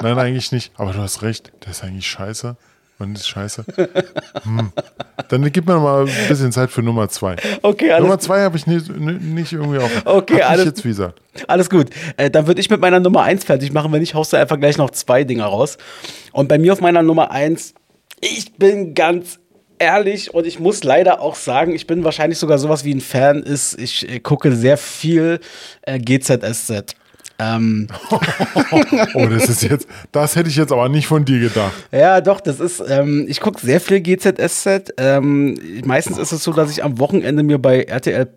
Nein, 0.00 0.18
eigentlich 0.18 0.52
nicht. 0.52 0.72
Aber 0.76 0.92
du 0.92 0.98
hast 1.00 1.22
recht, 1.22 1.52
der 1.64 1.72
ist 1.72 1.82
eigentlich 1.82 2.06
scheiße. 2.06 2.56
Und 2.98 3.16
ist 3.16 3.28
scheiße. 3.28 3.64
Hm. 4.42 4.72
Dann 5.28 5.52
gib 5.52 5.66
mir 5.66 5.78
mal 5.78 6.06
ein 6.06 6.28
bisschen 6.28 6.50
Zeit 6.50 6.70
für 6.70 6.82
Nummer 6.82 7.08
zwei. 7.08 7.36
Okay, 7.62 7.92
alles 7.92 8.02
Nummer 8.02 8.18
zwei 8.18 8.40
habe 8.40 8.56
ich 8.56 8.66
nicht, 8.66 8.88
nicht 8.90 9.52
irgendwie 9.52 9.78
auf. 9.78 9.90
Okay, 10.04 10.34
Hab 10.34 10.40
ich 10.40 10.46
alles- 10.46 10.64
jetzt 10.64 10.84
wie 10.84 10.88
gesagt. 10.88 11.20
Alles 11.46 11.70
gut. 11.70 11.90
Äh, 12.16 12.30
dann 12.30 12.46
würde 12.48 12.60
ich 12.60 12.70
mit 12.70 12.80
meiner 12.80 12.98
Nummer 12.98 13.22
1 13.22 13.44
fertig 13.44 13.72
machen. 13.72 13.92
Wenn 13.92 14.00
nicht, 14.00 14.14
haust 14.14 14.32
du 14.32 14.36
einfach 14.36 14.58
gleich 14.58 14.78
noch 14.78 14.90
zwei 14.90 15.22
Dinger 15.22 15.44
raus. 15.46 15.78
Und 16.32 16.48
bei 16.48 16.58
mir 16.58 16.72
auf 16.72 16.80
meiner 16.80 17.02
Nummer 17.02 17.30
1, 17.30 17.74
ich 18.20 18.54
bin 18.54 18.94
ganz 18.94 19.38
ehrlich 19.78 20.34
und 20.34 20.44
ich 20.46 20.58
muss 20.58 20.82
leider 20.82 21.20
auch 21.20 21.36
sagen, 21.36 21.74
ich 21.74 21.86
bin 21.86 22.02
wahrscheinlich 22.02 22.38
sogar 22.40 22.58
sowas 22.58 22.84
wie 22.84 22.92
ein 22.94 23.00
Fan 23.00 23.44
ist. 23.44 23.78
Ich 23.78 24.08
äh, 24.08 24.18
gucke 24.18 24.50
sehr 24.56 24.76
viel 24.76 25.38
äh, 25.82 26.00
GZSZ. 26.00 26.96
Ähm, 27.38 27.88
Oh, 29.14 29.26
das 29.26 29.48
ist 29.48 29.62
jetzt, 29.62 29.88
das 30.12 30.36
hätte 30.36 30.48
ich 30.48 30.56
jetzt 30.56 30.72
aber 30.72 30.88
nicht 30.88 31.06
von 31.06 31.24
dir 31.24 31.40
gedacht. 31.40 31.72
Ja, 31.92 32.20
doch, 32.20 32.40
das 32.40 32.60
ist, 32.60 32.82
ähm, 32.88 33.26
ich 33.28 33.40
gucke 33.40 33.60
sehr 33.60 33.80
viel 33.80 34.00
GZSZ. 34.00 34.94
Ähm, 34.98 35.56
meistens 35.84 36.18
ist 36.18 36.32
es 36.32 36.42
so, 36.42 36.52
dass 36.52 36.70
ich 36.70 36.84
am 36.84 36.98
Wochenende 36.98 37.42
mir 37.42 37.58
bei 37.58 37.82
RTL 37.82 38.28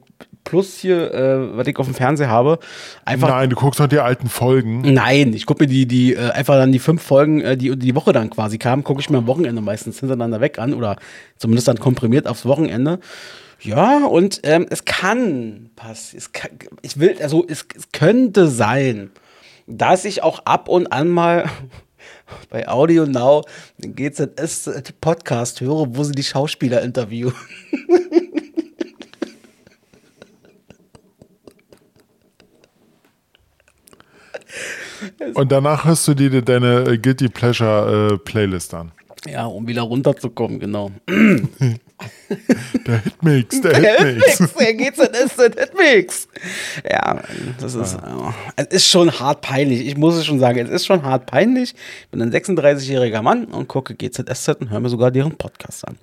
Plus 0.43 0.79
hier, 0.79 1.13
äh, 1.13 1.57
was 1.57 1.67
ich 1.67 1.77
auf 1.77 1.85
dem 1.85 1.93
Fernseher 1.93 2.29
habe, 2.29 2.57
einfach. 3.05 3.29
Nein, 3.29 3.51
du 3.51 3.55
guckst 3.55 3.79
noch 3.79 3.87
die 3.87 3.99
alten 3.99 4.27
Folgen. 4.27 4.81
Nein, 4.81 5.33
ich 5.33 5.45
gucke 5.45 5.63
mir 5.63 5.67
die, 5.67 5.85
die 5.85 6.13
äh, 6.13 6.31
einfach 6.31 6.55
dann 6.55 6.71
die 6.71 6.79
fünf 6.79 7.03
Folgen, 7.03 7.41
äh, 7.41 7.55
die 7.55 7.77
die 7.77 7.95
Woche 7.95 8.11
dann 8.11 8.31
quasi 8.31 8.57
kamen, 8.57 8.83
gucke 8.83 9.01
ich 9.01 9.09
mir 9.09 9.19
am 9.19 9.27
Wochenende 9.27 9.61
meistens 9.61 9.99
hintereinander 9.99 10.41
weg 10.41 10.57
an 10.57 10.73
oder 10.73 10.97
zumindest 11.37 11.67
dann 11.67 11.77
komprimiert 11.77 12.27
aufs 12.27 12.45
Wochenende. 12.45 12.99
Ja, 13.63 14.05
und 14.05 14.39
ähm, 14.43 14.65
es 14.69 14.85
kann 14.85 15.69
passieren. 15.75 16.17
Es 16.17 16.31
kann, 16.31 16.51
ich 16.81 16.99
will, 16.99 17.15
also 17.21 17.45
es, 17.47 17.65
es 17.75 17.91
könnte 17.91 18.47
sein, 18.47 19.11
dass 19.67 20.03
ich 20.03 20.23
auch 20.23 20.39
ab 20.45 20.67
und 20.67 20.87
an 20.87 21.09
mal 21.09 21.47
bei 22.49 22.67
Audio 22.67 23.05
Now 23.05 23.43
den 23.77 23.95
GZS 23.95 24.83
Podcast 24.99 25.61
höre, 25.61 25.95
wo 25.95 26.03
sie 26.03 26.13
die 26.13 26.23
Schauspieler 26.23 26.81
interviewen. 26.81 27.35
Und 35.35 35.51
danach 35.51 35.85
hörst 35.85 36.07
du 36.07 36.13
dir 36.13 36.41
deine 36.41 36.83
äh, 36.87 36.97
Guilty 36.97 37.29
Pleasure 37.29 38.13
äh, 38.13 38.17
Playlist 38.17 38.73
an. 38.73 38.91
Ja, 39.27 39.45
um 39.45 39.67
wieder 39.67 39.83
runterzukommen, 39.83 40.59
genau. 40.59 40.91
Der 42.87 42.99
Hitmix, 43.03 43.61
der 43.61 43.79
Der 43.79 44.05
Hitmix. 44.05 44.37
Hitmix, 44.37 44.55
der 44.55 44.73
GZS 44.73 45.35
der 45.35 45.51
Hitmix. 45.65 46.27
Ja, 46.89 47.21
das 47.59 47.75
ist, 47.75 47.95
äh, 47.95 47.99
es 48.55 48.67
ist 48.67 48.87
schon 48.87 49.11
hart 49.19 49.41
peinlich. 49.41 49.85
Ich 49.85 49.97
muss 49.97 50.15
es 50.15 50.25
schon 50.25 50.39
sagen, 50.39 50.59
es 50.59 50.69
ist 50.69 50.85
schon 50.85 51.03
hart 51.03 51.25
peinlich. 51.25 51.75
Ich 52.03 52.09
bin 52.09 52.21
ein 52.21 52.31
36-jähriger 52.31 53.21
Mann 53.21 53.45
und 53.45 53.67
gucke 53.67 53.95
GZSZ 53.95 54.61
und 54.61 54.69
höre 54.69 54.79
mir 54.79 54.89
sogar 54.89 55.11
deren 55.11 55.35
Podcast 55.37 55.87
an. 55.87 55.97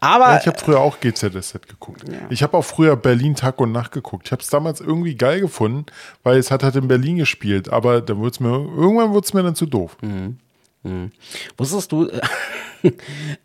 Aber 0.00 0.30
Ja, 0.32 0.38
ich 0.40 0.46
habe 0.46 0.58
früher 0.58 0.78
auch 0.80 1.00
GZSZ 1.00 1.66
geguckt. 1.68 2.04
Ich 2.30 2.42
habe 2.42 2.56
auch 2.56 2.64
früher 2.64 2.96
Berlin 2.96 3.34
Tag 3.34 3.60
und 3.60 3.72
Nacht 3.72 3.92
geguckt. 3.92 4.26
Ich 4.26 4.32
habe 4.32 4.42
es 4.42 4.48
damals 4.48 4.80
irgendwie 4.80 5.16
geil 5.16 5.40
gefunden, 5.40 5.86
weil 6.22 6.38
es 6.38 6.50
hat 6.50 6.62
halt 6.62 6.76
in 6.76 6.86
Berlin 6.88 7.16
gespielt. 7.16 7.70
Aber 7.72 8.00
dann 8.00 8.22
wird's 8.22 8.40
mir, 8.40 8.50
irgendwann 8.50 9.10
wurde 9.10 9.24
es 9.26 9.34
mir 9.34 9.42
dann 9.42 9.54
zu 9.56 9.66
doof. 9.66 9.96
Wusstest 11.56 11.92
du, 11.92 12.08
äh, 12.08 12.20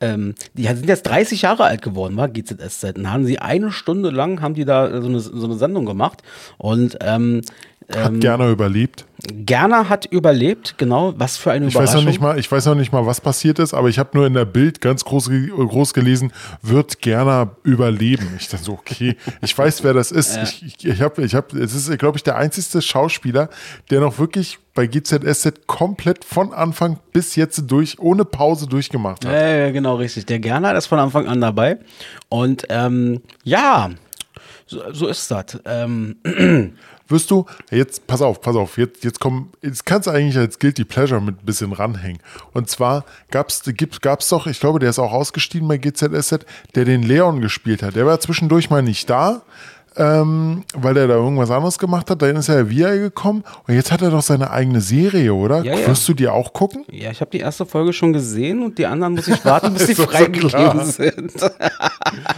ähm, 0.01 0.33
die 0.53 0.63
sind 0.63 0.87
jetzt 0.87 1.03
30 1.03 1.43
Jahre 1.43 1.65
alt 1.65 1.81
geworden, 1.81 2.17
war 2.17 2.29
GZSZ. 2.29 2.97
Und 2.97 3.11
haben 3.11 3.25
sie 3.25 3.39
eine 3.39 3.71
Stunde 3.71 4.09
lang 4.09 4.41
haben 4.41 4.55
die 4.55 4.65
da 4.65 5.01
so 5.01 5.07
eine, 5.07 5.19
so 5.19 5.45
eine 5.45 5.55
Sendung 5.55 5.85
gemacht 5.85 6.23
und 6.57 6.97
ähm, 7.01 7.41
Hat 7.89 8.09
ähm, 8.09 8.19
Gerner 8.19 8.49
überlebt. 8.49 9.05
Gerner 9.45 9.87
hat 9.87 10.05
überlebt, 10.05 10.75
genau. 10.77 11.13
Was 11.17 11.37
für 11.37 11.51
eine 11.51 11.67
Ich 11.67 11.75
weiß 11.75 11.93
noch 11.95 12.03
nicht 12.03 12.19
mal, 12.19 12.37
ich 12.37 12.51
weiß 12.51 12.65
noch 12.65 12.75
nicht 12.75 12.91
mal, 12.91 13.05
was 13.05 13.21
passiert 13.21 13.59
ist, 13.59 13.73
aber 13.73 13.87
ich 13.87 13.97
habe 13.97 14.09
nur 14.13 14.27
in 14.27 14.33
der 14.33 14.43
Bild 14.43 14.81
ganz 14.81 15.05
groß, 15.05 15.31
groß 15.55 15.93
gelesen, 15.93 16.33
wird 16.61 17.01
Gerner 17.01 17.55
überleben. 17.63 18.27
Ich 18.37 18.49
dachte 18.49 18.65
so, 18.65 18.73
okay, 18.73 19.15
ich 19.41 19.57
weiß, 19.57 19.85
wer 19.85 19.93
das 19.93 20.11
ist. 20.11 20.37
Ich, 20.37 20.65
ich, 20.65 20.85
ich 20.85 21.01
habe, 21.01 21.23
ich 21.23 21.33
habe, 21.33 21.57
es 21.57 21.73
ist, 21.73 21.97
glaube 21.97 22.17
ich, 22.17 22.23
der 22.23 22.35
einzigste 22.35 22.81
Schauspieler, 22.81 23.49
der 23.89 24.01
noch 24.01 24.19
wirklich 24.19 24.59
bei 24.73 24.85
GZSZ 24.85 25.65
komplett 25.65 26.25
von 26.25 26.53
Anfang 26.53 26.99
bis 27.13 27.37
jetzt 27.37 27.63
durch, 27.67 27.99
ohne 27.99 28.25
Pause 28.25 28.67
durchgemacht 28.67 29.25
hat. 29.25 29.31
Ja, 29.31 29.47
ja, 29.47 29.71
genau, 29.71 29.95
richtig. 29.95 30.25
Der 30.25 30.39
Gerner 30.39 30.75
ist 30.75 30.87
von 30.87 30.99
Anfang 30.99 31.25
an 31.27 31.39
dabei. 31.39 31.79
Und 32.27 32.65
ähm, 32.69 33.21
ja, 33.43 33.91
so, 34.65 34.81
so 34.91 35.07
ist 35.07 35.31
das. 35.31 35.57
Ähm, 35.65 36.17
Wirst 37.07 37.31
du, 37.31 37.45
jetzt, 37.71 38.07
pass 38.07 38.21
auf, 38.21 38.41
pass 38.41 38.55
auf, 38.55 38.77
jetzt, 38.77 39.03
jetzt 39.03 39.19
komm, 39.19 39.49
jetzt 39.61 39.85
kannst 39.85 40.07
du 40.07 40.11
eigentlich 40.11 40.37
als 40.37 40.59
Guilty 40.59 40.83
Pleasure 40.83 41.21
mit 41.21 41.41
ein 41.41 41.45
bisschen 41.45 41.71
ranhängen. 41.71 42.19
Und 42.53 42.69
zwar 42.69 43.05
gab's, 43.31 43.63
gibt, 43.65 44.01
gab's 44.01 44.29
doch, 44.29 44.47
ich 44.47 44.59
glaube, 44.59 44.79
der 44.79 44.89
ist 44.89 44.99
auch 44.99 45.13
ausgestiegen 45.13 45.67
bei 45.67 45.77
GZSZ, 45.77 46.45
der 46.75 46.85
den 46.85 47.03
Leon 47.03 47.41
gespielt 47.41 47.81
hat. 47.83 47.95
Der 47.95 48.05
war 48.05 48.19
zwischendurch 48.19 48.69
mal 48.69 48.81
nicht 48.83 49.09
da, 49.09 49.41
ähm, 49.97 50.63
weil 50.75 50.93
der 50.93 51.07
da 51.07 51.15
irgendwas 51.15 51.51
anderes 51.51 51.77
gemacht 51.77 52.09
hat. 52.09 52.21
Dann 52.21 52.35
ist 52.35 52.49
er 52.49 52.69
via 52.69 52.95
gekommen 52.95 53.43
und 53.67 53.73
jetzt 53.73 53.91
hat 53.91 54.01
er 54.01 54.11
doch 54.11 54.21
seine 54.21 54.51
eigene 54.51 54.81
Serie, 54.81 55.33
oder? 55.33 55.63
Ja, 55.63 55.75
ja. 55.75 55.87
Wirst 55.87 56.07
du 56.07 56.13
die 56.13 56.27
auch 56.27 56.53
gucken? 56.53 56.85
ja, 56.91 57.11
ich 57.11 57.21
habe 57.21 57.31
die 57.31 57.39
erste 57.39 57.65
Folge 57.65 57.93
schon 57.93 58.13
gesehen 58.13 58.63
und 58.63 58.77
die 58.77 58.85
anderen 58.85 59.15
muss 59.15 59.27
ich 59.27 59.43
warten, 59.43 59.73
bis 59.73 59.87
sie 59.87 59.93
so 59.93 60.03
freigegeben 60.03 60.49
klar. 60.49 60.85
sind. 60.85 61.33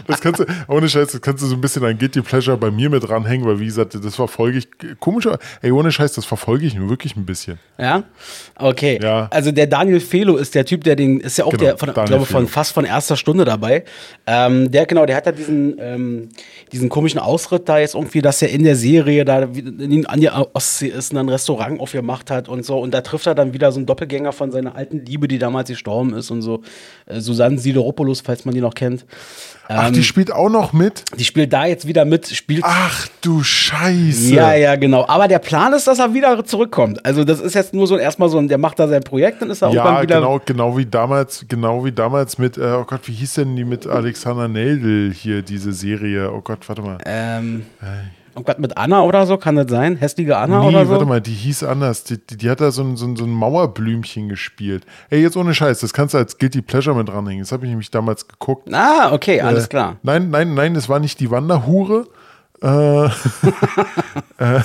Das 0.07 0.19
kannst 0.19 0.39
du, 0.39 0.45
ohne 0.67 0.89
Scheiß, 0.89 1.11
das 1.11 1.21
kannst 1.21 1.43
du 1.43 1.47
so 1.47 1.55
ein 1.55 1.61
bisschen 1.61 1.85
an 1.85 1.97
Guilty 1.97 2.21
Pleasure 2.21 2.57
bei 2.57 2.71
mir 2.71 2.89
mit 2.89 3.07
ranhängen, 3.07 3.45
weil 3.45 3.59
wie 3.59 3.65
gesagt, 3.65 3.93
das 4.03 4.15
verfolge 4.15 4.57
ich, 4.57 4.67
komisch, 4.99 5.27
ey, 5.61 5.71
ohne 5.71 5.91
Scheiß, 5.91 6.13
das 6.13 6.25
verfolge 6.25 6.65
ich 6.65 6.73
nur 6.73 6.89
wirklich 6.89 7.15
ein 7.15 7.25
bisschen. 7.25 7.59
Ja, 7.77 8.03
okay. 8.55 8.99
Ja. 9.01 9.27
Also 9.29 9.51
der 9.51 9.67
Daniel 9.67 9.99
Felo 9.99 10.37
ist 10.37 10.55
der 10.55 10.65
Typ, 10.65 10.83
der 10.83 10.95
den 10.95 11.19
ist 11.19 11.37
ja 11.37 11.45
auch 11.45 11.51
Genau, 11.51 11.63
der 11.63 11.77
von, 11.77 11.93
glaube 11.93 12.25
von 12.25 12.47
fast 12.47 12.73
von 12.73 12.85
erster 12.85 13.15
Stunde 13.15 13.45
dabei. 13.45 13.85
Ähm, 14.25 14.71
der 14.71 14.85
genau, 14.85 15.05
der 15.05 15.15
hat 15.15 15.27
da 15.27 15.31
diesen 15.31 15.75
ähm, 15.79 16.29
diesen 16.71 16.89
komischen 16.89 17.19
Ausritt 17.49 17.67
da 17.67 17.79
jetzt 17.79 17.95
irgendwie, 17.95 18.21
dass 18.21 18.41
er 18.43 18.49
in 18.49 18.63
der 18.63 18.75
Serie 18.75 19.25
da 19.25 19.47
an 20.07 20.21
der 20.21 20.55
Ostsee 20.55 20.87
ist 20.87 21.11
und 21.11 21.17
ein 21.17 21.29
Restaurant 21.29 21.79
aufgemacht 21.79 22.29
hat 22.29 22.47
und 22.47 22.63
so 22.63 22.77
und 22.79 22.93
da 22.93 23.01
trifft 23.01 23.25
er 23.25 23.33
dann 23.33 23.53
wieder 23.53 23.71
so 23.71 23.79
einen 23.79 23.87
Doppelgänger 23.87 24.31
von 24.33 24.51
seiner 24.51 24.75
alten 24.75 25.03
Liebe, 25.05 25.27
die 25.27 25.39
damals 25.39 25.69
gestorben 25.69 26.13
ist 26.13 26.29
und 26.29 26.41
so. 26.43 26.61
Äh, 27.07 27.19
Susanne 27.21 27.57
Sideropoulos, 27.57 28.21
falls 28.21 28.45
man 28.45 28.53
die 28.53 28.61
noch 28.61 28.75
kennt. 28.75 29.05
Ach, 29.67 29.87
Ähm, 29.87 29.93
die 29.93 30.03
spielt 30.03 30.31
auch 30.31 30.49
noch 30.49 30.73
mit? 30.73 31.03
die 31.17 31.23
spielt 31.23 31.51
da 31.53 31.65
jetzt 31.65 31.87
wieder 31.87 32.05
mit, 32.05 32.27
spielt 32.27 32.63
Ach 32.65 33.07
du 33.21 33.43
Scheiße. 33.43 34.33
ja, 34.33 34.53
ja, 34.55 34.75
genau. 34.75 35.05
Aber 35.07 35.27
der 35.27 35.39
Plan 35.39 35.73
ist, 35.73 35.87
dass 35.87 35.99
er 35.99 36.13
wieder 36.13 36.43
zurückkommt. 36.45 37.03
Also 37.05 37.23
das 37.23 37.39
ist 37.39 37.53
jetzt 37.55 37.73
nur 37.73 37.85
so 37.87 37.97
erstmal 37.97 38.29
so 38.29 38.37
ein, 38.37 38.47
der 38.47 38.57
macht 38.57 38.79
da 38.79 38.87
sein 38.87 39.03
Projekt, 39.03 39.41
dann 39.41 39.49
ist 39.49 39.61
er 39.61 39.69
Ja, 39.69 39.83
irgendwann 39.85 40.03
wieder. 40.03 40.15
genau, 40.19 40.41
genau 40.45 40.77
wie 40.77 40.85
damals, 40.85 41.45
genau 41.47 41.83
wie 41.85 41.91
damals 41.91 42.37
mit, 42.37 42.57
äh, 42.57 42.61
oh 42.79 42.83
Gott, 42.85 43.01
wie 43.05 43.11
hieß 43.13 43.35
denn 43.35 43.55
die 43.55 43.63
mit 43.65 43.85
Alexander 43.87 44.47
Neldl 44.47 45.13
hier, 45.13 45.41
diese 45.43 45.71
Serie? 45.73 46.31
Oh 46.31 46.41
Gott, 46.41 46.67
warte 46.67 46.81
mal. 46.81 46.97
Ähm, 47.05 47.38
oh 48.35 48.41
Gott, 48.41 48.59
mit 48.59 48.77
Anna 48.77 49.01
oder 49.03 49.25
so, 49.25 49.37
kann 49.37 49.55
das 49.55 49.69
sein? 49.69 49.97
Hässliche 49.97 50.37
Anna 50.37 50.61
nee, 50.61 50.67
oder 50.67 50.85
so? 50.85 50.91
warte 50.91 51.05
mal, 51.05 51.21
die 51.21 51.33
hieß 51.33 51.63
anders. 51.63 52.03
Die, 52.03 52.17
die, 52.17 52.37
die 52.37 52.49
hat 52.49 52.61
da 52.61 52.71
so 52.71 52.83
ein, 52.83 52.95
so, 52.95 53.05
ein, 53.05 53.15
so 53.15 53.25
ein 53.25 53.31
Mauerblümchen 53.31 54.29
gespielt. 54.29 54.85
Ey, 55.09 55.21
jetzt 55.21 55.35
ohne 55.37 55.53
Scheiß, 55.53 55.79
das 55.79 55.93
kannst 55.93 56.13
du 56.13 56.17
als 56.17 56.37
Guilty 56.37 56.61
Pleasure 56.61 56.95
mit 56.95 57.09
dranhängen. 57.09 57.41
Das 57.43 57.51
habe 57.51 57.65
ich 57.65 57.69
nämlich 57.69 57.91
damals 57.91 58.27
geguckt. 58.27 58.73
Ah, 58.73 59.11
okay, 59.11 59.41
alles 59.41 59.65
Äh, 59.65 59.69
klar. 59.69 59.97
Nein, 60.03 60.29
nein, 60.29 60.53
nein, 60.53 60.75
es 60.75 60.87
war 60.89 60.99
nicht 60.99 61.19
die 61.19 61.29
Wanderhure. 61.31 62.07
Äh, 62.61 63.05
äh, 64.37 64.61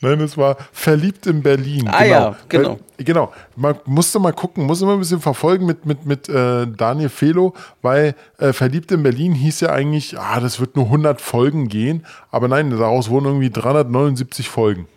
Nein, 0.00 0.20
es 0.20 0.36
war 0.36 0.56
verliebt 0.72 1.26
in 1.26 1.42
Berlin. 1.42 1.88
Ah 1.88 2.04
ja, 2.04 2.36
genau. 2.48 2.78
Weil, 2.96 3.04
genau. 3.04 3.32
Man 3.56 3.76
musste 3.84 4.18
mal 4.18 4.32
gucken, 4.32 4.64
muss 4.64 4.82
immer 4.82 4.94
ein 4.94 4.98
bisschen 4.98 5.20
verfolgen 5.20 5.66
mit, 5.66 5.86
mit, 5.86 6.06
mit 6.06 6.28
äh, 6.28 6.66
Daniel 6.66 7.08
Felo, 7.08 7.54
weil 7.82 8.14
äh, 8.38 8.52
verliebt 8.52 8.92
in 8.92 9.02
Berlin 9.02 9.32
hieß 9.32 9.60
ja 9.60 9.70
eigentlich, 9.70 10.18
ah, 10.18 10.40
das 10.40 10.60
wird 10.60 10.76
nur 10.76 10.86
100 10.86 11.20
Folgen 11.20 11.68
gehen. 11.68 12.06
Aber 12.30 12.48
nein, 12.48 12.70
daraus 12.70 13.10
wurden 13.10 13.26
irgendwie 13.26 13.50
379 13.50 14.48
Folgen. 14.48 14.88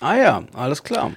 Ah 0.00 0.16
ja, 0.16 0.42
alles 0.54 0.82
klar. 0.82 1.12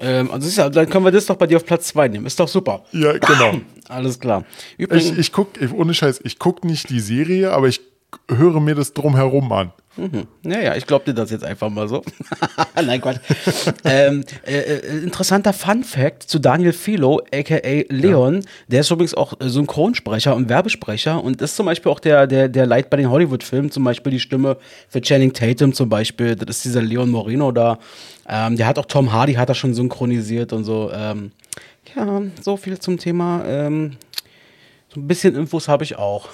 Ähm, 0.00 0.30
also 0.30 0.68
dann 0.68 0.88
können 0.88 1.04
wir 1.04 1.12
das 1.12 1.26
doch 1.26 1.36
bei 1.36 1.46
dir 1.46 1.56
auf 1.56 1.64
Platz 1.64 1.88
2 1.88 2.08
nehmen. 2.08 2.26
Ist 2.26 2.38
doch 2.40 2.48
super. 2.48 2.84
Ja, 2.92 3.12
genau. 3.12 3.60
Alles 3.88 4.18
klar. 4.18 4.44
Übrigens, 4.78 5.10
Ich, 5.10 5.18
ich 5.18 5.32
guck, 5.32 5.50
ohne 5.74 5.92
Scheiß, 5.92 6.20
ich 6.24 6.38
guck 6.38 6.64
nicht 6.64 6.88
die 6.88 7.00
Serie, 7.00 7.52
aber 7.52 7.68
ich 7.68 7.80
höre 8.28 8.58
mir 8.60 8.74
das 8.74 8.94
drumherum 8.94 9.52
an. 9.52 9.72
Naja, 10.42 10.74
ich 10.76 10.86
glaube 10.86 11.04
dir 11.04 11.14
das 11.14 11.30
jetzt 11.30 11.44
einfach 11.44 11.68
mal 11.68 11.86
so. 11.86 12.02
Nein, 12.74 13.00
Quatsch. 13.00 13.18
ähm, 13.84 14.24
äh, 14.46 14.58
äh, 14.58 14.98
interessanter 15.02 15.52
Fun 15.52 15.84
Fact 15.84 16.22
zu 16.22 16.38
Daniel 16.38 16.72
Philo, 16.72 17.20
a.k.a. 17.32 17.84
Leon. 17.88 18.44
Der 18.68 18.80
ist 18.80 18.90
übrigens 18.90 19.14
auch 19.14 19.38
äh, 19.40 19.48
Synchronsprecher 19.48 20.34
und 20.34 20.48
Werbesprecher 20.48 21.22
und 21.22 21.42
ist 21.42 21.56
zum 21.56 21.66
Beispiel 21.66 21.92
auch 21.92 22.00
der, 22.00 22.26
der, 22.26 22.48
der 22.48 22.66
leiht 22.66 22.88
bei 22.88 22.96
den 22.96 23.10
Hollywood-Filmen 23.10 23.70
zum 23.70 23.84
Beispiel 23.84 24.12
die 24.12 24.20
Stimme 24.20 24.56
für 24.88 25.02
Channing 25.02 25.32
Tatum 25.32 25.74
zum 25.74 25.88
Beispiel. 25.88 26.36
Das 26.36 26.56
ist 26.56 26.64
dieser 26.64 26.82
Leon 26.82 27.10
Moreno 27.10 27.52
da. 27.52 27.78
Ähm, 28.28 28.56
der 28.56 28.66
hat 28.66 28.78
auch 28.78 28.86
Tom 28.86 29.12
Hardy, 29.12 29.34
hat 29.34 29.50
er 29.50 29.54
schon 29.54 29.74
synchronisiert 29.74 30.52
und 30.52 30.64
so. 30.64 30.90
Ähm, 30.94 31.32
ja, 31.94 32.22
so 32.40 32.56
viel 32.56 32.78
zum 32.78 32.98
Thema. 32.98 33.44
So 34.94 35.00
ein 35.00 35.08
bisschen 35.08 35.34
Infos 35.34 35.68
habe 35.68 35.84
ich 35.84 35.96
auch. 35.96 36.28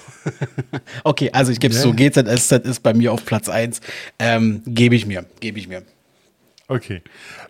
okay, 1.03 1.29
also 1.31 1.51
ich 1.51 1.59
gebe 1.59 1.73
es 1.73 1.83
Ja. 1.83 1.89
so, 1.89 1.93
GZSZ 1.93 2.65
ist 2.65 2.83
bei 2.83 2.93
mir 2.93 3.13
auf 3.13 3.25
Platz 3.25 3.47
1. 3.47 3.79
Ähm, 4.19 4.61
gebe 4.65 4.95
ich 4.95 5.05
mir, 5.05 5.25
gebe 5.39 5.59
ich 5.59 5.67
mir. 5.67 5.83
Okay. 6.67 7.01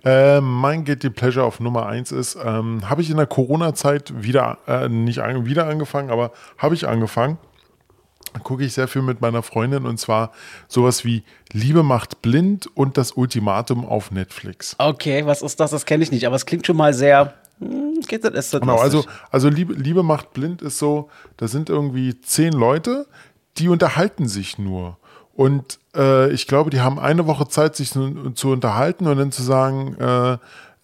Äh, 0.06 0.40
mein 0.40 0.86
Guilty 0.86 1.10
Pleasure 1.10 1.46
auf 1.46 1.60
Nummer 1.60 1.88
1 1.88 2.12
ist, 2.12 2.38
ähm, 2.44 2.90
habe 2.90 3.02
ich 3.02 3.10
in 3.10 3.18
der 3.18 3.26
Corona-Zeit 3.26 4.14
wieder, 4.24 4.60
äh, 4.68 4.88
nicht 4.88 5.20
an, 5.20 5.46
wieder 5.46 5.68
angefangen, 5.68 6.10
aber 6.12 6.32
habe 6.58 6.76
ich 6.76 6.88
angefangen. 6.88 7.38
Gucke 8.44 8.64
ich 8.64 8.74
sehr 8.74 8.88
viel 8.88 9.02
mit 9.02 9.22
meiner 9.22 9.42
Freundin 9.42 9.86
und 9.88 10.00
zwar 10.00 10.32
sowas 10.68 11.04
wie 11.04 11.24
Liebe 11.52 11.82
macht 11.82 12.22
blind 12.22 12.70
und 12.76 12.96
das 12.98 13.14
Ultimatum 13.14 13.84
auf 13.84 14.12
Netflix. 14.12 14.76
Okay, 14.78 15.26
was 15.26 15.42
ist 15.42 15.60
das? 15.60 15.72
Das 15.72 15.88
kenne 15.88 16.04
ich 16.04 16.12
nicht, 16.12 16.28
aber 16.28 16.36
es 16.36 16.46
klingt 16.46 16.68
schon 16.68 16.78
mal 16.78 16.94
sehr. 16.94 17.34
Hm, 18.08 18.20
GZSZ. 18.20 18.60
Genau, 18.62 18.78
also, 18.78 19.06
also 19.32 19.50
Liebe, 19.50 19.74
Liebe 19.74 20.04
macht 20.04 20.34
blind 20.34 20.62
ist 20.62 20.80
so, 20.80 21.10
da 21.38 21.48
sind 21.48 21.70
irgendwie 21.70 22.20
zehn 22.22 22.54
Leute, 22.54 23.08
die 23.58 23.70
unterhalten 23.70 24.28
sich 24.28 24.58
nur. 24.58 24.98
Und 25.34 25.80
äh, 25.96 26.30
ich 26.32 26.48
glaube, 26.48 26.70
die 26.70 26.82
haben 26.82 27.00
eine 27.00 27.26
Woche 27.26 27.48
Zeit, 27.48 27.76
sich 27.76 27.92
zu, 27.92 28.32
zu 28.32 28.50
unterhalten 28.50 29.08
und 29.08 29.18
dann 29.18 29.32
zu 29.32 29.42
sagen, 29.42 29.96
äh, 29.96 30.38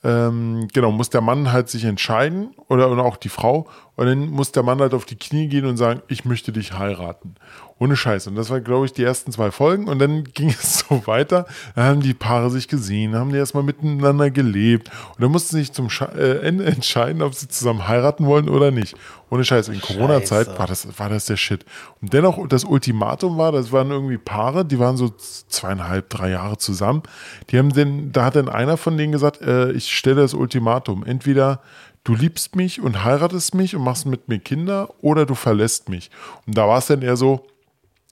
ähm, 0.06 0.68
genau, 0.72 0.92
muss 0.92 1.10
der 1.10 1.22
Mann 1.22 1.52
halt 1.52 1.68
sich 1.68 1.84
entscheiden 1.84 2.54
oder, 2.70 2.92
oder 2.92 3.04
auch 3.04 3.18
die 3.18 3.30
Frau. 3.30 3.68
Und 3.96 4.06
dann 4.06 4.30
muss 4.30 4.52
der 4.52 4.64
Mann 4.64 4.80
halt 4.80 4.94
auf 4.94 5.06
die 5.06 5.16
Knie 5.18 5.48
gehen 5.48 5.66
und 5.66 5.78
sagen, 5.78 6.02
ich 6.08 6.26
möchte 6.26 6.52
dich 6.52 6.74
heiraten. 6.78 7.36
Ohne 7.78 7.98
Scheiß. 7.98 8.28
Und 8.28 8.36
das 8.36 8.50
war, 8.50 8.62
glaube 8.62 8.86
ich, 8.86 8.94
die 8.94 9.04
ersten 9.04 9.34
zwei 9.34 9.52
Folgen. 9.52 9.90
Und 9.90 10.00
dann 10.00 10.24
ging 10.34 10.50
es 10.50 10.80
so 10.80 11.06
weiter. 11.08 11.46
Dann 11.76 11.86
haben 11.86 12.02
die 12.02 12.14
Paare 12.14 12.50
sich 12.50 12.70
gesehen, 12.70 13.16
haben 13.16 13.32
die 13.32 13.38
erstmal 13.38 13.64
miteinander 13.64 14.32
gelebt. 14.32 14.90
Und 15.16 15.22
dann 15.22 15.32
mussten 15.32 15.56
sie 15.56 15.64
sich 15.64 15.74
zum 15.74 15.90
Sche 15.90 16.06
äh, 16.16 16.48
Ende 16.48 16.66
entscheiden, 16.66 17.22
ob 17.22 17.36
sie 17.36 17.50
zusammen 17.50 17.86
heiraten 17.86 18.26
wollen 18.26 18.48
oder 18.48 18.72
nicht. 18.72 18.96
Ohne 19.30 19.44
Scheiß. 19.44 19.68
In 19.68 19.82
Corona-Zeit 19.82 20.58
war 20.58 20.68
das, 20.68 20.88
war 20.98 21.10
das 21.10 21.26
der 21.26 21.36
Shit. 21.36 21.66
Und 22.02 22.14
dennoch, 22.14 22.48
das 22.48 22.64
Ultimatum 22.64 23.38
war, 23.38 23.52
das 23.52 23.74
waren 23.74 23.92
irgendwie 23.92 24.18
Paare, 24.18 24.64
die 24.64 24.80
waren 24.80 24.96
so 24.96 25.10
zweieinhalb, 25.10 26.10
drei 26.10 26.30
Jahre 26.30 26.58
zusammen. 26.58 27.04
Die 27.50 27.58
haben 27.58 27.74
den, 27.74 28.14
da 28.14 28.26
hat 28.26 28.38
dann 28.38 28.48
einer 28.48 28.78
von 28.78 28.98
denen 28.98 29.12
gesagt, 29.12 29.42
äh, 29.42 29.72
ich 29.74 29.92
stelle 29.92 30.22
das 30.22 30.34
Ultimatum. 30.34 31.04
Entweder 31.04 31.60
du 32.06 32.16
liebst 32.16 32.56
mich 32.56 32.80
und 32.80 33.04
heiratest 33.04 33.54
mich 33.54 33.76
und 33.76 33.84
machst 33.84 34.06
mit 34.06 34.30
mir 34.30 34.40
Kinder 34.40 34.94
oder 35.02 35.26
du 35.26 35.36
verlässt 35.36 35.90
mich. 35.90 36.10
Und 36.48 36.58
da 36.58 36.70
war 36.70 36.78
es 36.78 36.86
dann 36.86 37.02
eher 37.02 37.18
so, 37.18 37.46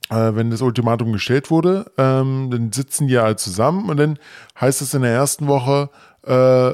äh, 0.10 0.36
wenn 0.36 0.49
das 0.49 0.62
Ultimatum 0.62 1.14
gestellt 1.14 1.49
wurde, 1.51 1.91
ähm, 1.97 2.49
dann 2.51 2.72
sitzen 2.72 3.08
die 3.08 3.18
halt 3.18 3.39
zusammen 3.39 3.89
und 3.89 3.97
dann 3.97 4.20
heißt 4.60 4.82
es 4.82 4.93
in 4.93 5.01
der 5.01 5.12
ersten 5.12 5.47
Woche, 5.47 5.89
äh, 6.24 6.74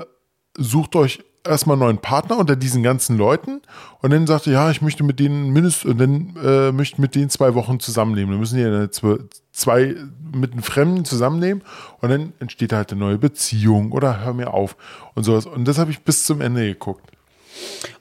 sucht 0.58 0.96
euch 0.96 1.24
erstmal 1.44 1.76
einen 1.76 1.84
neuen 1.84 1.98
Partner 2.00 2.38
unter 2.38 2.56
diesen 2.56 2.84
ganzen 2.84 3.18
Leuten 3.18 3.62
und 4.02 4.12
dann 4.12 4.28
sagt 4.28 4.48
er, 4.48 4.54
ja, 4.54 4.72
ich 4.72 4.82
möchte 4.82 5.04
mit 5.04 5.20
denen 5.20 5.52
mindestens, 5.52 5.92
und 5.92 5.98
dann 6.00 6.36
äh, 6.44 6.72
möchte 6.72 7.02
mit 7.02 7.16
denen 7.16 7.30
zwei 7.30 7.56
Wochen 7.56 7.80
zusammennehmen. 7.80 8.32
Dann 8.32 8.40
müssen 8.40 8.58
die 8.58 8.92
zwei, 8.92 9.18
zwei 9.52 9.96
mit 10.32 10.52
einem 10.52 10.64
Fremden 10.64 11.06
zusammennehmen 11.06 11.64
und 12.02 12.10
dann 12.10 12.34
entsteht 12.40 12.74
halt 12.74 12.92
eine 12.92 13.00
neue 13.00 13.18
Beziehung 13.18 13.92
oder 13.92 14.24
hör 14.24 14.34
mir 14.34 14.54
auf 14.54 14.76
und 15.16 15.24
sowas. 15.24 15.46
Und 15.46 15.68
das 15.68 15.78
habe 15.78 15.92
ich 15.92 16.02
bis 16.04 16.26
zum 16.26 16.42
Ende 16.42 16.66
geguckt. 16.66 17.12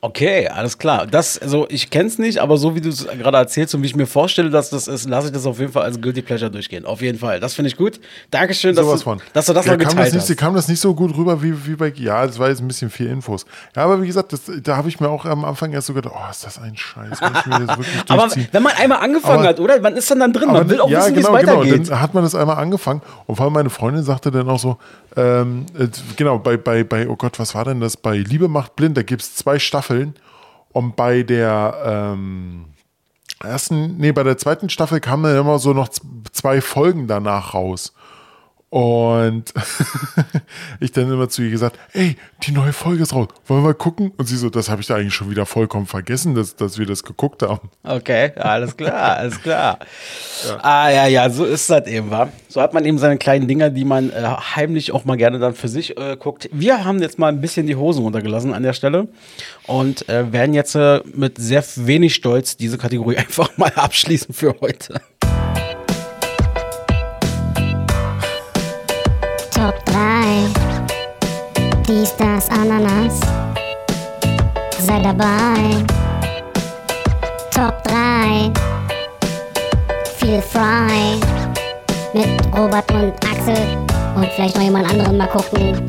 Okay, 0.00 0.48
alles 0.48 0.78
klar. 0.78 1.06
Das, 1.06 1.38
also 1.38 1.66
ich 1.70 1.90
kenne 1.90 2.08
es 2.08 2.18
nicht, 2.18 2.38
aber 2.38 2.56
so 2.56 2.74
wie 2.74 2.80
du 2.80 2.88
es 2.88 3.06
gerade 3.06 3.36
erzählst 3.36 3.74
und 3.74 3.82
wie 3.82 3.86
ich 3.86 3.96
mir 3.96 4.06
vorstelle, 4.06 4.50
dass 4.50 4.70
das 4.70 4.86
ist, 4.86 5.08
lasse 5.08 5.28
ich 5.28 5.32
das 5.32 5.46
auf 5.46 5.58
jeden 5.58 5.72
Fall 5.72 5.82
als 5.82 6.00
Guilty 6.00 6.22
Pleasure 6.22 6.50
durchgehen. 6.50 6.84
Auf 6.84 7.00
jeden 7.00 7.18
Fall. 7.18 7.40
Das 7.40 7.54
finde 7.54 7.70
ich 7.70 7.76
gut. 7.76 8.00
Dankeschön, 8.30 8.76
dass, 8.76 8.84
Sowas 8.84 9.00
du, 9.00 9.04
von. 9.04 9.22
dass 9.32 9.46
du 9.46 9.52
das 9.52 9.66
ja, 9.66 9.72
noch 9.72 9.78
geteilt 9.78 9.98
das 9.98 10.12
nicht, 10.14 10.28
hast. 10.28 10.36
Kam 10.36 10.54
das 10.54 10.68
nicht 10.68 10.80
so 10.80 10.94
gut 10.94 11.16
rüber 11.16 11.42
wie, 11.42 11.66
wie 11.66 11.74
bei, 11.74 11.92
ja, 11.96 12.26
das 12.26 12.38
war 12.38 12.48
jetzt 12.48 12.60
ein 12.60 12.68
bisschen 12.68 12.90
viel 12.90 13.06
Infos. 13.06 13.44
Ja, 13.74 13.84
aber 13.84 14.00
wie 14.02 14.06
gesagt, 14.06 14.32
das, 14.32 14.42
da 14.62 14.76
habe 14.76 14.88
ich 14.88 15.00
mir 15.00 15.08
auch 15.08 15.24
am 15.24 15.44
Anfang 15.44 15.72
erst 15.72 15.88
so 15.88 15.94
gedacht, 15.94 16.14
oh, 16.16 16.30
ist 16.30 16.44
das 16.44 16.58
ein 16.58 16.76
Scheiß, 16.76 17.20
aber 18.08 18.28
wenn 18.52 18.62
man 18.62 18.72
einmal 18.74 18.98
angefangen 18.98 19.40
Aber- 19.40 19.48
hat, 19.48 19.60
oder? 19.60 19.80
Man 19.80 19.96
ist 19.96 20.10
dann 20.10 20.20
dann 20.20 20.32
drin, 20.32 20.48
man 20.48 20.68
will 20.68 20.80
auch 20.80 20.90
ja, 20.90 21.00
wissen, 21.00 21.14
genau, 21.14 21.32
wie 21.32 21.36
es 21.36 21.40
genau. 21.40 21.58
weitergeht. 21.60 21.90
Dann 21.90 22.00
hat 22.00 22.14
man 22.14 22.22
das 22.22 22.34
einmal 22.34 22.56
angefangen 22.56 23.02
und 23.26 23.36
vor 23.36 23.44
allem 23.44 23.54
meine 23.54 23.70
Freundin 23.70 24.02
sagte 24.02 24.30
dann 24.30 24.48
auch 24.48 24.58
so, 24.58 24.78
ähm, 25.16 25.66
äh, 25.78 25.88
genau, 26.16 26.38
bei, 26.38 26.56
bei, 26.56 26.84
bei, 26.84 27.08
oh 27.08 27.16
Gott, 27.16 27.38
was 27.38 27.54
war 27.54 27.64
denn 27.64 27.80
das? 27.80 27.96
Bei 27.96 28.16
Liebe 28.16 28.48
macht 28.48 28.76
blind, 28.76 28.96
da 28.96 29.02
gibt 29.02 29.22
es 29.22 29.34
zwei 29.34 29.47
Staffeln 29.56 30.14
und 30.70 30.96
bei 30.96 31.22
der 31.22 32.14
ähm, 32.14 32.66
ersten, 33.42 33.96
nee, 33.96 34.12
bei 34.12 34.22
der 34.22 34.36
zweiten 34.36 34.68
Staffel 34.68 35.00
kamen 35.00 35.22
dann 35.24 35.38
immer 35.38 35.58
so 35.58 35.72
noch 35.72 35.88
zwei 35.88 36.60
Folgen 36.60 37.06
danach 37.06 37.54
raus. 37.54 37.94
Und 38.70 39.54
ich 40.80 40.92
dann 40.92 41.10
immer 41.10 41.30
zu 41.30 41.40
ihr 41.40 41.50
gesagt, 41.50 41.78
ey, 41.94 42.16
die 42.42 42.52
neue 42.52 42.74
Folge 42.74 43.02
ist 43.02 43.14
raus, 43.14 43.28
wollen 43.46 43.64
wir 43.64 43.72
gucken? 43.72 44.12
Und 44.18 44.26
sie 44.26 44.36
so, 44.36 44.50
das 44.50 44.68
habe 44.68 44.82
ich 44.82 44.86
da 44.86 44.96
eigentlich 44.96 45.14
schon 45.14 45.30
wieder 45.30 45.46
vollkommen 45.46 45.86
vergessen, 45.86 46.34
dass, 46.34 46.54
dass 46.54 46.78
wir 46.78 46.84
das 46.84 47.02
geguckt 47.02 47.42
haben. 47.42 47.70
Okay, 47.82 48.32
alles 48.36 48.76
klar, 48.76 48.92
alles 49.16 49.40
klar. 49.40 49.78
Ah, 50.60 50.90
ja, 50.90 51.06
ja, 51.06 51.30
so 51.30 51.46
ist 51.46 51.70
das 51.70 51.86
eben, 51.86 52.10
wa? 52.10 52.28
So 52.48 52.60
hat 52.60 52.74
man 52.74 52.84
eben 52.84 52.98
seine 52.98 53.16
kleinen 53.16 53.48
Dinger, 53.48 53.70
die 53.70 53.86
man 53.86 54.10
äh, 54.10 54.22
heimlich 54.54 54.92
auch 54.92 55.06
mal 55.06 55.16
gerne 55.16 55.38
dann 55.38 55.54
für 55.54 55.68
sich 55.68 55.96
äh, 55.96 56.18
guckt. 56.18 56.50
Wir 56.52 56.84
haben 56.84 57.00
jetzt 57.00 57.18
mal 57.18 57.28
ein 57.28 57.40
bisschen 57.40 57.66
die 57.66 57.76
Hosen 57.76 58.02
runtergelassen 58.02 58.52
an 58.52 58.62
der 58.62 58.74
Stelle 58.74 59.08
und 59.66 60.06
äh, 60.10 60.30
werden 60.30 60.52
jetzt 60.52 60.74
äh, 60.74 61.00
mit 61.14 61.38
sehr 61.38 61.64
wenig 61.76 62.14
Stolz 62.14 62.58
diese 62.58 62.76
Kategorie 62.76 63.16
einfach 63.18 63.56
mal 63.56 63.72
abschließen 63.74 64.34
für 64.34 64.54
heute. 64.60 65.00
Top 69.68 69.84
3. 69.84 70.46
Dies, 71.86 72.16
das, 72.16 72.48
Ananas. 72.48 73.20
Sei 74.78 74.98
dabei. 75.02 75.84
Top 77.50 77.84
3. 77.84 78.50
Feel 80.16 80.40
frei. 80.40 81.18
Mit 82.14 82.28
Robert 82.56 82.90
und 82.92 83.12
Axel. 83.22 83.76
Und 84.16 84.28
vielleicht 84.36 84.56
noch 84.56 84.62
jemand 84.62 84.88
anderen 84.90 85.18
mal 85.18 85.26
gucken. 85.26 85.86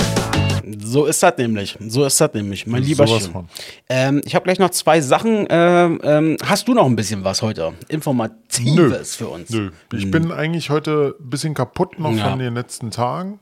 So 0.82 1.06
ist 1.06 1.24
das 1.24 1.38
nämlich. 1.38 1.78
So 1.88 2.04
ist 2.04 2.20
das 2.20 2.34
nämlich, 2.34 2.68
mein 2.68 2.84
lieber 2.84 3.08
von. 3.08 3.48
Ähm, 3.88 4.22
ich 4.26 4.36
habe 4.36 4.44
gleich 4.44 4.60
noch 4.60 4.72
zwei 4.72 5.00
Sachen. 5.00 5.48
Ähm, 5.50 6.02
ähm, 6.04 6.38
hast 6.44 6.68
du 6.68 6.74
noch 6.74 6.86
ein 6.86 6.98
bisschen 6.98 7.24
was 7.24 7.42
heute? 7.42 7.72
Informatives 7.88 9.16
für 9.16 9.30
uns? 9.30 9.50
Nö. 9.52 9.72
Ich 9.94 10.12
bin 10.12 10.34
eigentlich 10.34 10.70
heute 10.70 11.16
ein 11.18 11.30
bisschen 11.30 11.54
kaputt 11.54 11.98
noch 11.98 12.12
Ja. 12.12 12.30
von 12.32 12.40
den 12.40 12.56
letzten 12.56 12.92
Tagen. 12.92 13.40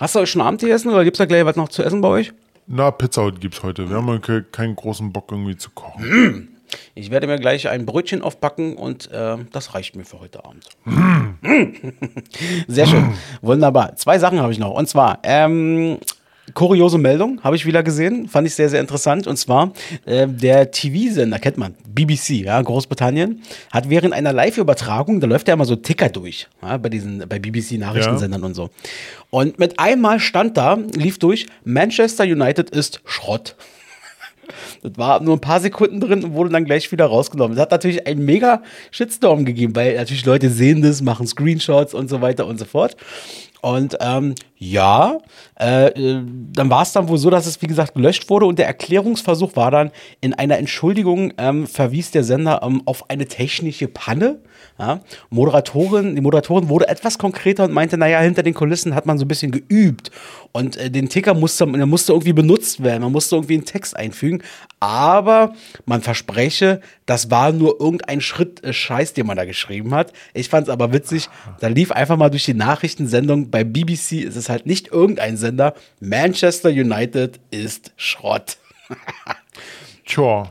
Hast 0.00 0.14
du 0.14 0.20
euch 0.20 0.30
schon 0.30 0.40
Abend 0.42 0.60
gegessen 0.62 0.88
oder 0.90 1.04
gibt 1.04 1.16
es 1.16 1.18
da 1.18 1.26
gleich 1.26 1.44
was 1.44 1.56
noch 1.56 1.68
zu 1.68 1.82
essen 1.82 2.00
bei 2.00 2.08
euch? 2.08 2.32
Na, 2.66 2.90
Pizza 2.90 3.30
gibt 3.32 3.54
es 3.54 3.62
heute. 3.62 3.88
Wir 3.90 3.96
haben 3.96 4.20
ke- 4.20 4.42
keinen 4.44 4.74
großen 4.76 5.12
Bock 5.12 5.26
irgendwie 5.30 5.56
zu 5.56 5.70
kochen. 5.70 6.56
Ich 6.94 7.10
werde 7.10 7.26
mir 7.26 7.36
gleich 7.38 7.68
ein 7.68 7.84
Brötchen 7.84 8.22
aufbacken 8.22 8.76
und 8.76 9.10
äh, 9.10 9.36
das 9.52 9.74
reicht 9.74 9.96
mir 9.96 10.04
für 10.04 10.20
heute 10.20 10.44
Abend. 10.44 10.64
Sehr 12.68 12.86
schön. 12.86 13.12
Wunderbar. 13.42 13.96
Zwei 13.96 14.18
Sachen 14.18 14.40
habe 14.40 14.52
ich 14.52 14.58
noch. 14.58 14.70
Und 14.70 14.88
zwar, 14.88 15.18
ähm, 15.24 15.98
kuriose 16.54 16.98
Meldung 16.98 17.40
habe 17.42 17.56
ich 17.56 17.66
wieder 17.66 17.82
gesehen. 17.82 18.28
Fand 18.28 18.46
ich 18.46 18.54
sehr, 18.54 18.68
sehr 18.68 18.80
interessant. 18.80 19.26
Und 19.26 19.36
zwar, 19.36 19.72
äh, 20.06 20.26
der 20.26 20.70
TV-Sender, 20.70 21.38
kennt 21.38 21.58
man, 21.58 21.74
BBC, 21.86 22.44
ja, 22.44 22.60
Großbritannien, 22.60 23.42
hat 23.70 23.90
während 23.90 24.14
einer 24.14 24.32
Live-Übertragung, 24.32 25.20
da 25.20 25.26
läuft 25.26 25.48
ja 25.48 25.54
immer 25.54 25.64
so 25.64 25.76
Ticker 25.76 26.08
durch, 26.08 26.48
ja, 26.62 26.76
bei 26.76 26.88
diesen, 26.88 27.26
bei 27.28 27.38
BBC-Nachrichtensendern 27.38 28.44
und 28.44 28.54
so. 28.54 28.70
Und 29.30 29.58
mit 29.58 29.78
einmal 29.78 30.20
stand 30.20 30.56
da, 30.56 30.78
lief 30.94 31.18
durch, 31.18 31.46
Manchester 31.64 32.24
United 32.24 32.70
ist 32.70 33.00
Schrott. 33.04 33.56
Das 34.82 34.92
war 34.96 35.20
nur 35.20 35.36
ein 35.36 35.40
paar 35.40 35.60
Sekunden 35.60 36.00
drin 36.00 36.24
und 36.24 36.32
wurde 36.32 36.50
dann 36.50 36.64
gleich 36.64 36.90
wieder 36.90 37.06
rausgenommen. 37.06 37.56
Das 37.56 37.62
hat 37.62 37.70
natürlich 37.70 38.06
einen 38.06 38.24
mega 38.24 38.62
Shitstorm 38.90 39.44
gegeben, 39.44 39.76
weil 39.76 39.94
natürlich 39.94 40.24
Leute 40.24 40.50
sehen 40.50 40.82
das, 40.82 41.02
machen 41.02 41.26
Screenshots 41.26 41.94
und 41.94 42.08
so 42.08 42.20
weiter 42.20 42.46
und 42.46 42.58
so 42.58 42.64
fort. 42.64 42.96
Und 43.62 43.96
ähm, 44.00 44.34
ja, 44.56 45.18
äh, 45.58 45.88
äh, 45.88 46.22
dann 46.52 46.70
war 46.70 46.82
es 46.82 46.92
dann 46.92 47.08
wohl 47.08 47.18
so, 47.18 47.30
dass 47.30 47.46
es 47.46 47.60
wie 47.62 47.66
gesagt 47.66 47.94
gelöscht 47.94 48.28
wurde 48.30 48.46
und 48.46 48.58
der 48.58 48.66
Erklärungsversuch 48.66 49.56
war 49.56 49.70
dann, 49.70 49.90
in 50.20 50.34
einer 50.34 50.58
Entschuldigung 50.58 51.32
ähm, 51.38 51.66
verwies 51.66 52.10
der 52.10 52.24
Sender 52.24 52.62
ähm, 52.62 52.82
auf 52.86 53.10
eine 53.10 53.26
technische 53.26 53.88
Panne. 53.88 54.40
Ja? 54.80 55.00
Moderatorin, 55.28 56.16
die 56.16 56.22
Moderatorin 56.22 56.70
wurde 56.70 56.88
etwas 56.88 57.18
konkreter 57.18 57.64
und 57.64 57.72
meinte, 57.72 57.98
naja, 57.98 58.20
hinter 58.20 58.42
den 58.42 58.54
Kulissen 58.54 58.94
hat 58.94 59.04
man 59.04 59.18
so 59.18 59.26
ein 59.26 59.28
bisschen 59.28 59.52
geübt. 59.52 60.10
Und 60.52 60.78
äh, 60.78 60.90
den 60.90 61.10
Ticker 61.10 61.34
musste, 61.34 61.66
der 61.66 61.86
musste 61.86 62.12
irgendwie 62.12 62.32
benutzt 62.32 62.82
werden, 62.82 63.02
man 63.02 63.12
musste 63.12 63.36
irgendwie 63.36 63.54
einen 63.54 63.66
Text 63.66 63.94
einfügen, 63.94 64.42
aber 64.80 65.52
man 65.84 66.00
verspreche, 66.00 66.80
das 67.04 67.30
war 67.30 67.52
nur 67.52 67.78
irgendein 67.78 68.22
Schritt 68.22 68.64
äh, 68.64 68.72
Scheiß, 68.72 69.12
den 69.12 69.26
man 69.26 69.36
da 69.36 69.44
geschrieben 69.44 69.94
hat. 69.94 70.14
Ich 70.32 70.48
fand 70.48 70.66
es 70.66 70.72
aber 70.72 70.94
witzig, 70.94 71.28
da 71.60 71.68
lief 71.68 71.92
einfach 71.92 72.16
mal 72.16 72.30
durch 72.30 72.46
die 72.46 72.54
Nachrichtensendung 72.54 73.50
bei 73.50 73.64
BBC, 73.64 74.12
ist 74.24 74.36
es 74.36 74.48
halt 74.48 74.64
nicht 74.64 74.88
irgendein 74.88 75.36
Sender, 75.36 75.74
Manchester 76.00 76.70
United 76.70 77.38
ist 77.50 77.92
Schrott. 77.96 78.56
Tja, 80.06 80.50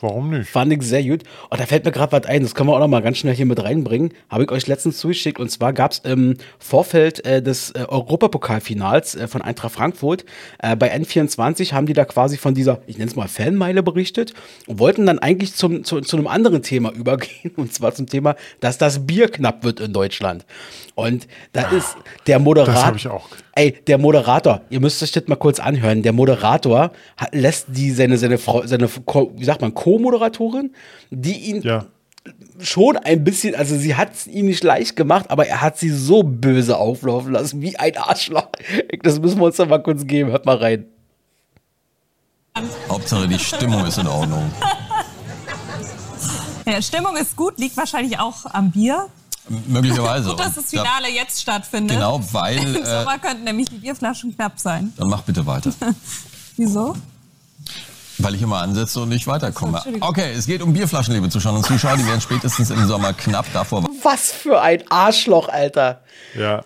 warum 0.00 0.30
nicht? 0.30 0.50
Fand 0.50 0.72
ich 0.72 0.82
sehr 0.82 1.02
gut. 1.02 1.22
Und 1.48 1.60
da 1.60 1.66
fällt 1.66 1.84
mir 1.84 1.92
gerade 1.92 2.12
was 2.12 2.24
ein, 2.24 2.42
das 2.42 2.54
können 2.54 2.68
wir 2.68 2.74
auch 2.74 2.80
noch 2.80 2.88
mal 2.88 3.02
ganz 3.02 3.18
schnell 3.18 3.34
hier 3.34 3.46
mit 3.46 3.62
reinbringen. 3.62 4.12
Habe 4.28 4.44
ich 4.44 4.50
euch 4.50 4.66
letztens 4.66 4.98
zugeschickt. 4.98 5.38
Und 5.38 5.50
zwar 5.50 5.72
gab 5.72 5.92
es 5.92 5.98
im 6.00 6.36
Vorfeld 6.58 7.24
äh, 7.24 7.42
des 7.42 7.70
äh, 7.72 7.84
Europapokalfinals 7.88 9.14
äh, 9.14 9.28
von 9.28 9.42
Eintracht 9.42 9.72
Frankfurt 9.72 10.24
äh, 10.58 10.76
bei 10.76 10.94
N24 10.94 11.72
haben 11.72 11.86
die 11.86 11.92
da 11.92 12.04
quasi 12.04 12.36
von 12.36 12.54
dieser, 12.54 12.80
ich 12.86 12.98
nenne 12.98 13.10
es 13.10 13.16
mal 13.16 13.28
Fanmeile 13.28 13.82
berichtet 13.82 14.34
und 14.66 14.78
wollten 14.78 15.06
dann 15.06 15.18
eigentlich 15.18 15.54
zum, 15.54 15.84
zu, 15.84 16.00
zu 16.00 16.16
einem 16.16 16.26
anderen 16.26 16.62
Thema 16.62 16.92
übergehen. 16.94 17.52
Und 17.56 17.72
zwar 17.72 17.94
zum 17.94 18.06
Thema, 18.06 18.36
dass 18.60 18.78
das 18.78 19.06
Bier 19.06 19.28
knapp 19.28 19.64
wird 19.64 19.80
in 19.80 19.92
Deutschland. 19.92 20.44
Und 20.94 21.26
da 21.52 21.70
ist 21.70 21.96
der 22.26 22.38
Moderator. 22.38 22.74
Das 22.74 22.84
hab 22.84 22.96
ich 22.96 23.08
auch. 23.08 23.28
Ey, 23.54 23.72
der 23.86 23.98
Moderator, 23.98 24.60
ihr 24.70 24.80
müsst 24.80 25.02
euch 25.02 25.12
das 25.12 25.26
mal 25.26 25.36
kurz 25.36 25.58
anhören. 25.58 26.02
Der 26.02 26.12
Moderator 26.12 26.92
hat, 27.16 27.34
lässt 27.34 27.66
die 27.68 27.90
seine, 27.90 28.16
seine 28.16 28.38
Frau, 28.38 28.64
seine, 28.66 28.88
wie 28.88 29.44
sagt 29.44 29.60
man, 29.60 29.74
Co-Moderatorin, 29.74 30.72
die 31.10 31.36
ihn 31.50 31.62
Ja. 31.62 31.86
schon 32.60 32.96
ein 32.96 33.24
bisschen, 33.24 33.54
also 33.54 33.76
sie 33.76 33.96
hat 33.96 34.14
es 34.14 34.26
ihm 34.26 34.46
nicht 34.46 34.62
leicht 34.62 34.94
gemacht, 34.94 35.26
aber 35.30 35.46
er 35.46 35.60
hat 35.62 35.78
sie 35.78 35.90
so 35.90 36.22
böse 36.22 36.76
auflaufen 36.78 37.32
lassen, 37.32 37.60
wie 37.60 37.76
ein 37.76 37.96
Arschloch. 37.96 38.48
Das 39.02 39.18
müssen 39.20 39.38
wir 39.40 39.46
uns 39.46 39.56
doch 39.56 39.66
mal 39.68 39.82
kurz 39.82 40.06
geben. 40.06 40.30
Hört 40.30 40.46
mal 40.46 40.56
rein. 40.56 40.84
Hauptsache 42.88 43.26
die 43.28 43.38
Stimmung 43.38 43.84
ist 43.86 43.98
in 43.98 44.06
Ordnung. 44.06 44.50
Ja, 46.66 46.80
Stimmung 46.82 47.16
ist 47.16 47.34
gut, 47.36 47.58
liegt 47.58 47.76
wahrscheinlich 47.76 48.18
auch 48.20 48.44
am 48.44 48.70
Bier. 48.70 49.06
Möglicherweise. 49.48 50.30
Gut, 50.30 50.40
dass 50.40 50.54
das 50.54 50.70
da- 50.70 50.82
Finale 50.82 51.08
jetzt 51.12 51.40
stattfindet. 51.40 51.96
Genau, 51.96 52.20
weil, 52.32 52.58
Im 52.58 52.76
äh, 52.76 52.86
Sommer 52.86 53.18
könnten 53.18 53.44
nämlich 53.44 53.68
die 53.68 53.78
Bierflaschen 53.78 54.34
knapp 54.36 54.58
sein. 54.60 54.92
Dann 54.96 55.08
mach 55.08 55.22
bitte 55.22 55.44
weiter. 55.46 55.72
Wieso? 56.56 56.94
Weil 58.18 58.34
ich 58.34 58.42
immer 58.42 58.58
ansetze 58.60 59.00
und 59.00 59.08
nicht 59.08 59.26
weiterkomme. 59.26 59.78
Entschuldigung. 59.78 60.08
Okay, 60.08 60.32
es 60.32 60.46
geht 60.46 60.60
um 60.62 60.72
Bierflaschen, 60.72 61.14
liebe 61.14 61.28
Zuschauer 61.30 61.56
und 61.56 61.66
Zuschauer. 61.66 61.96
Die 61.96 62.06
werden 62.06 62.20
spätestens 62.20 62.70
im 62.70 62.86
Sommer 62.86 63.14
knapp 63.14 63.46
davor. 63.52 63.88
Was 64.02 64.30
für 64.30 64.60
ein 64.60 64.82
Arschloch, 64.90 65.48
Alter. 65.48 66.02
Ja, 66.36 66.62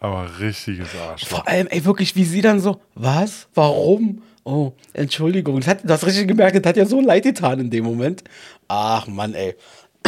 aber 0.00 0.28
richtiges 0.38 0.88
Arschloch. 0.94 1.28
Vor 1.28 1.48
allem, 1.48 1.66
ey, 1.68 1.84
wirklich, 1.84 2.14
wie 2.14 2.24
sie 2.24 2.42
dann 2.42 2.60
so, 2.60 2.80
was? 2.94 3.46
Warum? 3.54 4.22
Oh, 4.44 4.72
Entschuldigung. 4.92 5.60
Das 5.60 5.68
hat, 5.68 5.84
du 5.84 5.92
hast 5.92 6.04
richtig 6.04 6.28
gemerkt, 6.28 6.56
das 6.56 6.68
hat 6.68 6.76
ja 6.76 6.86
so 6.86 7.00
leid 7.00 7.22
getan 7.24 7.58
in 7.60 7.70
dem 7.70 7.84
Moment. 7.84 8.22
Ach, 8.68 9.06
Mann, 9.06 9.34
ey. 9.34 9.56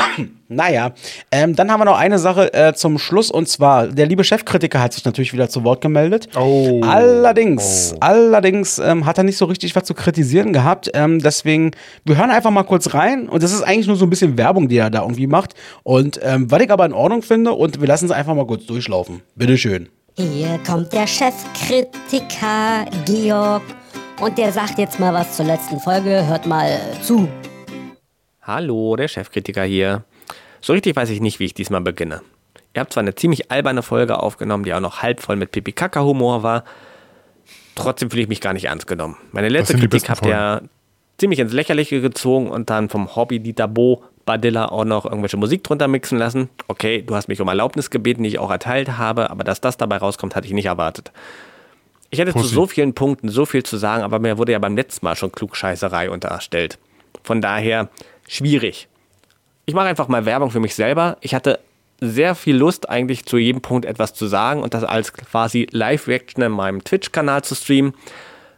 naja, 0.48 0.92
ähm, 1.30 1.54
dann 1.54 1.70
haben 1.70 1.80
wir 1.80 1.84
noch 1.84 1.98
eine 1.98 2.18
Sache 2.18 2.52
äh, 2.52 2.74
zum 2.74 2.98
Schluss 2.98 3.30
und 3.30 3.48
zwar, 3.48 3.86
der 3.86 4.06
liebe 4.06 4.24
Chefkritiker 4.24 4.80
hat 4.80 4.92
sich 4.92 5.04
natürlich 5.04 5.32
wieder 5.32 5.48
zu 5.48 5.64
Wort 5.64 5.80
gemeldet. 5.80 6.28
Oh. 6.36 6.80
Allerdings, 6.82 7.94
allerdings 8.00 8.78
ähm, 8.78 9.06
hat 9.06 9.18
er 9.18 9.24
nicht 9.24 9.36
so 9.36 9.44
richtig 9.46 9.74
was 9.76 9.84
zu 9.84 9.94
kritisieren 9.94 10.52
gehabt. 10.52 10.90
Ähm, 10.94 11.20
deswegen, 11.20 11.72
wir 12.04 12.16
hören 12.16 12.30
einfach 12.30 12.50
mal 12.50 12.64
kurz 12.64 12.94
rein 12.94 13.28
und 13.28 13.42
das 13.42 13.52
ist 13.52 13.62
eigentlich 13.62 13.86
nur 13.86 13.96
so 13.96 14.06
ein 14.06 14.10
bisschen 14.10 14.36
Werbung, 14.36 14.68
die 14.68 14.76
er 14.76 14.90
da 14.90 15.02
irgendwie 15.02 15.26
macht. 15.26 15.54
Und 15.82 16.20
ähm, 16.22 16.50
was 16.50 16.62
ich 16.62 16.70
aber 16.70 16.86
in 16.86 16.92
Ordnung 16.92 17.22
finde 17.22 17.52
und 17.52 17.80
wir 17.80 17.88
lassen 17.88 18.06
es 18.06 18.10
einfach 18.10 18.34
mal 18.34 18.46
kurz 18.46 18.66
durchlaufen. 18.66 19.22
Bitteschön. 19.34 19.88
Hier 20.16 20.58
kommt 20.66 20.92
der 20.92 21.06
Chefkritiker 21.06 22.84
Georg 23.06 23.62
und 24.20 24.36
der 24.36 24.52
sagt 24.52 24.78
jetzt 24.78 25.00
mal 25.00 25.14
was 25.14 25.36
zur 25.36 25.46
letzten 25.46 25.80
Folge. 25.80 26.26
Hört 26.26 26.46
mal 26.46 26.78
zu. 27.02 27.28
Hallo, 28.50 28.96
der 28.96 29.06
Chefkritiker 29.06 29.62
hier. 29.62 30.02
So 30.60 30.72
richtig 30.72 30.96
weiß 30.96 31.10
ich 31.10 31.20
nicht, 31.20 31.38
wie 31.38 31.44
ich 31.44 31.54
diesmal 31.54 31.82
beginne. 31.82 32.20
Ihr 32.74 32.80
habt 32.80 32.92
zwar 32.92 33.02
eine 33.02 33.14
ziemlich 33.14 33.48
alberne 33.52 33.80
Folge 33.80 34.18
aufgenommen, 34.18 34.64
die 34.64 34.74
auch 34.74 34.80
noch 34.80 35.02
halb 35.02 35.20
voll 35.20 35.36
mit 35.36 35.52
Pipi-Kaka-Humor 35.52 36.42
war. 36.42 36.64
Trotzdem 37.76 38.10
fühle 38.10 38.24
ich 38.24 38.28
mich 38.28 38.40
gar 38.40 38.52
nicht 38.52 38.64
ernst 38.64 38.88
genommen. 38.88 39.16
Meine 39.30 39.48
letzte 39.48 39.78
Kritik 39.78 40.10
habt 40.10 40.26
ihr 40.26 40.62
ziemlich 41.16 41.38
ins 41.38 41.52
Lächerliche 41.52 42.00
gezogen 42.00 42.50
und 42.50 42.70
dann 42.70 42.88
vom 42.88 43.14
Hobby 43.14 43.38
Dieter 43.38 43.68
Bo 43.68 44.02
Badilla 44.26 44.66
auch 44.66 44.84
noch 44.84 45.04
irgendwelche 45.04 45.36
Musik 45.36 45.62
drunter 45.62 45.86
mixen 45.86 46.18
lassen. 46.18 46.48
Okay, 46.66 47.02
du 47.02 47.14
hast 47.14 47.28
mich 47.28 47.40
um 47.40 47.46
Erlaubnis 47.46 47.88
gebeten, 47.88 48.24
die 48.24 48.30
ich 48.30 48.40
auch 48.40 48.50
erteilt 48.50 48.98
habe, 48.98 49.30
aber 49.30 49.44
dass 49.44 49.60
das 49.60 49.76
dabei 49.76 49.98
rauskommt, 49.98 50.34
hatte 50.34 50.48
ich 50.48 50.54
nicht 50.54 50.66
erwartet. 50.66 51.12
Ich 52.10 52.18
hätte 52.18 52.32
Pussy. 52.32 52.48
zu 52.48 52.54
so 52.54 52.66
vielen 52.66 52.94
Punkten 52.94 53.28
so 53.28 53.46
viel 53.46 53.62
zu 53.62 53.76
sagen, 53.76 54.02
aber 54.02 54.18
mir 54.18 54.38
wurde 54.38 54.50
ja 54.50 54.58
beim 54.58 54.74
letzten 54.74 55.06
Mal 55.06 55.14
schon 55.14 55.30
Klugscheißerei 55.30 56.10
unterstellt. 56.10 56.78
Von 57.22 57.40
daher 57.40 57.88
schwierig. 58.30 58.88
Ich 59.66 59.74
mache 59.74 59.88
einfach 59.88 60.08
mal 60.08 60.24
Werbung 60.24 60.50
für 60.50 60.60
mich 60.60 60.74
selber. 60.74 61.16
Ich 61.20 61.34
hatte 61.34 61.58
sehr 62.00 62.34
viel 62.34 62.56
Lust, 62.56 62.88
eigentlich 62.88 63.26
zu 63.26 63.36
jedem 63.36 63.60
Punkt 63.60 63.84
etwas 63.84 64.14
zu 64.14 64.26
sagen 64.26 64.62
und 64.62 64.72
das 64.72 64.84
als 64.84 65.12
quasi 65.12 65.66
Live-Reaction 65.70 66.42
in 66.42 66.52
meinem 66.52 66.82
Twitch-Kanal 66.82 67.42
zu 67.42 67.54
streamen. 67.54 67.92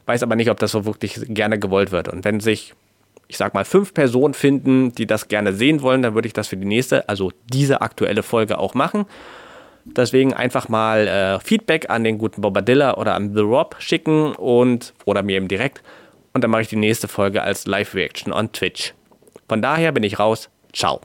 Weiß 0.06 0.22
aber 0.22 0.36
nicht, 0.36 0.50
ob 0.50 0.60
das 0.60 0.72
so 0.72 0.84
wirklich 0.84 1.20
gerne 1.28 1.58
gewollt 1.58 1.90
wird. 1.90 2.08
Und 2.08 2.24
wenn 2.24 2.40
sich, 2.40 2.74
ich 3.28 3.36
sag 3.36 3.54
mal, 3.54 3.64
fünf 3.64 3.94
Personen 3.94 4.34
finden, 4.34 4.92
die 4.92 5.06
das 5.06 5.28
gerne 5.28 5.54
sehen 5.54 5.82
wollen, 5.82 6.02
dann 6.02 6.14
würde 6.14 6.26
ich 6.26 6.34
das 6.34 6.48
für 6.48 6.56
die 6.56 6.66
nächste, 6.66 7.08
also 7.08 7.32
diese 7.52 7.80
aktuelle 7.80 8.22
Folge 8.22 8.58
auch 8.58 8.74
machen. 8.74 9.06
Deswegen 9.84 10.34
einfach 10.34 10.68
mal 10.68 11.08
äh, 11.08 11.40
Feedback 11.40 11.90
an 11.90 12.04
den 12.04 12.18
guten 12.18 12.42
Bobadilla 12.42 12.96
oder 12.96 13.14
an 13.14 13.34
The 13.34 13.40
Rob 13.40 13.76
schicken 13.80 14.32
und 14.34 14.92
oder 15.06 15.22
mir 15.22 15.36
eben 15.36 15.48
direkt. 15.48 15.82
Und 16.32 16.44
dann 16.44 16.50
mache 16.50 16.62
ich 16.62 16.68
die 16.68 16.76
nächste 16.76 17.08
Folge 17.08 17.42
als 17.42 17.66
Live-Reaction 17.66 18.32
on 18.32 18.52
Twitch. 18.52 18.94
Von 19.48 19.62
daher 19.62 19.92
bin 19.92 20.02
ich 20.02 20.18
raus. 20.18 20.48
Ciao. 20.72 21.00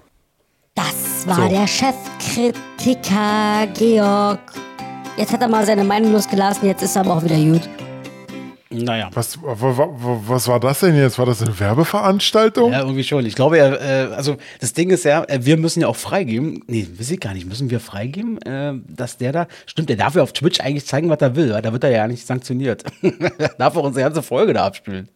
Das 0.75 1.27
war 1.27 1.49
der 1.49 1.67
Chefkritiker 1.67 3.67
Georg. 3.73 4.39
Jetzt 5.17 5.33
hat 5.33 5.41
er 5.41 5.47
mal 5.47 5.65
seine 5.65 5.83
Meinung 5.83 6.11
losgelassen, 6.11 6.67
jetzt 6.67 6.83
ist 6.83 6.95
er 6.95 7.01
aber 7.01 7.15
auch 7.15 7.23
wieder 7.23 7.37
gut. 7.37 7.67
Naja. 8.69 9.09
Was, 9.13 9.41
wa- 9.41 9.55
wa- 9.59 9.77
wa- 9.77 10.21
was 10.27 10.47
war 10.49 10.59
das 10.59 10.81
denn 10.81 10.95
jetzt? 10.97 11.17
War 11.17 11.25
das 11.25 11.41
eine 11.41 11.57
Werbeveranstaltung? 11.57 12.71
Ja, 12.73 12.79
irgendwie 12.81 13.03
schon. 13.03 13.25
Ich 13.25 13.35
glaube, 13.35 13.57
er, 13.57 14.09
äh, 14.11 14.13
also 14.13 14.35
das 14.59 14.73
Ding 14.73 14.89
ist 14.89 15.05
ja, 15.05 15.23
äh, 15.23 15.39
wir 15.45 15.55
müssen 15.57 15.81
ja 15.81 15.87
auch 15.87 15.95
freigeben. 15.95 16.63
Nee, 16.67 16.87
weiß 16.97 17.11
ich 17.11 17.19
gar 17.19 17.33
nicht. 17.33 17.47
Müssen 17.47 17.69
wir 17.69 17.79
freigeben, 17.79 18.41
äh, 18.41 18.73
dass 18.87 19.17
der 19.17 19.31
da. 19.31 19.47
Stimmt, 19.65 19.89
der 19.89 19.95
darf 19.95 20.15
ja 20.15 20.23
auf 20.23 20.33
Twitch 20.33 20.59
eigentlich 20.59 20.85
zeigen, 20.85 21.09
was 21.09 21.19
er 21.21 21.35
will, 21.35 21.53
weil 21.53 21.61
da 21.61 21.71
wird 21.71 21.83
er 21.85 21.91
ja 21.91 22.07
nicht 22.07 22.25
sanktioniert. 22.27 22.83
er 23.39 23.49
darf 23.57 23.77
auch 23.77 23.83
unsere 23.83 24.03
ganze 24.03 24.21
Folge 24.21 24.53
da 24.53 24.65
abspielen. 24.65 25.07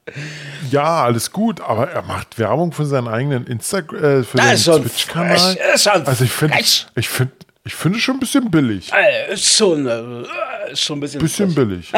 Ja, 0.69 1.03
alles 1.03 1.31
gut, 1.31 1.59
aber 1.61 1.89
er 1.89 2.03
macht 2.03 2.39
Werbung 2.39 2.71
für 2.71 2.85
seinen 2.85 3.07
eigenen 3.09 3.45
Instagram, 3.47 3.97
äh, 4.03 4.23
für 4.23 4.37
Das 4.37 4.63
seinen 4.63 4.83
Twitch-Kanal. 4.83 5.57
Also 6.05 6.23
ich 6.23 6.31
finde, 6.31 6.55
ich 6.95 7.09
finde, 7.09 7.31
ich 7.63 7.75
finde 7.75 7.99
es 7.99 8.03
schon 8.03 8.15
ein 8.15 8.19
bisschen 8.19 8.49
billig. 8.49 8.91
Äh, 8.91 9.33
ist 9.33 9.55
schon, 9.55 9.85
äh, 9.85 10.71
ist 10.71 10.81
schon 10.81 10.97
ein 10.97 11.01
bisschen. 11.01 11.21
Bisschen 11.21 11.53
billig. 11.53 11.91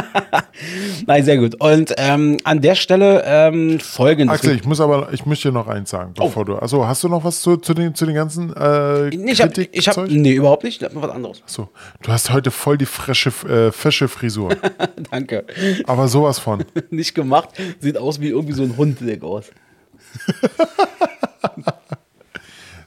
Nein, 1.08 1.24
sehr 1.24 1.38
gut. 1.38 1.56
Und 1.56 1.94
ähm, 1.98 2.38
an 2.44 2.60
der 2.60 2.76
Stelle 2.76 3.24
ähm, 3.26 3.80
folgendes. 3.80 4.40
Axel, 4.40 4.58
ich 4.58 4.66
muss 4.66 4.82
aber, 4.82 5.14
ich 5.14 5.26
möchte 5.26 5.48
dir 5.48 5.54
noch 5.54 5.68
eins 5.68 5.90
sagen, 5.90 6.14
bevor 6.18 6.44
du. 6.44 6.58
Also 6.58 6.86
hast 6.86 7.06
du 7.06 7.08
noch 7.08 7.24
was 7.24 7.42
zu, 7.42 7.56
zu 7.56 7.74
den 7.74 7.96
zu 7.96 8.06
den 8.06 8.16
ganzen 8.16 8.54
äh, 8.54 9.10
Nee, 9.12 9.32
ich 9.32 9.42
hab, 9.42 9.58
ich 9.58 9.88
hab, 9.88 9.96
Kritikzeug? 9.96 10.12
nee, 10.12 10.34
überhaupt 10.34 10.66
nicht. 10.66 10.82
Ich 10.82 10.90
was 10.94 11.10
anderes. 11.10 11.42
So, 11.46 11.70
du 12.02 12.12
hast 12.12 12.32
heute 12.32 12.52
voll 12.52 12.78
die 12.78 12.86
frische, 12.86 13.30
äh, 13.48 13.72
fesche 13.72 14.10
Frisur. 14.10 14.54
Danke. 15.12 15.46
aber 15.88 16.10
sowas 16.10 16.40
von. 16.40 16.66
Nicht 16.90 17.16
gemacht. 17.16 17.50
Sieht 17.80 17.98
aus 17.98 18.20
wie 18.20 18.30
irgendwie 18.30 18.54
so 18.54 18.64
ein 18.64 18.76
Hund, 18.76 19.00
der 19.00 19.24
aus. 19.24 19.46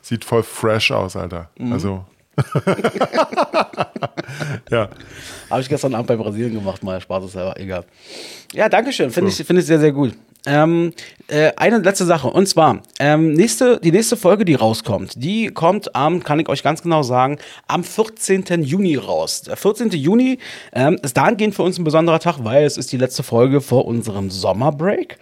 Sieht 0.02 0.26
voll 0.26 0.42
fresh 0.42 0.90
aus, 0.90 1.16
Alter. 1.16 1.48
Mhm. 1.56 1.72
Also. 1.72 2.04
ja. 4.70 4.88
Habe 5.50 5.60
ich 5.60 5.68
gestern 5.68 5.94
Abend 5.94 6.08
bei 6.08 6.16
Brasilien 6.16 6.54
gemacht, 6.54 6.82
mal 6.82 7.00
Spaß 7.00 7.24
ist 7.24 7.36
aber 7.36 7.58
egal. 7.58 7.84
Ja, 8.52 8.68
danke 8.68 8.92
schön. 8.92 9.10
Finde 9.10 9.30
ich, 9.30 9.36
finde 9.36 9.60
ich 9.60 9.66
sehr, 9.66 9.78
sehr 9.78 9.92
gut. 9.92 10.14
Ähm, 10.46 10.92
äh, 11.26 11.52
eine 11.56 11.78
letzte 11.78 12.04
Sache. 12.04 12.28
Und 12.28 12.46
zwar, 12.46 12.80
ähm, 13.00 13.32
nächste, 13.32 13.80
die 13.80 13.90
nächste 13.90 14.16
Folge, 14.16 14.44
die 14.44 14.54
rauskommt, 14.54 15.14
die 15.16 15.48
kommt 15.48 15.96
am, 15.96 16.22
kann 16.22 16.38
ich 16.38 16.48
euch 16.48 16.62
ganz 16.62 16.82
genau 16.82 17.02
sagen, 17.02 17.38
am 17.66 17.82
14. 17.82 18.62
Juni 18.62 18.94
raus. 18.94 19.42
Der 19.42 19.56
14. 19.56 19.90
Juni 19.90 20.38
ähm, 20.72 20.98
ist 21.02 21.16
dahingehend 21.16 21.56
für 21.56 21.64
uns 21.64 21.78
ein 21.78 21.84
besonderer 21.84 22.20
Tag, 22.20 22.44
weil 22.44 22.64
es 22.64 22.76
ist 22.76 22.92
die 22.92 22.96
letzte 22.96 23.24
Folge 23.24 23.60
vor 23.60 23.86
unserem 23.86 24.30
Sommerbreak. 24.30 25.18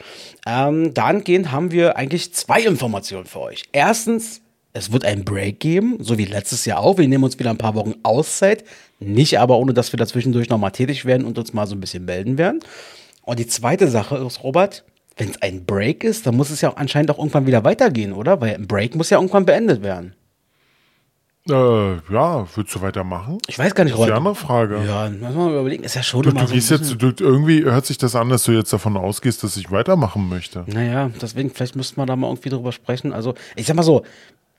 Ähm, 0.46 0.92
dahingehend 0.92 1.50
haben 1.50 1.72
wir 1.72 1.96
eigentlich 1.96 2.34
zwei 2.34 2.62
Informationen 2.62 3.24
für 3.24 3.40
euch. 3.40 3.62
Erstens, 3.72 4.42
es 4.76 4.92
wird 4.92 5.04
einen 5.04 5.24
Break 5.24 5.60
geben, 5.60 5.96
so 6.00 6.18
wie 6.18 6.24
letztes 6.24 6.64
Jahr 6.64 6.80
auch. 6.80 6.98
Wir 6.98 7.06
nehmen 7.08 7.22
uns 7.24 7.38
wieder 7.38 7.50
ein 7.50 7.58
paar 7.58 7.74
Wochen 7.76 7.94
Auszeit. 8.02 8.64
Nicht 8.98 9.38
aber 9.38 9.56
ohne, 9.56 9.72
dass 9.72 9.92
wir 9.92 9.96
dazwischendurch 9.98 10.48
nochmal 10.48 10.72
tätig 10.72 11.04
werden 11.04 11.24
und 11.24 11.38
uns 11.38 11.52
mal 11.52 11.66
so 11.66 11.74
ein 11.76 11.80
bisschen 11.80 12.04
melden 12.04 12.38
werden. 12.38 12.60
Und 13.22 13.38
die 13.38 13.46
zweite 13.46 13.88
Sache 13.88 14.16
ist, 14.18 14.42
Robert, 14.42 14.84
wenn 15.16 15.30
es 15.30 15.40
ein 15.42 15.64
Break 15.64 16.02
ist, 16.02 16.26
dann 16.26 16.36
muss 16.36 16.50
es 16.50 16.60
ja 16.60 16.70
auch 16.70 16.76
anscheinend 16.76 17.10
auch 17.12 17.18
irgendwann 17.18 17.46
wieder 17.46 17.62
weitergehen, 17.62 18.12
oder? 18.12 18.40
Weil 18.40 18.54
ein 18.56 18.66
Break 18.66 18.96
muss 18.96 19.10
ja 19.10 19.18
irgendwann 19.18 19.46
beendet 19.46 19.82
werden. 19.82 20.14
Äh, 21.48 21.52
ja, 22.10 22.46
würdest 22.56 22.74
du 22.74 22.80
weitermachen? 22.80 23.38
Ich 23.46 23.58
weiß 23.58 23.74
gar 23.74 23.84
nicht, 23.84 23.92
Das 23.92 24.00
ist 24.00 24.06
die 24.06 24.10
Robert. 24.10 24.16
andere 24.16 24.34
Frage. 24.34 24.82
Ja, 24.86 25.10
muss 25.10 25.20
man 25.34 25.52
mal 25.52 25.60
überlegen. 25.60 25.84
Ist 25.84 25.94
ja 25.94 26.02
schon 26.02 26.22
Du, 26.22 26.32
du 26.32 26.46
so 26.46 26.52
gehst 26.54 26.70
jetzt, 26.70 26.96
du, 27.00 27.12
irgendwie 27.20 27.62
hört 27.64 27.84
sich 27.84 27.98
das 27.98 28.16
an, 28.16 28.30
dass 28.30 28.44
du 28.44 28.52
jetzt 28.52 28.72
davon 28.72 28.96
ausgehst, 28.96 29.42
dass 29.44 29.56
ich 29.58 29.70
weitermachen 29.70 30.28
möchte. 30.28 30.64
Naja, 30.66 31.10
deswegen, 31.20 31.50
vielleicht 31.50 31.76
müssten 31.76 32.00
wir 32.00 32.06
da 32.06 32.16
mal 32.16 32.28
irgendwie 32.28 32.48
drüber 32.48 32.72
sprechen. 32.72 33.12
Also, 33.12 33.34
ich 33.56 33.66
sag 33.66 33.76
mal 33.76 33.82
so, 33.82 34.04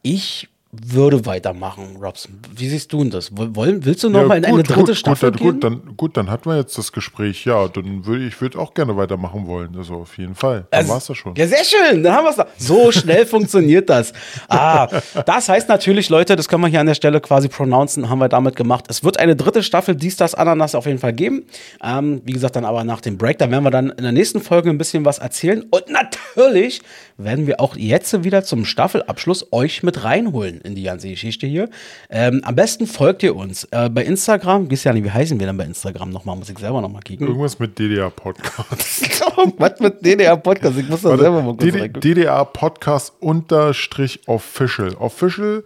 ich 0.06 0.48
würde 0.86 1.26
weitermachen, 1.26 1.98
Robson. 2.02 2.40
Wie 2.56 2.68
siehst 2.68 2.92
du 2.94 3.00
denn 3.00 3.12
das? 3.12 3.30
Wollen, 3.36 3.86
willst 3.86 4.04
du 4.04 4.10
noch 4.10 4.22
Ja, 4.22 4.28
mal 4.28 4.38
in 4.38 4.46
eine 4.46 4.58
gut, 4.58 4.70
dritte 4.70 4.86
gut, 4.86 4.96
Staffel 4.96 5.32
gut, 5.32 5.40
gehen? 5.40 5.52
Gut 5.54 5.64
dann, 5.64 5.98
gut, 5.98 6.18
dann 6.18 6.30
hatten 6.32 6.50
wir 6.50 6.58
jetzt 6.58 6.78
das 6.78 6.92
Gespräch. 6.92 7.46
Ja, 7.46 7.68
dann 7.68 8.06
würde 8.06 8.26
ich 8.26 8.40
würde 8.42 8.60
auch 8.60 8.74
gerne 8.74 8.96
weitermachen 8.98 9.48
wollen. 9.48 9.76
Also 9.78 9.96
auf 9.96 10.18
jeden 10.18 10.36
Fall. 10.36 10.68
Dann 10.72 10.82
Also, 10.82 10.94
war's 10.94 11.06
das 11.08 11.18
schon. 11.18 11.36
Ja, 11.36 11.48
sehr 11.48 11.64
schön. 11.64 12.04
Dann 12.04 12.14
haben 12.14 12.26
wir 12.26 12.30
es 12.32 12.36
da. 12.38 12.48
So 12.58 12.92
schnell 12.92 13.26
funktioniert 13.26 13.90
das. 13.90 14.14
Ah, 14.50 14.88
das 15.26 15.50
heißt 15.50 15.70
natürlich, 15.70 16.10
Leute, 16.10 16.36
das 16.36 16.48
können 16.48 16.64
wir 16.64 16.68
hier 16.70 16.80
an 16.80 16.88
der 16.88 16.96
Stelle 16.96 17.22
quasi 17.22 17.48
pronouncen, 17.48 18.10
haben 18.10 18.20
wir 18.20 18.30
damit 18.30 18.56
gemacht. 18.56 18.86
Es 18.90 19.04
wird 19.04 19.20
eine 19.20 19.36
dritte 19.36 19.64
Staffel 19.64 19.96
Dies, 19.96 20.18
das, 20.18 20.36
Ananas 20.36 20.76
auf 20.76 20.86
jeden 20.86 21.00
Fall 21.00 21.14
geben. 21.14 21.46
Ähm, 21.84 22.22
wie 22.26 22.34
gesagt, 22.34 22.56
dann 22.56 22.66
aber 22.66 22.84
nach 22.84 23.02
dem 23.02 23.18
Break. 23.18 23.38
Da 23.38 23.50
werden 23.50 23.64
wir 23.64 23.72
dann 23.72 23.90
in 23.90 24.04
der 24.04 24.12
nächsten 24.12 24.42
Folge 24.42 24.70
ein 24.70 24.78
bisschen 24.78 25.06
was 25.06 25.20
erzählen. 25.20 25.64
Und 25.70 25.90
natürlich 25.90 26.82
werden 27.18 27.48
wir 27.48 27.60
auch 27.60 27.76
jetzt 27.76 28.24
wieder 28.24 28.44
zum 28.44 28.66
Staffelabschluss 28.66 29.52
euch 29.52 29.84
mit 29.84 30.04
reinholen 30.04 30.62
in 30.66 30.76
die 30.76 30.84
ganze 30.84 31.10
Geschichte 31.10 31.48
hier. 31.48 31.70
Ähm, 32.10 32.42
am 32.44 32.56
besten 32.56 32.88
folgt 32.88 33.24
ihr 33.24 33.36
uns 33.36 33.66
äh, 33.72 33.90
bei 33.90 34.04
Instagram. 34.04 34.70
Wisst 34.70 34.86
ja 34.86 34.94
nicht, 34.94 35.04
wie 35.04 35.12
heißen 35.12 35.40
wir 35.40 35.48
denn 35.48 35.58
bei 35.58 35.66
Instagram 35.66 36.10
nochmal? 36.10 36.36
Muss 36.36 36.50
ich 36.50 36.58
selber 36.58 36.82
nochmal 36.82 37.02
kicken. 37.02 37.28
Irgendwas 37.28 37.60
mit 37.60 37.78
DDR-Podcast. 37.80 39.22
Was 39.58 39.80
mit 39.80 40.06
DDR-Podcast? 40.06 40.78
Ich 40.78 40.90
muss 40.90 41.02
da 41.04 41.18
selber 41.18 41.42
mal 41.42 41.56
kurz 41.56 41.64
DD 41.64 41.80
reingucken. 41.80 42.02
DDR-Podcast 42.02 43.14
unterstrich 43.20 44.22
official. 44.28 44.96
Official 44.96 45.64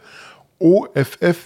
O-F-F-I-C-I-A-L. 0.60 1.44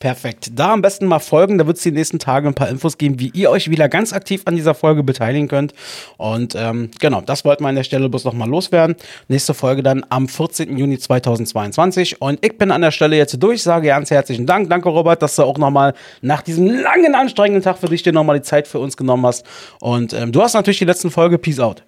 Perfekt. 0.00 0.52
Da 0.54 0.72
am 0.72 0.80
besten 0.80 1.04
mal 1.04 1.18
folgen. 1.18 1.58
Da 1.58 1.66
wird 1.66 1.76
es 1.76 1.82
die 1.82 1.92
nächsten 1.92 2.18
Tage 2.18 2.48
ein 2.48 2.54
paar 2.54 2.70
Infos 2.70 2.96
geben, 2.96 3.20
wie 3.20 3.30
ihr 3.34 3.50
euch 3.50 3.68
wieder 3.68 3.86
ganz 3.90 4.14
aktiv 4.14 4.40
an 4.46 4.56
dieser 4.56 4.72
Folge 4.72 5.02
beteiligen 5.02 5.46
könnt. 5.46 5.74
Und 6.16 6.54
ähm, 6.56 6.90
genau, 6.98 7.20
das 7.20 7.44
wollten 7.44 7.64
wir 7.64 7.68
an 7.68 7.74
der 7.74 7.84
Stelle 7.84 8.08
bloß 8.08 8.24
noch 8.24 8.32
mal 8.32 8.48
loswerden. 8.48 8.96
Nächste 9.28 9.52
Folge 9.52 9.82
dann 9.82 10.06
am 10.08 10.26
14. 10.26 10.78
Juni 10.78 10.98
2022. 10.98 12.22
Und 12.22 12.42
ich 12.42 12.56
bin 12.56 12.70
an 12.70 12.80
der 12.80 12.92
Stelle 12.92 13.14
jetzt 13.14 13.42
durch. 13.42 13.62
Sage 13.62 13.88
ganz 13.88 14.10
herzlichen 14.10 14.46
Dank. 14.46 14.70
Danke, 14.70 14.88
Robert, 14.88 15.20
dass 15.20 15.36
du 15.36 15.42
auch 15.42 15.58
noch 15.58 15.70
mal 15.70 15.92
nach 16.22 16.40
diesem 16.40 16.66
langen, 16.66 17.14
anstrengenden 17.14 17.62
Tag 17.62 17.76
für 17.76 17.88
dich 17.88 18.02
dir 18.02 18.14
noch 18.14 18.24
mal 18.24 18.38
die 18.38 18.42
Zeit 18.42 18.68
für 18.68 18.78
uns 18.78 18.96
genommen 18.96 19.26
hast. 19.26 19.44
Und 19.80 20.14
ähm, 20.14 20.32
du 20.32 20.40
hast 20.40 20.54
natürlich 20.54 20.78
die 20.78 20.86
letzten 20.86 21.10
Folge. 21.10 21.36
Peace 21.36 21.60
out. 21.60 21.82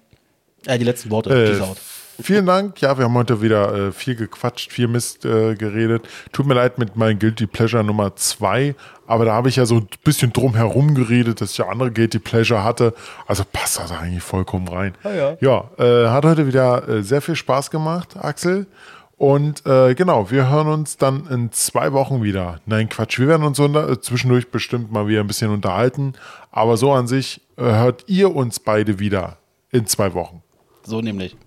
Äh, 0.67 0.77
die 0.77 0.85
letzten 0.85 1.09
Worte. 1.09 1.31
Äh, 1.31 1.49
Peace 1.49 1.61
out. 1.61 1.77
Vielen 2.21 2.45
Dank. 2.45 2.79
Ja, 2.81 2.97
wir 2.97 3.05
haben 3.05 3.15
heute 3.15 3.41
wieder 3.41 3.87
äh, 3.87 3.91
viel 3.91 4.15
gequatscht, 4.15 4.71
viel 4.71 4.87
Mist 4.87 5.25
äh, 5.25 5.55
geredet. 5.55 6.07
Tut 6.31 6.45
mir 6.45 6.53
leid 6.53 6.77
mit 6.77 6.95
meinem 6.95 7.17
Guilty 7.17 7.47
Pleasure 7.47 7.83
Nummer 7.83 8.15
zwei, 8.15 8.75
aber 9.07 9.25
da 9.25 9.33
habe 9.33 9.49
ich 9.49 9.55
ja 9.55 9.65
so 9.65 9.77
ein 9.77 9.87
bisschen 10.03 10.31
drum 10.31 10.53
herum 10.53 10.93
geredet, 10.93 11.41
dass 11.41 11.51
ich 11.51 11.57
ja 11.57 11.67
andere 11.67 11.91
Guilty 11.91 12.19
Pleasure 12.19 12.63
hatte. 12.63 12.93
Also 13.25 13.43
passt 13.51 13.79
das 13.79 13.91
eigentlich 13.91 14.21
vollkommen 14.21 14.67
rein. 14.67 14.93
ja. 15.03 15.37
ja 15.39 15.69
äh, 15.77 16.09
hat 16.09 16.25
heute 16.25 16.45
wieder 16.45 16.87
äh, 16.87 17.03
sehr 17.03 17.21
viel 17.21 17.35
Spaß 17.35 17.71
gemacht, 17.71 18.15
Axel. 18.15 18.67
Und 19.17 19.65
äh, 19.65 19.95
genau, 19.95 20.29
wir 20.31 20.49
hören 20.49 20.67
uns 20.67 20.97
dann 20.97 21.27
in 21.27 21.51
zwei 21.51 21.93
Wochen 21.93 22.23
wieder. 22.23 22.59
Nein, 22.65 22.89
Quatsch, 22.89 23.19
wir 23.19 23.27
werden 23.27 23.43
uns 23.43 23.57
äh, 23.57 23.99
zwischendurch 24.01 24.51
bestimmt 24.51 24.91
mal 24.91 25.07
wieder 25.07 25.21
ein 25.21 25.27
bisschen 25.27 25.51
unterhalten. 25.51 26.13
Aber 26.51 26.77
so 26.77 26.91
an 26.91 27.07
sich 27.07 27.41
hört 27.57 28.03
ihr 28.07 28.35
uns 28.35 28.59
beide 28.59 28.99
wieder 28.99 29.37
in 29.71 29.87
zwei 29.87 30.13
Wochen. 30.13 30.43
So 30.83 31.01
nämlich. 31.01 31.37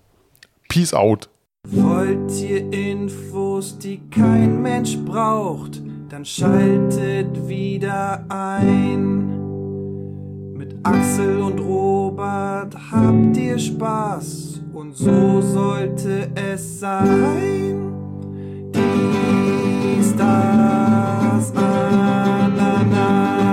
Peace 0.77 0.93
out. 0.93 1.27
Wollt 1.69 2.31
ihr 2.39 2.71
Infos, 2.71 3.79
die 3.79 3.99
kein 4.11 4.61
Mensch 4.61 4.95
braucht, 4.95 5.81
dann 6.07 6.23
schaltet 6.23 7.47
wieder 7.47 8.23
ein. 8.29 9.25
Mit 10.53 10.75
Axel 10.83 11.41
und 11.41 11.57
Robert 11.59 12.77
habt 12.91 13.35
ihr 13.37 13.57
Spaß 13.57 14.61
und 14.71 14.95
so 14.95 15.41
sollte 15.41 16.29
es 16.35 16.79
sein. 16.79 17.91
Dies, 18.71 20.15
das, 20.15 21.53
Ananas. 21.55 23.46